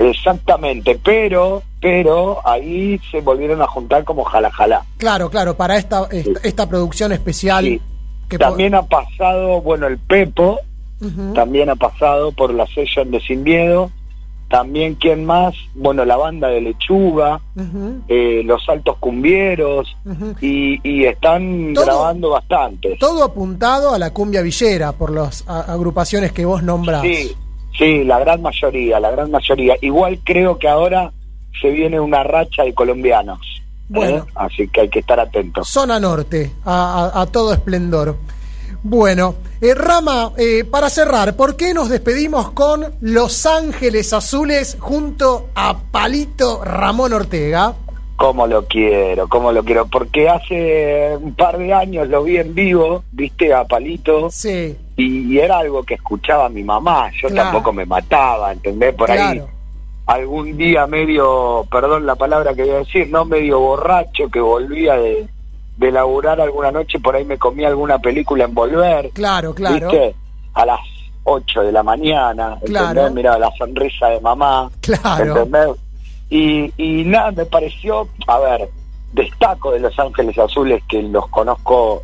Exactamente, 0.00 0.98
pero 1.04 1.62
pero 1.80 2.40
ahí 2.46 3.00
se 3.10 3.20
volvieron 3.20 3.62
a 3.62 3.66
juntar 3.66 4.04
como 4.04 4.24
jala 4.24 4.50
jala. 4.50 4.84
Claro, 4.98 5.30
claro, 5.30 5.56
para 5.56 5.76
esta, 5.78 6.06
esta, 6.10 6.40
esta 6.42 6.68
producción 6.68 7.12
especial. 7.12 7.64
Sí. 7.64 7.80
que 8.28 8.36
También 8.38 8.74
ha 8.74 8.82
pasado, 8.82 9.60
bueno, 9.62 9.86
el 9.86 9.98
Pepo, 9.98 10.58
también 11.34 11.70
ha 11.70 11.76
pasado 11.76 12.32
por 12.32 12.52
la 12.52 12.66
session 12.66 13.10
de 13.10 13.20
Sin 13.20 13.42
Miedo. 13.44 13.90
También, 14.50 14.96
¿quién 14.96 15.24
más? 15.24 15.54
Bueno, 15.74 16.04
la 16.04 16.16
banda 16.16 16.48
de 16.48 16.60
Lechuga, 16.60 17.40
eh, 18.08 18.42
los 18.44 18.68
Altos 18.68 18.96
Cumbieros, 18.98 19.96
y, 20.40 20.80
y 20.82 21.04
están 21.06 21.72
Todo- 21.72 21.84
grabando 21.84 22.30
bastante. 22.30 22.96
Todo 22.98 23.22
apuntado 23.24 23.94
a 23.94 23.98
la 23.98 24.12
cumbia 24.12 24.42
villera 24.42 24.92
por 24.92 25.12
las 25.12 25.44
a- 25.48 25.72
agrupaciones 25.72 26.32
que 26.32 26.44
vos 26.44 26.62
nombrás. 26.64 27.02
Sí, 27.02 27.32
sí, 27.80 28.04
la 28.04 28.20
gran 28.20 28.40
mayoría, 28.42 29.00
la 29.00 29.10
gran 29.10 29.30
mayoría. 29.32 29.74
Igual 29.80 30.20
creo 30.24 30.56
que 30.58 30.68
ahora 30.68 31.10
se 31.60 31.70
viene 31.70 31.98
una 31.98 32.22
racha 32.22 32.62
de 32.62 32.72
colombianos. 32.74 33.40
¿eh? 33.40 33.62
Bueno. 33.88 34.26
Así 34.36 34.68
que 34.68 34.82
hay 34.82 34.88
que 34.88 35.00
estar 35.00 35.18
atentos. 35.18 35.68
Zona 35.68 35.98
Norte, 35.98 36.52
a, 36.64 37.10
a- 37.14 37.22
a 37.22 37.26
todo 37.26 37.52
esplendor. 37.52 38.16
Bueno, 38.82 39.34
eh, 39.60 39.74
Rama, 39.74 40.32
eh, 40.38 40.64
para 40.64 40.88
cerrar, 40.88 41.36
¿por 41.36 41.56
qué 41.56 41.74
nos 41.74 41.88
despedimos 41.90 42.52
con 42.52 42.86
Los 43.00 43.44
Ángeles 43.46 44.12
Azules 44.14 44.76
junto 44.80 45.48
a 45.54 45.76
Palito 45.90 46.64
Ramón 46.64 47.12
Ortega? 47.12 47.74
Cómo 48.20 48.46
lo 48.46 48.66
quiero, 48.66 49.26
cómo 49.28 49.50
lo 49.50 49.64
quiero. 49.64 49.86
Porque 49.86 50.28
hace 50.28 51.16
un 51.16 51.34
par 51.34 51.56
de 51.56 51.72
años 51.72 52.06
lo 52.06 52.22
vi 52.22 52.36
en 52.36 52.54
vivo, 52.54 53.02
viste, 53.12 53.54
a 53.54 53.64
Palito. 53.64 54.28
Sí. 54.30 54.76
Y, 54.96 55.32
y 55.32 55.38
era 55.38 55.56
algo 55.60 55.82
que 55.84 55.94
escuchaba 55.94 56.50
mi 56.50 56.62
mamá. 56.62 57.10
Yo 57.22 57.28
Claro. 57.28 57.48
tampoco 57.50 57.72
me 57.72 57.86
mataba, 57.86 58.52
¿entendés? 58.52 58.94
Por 58.94 59.10
ahí 59.10 59.16
Claro. 59.16 59.48
algún 60.04 60.54
día 60.58 60.86
medio, 60.86 61.64
perdón 61.70 62.04
la 62.04 62.14
palabra 62.14 62.52
que 62.52 62.62
voy 62.64 62.72
a 62.72 62.78
decir, 62.80 63.08
no 63.10 63.24
medio 63.24 63.58
borracho 63.58 64.28
que 64.30 64.40
volvía 64.40 64.96
de, 64.96 65.26
de 65.78 65.90
laburar 65.90 66.42
alguna 66.42 66.70
noche, 66.70 67.00
por 67.00 67.16
ahí 67.16 67.24
me 67.24 67.38
comí 67.38 67.64
alguna 67.64 67.98
película 68.00 68.44
en 68.44 68.52
Volver. 68.52 69.08
Claro, 69.14 69.54
claro. 69.54 69.88
¿Viste? 69.88 70.14
A 70.52 70.66
las 70.66 70.80
8 71.24 71.62
de 71.62 71.72
la 71.72 71.82
mañana, 71.82 72.58
Claro. 72.66 72.88
¿entendés? 72.88 73.12
Miraba 73.14 73.38
la 73.38 73.50
sonrisa 73.56 74.08
de 74.08 74.20
mamá. 74.20 74.70
Claro. 74.82 75.38
¿entendés? 75.38 75.68
Y, 76.30 76.72
y 76.76 77.04
nada, 77.04 77.32
me 77.32 77.44
pareció, 77.44 78.08
a 78.26 78.38
ver, 78.38 78.70
destaco 79.12 79.72
de 79.72 79.80
Los 79.80 79.98
Ángeles 79.98 80.38
Azules 80.38 80.82
que 80.88 81.02
los 81.02 81.26
conozco 81.28 82.02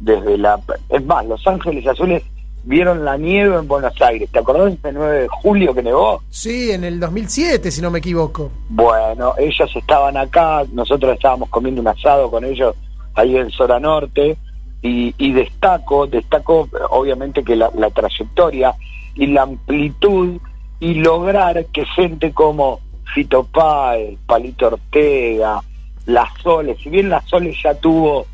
desde 0.00 0.38
la... 0.38 0.58
Es 0.88 1.04
más, 1.04 1.26
Los 1.26 1.46
Ángeles 1.46 1.86
Azules 1.86 2.22
vieron 2.64 3.04
la 3.04 3.16
nieve 3.16 3.56
en 3.56 3.68
Buenos 3.68 4.00
Aires. 4.02 4.28
¿Te 4.30 4.38
acordás 4.40 4.66
de 4.66 4.72
este 4.72 4.92
9 4.92 5.20
de 5.20 5.28
julio 5.28 5.74
que 5.74 5.82
nevó? 5.82 6.22
Sí, 6.30 6.72
en 6.72 6.84
el 6.84 6.98
2007, 6.98 7.70
si 7.70 7.80
no 7.80 7.90
me 7.90 8.00
equivoco. 8.00 8.50
Bueno, 8.68 9.34
ellos 9.38 9.70
estaban 9.74 10.16
acá, 10.16 10.64
nosotros 10.72 11.14
estábamos 11.14 11.48
comiendo 11.48 11.80
un 11.80 11.88
asado 11.88 12.30
con 12.30 12.44
ellos 12.44 12.74
ahí 13.14 13.36
en 13.36 13.50
Zona 13.50 13.78
Norte 13.78 14.36
y, 14.82 15.14
y 15.16 15.32
destaco, 15.32 16.06
destaco 16.06 16.68
obviamente 16.90 17.42
que 17.42 17.56
la, 17.56 17.70
la 17.76 17.90
trayectoria 17.90 18.74
y 19.14 19.26
la 19.28 19.42
amplitud 19.42 20.38
y 20.80 20.94
lograr 20.94 21.64
que 21.66 21.86
gente 21.86 22.32
como 22.32 22.80
Fito 23.14 23.44
Páez, 23.44 24.18
Palito 24.26 24.66
Ortega, 24.68 25.60
La 26.06 26.28
Sole, 26.42 26.76
si 26.82 26.88
bien 26.90 27.08
La 27.08 27.20
Sole 27.22 27.54
ya 27.62 27.74
tuvo 27.74 28.26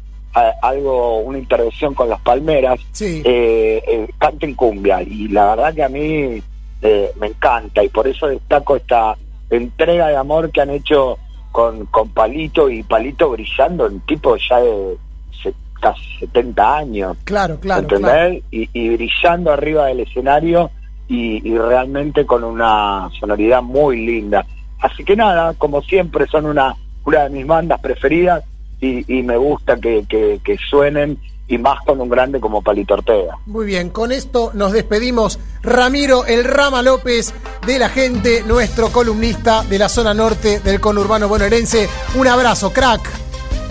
algo, 0.62 1.19
una 1.19 1.39
intervención 1.39 1.94
con 1.94 2.09
las 2.09 2.20
palmeras, 2.20 2.81
Sí. 2.93 3.23
eh, 3.24 3.82
eh, 3.86 4.09
canten 4.19 4.55
cumbia 4.55 5.03
y 5.03 5.28
la 5.28 5.55
verdad 5.55 5.74
que 5.74 5.82
a 5.85 5.89
mí 5.90 6.43
eh, 6.81 7.11
me 7.20 7.27
encanta 7.28 7.85
y 7.85 7.89
por 7.89 8.09
eso 8.09 8.27
destaco 8.28 8.77
esta 8.77 9.15
entrega 9.51 10.09
de 10.09 10.16
amor 10.16 10.51
que 10.51 10.62
han 10.62 10.70
hecho 10.70 11.19
con, 11.53 11.85
con 11.86 12.09
Palito 12.09 12.70
y 12.70 12.82
Palito 12.82 13.28
brillando 13.31 13.86
en 13.86 14.01
tipo 14.01 14.35
ya 14.36 14.59
de 14.61 14.97
se- 15.43 15.53
casi 15.81 16.03
70 16.20 16.77
años. 16.78 17.16
Claro, 17.24 17.61
claro, 17.61 17.82
¿entendés? 17.82 18.11
claro. 18.11 18.35
Y, 18.51 18.69
y 18.73 18.89
brillando 18.97 19.53
arriba 19.53 19.86
del 19.89 20.01
escenario 20.01 20.70
y, 21.09 21.47
y 21.47 21.59
realmente 21.59 22.24
con 22.24 22.43
una 22.43 23.11
sonoridad 23.20 23.61
muy 23.62 24.07
linda. 24.07 24.47
Así 24.82 25.04
que 25.04 25.16
nada, 25.16 25.54
como 25.54 25.80
siempre 25.82 26.26
son 26.26 26.46
una, 26.46 26.74
una 27.04 27.24
de 27.24 27.30
mis 27.30 27.46
bandas 27.46 27.80
preferidas 27.80 28.44
y, 28.80 29.18
y 29.18 29.22
me 29.22 29.36
gusta 29.36 29.76
que, 29.76 30.04
que, 30.09 30.40
que 30.44 30.59
suenen 30.59 31.18
y 31.48 31.59
más 31.59 31.80
con 31.84 32.00
un 32.00 32.09
grande 32.09 32.40
como 32.40 32.62
Palito 32.62 32.94
Ortega. 32.94 33.36
Muy 33.46 33.66
bien, 33.66 33.90
con 33.90 34.10
esto 34.10 34.50
nos 34.54 34.72
despedimos. 34.72 35.38
Ramiro 35.62 36.24
El 36.26 36.44
Rama 36.44 36.82
López 36.82 37.32
de 37.66 37.78
la 37.78 37.88
gente, 37.88 38.42
nuestro 38.42 38.88
columnista 38.88 39.62
de 39.64 39.78
la 39.78 39.88
zona 39.88 40.14
norte 40.14 40.60
del 40.60 40.80
conurbano 40.80 41.28
bonaerense. 41.28 41.88
Un 42.16 42.26
abrazo, 42.26 42.72
crack. 42.72 43.09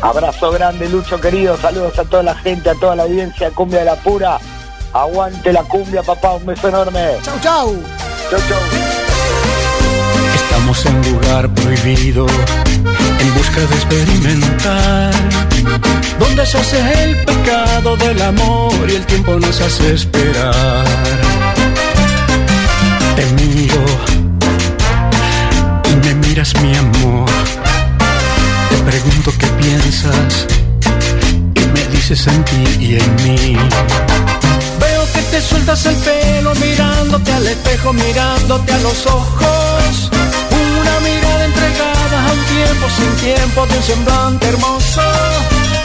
Abrazo 0.01 0.51
grande, 0.51 0.89
Lucho 0.89 1.19
querido. 1.19 1.57
Saludos 1.57 1.97
a 1.99 2.05
toda 2.05 2.23
la 2.23 2.35
gente, 2.35 2.69
a 2.69 2.75
toda 2.75 2.95
la 2.95 3.03
audiencia 3.03 3.49
de 3.49 3.55
Cumbia 3.55 3.79
de 3.79 3.85
la 3.85 3.95
Pura. 3.95 4.37
Aguante 4.93 5.53
la 5.53 5.63
cumbia, 5.63 6.03
papá. 6.03 6.33
Un 6.33 6.45
beso 6.45 6.67
enorme. 6.67 7.17
Chau, 7.21 7.39
chau. 7.41 7.75
Chau, 8.29 8.39
chau. 8.47 9.00
Estamos 10.51 10.85
en 10.85 11.13
lugar 11.13 11.53
prohibido, 11.53 12.25
en 12.27 13.33
busca 13.35 13.61
de 13.61 13.75
experimentar. 13.75 15.13
Donde 16.19 16.45
se 16.45 16.57
hace 16.57 17.03
el 17.05 17.15
pecado 17.23 17.95
del 17.95 18.21
amor 18.21 18.73
y 18.89 18.95
el 18.95 19.05
tiempo 19.05 19.39
nos 19.39 19.61
hace 19.61 19.93
esperar. 19.93 20.85
Te 23.15 23.25
miro 23.41 23.81
y 25.89 25.95
me 26.05 26.15
miras 26.27 26.53
mi 26.61 26.75
amor. 26.75 27.29
Te 28.69 28.75
pregunto 28.91 29.31
qué 29.39 29.47
piensas 29.47 30.47
y 31.55 31.65
me 31.73 31.95
dices 31.95 32.27
en 32.27 32.43
ti 32.43 32.63
y 32.77 32.95
en 32.97 33.15
mí. 33.23 33.57
Veo 34.81 35.13
que 35.13 35.21
te 35.31 35.41
sueltas 35.41 35.85
el 35.85 35.95
pelo 35.95 36.53
mirándote 36.55 37.31
al 37.31 37.47
espejo, 37.47 37.93
mirándote 37.93 38.73
a 38.73 38.79
los 38.79 39.05
ojos. 39.05 39.70
Entregada 42.11 42.29
a 42.29 42.33
un 42.33 42.45
tiempo 42.45 42.89
sin 42.89 43.15
tiempo 43.25 43.65
de 43.67 43.77
un 43.77 43.83
semblante 43.83 44.47
hermoso. 44.47 45.01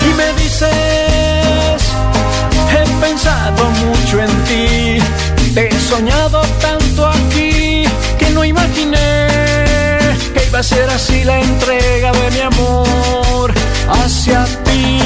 Y 0.01 0.15
me 0.15 0.33
dices, 0.43 0.71
he 2.73 3.01
pensado 3.01 3.71
mucho 3.71 4.21
en 4.21 4.45
ti, 4.45 4.99
he 5.57 5.81
soñado 5.89 6.43
tanto 6.61 7.07
aquí 7.07 7.85
que 8.19 8.31
no 8.31 8.45
imaginé 8.45 9.29
que 10.35 10.47
iba 10.49 10.59
a 10.59 10.63
ser 10.63 10.91
así 10.91 11.23
la 11.23 11.41
entrega 11.41 12.13
de 12.13 12.31
mi 12.33 12.41
amor 12.41 13.55
hacia 13.89 14.45
ti. 14.65 14.97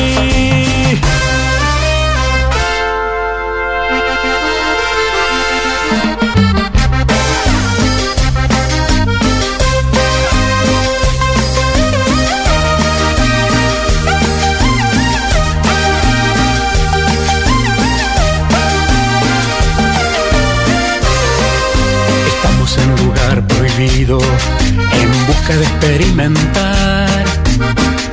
En 23.82 25.26
busca 25.26 25.56
de 25.56 25.62
experimentar. 25.62 27.24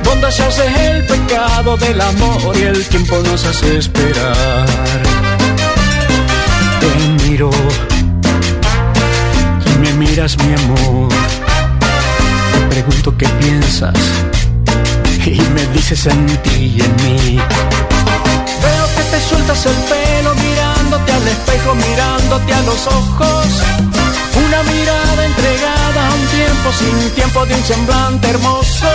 Donde 0.02 0.32
se 0.32 0.42
hace 0.42 0.90
el 0.90 1.04
pecado 1.04 1.76
del 1.76 2.00
amor 2.00 2.56
y 2.56 2.62
el 2.62 2.86
tiempo 2.86 3.18
nos 3.24 3.44
hace 3.44 3.76
esperar. 3.76 4.66
Te 6.80 7.24
miro 7.28 7.50
y 9.66 9.78
me 9.78 9.92
miras 9.94 10.38
mi 10.38 10.54
amor. 10.54 11.12
Te 12.52 12.60
pregunto 12.70 13.14
qué 13.18 13.28
piensas 13.40 13.98
y 15.26 15.40
me 15.54 15.66
dices 15.74 16.06
en 16.06 16.26
ti 16.44 16.76
y 16.76 16.80
en 16.80 16.96
mí. 17.04 17.36
Veo 18.62 18.86
que 18.96 19.02
te 19.10 19.20
sueltas 19.20 19.66
el 19.66 19.76
pelo 19.90 20.34
mirándote 20.34 21.12
al 21.12 21.28
espejo, 21.28 21.74
mirándote 21.74 22.54
a 22.54 22.62
los 22.62 22.86
ojos. 22.86 24.17
Una 24.46 24.62
mirada 24.62 25.24
entregada 25.24 26.08
a 26.08 26.14
un 26.14 26.26
tiempo 26.28 26.72
sin 26.72 27.10
tiempo 27.14 27.46
de 27.46 27.54
un 27.54 27.64
semblante 27.64 28.28
hermoso. 28.30 28.88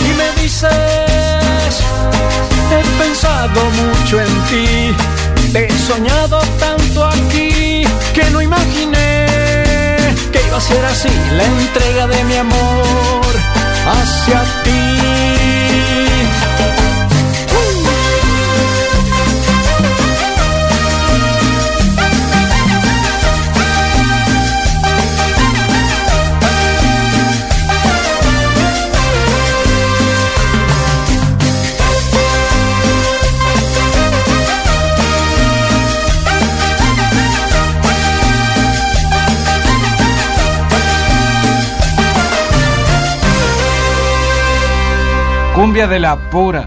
Y 0.00 0.10
me 0.14 0.42
dices, 0.42 1.72
he 2.72 3.02
pensado 3.02 3.60
mucho 3.82 4.20
en 4.20 4.32
ti, 4.48 4.94
he 5.54 5.68
soñado 5.86 6.40
tanto 6.58 7.04
aquí 7.04 7.84
que 8.14 8.30
no 8.30 8.40
imaginé 8.40 9.26
que 10.32 10.40
iba 10.46 10.56
a 10.56 10.60
ser 10.60 10.84
así 10.84 11.08
la 11.36 11.44
entrega 11.44 12.06
de 12.06 12.24
mi 12.24 12.36
amor 12.36 13.32
hacia 13.86 14.40
ti. 14.64 16.09
Cumbia 45.60 45.86
de 45.86 46.00
la 46.00 46.16
pura. 46.30 46.66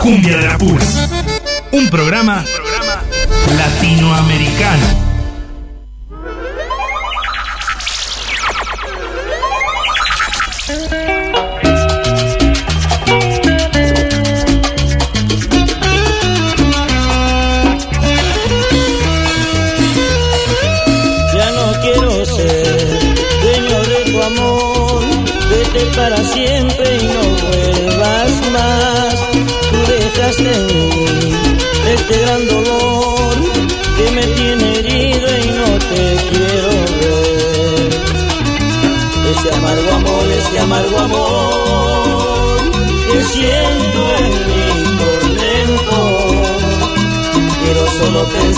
Cumbia 0.00 0.36
de 0.38 0.44
la 0.48 0.58
Pura. 0.58 0.84
Un 1.70 1.88
programa 1.88 2.44
latinoamericano. 3.56 5.09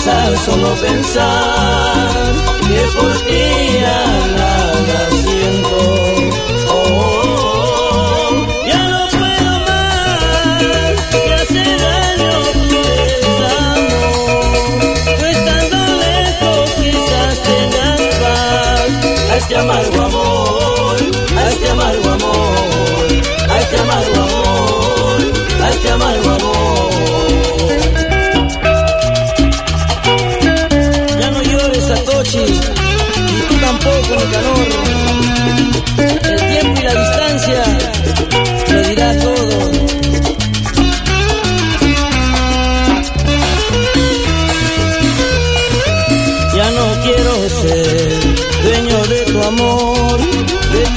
Pensar, 0.04 0.36
solo 0.38 0.74
pensar 0.74 2.34
que 2.66 2.80
por 2.98 3.16
ti 3.22 3.78
ya 3.78 4.04
nada 4.36 5.10
siento. 5.22 5.76
Oh, 6.74 8.46
ya 8.66 8.82
no 8.88 9.00
puedo 9.10 9.52
más, 9.60 10.94
me 11.26 11.34
hace 11.34 11.62
daño 11.86 12.32
desamor. 13.22 13.94
Tú 15.18 15.24
estando 15.24 15.78
lejos 16.04 16.66
quizás 16.80 17.34
tengas 17.42 18.00
paz 18.20 18.90
a 19.30 19.36
este 19.36 19.54
amargo 19.56 20.01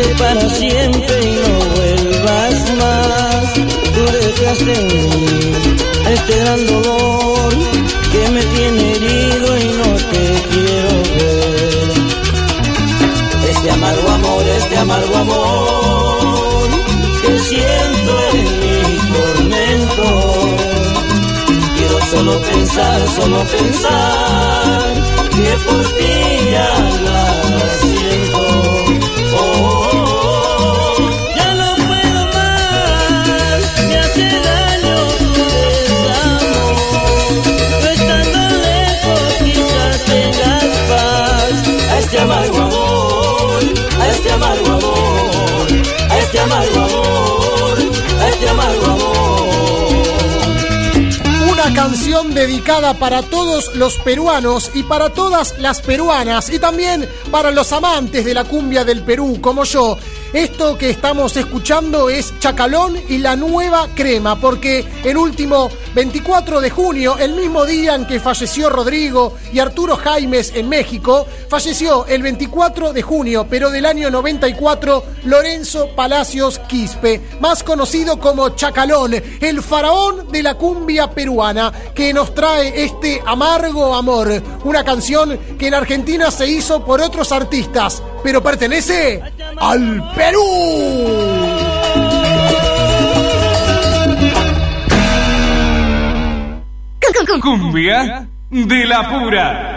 para 0.04 0.50
siempre 0.50 1.24
y 1.24 1.32
no 1.32 1.60
vuelvas 1.76 2.74
más. 2.82 3.54
Tú 3.94 4.04
dejaste 4.12 4.74
en 4.74 4.88
mí 4.88 5.54
este 6.14 6.38
gran 6.40 6.66
dolor 6.68 7.54
que 8.12 8.30
me 8.30 8.44
tiene 8.44 8.92
herido 8.92 9.58
y 9.58 9.66
no 9.80 9.96
te 10.12 10.24
quiero 10.52 10.94
ver. 11.16 11.90
Este 13.50 13.72
amargo 13.72 14.10
amor, 14.10 14.44
este 14.58 14.78
amargo 14.78 15.16
amor 15.16 16.70
que 17.22 17.40
siento 17.40 18.12
en 18.34 18.60
mi 18.62 18.80
tormento. 19.14 20.06
Quiero 21.78 22.06
solo 22.12 22.42
pensar, 22.42 23.08
solo 23.16 23.44
pensar 23.46 24.94
que 25.32 25.50
por 25.66 25.84
ti 25.98 26.52
ya 26.52 27.85
canción 51.90 52.34
dedicada 52.34 52.96
para 52.96 53.22
todos 53.22 53.76
los 53.76 54.00
peruanos 54.00 54.72
y 54.74 54.82
para 54.82 55.12
todas 55.12 55.54
las 55.60 55.82
peruanas 55.82 56.50
y 56.50 56.58
también 56.58 57.08
para 57.30 57.52
los 57.52 57.72
amantes 57.72 58.26
de 58.26 58.34
la 58.34 58.44
cumbia 58.44 58.84
del 58.84 59.04
Perú 59.04 59.38
como 59.40 59.66
yo. 59.66 59.96
Esto 60.34 60.80
que 60.80 60.90
estamos 60.90 61.38
escuchando 61.38 62.10
es 62.10 62.34
Chacalón 62.40 62.98
y 63.08 63.20
la 63.20 63.36
nueva 63.36 63.88
crema, 63.94 64.38
porque 64.42 64.84
el 65.04 65.16
último 65.16 65.70
24 65.94 66.60
de 66.60 66.72
junio, 66.72 67.18
el 67.20 67.36
mismo 67.36 67.66
día 67.66 67.94
en 67.94 68.08
que 68.08 68.20
falleció 68.20 68.72
Rodrigo 68.72 69.36
y 69.54 69.60
Arturo 69.60 69.96
Jaimes 69.96 70.54
en 70.56 70.68
México, 70.68 71.28
falleció 71.50 72.06
el 72.08 72.22
24 72.22 72.94
de 72.94 73.02
junio, 73.02 73.48
pero 73.50 73.70
del 73.70 73.86
año 73.86 74.10
94, 74.10 75.04
Lorenzo 75.26 75.90
Palacios 75.96 76.60
Quispe, 76.60 77.22
más 77.40 77.64
conocido 77.64 78.20
como 78.20 78.50
Chacalón, 78.50 79.14
el 79.42 79.62
faraón 79.62 80.32
de 80.32 80.44
la 80.44 80.56
cumbia 80.56 81.10
peruana, 81.12 81.72
que 81.94 82.14
nos 82.14 82.34
trae 82.34 82.84
este 82.84 83.22
amargo 83.26 83.96
amor, 83.96 84.42
una 84.64 84.84
canción 84.84 85.38
que 85.58 85.68
en 85.68 85.74
Argentina 85.74 86.32
se 86.32 86.48
hizo 86.48 86.84
por 86.84 87.02
otros 87.02 87.32
artistas, 87.32 88.02
pero 88.24 88.42
pertenece 88.42 89.22
al 89.58 90.14
Perú. 90.16 90.42
Cumbia 97.42 98.28
de 98.50 98.86
la 98.86 99.10
pura. 99.10 99.75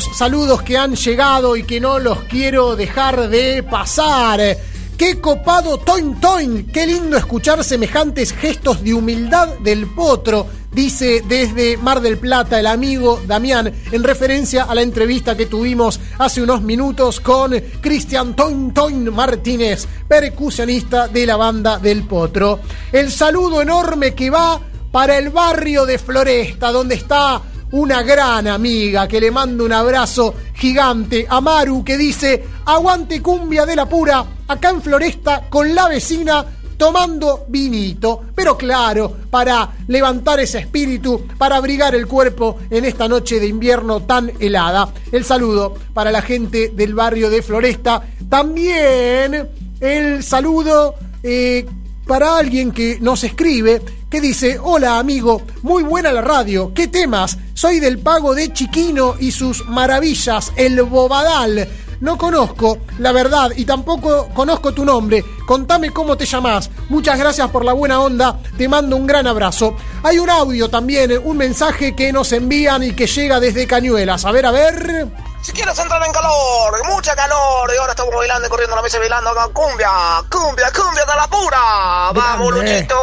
Saludos 0.00 0.62
que 0.62 0.76
han 0.76 0.96
llegado 0.96 1.56
y 1.56 1.62
que 1.62 1.80
no 1.80 1.98
los 1.98 2.18
quiero 2.24 2.74
dejar 2.74 3.28
de 3.28 3.62
pasar. 3.62 4.40
¡Qué 4.96 5.20
copado 5.20 5.78
Toin 5.78 6.20
Toin! 6.20 6.66
¡Qué 6.72 6.86
lindo 6.86 7.16
escuchar 7.16 7.62
semejantes 7.62 8.32
gestos 8.32 8.82
de 8.82 8.94
humildad 8.94 9.48
del 9.58 9.86
potro! 9.86 10.46
Dice 10.72 11.22
desde 11.28 11.76
Mar 11.76 12.00
del 12.00 12.18
Plata 12.18 12.58
el 12.58 12.66
amigo 12.66 13.20
Damián, 13.26 13.72
en 13.92 14.02
referencia 14.02 14.64
a 14.64 14.74
la 14.74 14.82
entrevista 14.82 15.36
que 15.36 15.46
tuvimos 15.46 16.00
hace 16.18 16.42
unos 16.42 16.62
minutos 16.62 17.20
con 17.20 17.52
Cristian 17.80 18.34
Toin 18.34 18.74
Toin 18.74 19.12
Martínez, 19.14 19.86
percusionista 20.08 21.06
de 21.06 21.26
la 21.26 21.36
banda 21.36 21.78
del 21.78 22.04
potro. 22.04 22.58
El 22.90 23.12
saludo 23.12 23.62
enorme 23.62 24.14
que 24.14 24.30
va 24.30 24.60
para 24.90 25.18
el 25.18 25.30
barrio 25.30 25.86
de 25.86 25.98
Floresta, 25.98 26.72
donde 26.72 26.96
está 26.96 27.40
una 27.74 28.04
gran 28.04 28.46
amiga 28.46 29.08
que 29.08 29.20
le 29.20 29.32
mando 29.32 29.64
un 29.64 29.72
abrazo 29.72 30.32
gigante 30.54 31.26
a 31.28 31.40
Maru 31.40 31.82
que 31.82 31.98
dice, 31.98 32.44
aguante 32.66 33.20
cumbia 33.20 33.66
de 33.66 33.74
la 33.74 33.88
pura, 33.88 34.24
acá 34.46 34.70
en 34.70 34.80
Floresta 34.80 35.46
con 35.50 35.74
la 35.74 35.88
vecina 35.88 36.46
tomando 36.76 37.46
vinito, 37.48 38.26
pero 38.32 38.56
claro, 38.56 39.16
para 39.28 39.72
levantar 39.88 40.38
ese 40.38 40.60
espíritu, 40.60 41.26
para 41.36 41.56
abrigar 41.56 41.96
el 41.96 42.06
cuerpo 42.06 42.58
en 42.70 42.84
esta 42.84 43.08
noche 43.08 43.40
de 43.40 43.48
invierno 43.48 44.02
tan 44.02 44.30
helada. 44.38 44.88
El 45.10 45.24
saludo 45.24 45.74
para 45.92 46.12
la 46.12 46.22
gente 46.22 46.70
del 46.74 46.94
barrio 46.94 47.28
de 47.28 47.42
Floresta. 47.42 48.02
También 48.28 49.48
el 49.80 50.22
saludo 50.22 50.94
eh, 51.24 51.66
para 52.06 52.36
alguien 52.36 52.72
que 52.72 52.98
nos 53.00 53.24
escribe 53.24 53.82
que 54.10 54.20
dice, 54.20 54.58
hola 54.62 54.98
amigo, 54.98 55.42
muy 55.62 55.82
buena 55.82 56.12
la 56.12 56.20
radio, 56.20 56.72
¿qué 56.74 56.86
temas? 56.86 57.36
Soy 57.54 57.80
del 57.80 57.98
pago 57.98 58.34
de 58.34 58.52
Chiquino 58.52 59.16
y 59.18 59.32
sus 59.32 59.66
maravillas, 59.66 60.52
el 60.56 60.82
Bobadal. 60.82 61.68
No 62.04 62.18
conozco, 62.18 62.76
la 62.98 63.12
verdad, 63.12 63.52
y 63.56 63.64
tampoco 63.64 64.28
conozco 64.34 64.74
tu 64.74 64.84
nombre. 64.84 65.24
Contame 65.46 65.88
cómo 65.88 66.18
te 66.18 66.26
llamás. 66.26 66.68
Muchas 66.90 67.18
gracias 67.18 67.48
por 67.48 67.64
la 67.64 67.72
buena 67.72 67.98
onda. 67.98 68.40
Te 68.58 68.68
mando 68.68 68.94
un 68.94 69.06
gran 69.06 69.26
abrazo. 69.26 69.74
Hay 70.02 70.18
un 70.18 70.28
audio 70.28 70.68
también, 70.68 71.18
un 71.24 71.38
mensaje 71.38 71.96
que 71.96 72.12
nos 72.12 72.30
envían 72.32 72.82
y 72.82 72.94
que 72.94 73.06
llega 73.06 73.40
desde 73.40 73.66
Cañuelas. 73.66 74.26
A 74.26 74.32
ver, 74.32 74.44
a 74.44 74.50
ver. 74.50 75.06
Si 75.40 75.52
quieres 75.52 75.78
entrar 75.78 76.04
en 76.04 76.12
calor, 76.12 76.86
mucha 76.92 77.16
calor, 77.16 77.72
y 77.74 77.78
ahora 77.78 77.92
estamos 77.92 78.14
bailando 78.14 78.48
y 78.48 78.50
corriendo 78.50 78.76
la 78.76 78.82
mesa 78.82 78.98
bailando 78.98 79.34
con 79.34 79.52
cumbia, 79.54 79.90
cumbia, 80.30 80.70
cumbia 80.72 81.06
de 81.06 81.16
la 81.16 81.26
pura. 81.26 82.12
Vamos. 82.12 82.52
Luchito. 82.52 83.00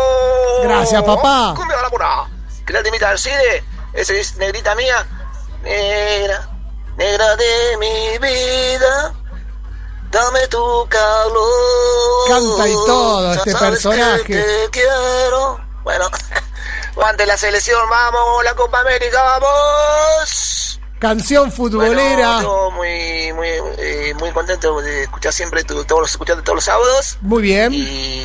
Gracias, 0.62 1.02
papá. 1.02 1.56
Cumbia 1.56 1.78
de 1.78 1.82
la 1.82 1.90
pura. 1.90 2.30
¿Querés 2.68 2.84
te 2.84 2.90
imita 2.90 3.10
al 3.10 3.18
Cide? 3.18 3.64
Ese 3.94 4.20
es 4.20 4.38
negrita 4.38 4.76
mía. 4.76 5.08
Negra, 5.64 6.51
negra 7.02 7.36
de 7.36 7.78
mi 7.80 8.18
vida. 8.20 9.14
Dame 10.12 10.48
tu 10.48 10.88
calor. 10.90 12.28
Canta 12.28 12.68
y 12.68 12.74
todo 12.86 13.34
este 13.34 13.56
personaje. 13.56 14.24
que 14.24 14.36
te 14.36 14.70
quiero. 14.72 15.60
Bueno, 15.84 16.10
ante 17.06 17.26
la 17.26 17.38
selección, 17.38 17.90
vamos, 17.90 18.44
la 18.44 18.54
Copa 18.56 18.82
América, 18.82 19.40
vamos. 19.40 20.80
Canción 21.00 21.52
futbolera. 21.52 21.96
Bueno, 22.36 22.42
yo 22.42 22.72
muy, 22.72 23.34
muy, 23.34 23.48
eh, 23.80 24.14
muy 24.20 24.30
contento 24.32 24.80
de 24.82 25.04
escuchar 25.04 25.34
siempre 25.34 25.64
tu- 25.64 25.84
todos 25.86 26.02
los, 26.02 26.12
escucharte 26.12 26.44
todos 26.44 26.58
los 26.58 26.64
sábados. 26.66 27.18
Muy 27.22 27.42
bien. 27.42 27.72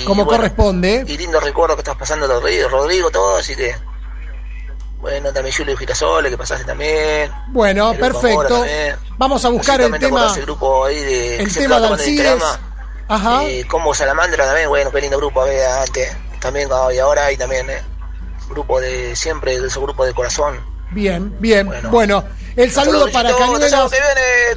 como 0.06 0.26
bueno, 0.26 0.38
corresponde. 0.38 1.02
Y 1.08 1.16
lindo 1.16 1.40
recuerdo 1.40 1.74
que 1.76 1.80
estás 1.80 1.96
pasando 1.96 2.26
Rodrigo, 2.26 2.68
Rodrigo, 2.68 3.10
todo, 3.10 3.38
así 3.38 3.56
que. 3.56 3.74
Bueno, 5.00 5.32
también 5.32 5.54
Julio 5.56 5.76
Girasole, 5.76 6.30
que 6.30 6.38
pasaste 6.38 6.64
también. 6.64 7.30
Bueno, 7.48 7.92
El 7.92 7.98
perfecto. 7.98 8.60
También. 8.60 8.96
Vamos 9.18 9.44
a 9.44 9.48
buscar 9.50 9.80
el 9.80 9.98
tema. 9.98 10.32
El 10.34 10.42
grupo 10.42 10.84
ahí 10.84 10.98
de. 11.00 11.36
el 11.36 11.44
que 11.44 11.50
se 11.50 11.60
tema 11.60 11.80
de 11.80 11.86
Alcides. 11.88 12.42
Ajá. 13.08 13.44
Eh, 13.44 13.64
como 13.68 13.94
Salamandra 13.94 14.46
también, 14.46 14.68
bueno, 14.68 14.90
qué 14.90 15.00
lindo 15.00 15.16
grupo 15.18 15.42
había 15.42 15.82
antes. 15.82 16.16
También, 16.40 16.68
ah, 16.72 16.92
y 16.92 16.98
ahora 16.98 17.26
hay 17.26 17.36
también, 17.36 17.68
eh, 17.70 17.82
grupo 18.50 18.80
de 18.80 19.14
siempre, 19.14 19.60
de 19.60 19.66
esos 19.66 19.82
grupos 19.82 20.06
de 20.06 20.14
corazón. 20.14 20.60
Bien, 20.92 21.34
bien. 21.40 21.70
Bueno. 21.90 22.24
El 22.56 22.70
saludo 22.72 23.10
para 23.12 23.28
que 23.34 23.42
viene 23.44 23.66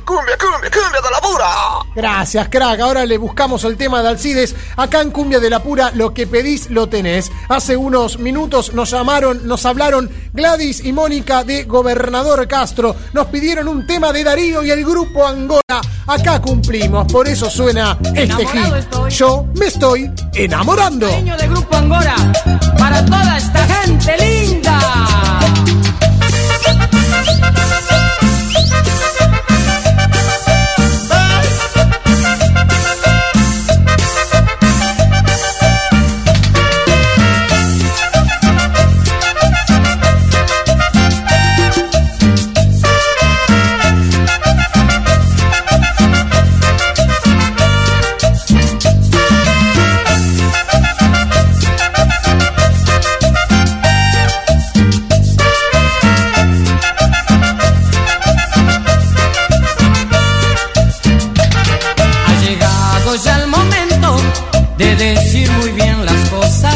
cumbia, 0.06 0.38
cumbia, 0.38 0.72
cumbia 0.72 1.01
de 1.01 1.11
la 1.11 1.19
pura. 1.19 1.45
Gracias, 1.93 2.47
crack. 2.47 2.80
Ahora 2.80 3.06
le 3.06 3.18
buscamos 3.18 3.65
el 3.65 3.76
tema 3.76 4.01
de 4.01 4.07
Alcides. 4.07 4.56
Acá 4.77 5.01
en 5.01 5.11
Cumbia 5.11 5.41
de 5.41 5.49
la 5.49 5.61
Pura, 5.61 5.91
lo 5.93 6.14
que 6.14 6.26
pedís 6.26 6.69
lo 6.69 6.88
tenés. 6.88 7.30
Hace 7.49 7.76
unos 7.76 8.18
minutos 8.18 8.73
nos 8.73 8.91
llamaron, 8.91 9.45
nos 9.45 9.65
hablaron 9.65 10.10
Gladys 10.31 10.85
y 10.85 10.93
Mónica 10.93 11.43
de 11.43 11.65
Gobernador 11.65 12.47
Castro. 12.47 12.95
Nos 13.11 13.27
pidieron 13.27 13.68
un 13.68 13.85
tema 13.85 14.14
de 14.14 14.23
Darío 14.23 14.64
y 14.64 14.72
el 14.72 14.85
grupo 14.85 15.27
Angola. 15.27 15.81
Acá 16.07 16.41
cumplimos, 16.41 17.11
por 17.11 17.27
eso 17.27 17.49
suena 17.49 17.97
este 18.15 18.43
Enamorado 18.43 18.76
hit. 18.76 18.76
estoy. 18.76 19.11
Yo 19.11 19.45
me 19.56 19.65
estoy 19.65 20.11
enamorando. 20.34 21.06
Dueño 21.07 21.35
de 21.35 21.47
Grupo 21.49 21.76
Angora, 21.76 22.15
para 22.77 23.06
toda 23.06 23.38
esta 23.38 23.65
gente 23.65 24.18
linda. 24.18 24.78
De 64.80 64.95
decir 64.95 65.51
muy 65.51 65.72
bien 65.72 66.06
las 66.06 66.30
cosas. 66.30 66.76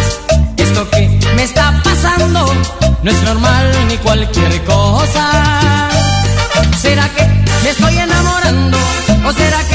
Esto 0.58 0.90
que 0.90 1.08
me 1.36 1.44
está 1.44 1.82
pasando 1.84 2.54
no 3.02 3.10
es 3.10 3.24
normal 3.24 3.72
ni 3.88 3.98
cualquier 3.98 4.64
cosa. 4.66 5.90
¿Será 6.82 7.08
que 7.16 7.26
me 7.64 7.70
estoy 7.70 7.98
enamorando? 7.98 8.78
¿O 9.26 9.32
será 9.32 9.60
que 9.70 9.73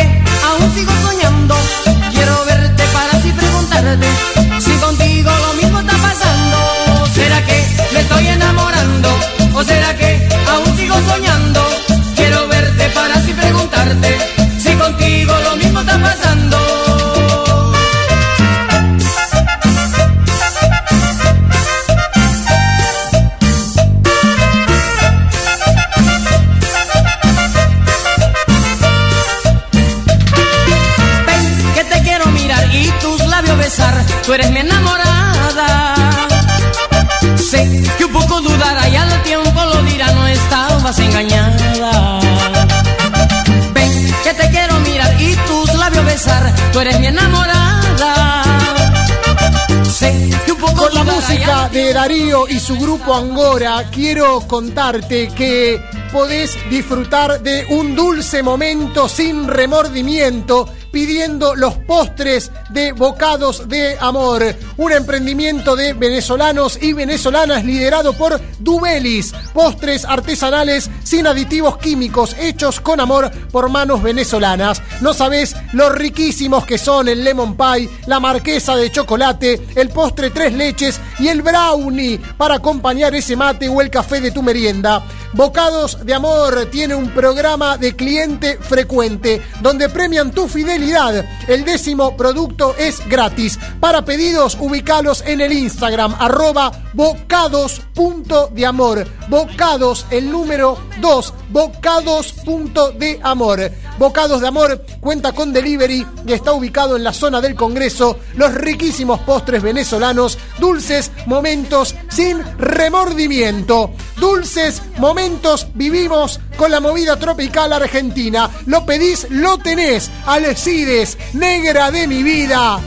de 51.79 51.93
Darío 51.93 52.49
y 52.49 52.59
su 52.59 52.77
grupo 52.77 53.15
Angora, 53.15 53.89
quiero 53.93 54.41
contarte 54.49 55.29
que 55.29 55.81
podés 56.13 56.59
disfrutar 56.69 57.41
de 57.41 57.67
un 57.71 57.95
dulce 57.95 58.43
momento 58.43 59.09
sin 59.09 59.47
remordimiento 59.47 60.69
pidiendo 60.91 61.55
los 61.55 61.75
postres 61.75 62.51
de 62.71 62.91
Bocados 62.91 63.69
de 63.69 63.97
Amor, 64.01 64.43
un 64.79 64.93
emprendimiento 64.93 65.77
de 65.77 65.93
venezolanos 65.93 66.79
y 66.81 66.93
venezolanas 66.95 67.65
liderado 67.65 68.15
por 68.15 68.41
Dubelis, 68.61 69.35
postres 69.53 70.05
artesanales 70.05 70.89
sin 71.05 71.27
aditivos 71.27 71.77
químicos, 71.79 72.35
hechos 72.39 72.81
con 72.81 73.01
amor 73.01 73.31
por 73.53 73.69
manos 73.69 74.03
venezolanas. 74.03 74.81
No 75.01 75.13
sabés 75.13 75.55
lo 75.73 75.91
riquísimos 75.91 76.65
que 76.65 76.79
son 76.79 77.09
el 77.09 77.25
lemon 77.25 77.57
pie, 77.57 77.91
la 78.07 78.21
marquesa 78.21 78.77
de 78.77 78.91
chocolate, 78.91 79.61
el 79.75 79.91
postre 79.91 80.31
tres 80.31 80.53
leches 80.53 81.01
y 81.19 81.29
el 81.29 81.43
brownie 81.43 82.19
para 82.37 82.57
acompañar 82.57 83.15
ese 83.15 83.37
mate 83.37 83.69
o 83.69 83.81
el 83.81 83.91
café 83.91 84.21
de 84.21 84.31
tu 84.31 84.43
merienda. 84.43 85.05
Bocados 85.35 86.07
de 86.07 86.15
Amor 86.15 86.69
tiene 86.71 86.95
un 86.95 87.11
programa 87.11 87.77
de 87.77 87.95
cliente 87.95 88.57
frecuente 88.57 89.43
donde 89.61 89.89
premian 89.89 90.31
tu 90.31 90.49
fidelidad. 90.49 91.25
El 91.47 91.65
décimo 91.65 92.17
producto 92.17 92.75
es 92.79 93.07
gratis. 93.09 93.59
Para 93.79 94.05
pedidos, 94.05 94.57
ubicalos 94.69 95.25
en 95.27 95.41
el 95.41 95.53
Instagram, 95.53 96.15
arroba 96.19 96.71
bocados.deamor. 96.93 99.07
Bocados, 99.29 100.05
el 100.11 100.31
número 100.31 100.79
2, 101.01 101.35
bocados.deamor. 101.51 103.73
Bocados 103.99 104.41
de 104.41 104.49
Amor 104.49 104.85
cuenta 105.01 105.33
con 105.33 105.53
delivery 105.53 106.07
y 106.27 106.33
está 106.33 106.53
ubicado 106.53 106.97
en 106.97 107.03
la 107.03 107.13
zona 107.13 107.41
del 107.41 107.57
Congreso. 107.57 108.21
Los 108.37 108.55
riquísimos 108.55 109.19
postres 109.21 109.63
venezolanos, 109.63 110.39
dulces 110.59 111.11
momentos 111.27 111.95
sin 112.09 112.41
remordimiento. 112.59 113.91
Dulces 114.17 114.83
momentos 114.99 115.67
vivimos 115.75 116.39
con 116.57 116.71
la 116.71 116.79
movida 116.81 117.17
tropical 117.17 117.73
argentina. 117.73 118.49
Lo 118.67 118.87
pedís, 118.87 119.27
lo 119.31 119.59
tenés. 119.59 120.11
Alcides, 120.27 121.19
negra 121.33 121.91
de 121.91 122.07
mi 122.07 122.23
vida. 122.23 122.79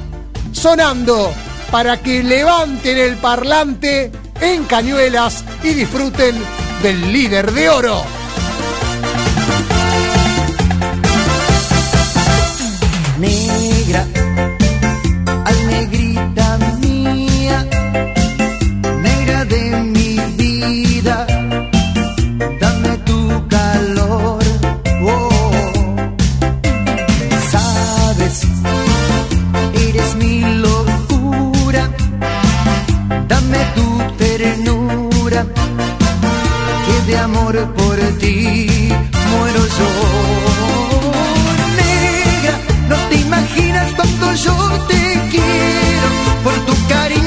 Sonando 0.53 1.33
para 1.71 2.01
que 2.01 2.21
levanten 2.21 2.97
el 2.97 3.15
parlante 3.17 4.11
en 4.41 4.65
cañuelas 4.65 5.43
y 5.63 5.73
disfruten 5.73 6.35
del 6.83 7.13
líder 7.13 7.51
de 7.51 7.69
oro. 7.69 8.03
negra, 13.21 14.05
ay 15.45 15.57
negrita 15.67 16.57
mía, 16.79 17.65
negra 19.01 19.45
de 19.45 19.61
mi 19.93 20.17
vida, 20.37 21.27
de 37.11 37.17
amor 37.17 37.55
por 37.75 37.97
ti 38.19 38.67
muero 39.31 39.61
yo. 39.77 39.89
Negra, 41.79 42.53
no 42.89 42.97
te 43.09 43.15
imaginas 43.27 43.87
cuánto 43.97 44.33
yo 44.45 44.55
te 44.87 45.01
quiero. 45.31 46.07
Por 46.45 46.55
tu 46.67 46.73
cariño 46.87 47.20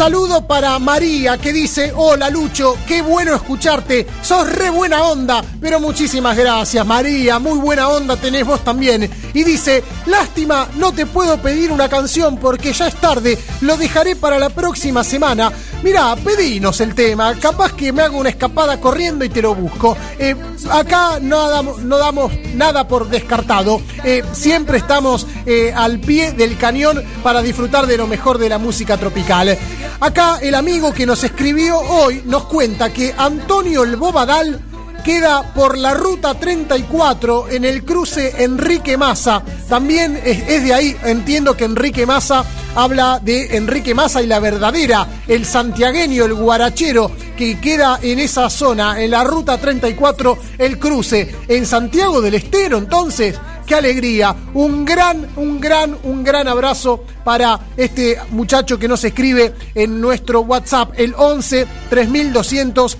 El 0.00 0.14
para 0.46 0.78
María 0.78 1.38
que 1.38 1.52
dice, 1.52 1.92
hola 1.94 2.30
Lucho, 2.30 2.76
qué 2.86 3.02
bueno 3.02 3.34
escucharte, 3.34 4.06
sos 4.22 4.50
re 4.50 4.70
buena 4.70 5.02
onda, 5.04 5.42
pero 5.60 5.80
muchísimas 5.80 6.36
gracias 6.36 6.86
María, 6.86 7.38
muy 7.38 7.58
buena 7.58 7.88
onda 7.88 8.16
tenés 8.16 8.46
vos 8.46 8.62
también. 8.64 9.10
Y 9.32 9.44
dice, 9.44 9.82
lástima, 10.06 10.68
no 10.76 10.92
te 10.92 11.06
puedo 11.06 11.40
pedir 11.40 11.70
una 11.70 11.88
canción 11.88 12.36
porque 12.36 12.72
ya 12.72 12.88
es 12.88 12.94
tarde, 12.96 13.38
lo 13.60 13.76
dejaré 13.76 14.16
para 14.16 14.38
la 14.38 14.50
próxima 14.50 15.04
semana. 15.04 15.52
Mirá, 15.82 16.14
pedinos 16.16 16.80
el 16.80 16.94
tema, 16.94 17.34
capaz 17.40 17.72
que 17.72 17.92
me 17.92 18.02
hago 18.02 18.18
una 18.18 18.28
escapada 18.28 18.78
corriendo 18.78 19.24
y 19.24 19.30
te 19.30 19.40
lo 19.40 19.54
busco. 19.54 19.96
Eh, 20.18 20.36
acá 20.70 21.18
no 21.20 21.48
damos, 21.48 21.78
no 21.78 21.96
damos 21.96 22.32
nada 22.54 22.86
por 22.86 23.08
descartado, 23.08 23.80
Eh, 24.04 24.22
siempre 24.32 24.78
estamos 24.78 25.26
eh, 25.46 25.72
al 25.74 25.98
pie 26.00 26.32
del 26.32 26.56
cañón 26.56 27.02
para 27.22 27.42
disfrutar 27.42 27.86
de 27.86 27.96
lo 27.96 28.06
mejor 28.06 28.38
de 28.38 28.48
la 28.48 28.58
música 28.58 28.96
tropical. 28.96 29.56
Acá 30.00 30.29
el 30.38 30.54
amigo 30.54 30.92
que 30.92 31.06
nos 31.06 31.24
escribió 31.24 31.78
hoy 31.78 32.22
nos 32.24 32.44
cuenta 32.44 32.92
que 32.92 33.14
Antonio 33.16 33.82
el 33.82 33.96
Bobadal 33.96 34.60
queda 35.04 35.54
por 35.54 35.78
la 35.78 35.94
ruta 35.94 36.34
34 36.34 37.48
en 37.50 37.64
el 37.64 37.84
cruce 37.84 38.44
Enrique 38.44 38.96
Massa. 38.96 39.42
También 39.68 40.20
es, 40.24 40.48
es 40.48 40.64
de 40.64 40.74
ahí, 40.74 40.96
entiendo 41.04 41.56
que 41.56 41.64
Enrique 41.64 42.06
Massa 42.06 42.44
habla 42.74 43.18
de 43.22 43.56
Enrique 43.56 43.94
Massa 43.94 44.22
y 44.22 44.26
la 44.26 44.40
verdadera, 44.40 45.06
el 45.26 45.44
santiagueño, 45.44 46.24
el 46.24 46.34
guarachero, 46.34 47.10
que 47.36 47.58
queda 47.58 47.98
en 48.02 48.18
esa 48.18 48.50
zona, 48.50 49.00
en 49.02 49.10
la 49.10 49.24
ruta 49.24 49.58
34, 49.58 50.38
el 50.58 50.78
cruce, 50.78 51.34
en 51.48 51.66
Santiago 51.66 52.20
del 52.20 52.34
Estero. 52.34 52.78
Entonces, 52.78 53.36
qué 53.70 53.76
alegría. 53.76 54.34
Un 54.54 54.84
gran, 54.84 55.28
un 55.36 55.60
gran, 55.60 55.96
un 56.02 56.24
gran 56.24 56.48
abrazo 56.48 57.04
para 57.22 57.68
este 57.76 58.18
muchacho 58.30 58.80
que 58.80 58.88
nos 58.88 59.04
escribe 59.04 59.54
en 59.76 60.00
nuestro 60.00 60.40
WhatsApp, 60.40 60.94
el 60.96 61.14
11 61.16 61.68
3200 61.88 62.98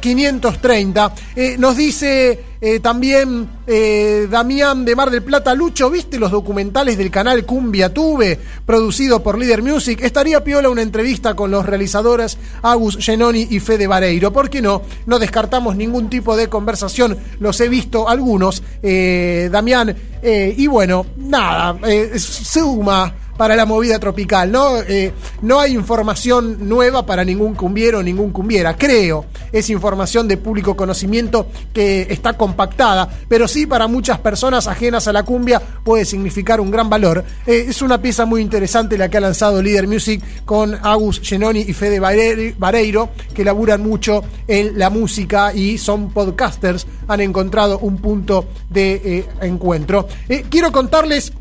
0530. 0.00 1.14
Eh, 1.36 1.54
nos 1.60 1.76
dice 1.76 2.49
eh, 2.62 2.80
también 2.80 3.48
eh, 3.66 4.28
Damián 4.30 4.84
de 4.84 4.94
Mar 4.94 5.10
del 5.10 5.22
Plata, 5.22 5.54
Lucho, 5.54 5.88
¿viste 5.88 6.18
los 6.18 6.30
documentales 6.30 6.98
del 6.98 7.10
canal 7.10 7.46
Cumbia 7.46 7.94
Tube, 7.94 8.38
producido 8.66 9.22
por 9.22 9.38
Leader 9.38 9.62
Music? 9.62 10.00
Estaría 10.02 10.44
piola 10.44 10.68
una 10.68 10.82
entrevista 10.82 11.34
con 11.34 11.50
los 11.50 11.64
realizadores 11.64 12.36
Agus 12.60 12.98
Genoni 12.98 13.46
y 13.48 13.60
Fede 13.60 13.86
Vareiro. 13.86 14.30
¿Por 14.32 14.50
qué 14.50 14.60
no? 14.60 14.82
No 15.06 15.18
descartamos 15.18 15.74
ningún 15.74 16.10
tipo 16.10 16.36
de 16.36 16.48
conversación, 16.48 17.16
los 17.38 17.58
he 17.60 17.68
visto 17.70 18.08
algunos, 18.08 18.62
eh, 18.82 19.48
Damián. 19.50 19.96
y 20.22 20.66
bueno, 20.66 21.06
nada, 21.16 21.78
suma 22.18 23.14
para 23.40 23.56
la 23.56 23.64
movida 23.64 23.98
tropical, 23.98 24.52
¿no? 24.52 24.82
Eh, 24.82 25.14
no 25.40 25.60
hay 25.60 25.72
información 25.72 26.68
nueva 26.68 27.06
para 27.06 27.24
ningún 27.24 27.54
cumbiero, 27.54 28.02
ningún 28.02 28.32
cumbiera, 28.32 28.76
creo. 28.76 29.24
Es 29.50 29.70
información 29.70 30.28
de 30.28 30.36
público 30.36 30.76
conocimiento 30.76 31.46
que 31.72 32.06
está 32.10 32.34
compactada, 32.34 33.08
pero 33.30 33.48
sí 33.48 33.64
para 33.64 33.86
muchas 33.86 34.18
personas 34.18 34.66
ajenas 34.66 35.08
a 35.08 35.14
la 35.14 35.22
cumbia 35.22 35.58
puede 35.82 36.04
significar 36.04 36.60
un 36.60 36.70
gran 36.70 36.90
valor. 36.90 37.24
Eh, 37.46 37.64
es 37.66 37.80
una 37.80 38.02
pieza 38.02 38.26
muy 38.26 38.42
interesante 38.42 38.98
la 38.98 39.08
que 39.08 39.16
ha 39.16 39.22
lanzado 39.22 39.62
Leader 39.62 39.88
Music 39.88 40.22
con 40.44 40.74
Agus 40.74 41.22
Genoni 41.24 41.60
y 41.60 41.72
Fede 41.72 41.98
Vareiro- 41.98 43.08
que 43.32 43.42
laburan 43.42 43.82
mucho 43.82 44.22
en 44.48 44.78
la 44.78 44.90
música 44.90 45.54
y 45.54 45.78
son 45.78 46.10
podcasters, 46.10 46.86
han 47.08 47.22
encontrado 47.22 47.78
un 47.78 47.96
punto 48.02 48.44
de 48.68 49.00
eh, 49.02 49.26
encuentro. 49.40 50.06
Quiero 50.50 50.70
contarles 50.70 51.32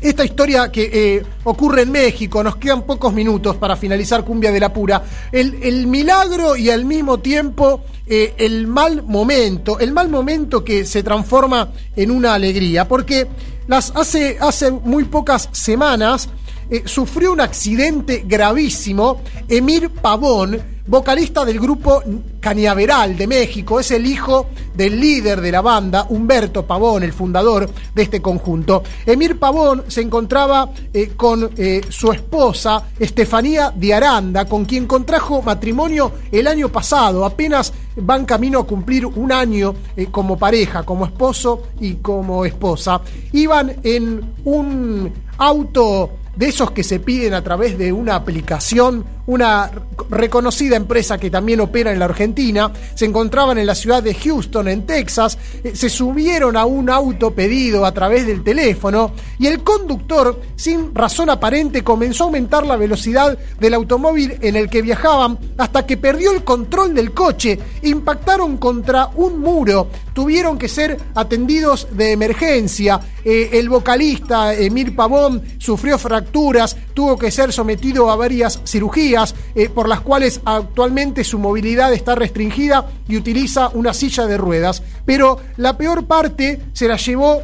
esta 0.00 0.24
historia 0.24 0.70
que 0.70 0.90
eh, 0.92 1.22
ocurre 1.44 1.82
en 1.82 1.90
México, 1.90 2.42
nos 2.42 2.56
quedan 2.56 2.82
pocos 2.82 3.12
minutos 3.12 3.56
para 3.56 3.76
finalizar 3.76 4.24
Cumbia 4.24 4.52
de 4.52 4.60
la 4.60 4.72
Pura. 4.72 5.02
El, 5.32 5.86
milagro 5.86 6.56
y 6.56 6.70
al 6.70 6.84
mismo 6.84 7.18
tiempo 7.18 7.82
eh, 8.06 8.34
el 8.38 8.66
mal 8.66 9.02
momento, 9.02 9.78
el 9.80 9.92
mal 9.92 10.08
momento 10.08 10.62
que 10.62 10.84
se 10.84 11.02
transforma 11.02 11.72
en 11.96 12.10
una 12.10 12.34
alegría, 12.34 12.86
porque 12.86 13.26
las, 13.66 13.92
hace, 13.96 14.38
hace 14.40 14.70
muy 14.70 15.04
pocas 15.04 15.48
semanas 15.52 16.28
eh, 16.70 16.82
sufrió 16.84 17.32
un 17.32 17.40
accidente 17.40 18.24
gravísimo 18.26 19.22
Emir 19.48 19.88
Pavón, 19.88 20.60
vocalista 20.86 21.42
del 21.44 21.58
grupo 21.58 22.02
Cañaveral 22.40 23.16
de 23.16 23.26
México, 23.26 23.80
es 23.80 23.90
el 23.90 24.04
hijo 24.04 24.48
del 24.74 25.00
líder 25.00 25.40
de 25.40 25.50
la 25.50 25.62
banda, 25.62 26.06
Humberto 26.10 26.66
Pavón, 26.66 27.02
el 27.02 27.14
fundador 27.14 27.70
de 27.94 28.02
este 28.02 28.20
conjunto. 28.20 28.82
Emir 29.06 29.38
Pavón 29.38 29.84
se 29.88 30.02
encontraba 30.02 30.70
eh, 30.92 31.12
con 31.16 31.50
eh, 31.56 31.80
su 31.88 32.12
esposa, 32.12 32.82
Estefanía 32.98 33.72
de 33.74 33.94
Aranda, 33.94 34.44
con 34.44 34.66
quien 34.66 34.86
contrajo 34.86 35.40
matrimonio 35.40 36.12
el 36.30 36.46
año 36.46 36.68
pasado. 36.68 37.24
Apenas 37.24 37.72
van 37.96 38.26
camino 38.26 38.60
a 38.60 38.66
cumplir 38.66 39.06
un 39.06 39.32
año 39.32 39.74
como 40.10 40.38
pareja, 40.38 40.82
como 40.82 41.06
esposo 41.06 41.62
y 41.80 41.94
como 41.94 42.44
esposa. 42.44 43.00
Iban 43.32 43.76
en 43.82 44.34
un 44.44 45.12
auto 45.38 46.10
de 46.38 46.46
esos 46.46 46.70
que 46.70 46.84
se 46.84 47.00
piden 47.00 47.34
a 47.34 47.42
través 47.42 47.76
de 47.76 47.92
una 47.92 48.14
aplicación, 48.14 49.04
una 49.26 49.70
reconocida 50.08 50.76
empresa 50.76 51.18
que 51.18 51.30
también 51.30 51.60
opera 51.60 51.92
en 51.92 51.98
la 51.98 52.04
Argentina, 52.04 52.72
se 52.94 53.06
encontraban 53.06 53.58
en 53.58 53.66
la 53.66 53.74
ciudad 53.74 54.04
de 54.04 54.14
Houston, 54.14 54.68
en 54.68 54.86
Texas, 54.86 55.36
eh, 55.64 55.72
se 55.74 55.90
subieron 55.90 56.56
a 56.56 56.64
un 56.64 56.90
auto 56.90 57.32
pedido 57.32 57.84
a 57.84 57.92
través 57.92 58.24
del 58.24 58.44
teléfono 58.44 59.10
y 59.40 59.48
el 59.48 59.64
conductor, 59.64 60.40
sin 60.54 60.94
razón 60.94 61.28
aparente, 61.28 61.82
comenzó 61.82 62.22
a 62.22 62.26
aumentar 62.26 62.64
la 62.64 62.76
velocidad 62.76 63.36
del 63.58 63.74
automóvil 63.74 64.38
en 64.40 64.54
el 64.54 64.70
que 64.70 64.80
viajaban 64.80 65.38
hasta 65.58 65.84
que 65.84 65.96
perdió 65.96 66.30
el 66.30 66.44
control 66.44 66.94
del 66.94 67.12
coche, 67.12 67.58
impactaron 67.82 68.58
contra 68.58 69.08
un 69.16 69.40
muro, 69.40 69.88
tuvieron 70.14 70.56
que 70.56 70.68
ser 70.68 70.96
atendidos 71.16 71.88
de 71.96 72.12
emergencia, 72.12 73.00
Eh, 73.24 73.58
el 73.58 73.68
vocalista 73.68 74.54
Emir 74.54 74.96
Pavón 74.96 75.42
sufrió 75.58 75.98
fracturas, 75.98 76.27
tuvo 76.30 77.18
que 77.18 77.30
ser 77.30 77.52
sometido 77.52 78.10
a 78.10 78.16
varias 78.16 78.60
cirugías 78.64 79.34
eh, 79.54 79.68
por 79.68 79.88
las 79.88 80.00
cuales 80.00 80.40
actualmente 80.44 81.24
su 81.24 81.38
movilidad 81.38 81.92
está 81.92 82.14
restringida 82.14 82.86
y 83.08 83.16
utiliza 83.16 83.68
una 83.68 83.94
silla 83.94 84.26
de 84.26 84.36
ruedas. 84.36 84.82
Pero 85.04 85.38
la 85.56 85.76
peor 85.76 86.06
parte 86.06 86.60
se 86.72 86.88
la 86.88 86.96
llevó 86.96 87.42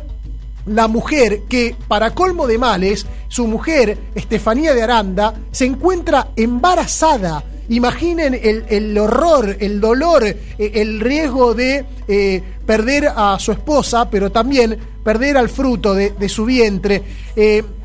la 0.67 0.89
mujer 0.89 1.43
que, 1.49 1.77
para 1.89 2.15
colmo 2.15 2.47
de 2.47 2.59
males, 2.59 3.07
su 3.29 3.47
mujer, 3.47 3.99
Estefanía 4.15 4.75
de 4.75 4.83
Aranda, 4.83 5.35
se 5.51 5.67
encuentra 5.67 6.29
embarazada. 6.37 7.45
Imaginen 7.69 8.35
el, 8.35 8.65
el 8.69 8.97
horror, 8.99 9.57
el 9.61 9.81
dolor, 9.81 10.25
eh, 10.25 10.37
el 10.59 11.01
riesgo 11.01 11.55
de 11.55 11.85
eh, 12.09 12.43
perder 12.67 13.09
a 13.15 13.39
su 13.39 13.53
esposa, 13.53 14.09
pero 14.11 14.31
también 14.31 14.79
perder 15.03 15.37
al 15.37 15.49
fruto 15.49 15.95
de, 15.95 16.29
su 16.29 16.45
vientre. 16.45 17.03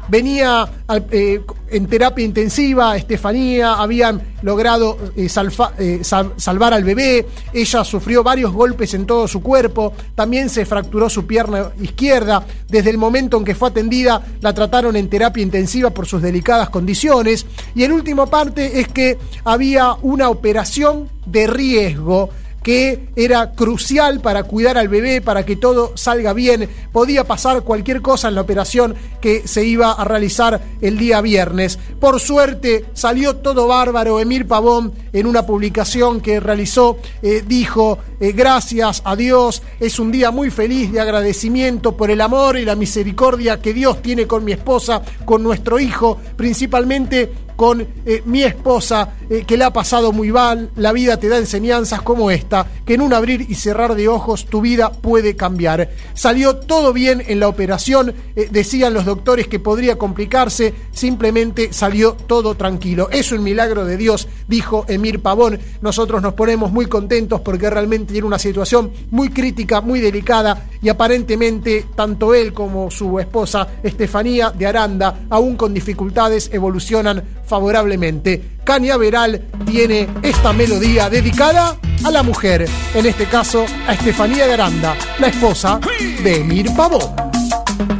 Venía 0.09 0.67
eh, 1.11 1.41
en 1.69 1.87
terapia 1.87 2.25
intensiva, 2.25 2.97
Estefanía, 2.97 3.73
habían 3.73 4.21
logrado 4.41 4.97
eh, 5.15 5.27
eh, 5.27 5.99
sal- 6.03 6.33
salvar 6.37 6.73
al 6.73 6.83
bebé, 6.83 7.27
ella 7.53 7.83
sufrió 7.83 8.23
varios 8.23 8.51
golpes 8.51 8.93
en 8.93 9.05
todo 9.05 9.27
su 9.27 9.41
cuerpo, 9.41 9.93
también 10.15 10.49
se 10.49 10.65
fracturó 10.65 11.09
su 11.09 11.27
pierna 11.27 11.71
izquierda, 11.81 12.45
desde 12.67 12.89
el 12.89 12.97
momento 12.97 13.37
en 13.37 13.45
que 13.45 13.55
fue 13.55 13.69
atendida 13.69 14.21
la 14.41 14.53
trataron 14.53 14.95
en 14.95 15.09
terapia 15.09 15.43
intensiva 15.43 15.91
por 15.91 16.07
sus 16.07 16.21
delicadas 16.21 16.69
condiciones, 16.69 17.45
y 17.75 17.83
el 17.83 17.91
último 17.91 18.27
parte 18.27 18.79
es 18.79 18.87
que 18.87 19.17
había 19.43 19.93
una 20.01 20.29
operación 20.29 21.09
de 21.25 21.47
riesgo 21.47 22.29
que 22.63 23.09
era 23.15 23.51
crucial 23.51 24.19
para 24.19 24.43
cuidar 24.43 24.77
al 24.77 24.87
bebé, 24.87 25.21
para 25.21 25.45
que 25.45 25.55
todo 25.55 25.93
salga 25.95 26.33
bien. 26.33 26.69
Podía 26.91 27.23
pasar 27.23 27.63
cualquier 27.63 28.01
cosa 28.01 28.27
en 28.27 28.35
la 28.35 28.41
operación 28.41 28.95
que 29.21 29.47
se 29.47 29.65
iba 29.65 29.91
a 29.91 30.03
realizar 30.03 30.61
el 30.81 30.97
día 30.97 31.21
viernes. 31.21 31.79
Por 31.99 32.19
suerte 32.19 32.85
salió 32.93 33.37
todo 33.37 33.67
bárbaro. 33.67 34.19
Emir 34.19 34.47
Pavón 34.47 34.93
en 35.13 35.25
una 35.25 35.45
publicación 35.45 36.21
que 36.21 36.39
realizó 36.39 36.97
eh, 37.21 37.43
dijo, 37.45 37.99
eh, 38.19 38.31
gracias 38.33 39.01
a 39.05 39.15
Dios, 39.15 39.61
es 39.79 39.99
un 39.99 40.11
día 40.11 40.31
muy 40.31 40.49
feliz 40.51 40.91
de 40.91 40.99
agradecimiento 40.99 41.95
por 41.95 42.11
el 42.11 42.21
amor 42.21 42.57
y 42.57 42.65
la 42.65 42.75
misericordia 42.75 43.61
que 43.61 43.73
Dios 43.73 44.01
tiene 44.01 44.27
con 44.27 44.43
mi 44.43 44.51
esposa, 44.51 45.01
con 45.25 45.43
nuestro 45.43 45.79
hijo, 45.79 46.17
principalmente 46.35 47.31
con 47.59 47.85
eh, 48.05 48.23
mi 48.25 48.41
esposa. 48.41 49.15
eh, 49.29 49.43
que 49.45 49.57
le 49.57 49.63
ha 49.63 49.71
pasado 49.71 50.11
muy 50.11 50.31
mal, 50.31 50.71
la 50.75 50.91
vida 50.91 51.17
te 51.17 51.29
da 51.29 51.37
enseñanzas 51.37 52.01
como 52.01 52.31
esta, 52.31 52.65
que 52.85 52.95
en 52.95 53.01
un 53.01 53.13
abrir 53.13 53.45
y 53.47 53.55
cerrar 53.55 53.95
de 53.95 54.07
ojos 54.07 54.45
tu 54.45 54.61
vida 54.61 54.91
puede 54.91 55.35
cambiar. 55.35 55.89
Salió 56.13 56.57
todo 56.57 56.93
bien 56.93 57.23
en 57.27 57.39
la 57.39 57.47
operación, 57.47 58.13
eh, 58.35 58.47
decían 58.49 58.93
los 58.93 59.05
doctores 59.05 59.47
que 59.47 59.59
podría 59.59 59.97
complicarse, 59.97 60.73
simplemente 60.91 61.71
salió 61.71 62.13
todo 62.13 62.55
tranquilo. 62.55 63.09
Es 63.11 63.31
un 63.31 63.43
milagro 63.43 63.85
de 63.85 63.97
Dios, 63.97 64.27
dijo 64.47 64.85
Emir 64.87 65.21
Pavón. 65.21 65.59
Nosotros 65.81 66.21
nos 66.21 66.33
ponemos 66.33 66.71
muy 66.71 66.87
contentos 66.87 67.41
porque 67.41 67.69
realmente 67.69 68.13
tiene 68.13 68.27
una 68.27 68.39
situación 68.39 68.91
muy 69.11 69.29
crítica, 69.29 69.81
muy 69.81 69.99
delicada 69.99 70.65
y 70.81 70.89
aparentemente 70.89 71.85
tanto 71.95 72.33
él 72.33 72.53
como 72.53 72.89
su 72.89 73.19
esposa 73.19 73.67
Estefanía 73.83 74.49
de 74.49 74.65
Aranda, 74.65 75.19
aún 75.29 75.55
con 75.55 75.73
dificultades, 75.73 76.49
evolucionan 76.51 77.23
favorablemente. 77.49 78.59
Cañaveral 78.63 79.41
tiene 79.65 80.07
esta 80.21 80.53
melodía 80.53 81.09
dedicada 81.09 81.77
a 82.05 82.11
la 82.11 82.23
mujer, 82.23 82.69
en 82.93 83.05
este 83.05 83.25
caso 83.25 83.65
a 83.87 83.93
Estefanía 83.93 84.47
de 84.47 84.53
Aranda, 84.53 84.95
la 85.19 85.27
esposa 85.27 85.79
de 86.23 86.41
Emir 86.41 86.73
Pavón. 86.75 87.13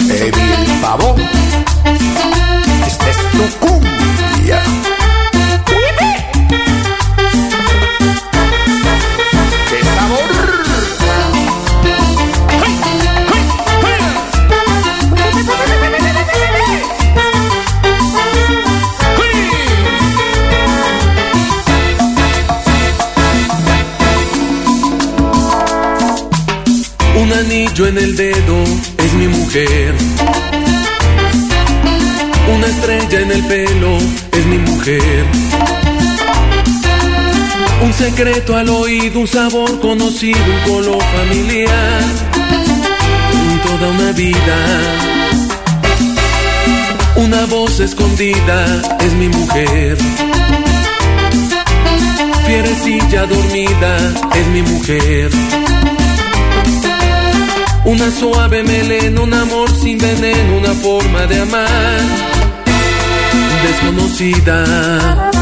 Emir 0.01 0.81
Pavón, 0.81 1.19
esta 2.85 3.09
es 3.09 3.17
tu. 3.31 4.98
Un 27.29 27.35
anillo 27.35 27.85
en 27.85 27.95
el 27.99 28.15
dedo 28.15 28.63
es 28.97 29.13
mi 29.13 29.27
mujer. 29.27 29.93
Una 32.55 32.65
estrella 32.65 33.19
en 33.19 33.31
el 33.31 33.43
pelo 33.43 33.97
es 34.31 34.45
mi 34.47 34.57
mujer. 34.57 35.25
Un 37.83 37.93
secreto 37.93 38.55
al 38.55 38.69
oído, 38.69 39.19
un 39.19 39.27
sabor 39.27 39.79
conocido, 39.79 40.39
un 40.39 40.73
color 40.73 41.03
familiar. 41.03 42.01
Toda 43.63 43.91
una 43.91 44.11
vida. 44.13 44.57
Una 47.15 47.45
voz 47.45 47.79
escondida 47.79 48.81
es 49.01 49.13
mi 49.13 49.27
mujer. 49.27 49.99
Fierecilla 52.47 53.27
dormida 53.27 53.97
es 54.33 54.47
mi 54.47 54.63
mujer. 54.63 55.29
Una 57.89 58.11
suave 58.11 58.61
melena, 58.61 59.21
un 59.21 59.33
amor 59.33 59.67
sin 59.81 59.97
veneno, 59.97 60.57
una 60.57 60.73
forma 60.73 61.25
de 61.25 61.41
amar 61.41 61.99
desconocida. 63.63 65.38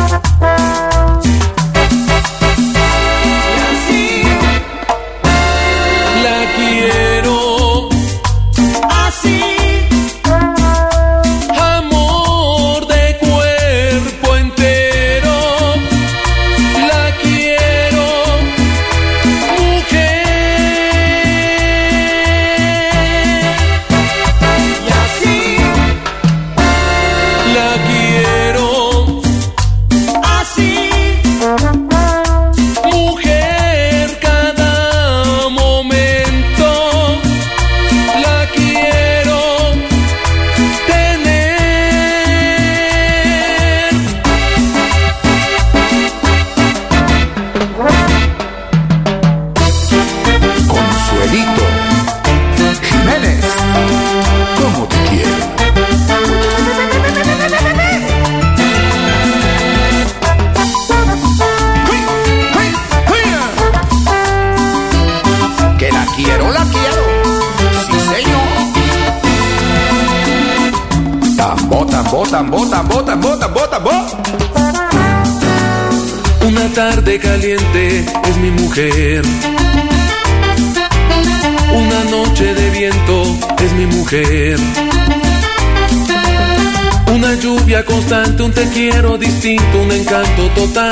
Un 88.07 88.53
te 88.53 88.69
quiero 88.69 89.17
distinto, 89.17 89.79
un 89.79 89.91
encanto 89.91 90.47
total. 90.55 90.91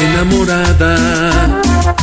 Enamorada. 0.00 1.93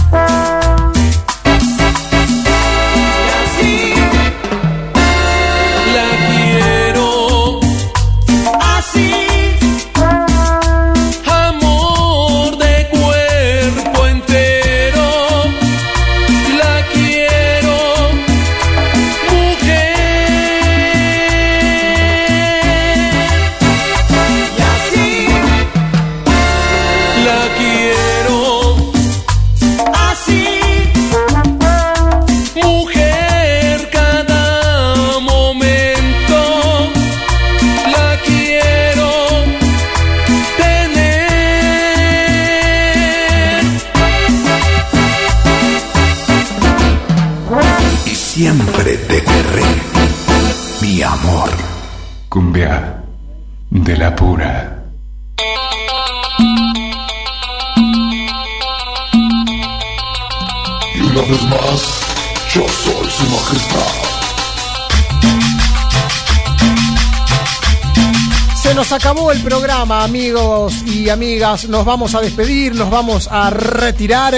Amigos 70.03 70.73
y 70.85 71.09
amigas. 71.09 71.69
Nos 71.69 71.85
vamos 71.85 72.15
a 72.15 72.21
despedir, 72.21 72.73
nos 72.73 72.89
vamos 72.89 73.27
a 73.31 73.49
retirar. 73.49 74.35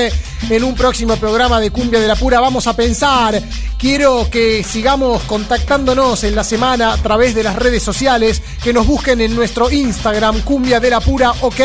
En 0.49 0.64
un 0.64 0.76
próximo 0.76 1.15
programa 1.15 1.61
de 1.61 1.72
Cumbia 1.72 2.02
de 2.02 2.07
la 2.07 2.18
Pura 2.18 2.41
vamos 2.41 2.68
a 2.68 2.76
pensar 2.76 3.41
Quiero 3.84 4.30
que 4.30 4.64
sigamos 4.64 5.23
contactándonos 5.23 6.23
en 6.23 6.35
la 6.35 6.45
semana 6.45 6.94
a 6.94 6.98
través 6.99 7.35
de 7.35 7.44
las 7.44 7.57
redes 7.57 7.84
sociales, 7.84 8.41
que 8.64 8.72
nos 8.72 8.88
busquen 8.88 9.19
en 9.19 9.35
nuestro 9.35 9.69
Instagram, 9.69 10.40
Cumbia 10.44 10.80
de 10.80 10.90
la 10.90 11.02
Pura 11.02 11.31
OK, 11.41 11.60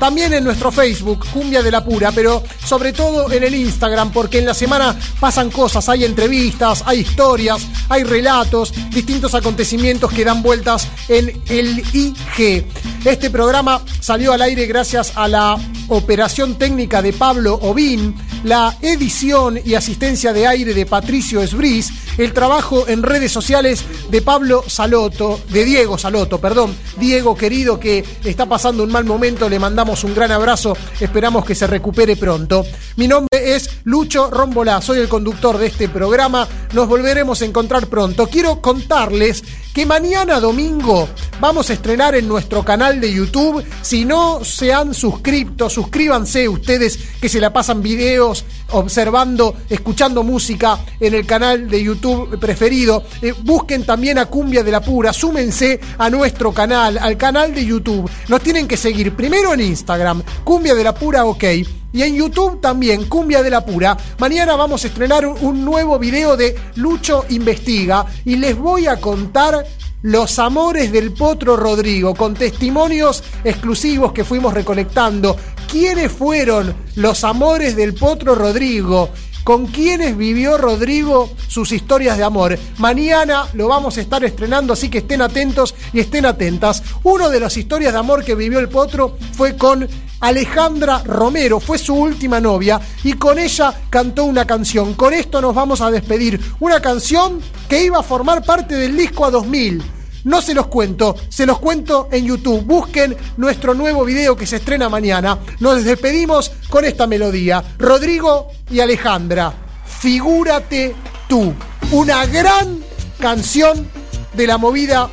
también 0.00 0.32
en 0.32 0.44
nuestro 0.44 0.72
Facebook, 0.72 1.26
Cumbia 1.30 1.62
de 1.62 1.70
la 1.70 1.84
Pura, 1.84 2.10
pero 2.10 2.42
sobre 2.64 2.94
todo 2.94 3.30
en 3.30 3.44
el 3.44 3.54
Instagram, 3.54 4.12
porque 4.12 4.38
en 4.38 4.46
la 4.46 4.54
semana 4.54 4.98
pasan 5.20 5.50
cosas, 5.50 5.86
hay 5.90 6.06
entrevistas, 6.06 6.82
hay 6.86 7.00
historias, 7.00 7.60
hay 7.90 8.02
relatos, 8.02 8.72
distintos 8.88 9.34
acontecimientos 9.34 10.10
que 10.10 10.24
dan 10.24 10.42
vueltas 10.42 10.88
en 11.08 11.38
el 11.50 11.84
IG. 11.92 12.64
Este 13.04 13.30
programa 13.30 13.80
salió 14.00 14.32
al 14.32 14.42
aire 14.42 14.66
gracias 14.66 15.12
a 15.14 15.28
la 15.28 15.56
operación 15.88 16.56
técnica 16.58 17.00
de 17.00 17.12
Pablo 17.12 17.54
Obín, 17.54 18.14
la 18.44 18.76
edición 18.82 19.58
y 19.64 19.74
asistencia 19.74 20.32
de 20.32 20.46
aire 20.46 20.74
de 20.74 20.84
Patricio 20.84 21.40
Esbris, 21.40 21.90
el 22.18 22.32
trabajo 22.32 22.88
en 22.88 23.02
redes 23.02 23.30
sociales 23.30 23.84
de 24.10 24.20
Pablo 24.20 24.64
Saloto, 24.66 25.40
de 25.50 25.64
Diego 25.64 25.96
Saloto, 25.96 26.40
perdón, 26.40 26.76
Diego 26.98 27.36
querido 27.36 27.78
que 27.78 28.04
está 28.24 28.46
pasando 28.46 28.82
un 28.82 28.90
mal 28.90 29.04
momento, 29.04 29.48
le 29.48 29.60
mandamos 29.60 30.02
un 30.02 30.14
gran 30.14 30.32
abrazo, 30.32 30.76
esperamos 31.00 31.44
que 31.44 31.54
se 31.54 31.68
recupere 31.68 32.16
pronto. 32.16 32.66
Mi 32.96 33.06
nombre 33.06 33.54
es 33.54 33.70
Lucho 33.84 34.28
Rombolá, 34.30 34.82
soy 34.82 34.98
el 34.98 35.08
conductor 35.08 35.56
de 35.56 35.68
este 35.68 35.88
programa, 35.88 36.46
nos 36.72 36.88
volveremos 36.88 37.40
a 37.40 37.44
encontrar 37.44 37.86
pronto. 37.86 38.26
Quiero 38.26 38.60
contarles 38.60 39.44
que 39.78 39.86
mañana 39.86 40.40
domingo 40.40 41.08
vamos 41.38 41.70
a 41.70 41.74
estrenar 41.74 42.16
en 42.16 42.26
nuestro 42.26 42.64
canal 42.64 43.00
de 43.00 43.12
YouTube. 43.12 43.64
Si 43.80 44.04
no 44.04 44.44
se 44.44 44.72
han 44.72 44.92
suscrito, 44.92 45.70
suscríbanse 45.70 46.48
ustedes 46.48 46.98
que 47.20 47.28
se 47.28 47.40
la 47.40 47.52
pasan 47.52 47.80
videos, 47.80 48.44
observando, 48.72 49.54
escuchando 49.68 50.24
música 50.24 50.80
en 50.98 51.14
el 51.14 51.24
canal 51.24 51.70
de 51.70 51.84
YouTube 51.84 52.40
preferido. 52.40 53.04
Eh, 53.22 53.32
busquen 53.44 53.86
también 53.86 54.18
a 54.18 54.26
Cumbia 54.26 54.64
de 54.64 54.72
la 54.72 54.80
Pura, 54.80 55.12
súmense 55.12 55.78
a 55.96 56.10
nuestro 56.10 56.52
canal, 56.52 56.98
al 56.98 57.16
canal 57.16 57.54
de 57.54 57.64
YouTube. 57.64 58.10
Nos 58.26 58.42
tienen 58.42 58.66
que 58.66 58.76
seguir 58.76 59.14
primero 59.14 59.54
en 59.54 59.60
Instagram, 59.60 60.24
Cumbia 60.42 60.74
de 60.74 60.82
la 60.82 60.92
Pura 60.92 61.24
OK. 61.24 61.44
Y 61.92 62.02
en 62.02 62.14
YouTube 62.14 62.60
también, 62.60 63.06
Cumbia 63.06 63.42
de 63.42 63.50
la 63.50 63.64
Pura. 63.64 63.96
Mañana 64.18 64.56
vamos 64.56 64.84
a 64.84 64.88
estrenar 64.88 65.26
un, 65.26 65.64
nuevo 65.64 65.98
video 65.98 66.36
de 66.36 66.54
Lucho 66.76 67.24
Investiga 67.30 68.04
y 68.24 68.36
les 68.36 68.56
voy 68.56 68.86
a 68.86 69.00
contar 69.00 69.64
los 70.02 70.38
amores 70.38 70.92
del 70.92 71.12
Potro 71.12 71.56
Rodrigo, 71.56 72.14
con 72.14 72.34
testimonios 72.34 73.24
exclusivos 73.42 74.12
que 74.12 74.24
fuimos 74.24 74.54
recolectando. 74.54 75.36
¿Quiénes 75.70 76.12
fueron 76.12 76.74
los 76.94 77.24
amores 77.24 77.74
del 77.74 77.94
Potro 77.94 78.34
Rodrigo? 78.34 79.10
¿Con 79.48 79.66
quiénes 79.66 80.14
vivió 80.14 80.58
Rodrigo 80.58 81.30
sus 81.48 81.72
historias 81.72 82.18
de 82.18 82.22
amor? 82.22 82.58
Mañana 82.76 83.48
lo 83.54 83.66
vamos 83.66 83.96
a 83.96 84.02
estar 84.02 84.22
estrenando, 84.22 84.74
así 84.74 84.90
que 84.90 84.98
estén 84.98 85.22
atentos 85.22 85.74
y 85.94 86.00
estén 86.00 86.26
atentas. 86.26 86.82
Uno 87.02 87.30
de 87.30 87.40
las 87.40 87.56
historias 87.56 87.94
de 87.94 87.98
amor 87.98 88.22
que 88.22 88.34
vivió 88.34 88.58
el 88.58 88.68
Potro 88.68 89.16
fue 89.32 89.56
con 89.56 89.88
Alejandra 90.20 91.02
Romero, 91.02 91.60
fue 91.60 91.78
su 91.78 91.94
última 91.94 92.40
novia 92.40 92.78
y 93.02 93.14
con 93.14 93.38
ella 93.38 93.72
cantó 93.88 94.24
una 94.24 94.46
canción. 94.46 94.92
Con 94.92 95.14
esto 95.14 95.40
nos 95.40 95.54
vamos 95.54 95.80
a 95.80 95.90
despedir. 95.90 96.38
Una 96.60 96.82
canción 96.82 97.40
que 97.70 97.84
iba 97.84 98.00
a 98.00 98.02
formar 98.02 98.44
parte 98.44 98.74
del 98.74 98.98
disco 98.98 99.24
a 99.24 99.30
2000. 99.30 99.97
No 100.24 100.42
se 100.42 100.54
los 100.54 100.66
cuento, 100.66 101.16
se 101.28 101.46
los 101.46 101.58
cuento 101.58 102.08
en 102.10 102.26
YouTube. 102.26 102.64
Busquen 102.64 103.16
nuestro 103.36 103.74
nuevo 103.74 104.04
video 104.04 104.36
que 104.36 104.46
se 104.46 104.56
estrena 104.56 104.88
mañana. 104.88 105.38
Nos 105.60 105.84
despedimos 105.84 106.52
con 106.68 106.84
esta 106.84 107.06
melodía. 107.06 107.62
Rodrigo 107.78 108.48
y 108.70 108.80
Alejandra, 108.80 109.52
figúrate 110.00 110.94
tú. 111.28 111.54
Una 111.90 112.26
gran 112.26 112.78
canción 113.18 113.88
de 114.34 114.46
la 114.46 114.58
movida 114.58 115.08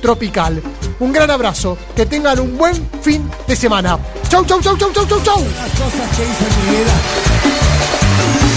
tropical. 0.00 0.62
Un 1.00 1.12
gran 1.12 1.30
abrazo, 1.30 1.78
que 1.94 2.06
tengan 2.06 2.40
un 2.40 2.56
buen 2.58 2.88
fin 3.02 3.28
de 3.46 3.56
semana. 3.56 3.98
Chau, 4.28 4.44
chau, 4.44 4.60
chau, 4.60 4.76
chau, 4.76 4.92
chau, 4.92 5.06
chau, 5.06 5.20
chau. 5.22 5.38
Las 5.38 5.70
cosas 5.70 6.16
que 6.16 6.22
hice 6.22 6.44
en 6.44 6.70
mi 6.70 6.78
vida. 6.78 6.94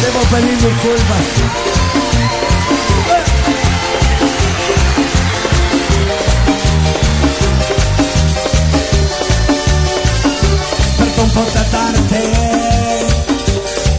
Debo 0.01 0.19
pedir 0.31 0.57
disculpas. 0.57 1.80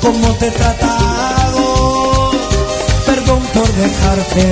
Como 0.02 0.34
te 0.34 0.48
he 0.48 0.50
tratado. 0.50 2.30
Perdón 3.06 3.40
por 3.54 3.72
dejarte 3.72 4.44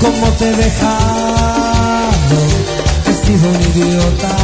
como 0.00 0.26
te 0.38 0.48
he 0.48 0.56
dejado. 0.56 2.38
He 3.06 3.12
sido 3.26 3.48
un 3.50 3.60
idiota, 3.60 4.36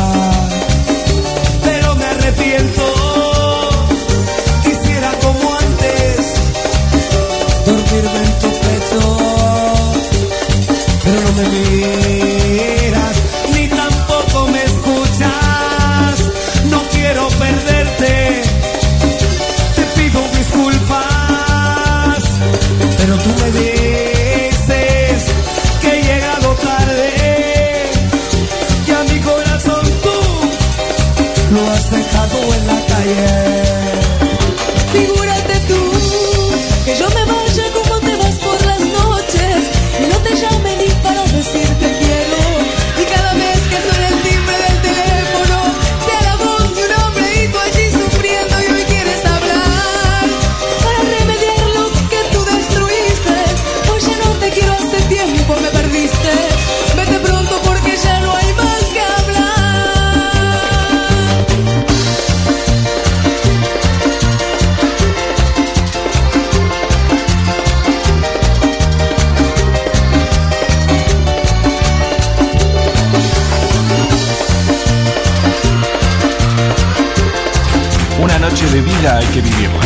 vida 79.04 79.18
hay 79.18 79.26
que 79.26 79.40
vivirla. 79.42 79.84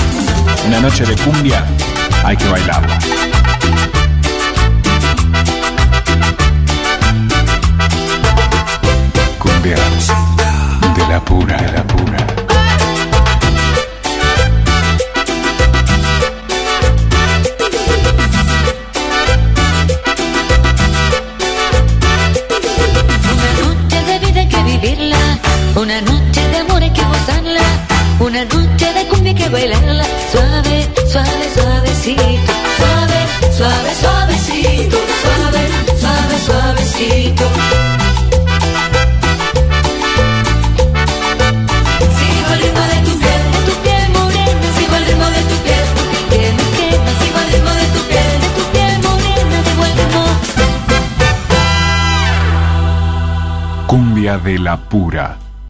Una 0.67 0.81
noche 0.81 1.05
de 1.05 1.17
cumbia 1.17 1.65
hay 2.25 2.37
que 2.37 2.49
bailarla. 2.49 2.99
Cumbia 9.39 9.77
de 10.97 11.07
la 11.09 11.25
pura, 11.25 11.57
de 11.57 11.73
la 11.73 11.83
pura. 11.85 12.27
Una 23.33 23.51
noche 23.63 23.99
de 24.05 24.19
vida 24.21 24.41
hay 24.41 24.49
que 24.49 24.63
vivirla, 24.63 25.39
una 25.75 26.01
de 54.39 54.59
la 54.59 54.77
pura. 54.77 55.48